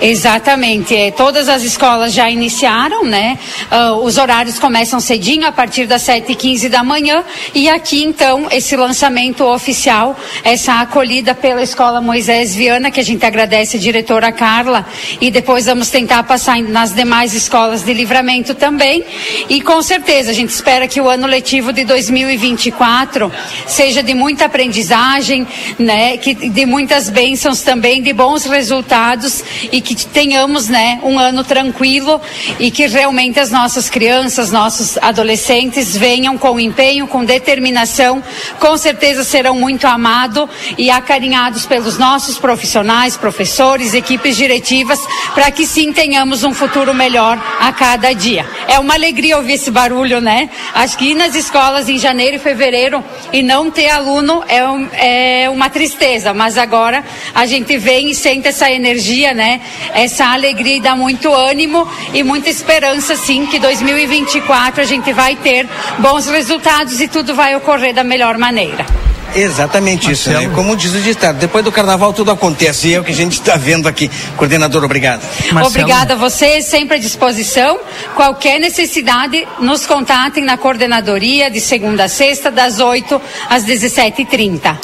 Exatamente. 0.00 0.94
É, 0.94 1.10
todas 1.10 1.48
as 1.48 1.62
escolas 1.62 2.12
já 2.12 2.30
iniciaram, 2.30 3.04
né? 3.04 3.38
Uh, 3.70 4.04
os 4.04 4.18
horários 4.18 4.58
começam 4.58 5.00
cedinho, 5.00 5.46
a 5.46 5.52
partir 5.52 5.86
das 5.86 6.02
7h15 6.02 6.68
da 6.68 6.82
manhã. 6.82 7.24
E 7.54 7.68
aqui, 7.68 8.02
então, 8.02 8.46
esse 8.50 8.76
lançamento 8.76 9.44
oficial, 9.44 10.18
essa 10.42 10.80
acolhida 10.80 11.34
pela 11.34 11.62
Escola 11.62 12.00
Moisés 12.00 12.54
Viana, 12.54 12.90
que 12.90 13.00
a 13.00 13.04
gente 13.04 13.24
agradece 13.24 13.76
a 13.76 13.80
diretora 13.80 14.32
Carla. 14.32 14.86
E 15.20 15.30
depois 15.30 15.66
vamos 15.66 15.90
tentar 15.90 16.22
passar 16.24 16.60
nas 16.62 16.94
demais 16.94 17.34
escolas 17.34 17.82
de 17.82 17.92
livramento 17.92 18.54
também. 18.54 19.04
E 19.48 19.60
com 19.60 19.80
certeza, 19.82 20.30
a 20.30 20.34
gente 20.34 20.50
espera 20.50 20.88
que 20.88 21.00
o 21.00 21.08
ano 21.08 21.26
letivo 21.26 21.72
de 21.72 21.84
2024 21.84 23.32
seja 23.66 24.02
de 24.02 24.14
muita 24.14 24.46
aprendizagem, 24.46 25.46
né? 25.78 26.16
Que, 26.16 26.34
de 26.34 26.66
muitas 26.66 27.08
bênçãos 27.08 27.62
também, 27.62 28.02
de 28.02 28.12
bons 28.12 28.44
resultados 28.44 29.44
e 29.72 29.80
que 29.80 29.94
tenhamos, 30.06 30.68
né, 30.68 31.00
um 31.02 31.18
ano 31.18 31.44
tranquilo 31.44 32.20
e 32.58 32.70
que 32.70 32.86
realmente 32.86 33.38
as 33.38 33.50
nossas 33.50 33.88
crianças, 33.88 34.50
nossos 34.50 34.98
adolescentes 34.98 35.96
venham 35.96 36.36
com 36.38 36.58
empenho, 36.58 37.06
com 37.06 37.24
determinação, 37.24 38.22
com 38.58 38.76
certeza 38.76 39.24
serão 39.24 39.54
muito 39.54 39.86
amados 39.86 40.48
e 40.76 40.90
acarinhados 40.90 41.66
pelos 41.66 41.98
nossos 41.98 42.38
profissionais, 42.38 43.16
professores, 43.16 43.94
equipes 43.94 44.36
diretivas, 44.36 45.00
para 45.34 45.50
que 45.50 45.66
sim 45.66 45.92
tenhamos 45.92 46.44
um 46.44 46.52
futuro 46.52 46.94
melhor 46.94 47.38
a 47.60 47.72
cada 47.72 48.12
dia. 48.12 48.46
É 48.68 48.78
uma 48.78 48.94
alegria 48.94 49.36
ouvir 49.36 49.54
esse 49.54 49.70
barulho, 49.70 50.20
né? 50.20 50.48
Acho 50.74 50.96
que 50.98 51.10
ir 51.10 51.14
nas 51.14 51.34
escolas 51.34 51.88
em 51.88 51.98
janeiro 51.98 52.36
e 52.36 52.38
fevereiro 52.38 53.04
e 53.32 53.42
não 53.42 53.70
ter 53.70 53.88
aluno 53.88 54.42
é, 54.48 54.66
um, 54.66 54.88
é 54.92 55.50
uma 55.50 55.68
tristeza, 55.68 56.32
mas 56.32 56.58
agora 56.58 57.04
a 57.34 57.46
gente 57.46 57.76
vem 57.78 58.10
e 58.10 58.14
sente 58.14 58.48
essa 58.48 58.70
energia, 58.70 59.34
né? 59.34 59.55
Essa 59.92 60.26
alegria 60.32 60.76
e 60.76 60.80
dá 60.80 60.96
muito 60.96 61.32
ânimo 61.32 61.88
e 62.12 62.22
muita 62.22 62.48
esperança, 62.50 63.16
sim, 63.16 63.46
que 63.46 63.58
2024 63.58 64.80
a 64.80 64.84
gente 64.84 65.12
vai 65.12 65.36
ter 65.36 65.68
bons 65.98 66.26
resultados 66.28 67.00
e 67.00 67.08
tudo 67.08 67.34
vai 67.34 67.54
ocorrer 67.56 67.94
da 67.94 68.04
melhor 68.04 68.38
maneira. 68.38 68.86
Exatamente 69.34 70.10
isso, 70.10 70.30
né? 70.30 70.48
Como 70.54 70.76
diz 70.76 70.94
o 70.94 71.00
ditado, 71.00 71.38
depois 71.38 71.64
do 71.64 71.72
carnaval 71.72 72.12
tudo 72.12 72.30
acontece 72.30 72.88
e 72.88 72.94
é 72.94 73.00
o 73.00 73.04
que 73.04 73.12
a 73.12 73.14
gente 73.14 73.34
está 73.34 73.56
vendo 73.56 73.86
aqui. 73.86 74.10
Coordenador, 74.36 74.84
obrigado. 74.84 75.22
Marcelo. 75.52 75.66
Obrigada 75.66 76.14
a 76.14 76.16
você, 76.16 76.62
sempre 76.62 76.96
à 76.96 76.98
disposição. 76.98 77.78
Qualquer 78.14 78.58
necessidade, 78.58 79.46
nos 79.60 79.86
contatem 79.86 80.44
na 80.44 80.56
coordenadoria 80.56 81.50
de 81.50 81.60
segunda 81.60 82.04
a 82.04 82.08
sexta, 82.08 82.50
das 82.50 82.80
8 82.80 83.20
às 83.50 83.64
17h30. 83.64 84.76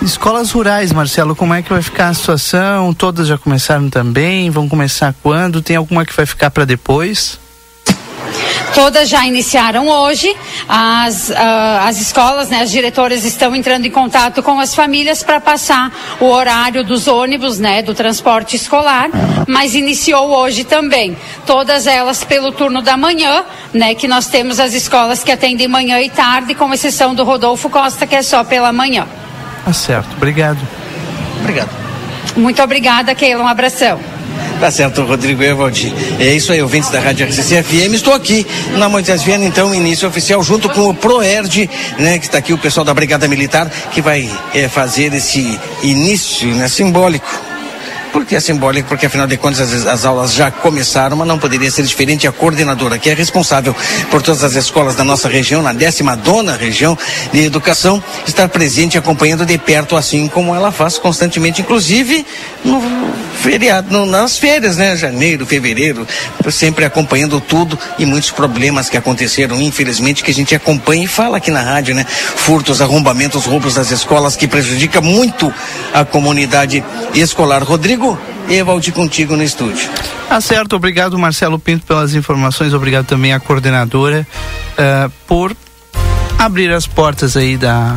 Escolas 0.00 0.52
rurais, 0.52 0.92
Marcelo, 0.92 1.34
como 1.34 1.52
é 1.54 1.62
que 1.62 1.70
vai 1.70 1.82
ficar 1.82 2.08
a 2.08 2.14
situação? 2.14 2.94
Todas 2.94 3.26
já 3.26 3.36
começaram 3.36 3.90
também? 3.90 4.48
Vão 4.48 4.68
começar 4.68 5.14
quando? 5.22 5.60
Tem 5.60 5.76
alguma 5.76 6.04
que 6.04 6.14
vai 6.14 6.24
ficar 6.24 6.50
para 6.50 6.64
depois? 6.64 7.38
Todas 8.74 9.08
já 9.08 9.26
iniciaram 9.26 9.88
hoje. 9.88 10.34
As, 10.68 11.30
uh, 11.30 11.34
as 11.86 12.00
escolas, 12.00 12.48
né, 12.48 12.62
as 12.62 12.70
diretoras 12.70 13.24
estão 13.24 13.54
entrando 13.54 13.86
em 13.86 13.90
contato 13.90 14.42
com 14.42 14.58
as 14.60 14.74
famílias 14.74 15.22
para 15.22 15.40
passar 15.40 15.90
o 16.20 16.26
horário 16.26 16.84
dos 16.84 17.08
ônibus, 17.08 17.58
né, 17.58 17.82
do 17.82 17.94
transporte 17.94 18.56
escolar, 18.56 19.08
mas 19.46 19.74
iniciou 19.74 20.30
hoje 20.30 20.64
também. 20.64 21.16
Todas 21.46 21.86
elas 21.86 22.24
pelo 22.24 22.52
turno 22.52 22.82
da 22.82 22.96
manhã, 22.96 23.44
né, 23.72 23.94
que 23.94 24.06
nós 24.06 24.26
temos 24.26 24.60
as 24.60 24.74
escolas 24.74 25.24
que 25.24 25.32
atendem 25.32 25.66
manhã 25.68 26.00
e 26.00 26.10
tarde, 26.10 26.54
com 26.54 26.72
exceção 26.72 27.14
do 27.14 27.24
Rodolfo 27.24 27.68
Costa, 27.68 28.06
que 28.06 28.14
é 28.14 28.22
só 28.22 28.44
pela 28.44 28.72
manhã. 28.72 29.06
Tá 29.64 29.72
certo. 29.72 30.08
Obrigado. 30.16 30.58
Obrigado. 31.40 31.70
Muito 32.36 32.62
obrigada, 32.62 33.14
Keila. 33.14 33.42
Um 33.42 33.48
abração. 33.48 34.17
Tá 34.60 34.72
certo, 34.72 35.04
Rodrigo 35.04 35.40
Evaldi. 35.40 35.94
É 36.18 36.34
isso 36.34 36.52
aí, 36.52 36.60
ouvintes 36.60 36.90
da 36.90 36.98
Rádio 36.98 37.24
RCC 37.26 37.62
FM. 37.62 37.94
Estou 37.94 38.12
aqui 38.12 38.44
na 38.76 38.88
Moisés 38.88 39.22
Viana, 39.22 39.44
então, 39.44 39.72
início 39.72 40.08
oficial, 40.08 40.42
junto 40.42 40.68
com 40.68 40.88
o 40.88 40.94
Proerd, 40.94 41.70
né, 41.96 42.18
que 42.18 42.26
está 42.26 42.38
aqui 42.38 42.52
o 42.52 42.58
pessoal 42.58 42.84
da 42.84 42.92
Brigada 42.92 43.28
Militar, 43.28 43.70
que 43.92 44.02
vai 44.02 44.28
é, 44.52 44.68
fazer 44.68 45.14
esse 45.14 45.58
início 45.82 46.48
né, 46.48 46.68
simbólico 46.68 47.48
porque 48.08 48.34
é 48.34 48.40
simbólico, 48.40 48.88
porque 48.88 49.06
afinal 49.06 49.26
de 49.26 49.36
contas 49.36 49.60
as, 49.60 49.86
as, 49.86 50.04
aulas 50.04 50.32
já 50.32 50.50
começaram, 50.50 51.16
mas 51.16 51.28
não 51.28 51.38
poderia 51.38 51.70
ser 51.70 51.82
diferente 51.82 52.26
a 52.26 52.32
coordenadora, 52.32 52.98
que 52.98 53.10
é 53.10 53.14
responsável 53.14 53.76
por 54.10 54.22
todas 54.22 54.42
as 54.42 54.54
escolas 54.54 54.96
da 54.96 55.04
nossa 55.04 55.28
região, 55.28 55.62
na 55.62 55.72
décima 55.72 56.16
dona 56.16 56.56
região 56.56 56.96
de 57.32 57.44
educação, 57.44 58.02
estar 58.26 58.48
presente 58.48 58.96
acompanhando 58.96 59.44
de 59.44 59.58
perto, 59.58 59.94
assim 59.94 60.26
como 60.26 60.54
ela 60.54 60.72
faz 60.72 60.98
constantemente, 60.98 61.60
inclusive 61.60 62.26
no 62.64 62.80
feriado, 63.38 63.90
no, 63.90 64.04
nas 64.04 64.38
férias, 64.38 64.76
né? 64.76 64.96
Janeiro, 64.96 65.46
fevereiro, 65.46 66.06
sempre 66.50 66.84
acompanhando 66.84 67.40
tudo 67.40 67.78
e 67.98 68.04
muitos 68.04 68.30
problemas 68.30 68.88
que 68.88 68.96
aconteceram, 68.96 69.60
infelizmente, 69.60 70.22
que 70.22 70.30
a 70.30 70.34
gente 70.34 70.54
acompanha 70.54 71.04
e 71.04 71.06
fala 71.06 71.38
aqui 71.38 71.50
na 71.50 71.62
rádio, 71.62 71.94
né? 71.94 72.04
Furtos, 72.04 72.80
arrombamentos, 72.80 73.44
roubos 73.44 73.74
das 73.74 73.90
escolas 73.90 74.36
que 74.36 74.46
prejudica 74.46 75.00
muito 75.00 75.52
a 75.94 76.04
comunidade 76.04 76.84
escolar. 77.14 77.62
Rodrigo, 77.62 78.18
Evaldi 78.48 78.92
contigo 78.92 79.36
no 79.36 79.42
estúdio. 79.42 79.88
Tá 80.28 80.40
certo, 80.40 80.76
obrigado 80.76 81.18
Marcelo 81.18 81.58
Pinto 81.58 81.86
pelas 81.86 82.14
informações, 82.14 82.74
obrigado 82.74 83.06
também 83.06 83.32
à 83.32 83.40
coordenadora 83.40 84.26
uh, 84.72 85.10
por 85.26 85.56
abrir 86.38 86.70
as 86.70 86.86
portas 86.86 87.36
aí 87.36 87.56
da 87.56 87.96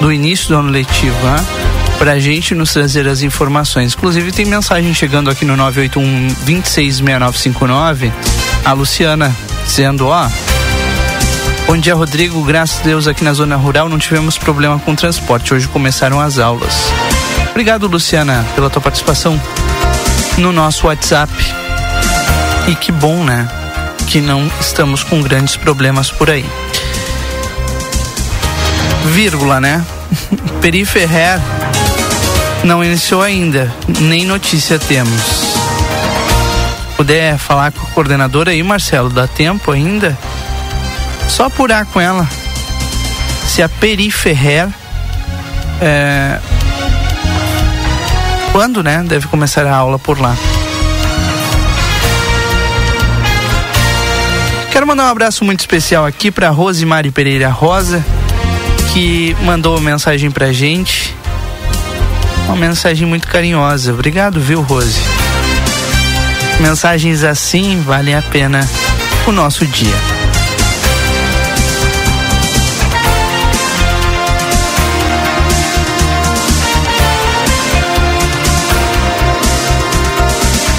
do 0.00 0.10
início 0.12 0.48
do 0.48 0.56
ano 0.56 0.70
letivo, 0.70 1.14
né? 1.24 1.69
Pra 2.00 2.18
gente 2.18 2.54
nos 2.54 2.72
trazer 2.72 3.06
as 3.06 3.20
informações. 3.20 3.92
Inclusive 3.92 4.32
tem 4.32 4.46
mensagem 4.46 4.94
chegando 4.94 5.28
aqui 5.28 5.44
no 5.44 5.54
981 5.54 6.28
266959, 6.46 8.10
a 8.64 8.72
Luciana 8.72 9.36
dizendo, 9.66 10.06
ó, 10.08 10.26
Bom 11.66 11.76
dia, 11.76 11.94
Rodrigo. 11.94 12.42
Graças 12.42 12.80
a 12.80 12.84
Deus 12.84 13.06
aqui 13.06 13.22
na 13.22 13.34
zona 13.34 13.54
rural 13.54 13.88
não 13.88 13.98
tivemos 13.98 14.38
problema 14.38 14.78
com 14.78 14.94
transporte. 14.94 15.52
Hoje 15.52 15.68
começaram 15.68 16.18
as 16.18 16.38
aulas. 16.38 16.90
Obrigado, 17.50 17.86
Luciana, 17.86 18.44
pela 18.54 18.70
tua 18.70 18.80
participação 18.80 19.40
no 20.38 20.52
nosso 20.52 20.86
WhatsApp. 20.86 21.30
E 22.66 22.74
que 22.74 22.90
bom, 22.90 23.22
né? 23.22 23.46
Que 24.08 24.20
não 24.20 24.50
estamos 24.58 25.04
com 25.04 25.20
grandes 25.20 25.54
problemas 25.54 26.10
por 26.10 26.30
aí. 26.30 26.46
Vírgula, 29.12 29.60
né? 29.60 29.84
Periferrer 30.60 31.40
não 32.64 32.84
iniciou 32.84 33.22
ainda, 33.22 33.72
nem 34.00 34.24
notícia 34.24 34.78
temos. 34.78 35.22
Puder 36.96 37.38
falar 37.38 37.72
com 37.72 37.86
a 37.86 37.90
coordenadora 37.90 38.50
aí, 38.50 38.62
Marcelo, 38.62 39.08
dá 39.08 39.26
tempo 39.26 39.70
ainda? 39.70 40.16
Só 41.28 41.44
apurar 41.46 41.86
com 41.86 42.00
ela 42.00 42.28
se 43.46 43.62
a 43.62 43.68
Periferrer 43.68 44.68
é, 45.80 46.38
quando, 48.52 48.82
né, 48.82 49.02
deve 49.06 49.26
começar 49.28 49.66
a 49.66 49.74
aula 49.74 49.98
por 49.98 50.20
lá. 50.20 50.36
Quero 54.70 54.86
mandar 54.86 55.04
um 55.04 55.08
abraço 55.08 55.44
muito 55.44 55.60
especial 55.60 56.04
aqui 56.04 56.30
para 56.30 56.50
Rosemary 56.50 57.10
Pereira 57.10 57.48
Rosa, 57.48 58.04
que 58.92 59.34
mandou 59.42 59.80
mensagem 59.80 60.30
pra 60.30 60.52
gente 60.52 61.14
uma 62.50 62.56
mensagem 62.56 63.06
muito 63.06 63.28
carinhosa. 63.28 63.92
Obrigado, 63.92 64.40
viu, 64.40 64.60
Rose? 64.62 65.00
Mensagens 66.58 67.22
assim 67.22 67.80
valem 67.80 68.14
a 68.14 68.22
pena 68.22 68.68
o 69.26 69.32
nosso 69.32 69.64
dia. 69.66 69.94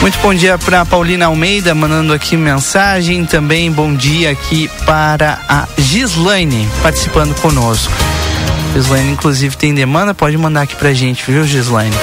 Muito 0.01 0.17
bom 0.19 0.33
dia 0.33 0.57
para 0.57 0.83
Paulina 0.83 1.27
Almeida, 1.27 1.73
mandando 1.73 2.11
aqui 2.11 2.35
mensagem. 2.35 3.23
Também 3.25 3.71
bom 3.71 3.93
dia 3.93 4.31
aqui 4.31 4.69
para 4.85 5.39
a 5.47 5.67
Gislaine, 5.77 6.67
participando 6.81 7.33
conosco. 7.39 8.10
Gislaine, 8.73 9.11
inclusive, 9.11 9.57
tem 9.57 9.73
demanda, 9.73 10.13
pode 10.13 10.37
mandar 10.37 10.61
aqui 10.61 10.75
pra 10.75 10.93
gente, 10.93 11.29
viu, 11.29 11.45
Gislaine? 11.45 11.95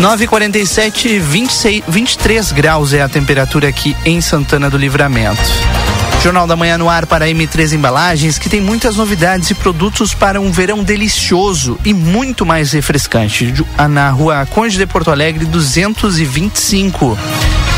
947, 0.00 1.18
26, 1.18 1.84
23 1.86 2.52
graus 2.52 2.92
é 2.92 3.02
a 3.02 3.08
temperatura 3.08 3.68
aqui 3.68 3.96
em 4.04 4.20
Santana 4.20 4.68
do 4.68 4.76
Livramento. 4.76 5.40
Jornal 6.22 6.46
da 6.46 6.56
Manhã 6.56 6.78
no 6.78 6.88
ar 6.88 7.06
para 7.06 7.28
M3 7.28 7.74
Embalagens, 7.74 8.38
que 8.38 8.48
tem 8.48 8.60
muitas 8.60 8.96
novidades 8.96 9.50
e 9.50 9.54
produtos 9.54 10.14
para 10.14 10.40
um 10.40 10.50
verão 10.50 10.82
delicioso 10.82 11.78
e 11.84 11.92
muito 11.92 12.46
mais 12.46 12.72
refrescante. 12.72 13.54
Na 13.90 14.08
rua 14.10 14.46
Conde 14.46 14.78
de 14.78 14.86
Porto 14.86 15.10
Alegre, 15.10 15.44
225. 15.44 17.18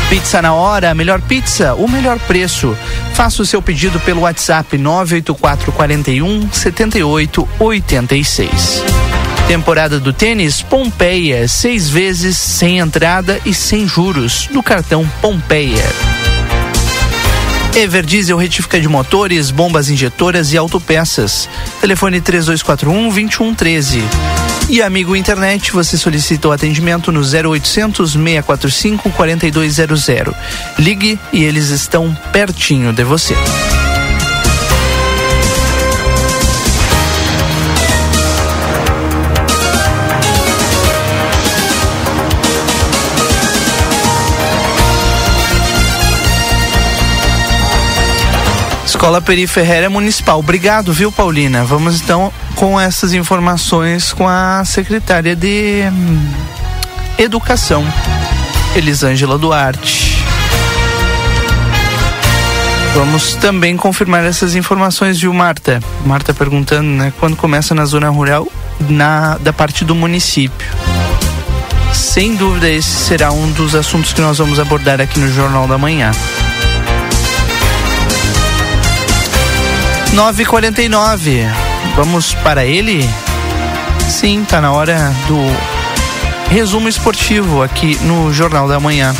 Pizza 0.09 0.41
na 0.41 0.53
hora, 0.53 0.93
melhor 0.93 1.21
pizza, 1.21 1.75
o 1.75 1.85
melhor 1.85 2.17
preço. 2.19 2.77
Faça 3.13 3.41
o 3.41 3.45
seu 3.45 3.61
pedido 3.61 3.99
pelo 3.99 4.21
WhatsApp 4.21 4.77
98441 4.77 6.49
7886. 6.49 8.83
Temporada 9.49 9.99
do 9.99 10.13
tênis 10.13 10.61
Pompeia, 10.61 11.45
seis 11.49 11.89
vezes 11.89 12.37
sem 12.37 12.79
entrada 12.79 13.37
e 13.45 13.53
sem 13.53 13.85
juros 13.85 14.47
no 14.49 14.63
cartão 14.63 15.05
Pompeia. 15.21 15.83
Everdiesel 17.75 18.37
retifica 18.37 18.79
de 18.79 18.87
motores, 18.87 19.51
bombas 19.51 19.89
injetoras 19.89 20.53
e 20.53 20.57
autopeças. 20.57 21.49
Telefone 21.81 22.21
3241 22.21 23.09
2113. 23.09 24.46
E 24.69 24.81
amigo 24.81 25.15
internet, 25.15 25.71
você 25.71 25.97
solicita 25.97 26.49
o 26.49 26.51
atendimento 26.51 27.09
no 27.09 27.21
0800 27.21 28.11
645 28.11 29.09
4200. 29.11 30.05
Ligue 30.77 31.17
e 31.31 31.43
eles 31.43 31.69
estão 31.69 32.15
pertinho 32.33 32.91
de 32.91 33.03
você. 33.05 33.33
Escola 49.07 49.21
Peri 49.21 49.47
Ferreira 49.47 49.89
Municipal. 49.89 50.37
Obrigado, 50.37 50.91
viu, 50.91 51.09
Paulina? 51.09 51.63
Vamos 51.63 52.01
então 52.01 52.29
com 52.55 52.77
essas 52.77 53.13
informações 53.13 54.11
com 54.11 54.27
a 54.27 54.65
secretária 54.65 55.33
de 55.33 55.83
hum, 55.89 56.29
Educação, 57.17 57.85
Elisângela 58.75 59.37
Duarte. 59.37 60.21
Vamos 62.93 63.35
também 63.35 63.77
confirmar 63.77 64.25
essas 64.25 64.55
informações, 64.55 65.17
viu, 65.17 65.33
Marta? 65.33 65.81
Marta 66.05 66.33
perguntando, 66.33 66.89
né, 66.89 67.13
quando 67.17 67.37
começa 67.37 67.73
na 67.73 67.85
zona 67.85 68.09
rural, 68.09 68.45
na 68.89 69.37
da 69.37 69.53
parte 69.53 69.85
do 69.85 69.95
município. 69.95 70.67
Sem 71.93 72.35
dúvida, 72.35 72.69
esse 72.69 72.89
será 72.89 73.31
um 73.31 73.49
dos 73.51 73.73
assuntos 73.73 74.11
que 74.11 74.19
nós 74.19 74.37
vamos 74.37 74.59
abordar 74.59 74.99
aqui 74.99 75.17
no 75.17 75.31
Jornal 75.31 75.65
da 75.65 75.77
Manhã. 75.77 76.11
9h49. 80.17 81.47
Vamos 81.95 82.33
para 82.33 82.65
ele? 82.65 83.07
Sim, 84.09 84.43
tá 84.43 84.59
na 84.59 84.71
hora 84.71 85.13
do 85.27 85.37
resumo 86.49 86.89
esportivo 86.89 87.61
aqui 87.61 87.95
no 88.01 88.33
Jornal 88.33 88.67
da 88.67 88.79
Manhã. 88.79 89.13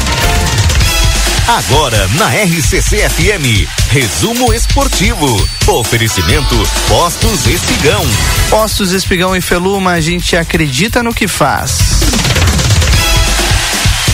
Agora 1.48 2.07
na 2.15 2.30
RCC 2.30 3.07
FM, 3.10 3.69
resumo 3.91 4.52
esportivo. 4.52 5.48
Oferecimento 5.68 6.56
Postos 6.88 7.45
Espigão. 7.45 8.03
Postos 8.49 8.91
Espigão 8.91 9.36
e 9.36 9.40
Feluma, 9.40 9.91
a 9.91 10.02
gente 10.02 10.36
acredita 10.36 11.03
no 11.03 11.14
que 11.14 11.28
faz. 11.28 11.78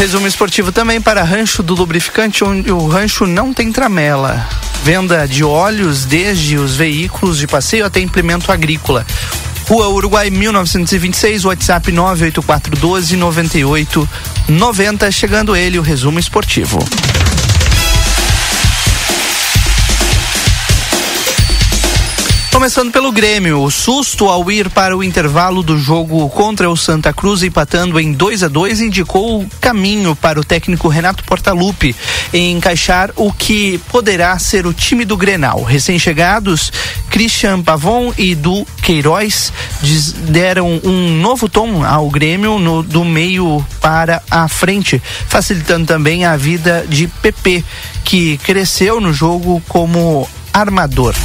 Resumo 0.03 0.27
esportivo 0.27 0.69
também 0.69 0.99
para 0.99 1.23
Rancho 1.23 1.63
do 1.63 1.73
Lubrificante, 1.73 2.43
onde 2.43 2.69
o 2.69 2.87
rancho 2.87 3.25
não 3.25 3.53
tem 3.53 3.71
tramela. 3.71 4.45
Venda 4.83 5.25
de 5.25 5.45
óleos 5.45 6.03
desde 6.03 6.57
os 6.57 6.75
veículos 6.75 7.37
de 7.37 7.47
passeio 7.47 7.85
até 7.85 8.01
implemento 8.01 8.51
agrícola. 8.51 9.07
Rua 9.65 9.87
Uruguai 9.87 10.29
1926, 10.29 11.45
WhatsApp 11.45 11.89
98412 11.89 13.15
9890. 13.15 15.09
Chegando 15.09 15.55
ele, 15.55 15.79
o 15.79 15.81
resumo 15.81 16.19
esportivo. 16.19 16.79
Começando 22.53 22.91
pelo 22.91 23.11
Grêmio, 23.11 23.63
o 23.63 23.71
susto 23.71 24.29
ao 24.29 24.49
ir 24.51 24.69
para 24.69 24.95
o 24.95 25.03
intervalo 25.03 25.63
do 25.63 25.75
jogo 25.75 26.29
contra 26.29 26.69
o 26.69 26.77
Santa 26.77 27.11
Cruz, 27.11 27.41
empatando 27.41 27.99
em 27.99 28.13
2 28.13 28.43
a 28.43 28.47
2 28.47 28.79
indicou 28.79 29.41
o 29.41 29.49
caminho 29.59 30.15
para 30.15 30.39
o 30.39 30.43
técnico 30.43 30.87
Renato 30.87 31.23
Portaluppi 31.23 31.95
em 32.31 32.55
encaixar 32.55 33.09
o 33.15 33.33
que 33.33 33.79
poderá 33.89 34.37
ser 34.37 34.67
o 34.67 34.73
time 34.73 35.03
do 35.03 35.17
Grenal. 35.17 35.63
Recém-chegados, 35.63 36.71
Christian 37.09 37.63
Pavon 37.63 38.13
e 38.19 38.35
Du 38.35 38.67
Queiroz 38.83 39.51
deram 40.29 40.79
um 40.83 41.17
novo 41.17 41.49
tom 41.49 41.83
ao 41.83 42.07
Grêmio 42.07 42.59
no, 42.59 42.83
do 42.83 43.03
meio 43.03 43.65
para 43.81 44.21
a 44.29 44.47
frente, 44.47 45.01
facilitando 45.27 45.87
também 45.87 46.23
a 46.23 46.37
vida 46.37 46.85
de 46.87 47.07
PP, 47.07 47.63
que 48.03 48.37
cresceu 48.37 49.01
no 49.01 49.11
jogo 49.11 49.59
como 49.67 50.29
armador. 50.53 51.15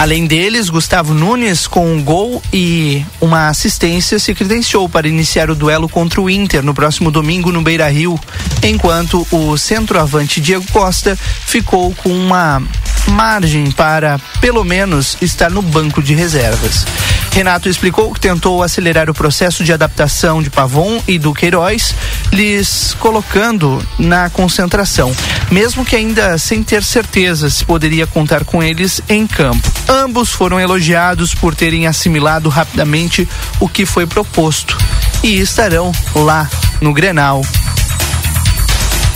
Além 0.00 0.26
deles, 0.26 0.70
Gustavo 0.70 1.12
Nunes, 1.12 1.66
com 1.66 1.92
um 1.92 2.02
gol 2.02 2.42
e 2.50 3.04
uma 3.20 3.48
assistência, 3.48 4.18
se 4.18 4.34
credenciou 4.34 4.88
para 4.88 5.06
iniciar 5.06 5.50
o 5.50 5.54
duelo 5.54 5.90
contra 5.90 6.22
o 6.22 6.30
Inter 6.30 6.62
no 6.62 6.72
próximo 6.72 7.10
domingo 7.10 7.52
no 7.52 7.60
Beira 7.60 7.86
Rio, 7.86 8.18
enquanto 8.62 9.26
o 9.30 9.58
centroavante 9.58 10.40
Diego 10.40 10.64
Costa 10.72 11.14
ficou 11.44 11.94
com 11.96 12.08
uma 12.08 12.62
margem 13.08 13.70
para, 13.70 14.18
pelo 14.40 14.64
menos, 14.64 15.18
estar 15.20 15.50
no 15.50 15.60
banco 15.60 16.02
de 16.02 16.14
reservas. 16.14 16.86
Renato 17.32 17.68
explicou 17.68 18.12
que 18.12 18.20
tentou 18.20 18.62
acelerar 18.62 19.08
o 19.08 19.14
processo 19.14 19.62
de 19.62 19.72
adaptação 19.72 20.42
de 20.42 20.50
Pavon 20.50 21.00
e 21.06 21.18
do 21.18 21.32
Queiroz, 21.32 21.94
lhes 22.32 22.94
colocando 22.98 23.80
na 23.98 24.28
concentração, 24.28 25.14
mesmo 25.50 25.84
que 25.84 25.94
ainda 25.94 26.36
sem 26.38 26.62
ter 26.62 26.82
certeza 26.82 27.48
se 27.48 27.64
poderia 27.64 28.06
contar 28.06 28.44
com 28.44 28.62
eles 28.62 29.00
em 29.08 29.26
campo. 29.26 29.70
Ambos 29.88 30.30
foram 30.30 30.60
elogiados 30.60 31.34
por 31.34 31.54
terem 31.54 31.86
assimilado 31.86 32.48
rapidamente 32.48 33.28
o 33.60 33.68
que 33.68 33.86
foi 33.86 34.06
proposto 34.06 34.76
e 35.22 35.38
estarão 35.38 35.92
lá 36.14 36.50
no 36.80 36.92
Grenal. 36.92 37.42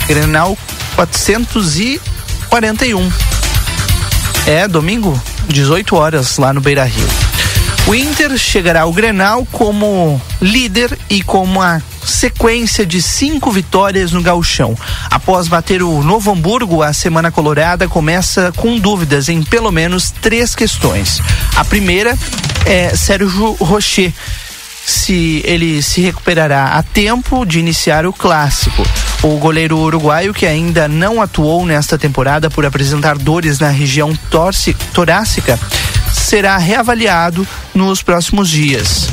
Grenal 0.07 0.57
441. 0.95 3.11
É 4.47 4.67
domingo, 4.67 5.19
18 5.47 5.95
horas 5.95 6.37
lá 6.37 6.53
no 6.53 6.61
Beira 6.61 6.85
Rio. 6.85 7.24
O 7.87 7.93
Inter 7.93 8.35
chegará 8.35 8.81
ao 8.81 8.91
Grenal 8.91 9.47
como 9.51 10.19
líder 10.41 10.97
e 11.07 11.21
com 11.21 11.43
uma 11.43 11.83
sequência 12.03 12.83
de 12.83 12.99
cinco 12.99 13.51
vitórias 13.51 14.11
no 14.11 14.23
gauchão. 14.23 14.75
Após 15.11 15.47
bater 15.47 15.83
o 15.83 16.03
Novo 16.03 16.31
Hamburgo, 16.31 16.81
a 16.81 16.93
Semana 16.93 17.31
Colorada 17.31 17.87
começa 17.87 18.51
com 18.55 18.79
dúvidas 18.79 19.29
em 19.29 19.43
pelo 19.43 19.71
menos 19.71 20.09
três 20.09 20.55
questões. 20.55 21.21
A 21.55 21.63
primeira 21.63 22.17
é 22.65 22.95
Sérgio 22.95 23.51
Rocher 23.59 24.11
se 24.83 25.43
ele 25.45 25.81
se 25.83 26.01
recuperará 26.01 26.77
a 26.77 26.83
tempo 26.83 27.45
de 27.45 27.59
iniciar 27.59 28.07
o 28.07 28.13
clássico. 28.13 28.83
O 29.21 29.37
goleiro 29.37 29.77
uruguaio, 29.77 30.33
que 30.33 30.45
ainda 30.47 30.87
não 30.87 31.21
atuou 31.21 31.65
nesta 31.65 31.99
temporada 31.99 32.49
por 32.49 32.65
apresentar 32.65 33.15
dores 33.17 33.59
na 33.59 33.69
região 33.69 34.15
torce, 34.29 34.73
torácica, 34.91 35.59
será 36.25 36.57
reavaliado 36.57 37.47
nos 37.71 38.01
próximos 38.01 38.49
dias. 38.49 39.07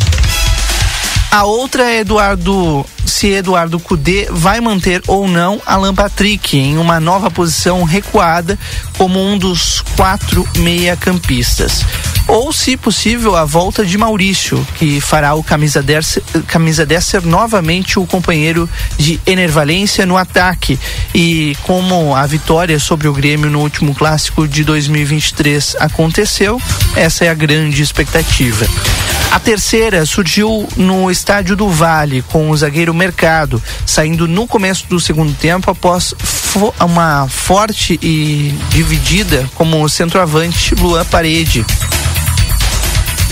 A 1.30 1.44
outra 1.44 1.90
é 1.90 2.00
Eduardo, 2.00 2.86
se 3.04 3.28
Eduardo 3.28 3.78
Cudê 3.78 4.28
vai 4.30 4.60
manter 4.62 5.02
ou 5.06 5.28
não 5.28 5.60
Alan 5.66 5.94
Patrick 5.94 6.56
em 6.56 6.78
uma 6.78 6.98
nova 6.98 7.30
posição 7.30 7.84
recuada 7.84 8.58
como 8.96 9.22
um 9.22 9.36
dos 9.36 9.82
quatro 9.94 10.48
meia-campistas. 10.56 11.84
Ou, 12.26 12.52
se 12.52 12.76
possível, 12.76 13.36
a 13.36 13.44
volta 13.44 13.84
de 13.84 13.98
Maurício, 13.98 14.66
que 14.76 15.00
fará 15.00 15.34
o 15.34 15.42
camisa 15.42 15.82
10, 15.82 16.18
camisa 16.46 16.86
10 16.86 17.04
ser 17.04 17.22
novamente 17.22 17.98
o 17.98 18.06
companheiro 18.06 18.68
de 18.96 19.20
Enervalência 19.26 20.06
no 20.06 20.16
ataque. 20.16 20.78
E 21.14 21.56
como 21.62 22.14
a 22.14 22.26
vitória 22.26 22.78
sobre 22.78 23.08
o 23.08 23.12
Grêmio 23.12 23.50
no 23.50 23.60
último 23.60 23.94
clássico 23.94 24.46
de 24.46 24.64
2023 24.64 25.76
aconteceu, 25.80 26.60
essa 26.96 27.24
é 27.24 27.28
a 27.28 27.34
grande 27.34 27.82
expectativa. 27.82 28.66
A 29.30 29.40
terceira 29.40 30.04
surgiu 30.04 30.68
no 30.76 31.10
estádio 31.10 31.56
do 31.56 31.68
Vale, 31.68 32.22
com 32.30 32.50
o 32.50 32.56
zagueiro 32.56 32.92
Mercado, 32.92 33.62
saindo 33.86 34.28
no 34.28 34.46
começo 34.46 34.86
do 34.88 35.00
segundo 35.00 35.32
tempo 35.34 35.70
após 35.70 36.14
fo 36.18 36.72
uma 36.78 37.26
forte 37.28 37.98
e 38.02 38.54
dividida 38.68 39.48
como 39.54 39.88
centroavante 39.88 40.74
Luan 40.74 41.04
Parede. 41.06 41.64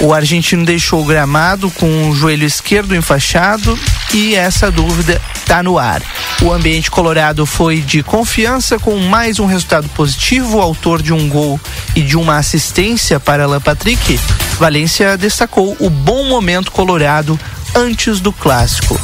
O 0.01 0.15
argentino 0.15 0.65
deixou 0.65 1.03
o 1.03 1.05
gramado 1.05 1.71
com 1.73 2.09
o 2.09 2.15
joelho 2.15 2.47
esquerdo 2.47 2.97
enfaixado 2.97 3.79
e 4.15 4.35
essa 4.35 4.71
dúvida 4.71 5.21
está 5.37 5.63
no 5.63 5.79
ar. 5.79 6.03
O 6.43 6.51
ambiente 6.51 6.91
colorado 6.91 7.45
foi 7.45 7.81
de 7.81 8.03
confiança 8.03 8.79
com 8.79 8.97
mais 8.97 9.39
um 9.39 9.45
resultado 9.45 9.89
positivo, 9.91 10.59
autor 10.59 11.03
de 11.03 11.13
um 11.13 11.29
gol 11.29 11.61
e 11.95 12.01
de 12.01 12.17
uma 12.17 12.39
assistência 12.39 13.21
para 13.21 13.45
Alan 13.45 13.61
Patrick. 13.61 14.19
Valência 14.59 15.19
destacou 15.19 15.77
o 15.79 15.91
bom 15.91 16.25
momento 16.25 16.73
colorado 16.73 17.39
antes 17.75 18.21
do 18.21 18.33
clássico. 18.33 18.99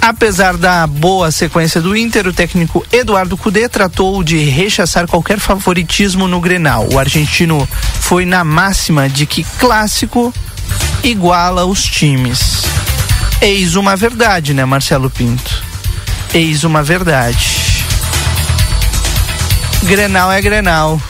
Apesar 0.00 0.56
da 0.56 0.86
boa 0.86 1.30
sequência 1.30 1.80
do 1.80 1.94
Inter, 1.94 2.26
o 2.26 2.32
técnico 2.32 2.84
Eduardo 2.90 3.36
Cudê 3.36 3.68
tratou 3.68 4.22
de 4.24 4.38
rechaçar 4.38 5.06
qualquer 5.06 5.38
favoritismo 5.38 6.26
no 6.26 6.40
Grenal. 6.40 6.88
O 6.92 6.98
argentino 6.98 7.68
foi 8.00 8.24
na 8.24 8.42
máxima 8.42 9.08
de 9.08 9.26
que 9.26 9.44
clássico 9.58 10.32
iguala 11.04 11.66
os 11.66 11.84
times. 11.84 12.62
Eis 13.42 13.76
uma 13.76 13.94
verdade, 13.94 14.54
né, 14.54 14.64
Marcelo 14.64 15.10
Pinto? 15.10 15.62
Eis 16.32 16.64
uma 16.64 16.82
verdade. 16.82 17.84
Grenal 19.82 20.32
é 20.32 20.40
Grenal. 20.40 21.00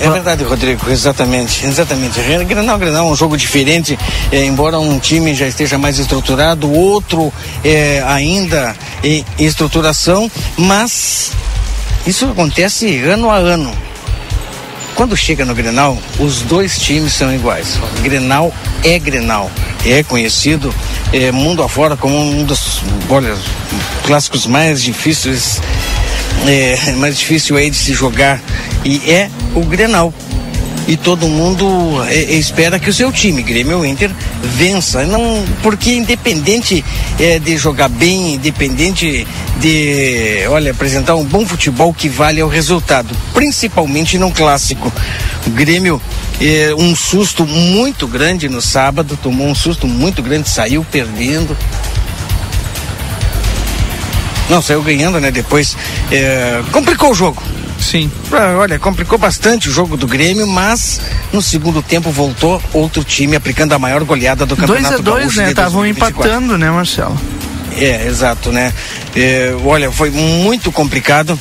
É 0.00 0.08
verdade, 0.08 0.44
Rodrigo, 0.44 0.88
exatamente, 0.90 1.66
exatamente. 1.66 2.20
Grenal, 2.44 2.78
Grenal 2.78 3.08
é 3.08 3.10
um 3.10 3.16
jogo 3.16 3.36
diferente, 3.36 3.98
é, 4.30 4.44
embora 4.44 4.78
um 4.78 4.98
time 4.98 5.34
já 5.34 5.46
esteja 5.46 5.76
mais 5.76 5.98
estruturado, 5.98 6.72
outro 6.72 7.32
é, 7.64 8.02
ainda 8.06 8.76
em 9.02 9.24
estruturação, 9.38 10.30
mas 10.56 11.32
isso 12.06 12.26
acontece 12.26 12.98
ano 13.00 13.28
a 13.28 13.36
ano. 13.36 13.72
Quando 14.94 15.16
chega 15.16 15.44
no 15.44 15.54
Grenal, 15.54 15.96
os 16.18 16.42
dois 16.42 16.78
times 16.78 17.12
são 17.12 17.32
iguais. 17.32 17.78
Grenal 18.02 18.52
é 18.84 18.98
Grenal, 18.98 19.50
é 19.84 20.02
conhecido 20.02 20.74
é, 21.12 21.30
mundo 21.32 21.62
afora 21.62 21.96
como 21.96 22.16
um 22.16 22.44
dos 22.44 22.82
olha, 23.08 23.36
clássicos 24.04 24.46
mais 24.46 24.82
difíceis 24.82 25.60
é, 26.46 26.92
mais 26.92 27.18
difícil 27.18 27.56
aí 27.56 27.70
de 27.70 27.76
se 27.76 27.92
jogar 27.92 28.40
e 28.84 29.10
é 29.10 29.30
o 29.58 29.64
Grenal. 29.64 30.12
E 30.88 30.96
todo 30.96 31.28
mundo 31.28 32.02
é, 32.08 32.32
espera 32.32 32.78
que 32.78 32.88
o 32.88 32.94
seu 32.94 33.12
time, 33.12 33.42
Grêmio 33.42 33.84
Inter, 33.84 34.10
vença. 34.42 35.04
Não, 35.04 35.44
porque 35.62 35.92
independente 35.92 36.82
é, 37.20 37.38
de 37.38 37.58
jogar 37.58 37.90
bem, 37.90 38.36
independente 38.36 39.26
de, 39.60 40.46
olha, 40.48 40.70
apresentar 40.70 41.14
um 41.14 41.24
bom 41.24 41.44
futebol 41.44 41.92
que 41.92 42.08
vale 42.08 42.40
ao 42.40 42.48
resultado, 42.48 43.14
principalmente 43.34 44.16
no 44.16 44.30
clássico. 44.30 44.90
O 45.46 45.50
Grêmio 45.50 46.00
é, 46.40 46.74
um 46.74 46.96
susto 46.96 47.44
muito 47.46 48.06
grande 48.06 48.48
no 48.48 48.62
sábado, 48.62 49.18
tomou 49.22 49.46
um 49.46 49.54
susto 49.54 49.86
muito 49.86 50.22
grande, 50.22 50.48
saiu 50.48 50.86
perdendo. 50.90 51.54
Não, 54.48 54.62
saiu 54.62 54.82
ganhando, 54.82 55.20
né? 55.20 55.30
Depois 55.30 55.76
é, 56.10 56.62
complicou 56.72 57.10
o 57.10 57.14
jogo. 57.14 57.42
Sim. 57.78 58.10
Ah, 58.32 58.56
olha, 58.58 58.78
complicou 58.78 59.18
bastante 59.18 59.68
o 59.68 59.72
jogo 59.72 59.96
do 59.96 60.06
Grêmio, 60.06 60.46
mas 60.46 61.00
no 61.32 61.40
segundo 61.40 61.82
tempo 61.82 62.10
voltou 62.10 62.62
outro 62.72 63.04
time 63.04 63.36
aplicando 63.36 63.72
a 63.72 63.78
maior 63.78 64.02
goleada 64.04 64.44
do 64.44 64.56
campeonato 64.56 65.02
2 65.02 65.16
a 65.16 65.20
2 65.20 65.36
né? 65.36 65.50
Estavam 65.50 65.86
empatando, 65.86 66.58
né, 66.58 66.70
Marcelo? 66.70 67.18
É, 67.76 68.06
exato, 68.06 68.50
né? 68.50 68.72
É, 69.14 69.54
olha, 69.64 69.90
foi 69.92 70.10
muito 70.10 70.72
complicado 70.72 71.38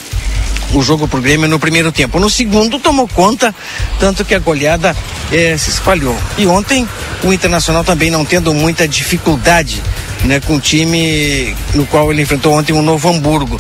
o 0.74 0.82
jogo 0.82 1.08
pro 1.08 1.22
Grêmio 1.22 1.48
no 1.48 1.60
primeiro 1.60 1.92
tempo. 1.92 2.20
No 2.20 2.30
segundo 2.30 2.80
tomou 2.80 3.08
conta, 3.08 3.54
tanto 4.00 4.24
que 4.24 4.36
a 4.36 4.40
goleada 4.40 4.96
é, 5.32 5.58
se 5.58 5.70
espalhou. 5.70 6.16
E 6.38 6.46
ontem 6.46 6.88
o 7.24 7.34
Internacional 7.34 7.84
também 7.84 8.12
não 8.12 8.26
tendo 8.26 8.54
muita 8.54 8.88
dificuldade 8.88 9.82
né, 10.24 10.40
com 10.40 10.56
o 10.56 10.60
time 10.60 11.56
no 11.74 11.86
qual 11.86 12.12
ele 12.12 12.22
enfrentou 12.22 12.54
ontem 12.54 12.74
o 12.74 12.82
Novo 12.82 13.10
Hamburgo. 13.10 13.60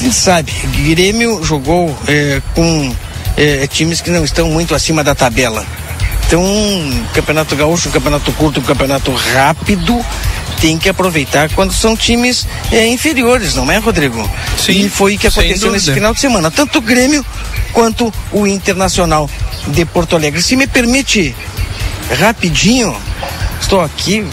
A 0.00 0.02
gente 0.02 0.16
sabe, 0.16 0.50
Grêmio 0.78 1.44
jogou 1.44 1.94
é, 2.08 2.40
com 2.54 2.96
é, 3.36 3.66
times 3.66 4.00
que 4.00 4.08
não 4.08 4.24
estão 4.24 4.48
muito 4.48 4.74
acima 4.74 5.04
da 5.04 5.14
tabela. 5.14 5.62
Então, 6.26 6.42
campeonato 7.12 7.54
gaúcho, 7.54 7.90
um 7.90 7.92
campeonato 7.92 8.32
curto, 8.32 8.60
um 8.60 8.62
campeonato 8.62 9.12
rápido, 9.12 10.02
tem 10.58 10.78
que 10.78 10.88
aproveitar 10.88 11.50
quando 11.50 11.74
são 11.74 11.94
times 11.94 12.46
é, 12.72 12.86
inferiores, 12.86 13.56
não 13.56 13.70
é, 13.70 13.76
Rodrigo? 13.76 14.26
Sim. 14.56 14.86
E 14.86 14.88
foi 14.88 15.16
o 15.16 15.18
que 15.18 15.26
aconteceu 15.26 15.70
nesse 15.70 15.92
final 15.92 16.14
de 16.14 16.20
semana. 16.20 16.50
Tanto 16.50 16.78
o 16.78 16.80
Grêmio 16.80 17.22
quanto 17.74 18.10
o 18.32 18.46
Internacional 18.46 19.28
de 19.66 19.84
Porto 19.84 20.16
Alegre. 20.16 20.42
Se 20.42 20.56
me 20.56 20.66
permite, 20.66 21.36
rapidinho, 22.18 22.96
estou 23.60 23.82
aqui 23.82 24.26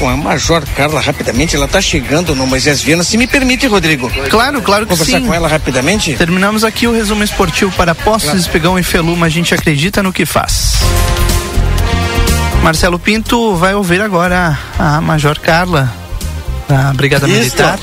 com 0.00 0.08
a 0.08 0.16
Major 0.16 0.64
Carla 0.74 0.98
rapidamente. 0.98 1.54
Ela 1.54 1.66
está 1.66 1.80
chegando 1.80 2.34
no 2.34 2.46
Moisés 2.46 2.80
Viana. 2.80 3.04
Se 3.04 3.18
me 3.18 3.26
permite, 3.26 3.66
Rodrigo. 3.66 4.10
Claro, 4.30 4.62
claro 4.62 4.86
que 4.86 4.92
Conversar 4.96 5.20
sim. 5.20 5.26
com 5.26 5.34
ela 5.34 5.46
rapidamente? 5.46 6.16
Terminamos 6.16 6.64
aqui 6.64 6.86
o 6.86 6.92
resumo 6.92 7.22
esportivo 7.22 7.70
para 7.72 7.94
Poços, 7.94 8.22
claro. 8.22 8.38
Espigão 8.38 8.78
e 8.78 8.82
Feluma. 8.82 9.26
A 9.26 9.28
gente 9.28 9.54
acredita 9.54 10.02
no 10.02 10.10
que 10.10 10.24
faz. 10.24 10.78
Marcelo 12.62 12.98
Pinto 12.98 13.54
vai 13.56 13.74
ouvir 13.74 14.00
agora 14.00 14.58
a 14.78 15.00
Major 15.02 15.38
Carla 15.38 15.92
da 16.66 16.92
Brigada 16.94 17.28
Isso. 17.28 17.36
Militar. 17.36 17.78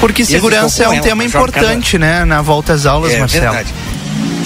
Porque 0.00 0.24
segurança 0.24 0.84
é 0.84 0.88
um 0.88 1.00
tema 1.00 1.24
importante, 1.24 1.98
né? 1.98 2.24
Na 2.24 2.40
volta 2.40 2.72
às 2.72 2.86
aulas, 2.86 3.12
é, 3.12 3.18
Marcelo. 3.18 3.52
Verdade. 3.52 3.74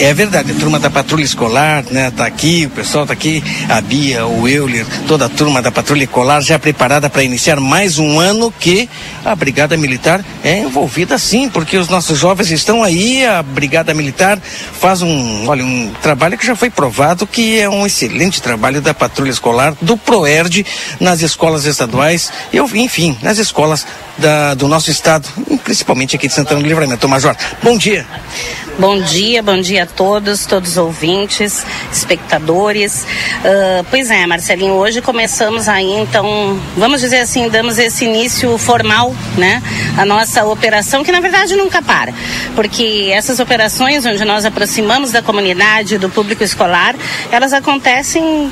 É 0.02 0.14
verdade, 0.14 0.52
a 0.52 0.54
turma 0.54 0.80
da 0.80 0.88
patrulha 0.88 1.22
escolar, 1.22 1.84
né, 1.90 2.10
tá 2.10 2.24
aqui, 2.24 2.64
o 2.64 2.70
pessoal 2.70 3.04
tá 3.04 3.12
aqui, 3.12 3.44
a 3.68 3.82
Bia, 3.82 4.26
o 4.26 4.48
Euler, 4.48 4.86
toda 5.06 5.26
a 5.26 5.28
turma 5.28 5.60
da 5.60 5.70
patrulha 5.70 6.04
escolar 6.04 6.40
já 6.40 6.58
preparada 6.58 7.10
para 7.10 7.22
iniciar 7.22 7.60
mais 7.60 7.98
um 7.98 8.18
ano 8.18 8.50
que 8.50 8.88
a 9.22 9.36
Brigada 9.36 9.76
Militar 9.76 10.24
é 10.42 10.58
envolvida 10.60 11.18
sim, 11.18 11.50
porque 11.50 11.76
os 11.76 11.90
nossos 11.90 12.18
jovens 12.18 12.50
estão 12.50 12.82
aí, 12.82 13.26
a 13.26 13.42
Brigada 13.42 13.92
Militar 13.92 14.40
faz 14.40 15.02
um, 15.02 15.46
olha, 15.46 15.62
um 15.62 15.92
trabalho 16.00 16.38
que 16.38 16.46
já 16.46 16.56
foi 16.56 16.70
provado 16.70 17.26
que 17.26 17.60
é 17.60 17.68
um 17.68 17.86
excelente 17.86 18.40
trabalho 18.40 18.80
da 18.80 18.94
patrulha 18.94 19.30
escolar, 19.30 19.74
do 19.82 19.98
Proerd, 19.98 20.64
nas 20.98 21.20
escolas 21.20 21.66
estaduais, 21.66 22.32
eu, 22.54 22.66
enfim, 22.74 23.18
nas 23.20 23.36
escolas 23.36 23.86
da, 24.16 24.54
do 24.54 24.66
nosso 24.66 24.90
estado, 24.90 25.28
principalmente 25.62 26.16
aqui 26.16 26.26
de 26.26 26.32
Santana 26.32 26.62
do 26.62 26.66
Livramento. 26.66 27.06
Major, 27.06 27.36
bom 27.62 27.76
dia. 27.76 28.06
Bom 28.78 28.98
dia, 29.02 29.42
bom 29.42 29.60
dia 29.60 29.82
a 29.82 29.86
todos, 29.90 30.46
todos 30.46 30.70
os 30.70 30.76
ouvintes, 30.76 31.64
espectadores. 31.92 33.04
Uh, 33.04 33.84
pois 33.90 34.10
é, 34.10 34.26
Marcelinho, 34.26 34.74
hoje 34.74 35.00
começamos 35.02 35.68
aí, 35.68 35.92
então, 35.92 36.60
vamos 36.76 37.00
dizer 37.00 37.18
assim, 37.18 37.48
damos 37.48 37.78
esse 37.78 38.04
início 38.04 38.56
formal, 38.58 39.14
né? 39.36 39.62
A 39.96 40.04
nossa 40.04 40.44
operação, 40.44 41.04
que 41.04 41.12
na 41.12 41.20
verdade 41.20 41.56
nunca 41.56 41.82
para, 41.82 42.12
porque 42.54 43.10
essas 43.12 43.40
operações 43.40 44.04
onde 44.06 44.24
nós 44.24 44.44
aproximamos 44.44 45.12
da 45.12 45.22
comunidade, 45.22 45.98
do 45.98 46.08
público 46.08 46.42
escolar, 46.42 46.94
elas 47.30 47.52
acontecem 47.52 48.50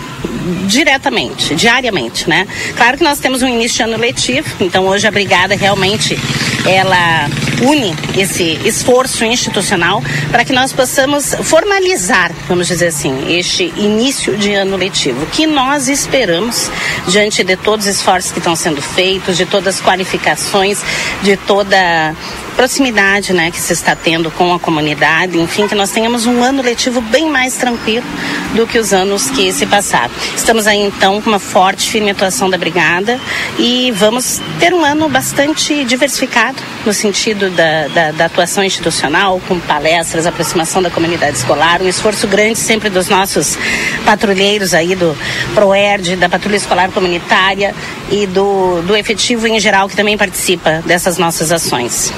diretamente, 0.66 1.54
diariamente, 1.54 2.28
né? 2.28 2.46
Claro 2.76 2.96
que 2.98 3.04
nós 3.04 3.18
temos 3.18 3.42
um 3.42 3.48
início 3.48 3.78
de 3.78 3.82
ano 3.82 3.96
letivo, 3.96 4.48
então 4.60 4.86
hoje 4.86 5.06
a 5.06 5.10
brigada 5.10 5.54
realmente 5.54 6.18
ela 6.66 7.28
une 7.62 7.94
esse 8.16 8.58
esforço 8.64 9.24
institucional 9.24 10.02
para 10.30 10.44
que 10.44 10.52
nós 10.52 10.72
possamos 10.72 11.34
formalizar, 11.42 12.32
vamos 12.48 12.66
dizer 12.66 12.88
assim, 12.88 13.36
este 13.36 13.72
início 13.76 14.36
de 14.36 14.52
ano 14.54 14.76
letivo, 14.76 15.26
que 15.26 15.46
nós 15.46 15.88
esperamos 15.88 16.70
diante 17.06 17.42
de 17.42 17.56
todos 17.56 17.86
os 17.86 17.96
esforços 17.96 18.32
que 18.32 18.38
estão 18.38 18.54
sendo 18.54 18.80
feitos, 18.80 19.36
de 19.36 19.46
todas 19.46 19.76
as 19.76 19.80
qualificações, 19.80 20.82
de 21.22 21.36
toda 21.36 22.14
proximidade 22.58 23.32
né, 23.32 23.52
que 23.52 23.60
se 23.60 23.72
está 23.72 23.94
tendo 23.94 24.32
com 24.32 24.52
a 24.52 24.58
comunidade, 24.58 25.38
enfim, 25.38 25.68
que 25.68 25.76
nós 25.76 25.92
tenhamos 25.92 26.26
um 26.26 26.42
ano 26.42 26.60
letivo 26.60 27.00
bem 27.00 27.30
mais 27.30 27.56
tranquilo 27.56 28.04
do 28.52 28.66
que 28.66 28.80
os 28.80 28.92
anos 28.92 29.30
que 29.30 29.52
se 29.52 29.64
passaram. 29.64 30.10
Estamos 30.34 30.66
aí 30.66 30.80
então 30.80 31.22
com 31.22 31.30
uma 31.30 31.38
forte 31.38 31.88
firme 31.88 32.10
atuação 32.10 32.50
da 32.50 32.58
Brigada 32.58 33.20
e 33.60 33.92
vamos 33.92 34.40
ter 34.58 34.74
um 34.74 34.84
ano 34.84 35.08
bastante 35.08 35.84
diversificado 35.84 36.60
no 36.84 36.92
sentido 36.92 37.48
da, 37.48 37.86
da, 37.86 38.10
da 38.10 38.24
atuação 38.24 38.64
institucional, 38.64 39.40
com 39.46 39.60
palestras, 39.60 40.26
aproximação 40.26 40.82
da 40.82 40.90
comunidade 40.90 41.36
escolar, 41.36 41.80
um 41.80 41.86
esforço 41.86 42.26
grande 42.26 42.58
sempre 42.58 42.90
dos 42.90 43.08
nossos 43.08 43.56
patrulheiros 44.04 44.74
aí 44.74 44.96
do 44.96 45.16
ProERD, 45.54 46.16
da 46.16 46.28
Patrulha 46.28 46.56
Escolar 46.56 46.90
Comunitária 46.90 47.72
e 48.10 48.26
do, 48.26 48.82
do 48.82 48.96
efetivo 48.96 49.46
em 49.46 49.60
geral 49.60 49.88
que 49.88 49.94
também 49.94 50.18
participa 50.18 50.82
dessas 50.84 51.18
nossas 51.18 51.52
ações. 51.52 52.12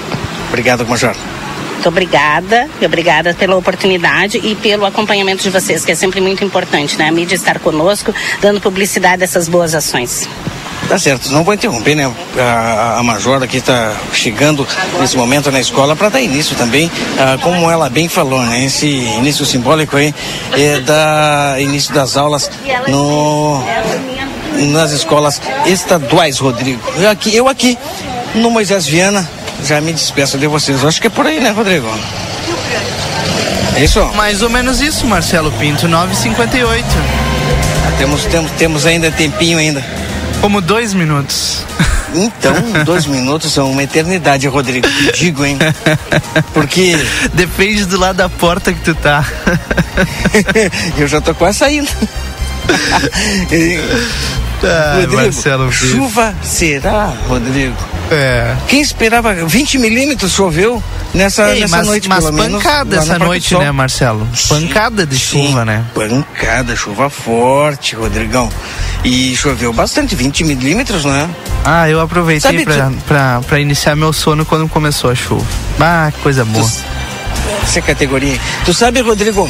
Obrigado, 0.50 0.86
Major. 0.86 1.14
Muito 1.80 1.88
obrigada, 1.88 2.68
e 2.78 2.84
obrigada 2.84 3.32
pela 3.32 3.56
oportunidade 3.56 4.36
e 4.36 4.54
pelo 4.54 4.84
acompanhamento 4.84 5.42
de 5.42 5.48
vocês, 5.48 5.82
que 5.82 5.92
é 5.92 5.94
sempre 5.94 6.20
muito 6.20 6.44
importante, 6.44 6.98
né? 6.98 7.08
A 7.08 7.12
mídia 7.12 7.34
estar 7.34 7.58
conosco, 7.58 8.14
dando 8.38 8.60
publicidade 8.60 9.20
dessas 9.20 9.48
boas 9.48 9.74
ações. 9.74 10.28
Tá 10.90 10.98
certo, 10.98 11.30
não 11.30 11.44
vou 11.44 11.54
interromper, 11.54 11.94
né? 11.94 12.12
A, 12.36 12.98
a 12.98 13.02
Major 13.02 13.42
aqui 13.42 13.58
está 13.58 13.94
chegando 14.12 14.66
nesse 15.00 15.16
momento 15.16 15.50
na 15.50 15.60
escola 15.60 15.96
para 15.96 16.10
dar 16.10 16.20
início 16.20 16.54
também, 16.56 16.90
ah, 17.18 17.38
como 17.40 17.70
ela 17.70 17.88
bem 17.88 18.08
falou, 18.08 18.42
né? 18.42 18.64
Esse 18.64 18.86
início 18.86 19.46
simbólico 19.46 19.96
aí 19.96 20.12
é 20.52 20.80
da 20.80 21.54
início 21.60 21.94
das 21.94 22.16
aulas 22.16 22.50
no, 22.88 23.64
nas 24.72 24.90
escolas 24.90 25.40
estaduais, 25.64 26.38
Rodrigo. 26.38 26.82
Eu 26.98 27.08
aqui, 27.08 27.34
eu 27.34 27.48
aqui 27.48 27.78
no 28.34 28.50
Moisés 28.50 28.86
Viana, 28.86 29.26
já 29.64 29.80
me 29.80 29.92
despeço 29.92 30.38
de 30.38 30.46
vocês. 30.46 30.82
Eu 30.82 30.88
acho 30.88 31.00
que 31.00 31.06
é 31.06 31.10
por 31.10 31.26
aí, 31.26 31.40
né, 31.40 31.50
Rodrigo? 31.50 31.88
É 33.76 33.84
isso? 33.84 34.04
Mais 34.14 34.42
ou 34.42 34.50
menos 34.50 34.80
isso, 34.80 35.06
Marcelo 35.06 35.50
Pinto, 35.52 35.88
958. 35.88 36.84
Temos, 37.98 38.24
temos, 38.24 38.50
temos 38.52 38.86
ainda 38.86 39.10
tempinho 39.10 39.58
ainda. 39.58 39.84
Como 40.40 40.60
dois 40.60 40.94
minutos. 40.94 41.64
Então, 42.14 42.54
dois 42.84 43.06
minutos 43.06 43.52
são 43.52 43.70
uma 43.70 43.82
eternidade, 43.82 44.46
Rodrigo. 44.48 44.88
Te 44.88 45.12
digo, 45.12 45.44
hein? 45.44 45.58
Porque. 46.54 46.96
Depende 47.34 47.84
do 47.84 47.98
lado 47.98 48.16
da 48.16 48.28
porta 48.28 48.72
que 48.72 48.80
tu 48.80 48.94
tá. 48.94 49.24
eu 50.98 51.06
já 51.06 51.20
tô 51.20 51.34
quase 51.34 51.58
saindo. 51.58 51.90
Ai, 54.66 55.00
Rodrigo, 55.02 55.22
Marcelo 55.22 55.72
chuva 55.72 56.34
será, 56.42 57.12
Rodrigo? 57.28 57.76
É. 58.10 58.56
Quem 58.66 58.80
esperava 58.80 59.32
20 59.32 59.78
milímetros 59.78 60.32
choveu 60.32 60.82
nessa, 61.14 61.54
Ei, 61.54 61.60
nessa 61.60 61.76
mas, 61.78 61.86
noite, 61.86 62.08
mas 62.08 62.24
pelo 62.24 62.36
pancada 62.36 62.96
essa 62.96 63.18
noite, 63.18 63.56
né, 63.56 63.70
Marcelo? 63.70 64.26
Pancada 64.48 65.06
de 65.06 65.16
chuva, 65.18 65.64
né? 65.64 65.84
Pancada, 65.94 66.74
chuva 66.74 67.08
forte, 67.08 67.94
Rodrigão. 67.94 68.50
E 69.04 69.34
choveu 69.36 69.72
bastante, 69.72 70.14
20 70.14 70.44
milímetros, 70.44 71.04
né? 71.04 71.28
Ah, 71.64 71.88
eu 71.88 72.00
aproveitei 72.00 72.50
Sabe, 72.50 72.64
pra, 72.64 72.86
tu- 72.90 72.96
pra, 73.06 73.40
pra 73.46 73.60
iniciar 73.60 73.94
meu 73.96 74.12
sono 74.12 74.44
quando 74.44 74.68
começou 74.68 75.10
a 75.10 75.14
chuva. 75.14 75.46
Ah, 75.78 76.10
que 76.12 76.20
coisa 76.20 76.44
boa. 76.44 76.68
Essa 77.62 77.78
é 77.78 77.82
categoria. 77.82 78.38
Tu 78.64 78.74
sabe, 78.74 79.00
Rodrigo, 79.00 79.48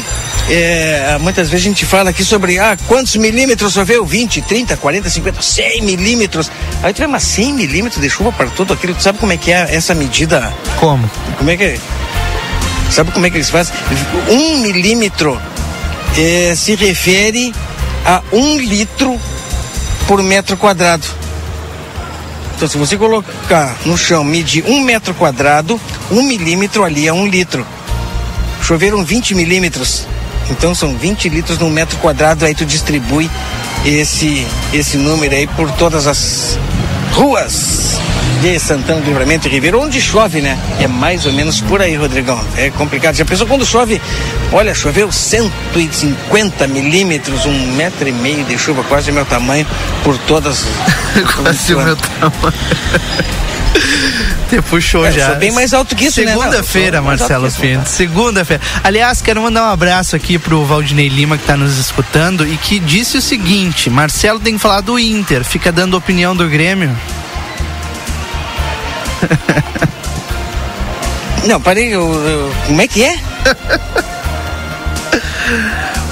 é, 0.49 1.17
muitas 1.19 1.49
vezes 1.49 1.65
a 1.65 1.69
gente 1.69 1.85
fala 1.85 2.09
aqui 2.09 2.23
sobre 2.23 2.59
ah, 2.59 2.77
quantos 2.87 3.15
milímetros 3.15 3.73
choveu? 3.73 4.05
20, 4.05 4.41
30, 4.41 4.77
40, 4.77 5.09
50, 5.09 5.41
100 5.41 5.81
milímetros. 5.81 6.51
Aí 6.83 6.93
mas 7.07 7.23
100 7.23 7.53
milímetros 7.53 8.01
de 8.01 8.09
chuva 8.09 8.31
para 8.31 8.47
tudo 8.47 8.73
aquilo. 8.73 8.93
Tu 8.93 9.03
sabe 9.03 9.17
como 9.17 9.31
é 9.31 9.37
que 9.37 9.51
é 9.51 9.73
essa 9.73 9.95
medida? 9.95 10.53
Como? 10.79 11.09
Como 11.37 11.49
é 11.49 11.57
que 11.57 11.63
é? 11.63 11.79
Sabe 12.89 13.11
como 13.11 13.25
é 13.25 13.29
que 13.29 13.37
eles 13.37 13.49
fazem? 13.49 13.73
Um 14.29 14.57
milímetro 14.57 15.39
eh, 16.17 16.53
se 16.55 16.75
refere 16.75 17.53
a 18.05 18.21
um 18.33 18.57
litro 18.57 19.17
por 20.07 20.21
metro 20.21 20.57
quadrado. 20.57 21.05
Então, 22.55 22.67
se 22.67 22.77
você 22.77 22.97
colocar 22.97 23.75
no 23.85 23.97
chão, 23.97 24.23
medir 24.23 24.65
um 24.67 24.81
metro 24.81 25.13
quadrado, 25.13 25.79
um 26.11 26.21
milímetro 26.21 26.83
ali 26.83 27.07
é 27.07 27.13
um 27.13 27.25
litro. 27.25 27.65
Choveram 28.61 29.03
20 29.03 29.33
milímetros, 29.35 30.07
então 30.49 30.73
são 30.73 30.95
20 30.97 31.29
litros 31.29 31.57
num 31.57 31.69
metro 31.69 31.97
quadrado, 31.97 32.45
aí 32.45 32.55
tu 32.55 32.65
distribui 32.65 33.29
esse, 33.85 34.45
esse 34.73 34.97
número 34.97 35.33
aí 35.33 35.47
por 35.47 35.71
todas 35.71 36.07
as 36.07 36.57
ruas 37.13 37.90
de 38.41 38.59
Santana 38.59 38.99
do 39.01 39.05
Livramento 39.07 39.47
e 39.47 39.51
Ribeiro, 39.51 39.79
onde 39.79 40.01
chove, 40.01 40.41
né? 40.41 40.57
É 40.79 40.87
mais 40.87 41.25
ou 41.25 41.31
menos 41.33 41.61
por 41.61 41.81
aí, 41.81 41.95
Rodrigão. 41.95 42.43
É 42.57 42.69
complicado. 42.71 43.15
Já 43.15 43.23
pensou 43.23 43.45
quando 43.45 43.65
chove? 43.65 44.01
Olha, 44.51 44.73
choveu 44.73 45.11
150 45.11 46.67
milímetros, 46.67 47.45
um 47.45 47.73
metro 47.75 48.07
e 48.07 48.11
meio 48.11 48.43
de 48.45 48.57
chuva, 48.57 48.83
quase 48.83 49.11
meu 49.11 49.25
tamanho, 49.25 49.65
por 50.03 50.17
todas. 50.19 50.65
Quase 51.35 51.75
o 51.75 51.79
meu 51.81 51.95
tamanho. 51.95 52.53
Te 54.49 54.61
puxou 54.61 55.05
É, 55.05 55.11
já. 55.11 55.27
sou 55.27 55.35
bem 55.35 55.51
mais 55.51 55.73
alto 55.73 55.95
que 55.95 56.05
isso, 56.05 56.21
né? 56.23 56.31
Segunda-feira, 56.33 57.01
Marcelo 57.01 57.49
Pinto. 57.51 57.87
Segunda-feira. 57.89 58.61
Aliás, 58.83 59.21
quero 59.21 59.41
mandar 59.41 59.63
um 59.63 59.71
abraço 59.71 60.15
aqui 60.15 60.37
pro 60.39 60.65
Valdinei 60.65 61.07
Lima 61.09 61.37
que 61.37 61.45
tá 61.45 61.55
nos 61.55 61.77
escutando 61.77 62.45
e 62.47 62.57
que 62.57 62.79
disse 62.79 63.17
o 63.17 63.21
seguinte: 63.21 63.89
Marcelo 63.89 64.39
tem 64.39 64.55
que 64.55 64.59
falar 64.59 64.81
do 64.81 64.97
Inter, 64.97 65.43
fica 65.43 65.71
dando 65.71 65.95
opinião 65.95 66.35
do 66.35 66.47
Grêmio. 66.49 66.95
Não, 71.45 71.59
parei, 71.59 71.87
eu, 71.93 72.13
eu- 72.13 72.53
como 72.67 72.81
é 72.81 72.87
que 72.87 73.03
é? 73.03 73.17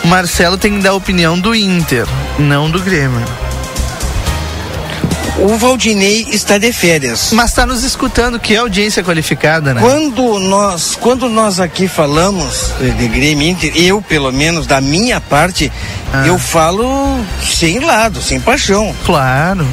Marcelo 0.05 0.57
tem 0.57 0.77
que 0.77 0.83
dar 0.83 0.93
opinião 0.93 1.39
do 1.39 1.53
Inter, 1.53 2.05
não 2.39 2.69
do 2.69 2.79
Grêmio. 2.79 3.23
O 5.37 5.55
Valdinei 5.57 6.25
está 6.31 6.57
de 6.57 6.73
férias. 6.73 7.29
Mas 7.31 7.53
tá 7.53 7.65
nos 7.65 7.83
escutando, 7.83 8.39
que 8.39 8.55
é 8.55 8.57
audiência 8.57 9.01
qualificada, 9.03 9.73
né? 9.73 9.79
Quando 9.79 10.37
nós, 10.39 10.97
quando 10.99 11.29
nós 11.29 11.61
aqui 11.61 11.87
falamos 11.87 12.73
de 12.97 13.07
Grêmio 13.07 13.47
e 13.47 13.51
Inter, 13.51 13.71
eu, 13.75 14.01
pelo 14.01 14.33
menos, 14.33 14.67
da 14.67 14.81
minha 14.81 15.21
parte, 15.21 15.71
Ah. 16.11 16.27
eu 16.27 16.37
falo 16.37 17.23
sem 17.41 17.79
lado, 17.79 18.21
sem 18.21 18.39
paixão. 18.41 18.93
Claro. 19.05 19.65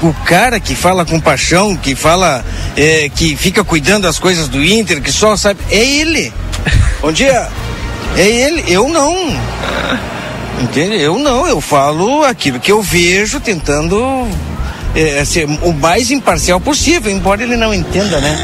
O 0.00 0.12
cara 0.24 0.60
que 0.60 0.76
fala 0.76 1.04
com 1.04 1.18
paixão, 1.18 1.76
que 1.76 1.94
fala, 1.96 2.44
eh, 2.76 3.10
que 3.14 3.34
fica 3.36 3.64
cuidando 3.64 4.02
das 4.04 4.18
coisas 4.18 4.48
do 4.48 4.62
Inter, 4.64 5.02
que 5.02 5.10
só 5.10 5.36
sabe, 5.36 5.58
é 5.70 5.84
ele. 5.84 6.32
Bom 7.02 7.10
dia. 7.10 7.48
É 8.16 8.26
ele, 8.26 8.64
eu 8.68 8.88
não. 8.88 9.36
Entende? 10.60 11.00
Eu 11.00 11.18
não, 11.18 11.46
eu 11.46 11.60
falo 11.60 12.22
aquilo 12.24 12.60
que 12.60 12.70
eu 12.70 12.80
vejo, 12.80 13.40
tentando 13.40 14.28
eh, 14.94 15.24
ser 15.24 15.46
o 15.62 15.72
mais 15.72 16.10
imparcial 16.12 16.60
possível, 16.60 17.10
embora 17.10 17.42
ele 17.42 17.56
não 17.56 17.74
entenda, 17.74 18.20
né? 18.20 18.36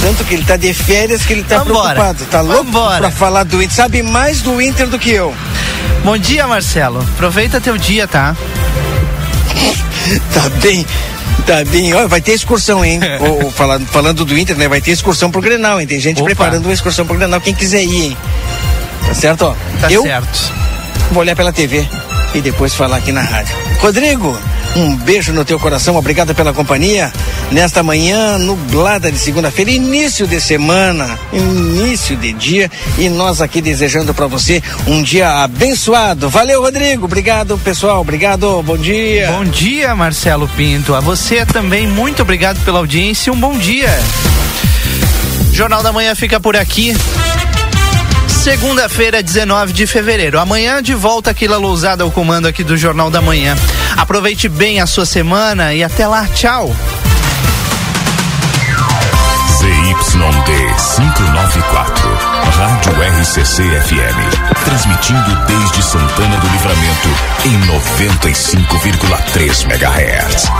Tanto 0.00 0.24
que 0.24 0.34
ele 0.34 0.44
tá 0.44 0.56
de 0.56 0.74
férias 0.74 1.24
que 1.24 1.32
ele 1.32 1.44
tá 1.44 1.58
Vambora. 1.58 1.94
preocupado. 1.94 2.24
Tá 2.30 2.40
louco 2.40 2.64
Vambora. 2.64 2.98
pra 2.98 3.10
falar 3.10 3.44
do 3.44 3.62
Inter. 3.62 3.74
Sabe 3.74 4.02
mais 4.02 4.42
do 4.42 4.60
Inter 4.60 4.86
do 4.88 4.98
que 4.98 5.10
eu. 5.10 5.34
Bom 6.04 6.18
dia, 6.18 6.46
Marcelo. 6.46 7.00
Aproveita 7.14 7.60
teu 7.60 7.78
dia, 7.78 8.06
tá? 8.06 8.36
Tá 10.32 10.48
bem, 10.60 10.86
tá 11.46 11.64
bem. 11.64 11.94
Ó, 11.94 12.06
vai 12.06 12.20
ter 12.20 12.32
excursão, 12.32 12.84
hein? 12.84 13.00
Ou, 13.20 13.50
falando, 13.50 13.86
falando 13.86 14.24
do 14.24 14.38
Inter, 14.38 14.56
né? 14.56 14.68
Vai 14.68 14.80
ter 14.80 14.90
excursão 14.90 15.30
pro 15.30 15.40
Grenal, 15.40 15.80
hein? 15.80 15.86
Tem 15.86 15.98
gente 15.98 16.18
Opa. 16.18 16.26
preparando 16.26 16.66
uma 16.66 16.74
excursão 16.74 17.06
pro 17.06 17.16
Grenal, 17.16 17.40
quem 17.40 17.54
quiser 17.54 17.82
ir, 17.82 18.06
hein? 18.06 18.16
Tá 19.06 19.14
certo, 19.14 19.46
ó? 19.46 19.54
Tá 19.80 19.90
eu 19.90 20.02
certo. 20.02 20.52
vou 21.10 21.20
olhar 21.20 21.36
pela 21.36 21.52
TV 21.52 21.86
e 22.34 22.40
depois 22.40 22.74
falar 22.74 22.96
aqui 22.96 23.12
na 23.12 23.22
rádio. 23.22 23.56
Rodrigo, 23.80 24.36
um 24.76 24.96
beijo 24.96 25.32
no 25.32 25.44
teu 25.44 25.58
coração, 25.58 25.96
obrigado 25.96 26.34
pela 26.34 26.52
companhia. 26.52 27.12
Nesta 27.52 27.82
manhã 27.82 28.38
nublada 28.38 29.10
de 29.12 29.18
segunda-feira, 29.18 29.70
início 29.70 30.26
de 30.26 30.40
semana, 30.40 31.18
início 31.32 32.16
de 32.16 32.32
dia, 32.32 32.70
e 32.98 33.08
nós 33.08 33.40
aqui 33.40 33.60
desejando 33.60 34.12
para 34.12 34.26
você 34.26 34.62
um 34.86 35.02
dia 35.02 35.30
abençoado. 35.44 36.28
Valeu, 36.28 36.60
Rodrigo. 36.60 37.04
Obrigado, 37.04 37.56
pessoal. 37.58 38.00
Obrigado. 38.00 38.62
Bom 38.62 38.76
dia. 38.76 39.30
Bom 39.30 39.44
dia, 39.44 39.94
Marcelo 39.94 40.48
Pinto. 40.56 40.94
A 40.94 41.00
você 41.00 41.46
também, 41.46 41.86
muito 41.86 42.22
obrigado 42.22 42.58
pela 42.64 42.78
audiência 42.78 43.32
um 43.32 43.38
bom 43.38 43.56
dia. 43.56 43.90
Jornal 45.52 45.82
da 45.82 45.92
Manhã 45.92 46.14
fica 46.16 46.40
por 46.40 46.56
aqui. 46.56 46.94
Segunda-feira, 48.44 49.20
19 49.22 49.72
de 49.72 49.86
fevereiro. 49.86 50.38
Amanhã 50.38 50.82
de 50.82 50.94
volta 50.94 51.30
aqui 51.30 51.48
La 51.48 51.56
Lousada 51.56 52.04
ao 52.04 52.10
comando 52.10 52.46
aqui 52.46 52.62
do 52.62 52.76
Jornal 52.76 53.10
da 53.10 53.22
Manhã. 53.22 53.56
Aproveite 53.96 54.50
bem 54.50 54.82
a 54.82 54.86
sua 54.86 55.06
semana 55.06 55.72
e 55.72 55.82
até 55.82 56.06
lá. 56.06 56.26
Tchau. 56.26 56.70
ZYD 59.56 60.74
594, 60.94 62.18
Rádio 62.58 62.92
RCC 63.18 63.62
FM, 63.62 64.18
transmitindo 64.62 65.34
desde 65.46 65.82
Santana 65.82 66.36
do 66.36 66.46
Livramento 66.48 67.08
em 67.46 67.58
95,3 67.62 69.64
MHz. 69.64 70.50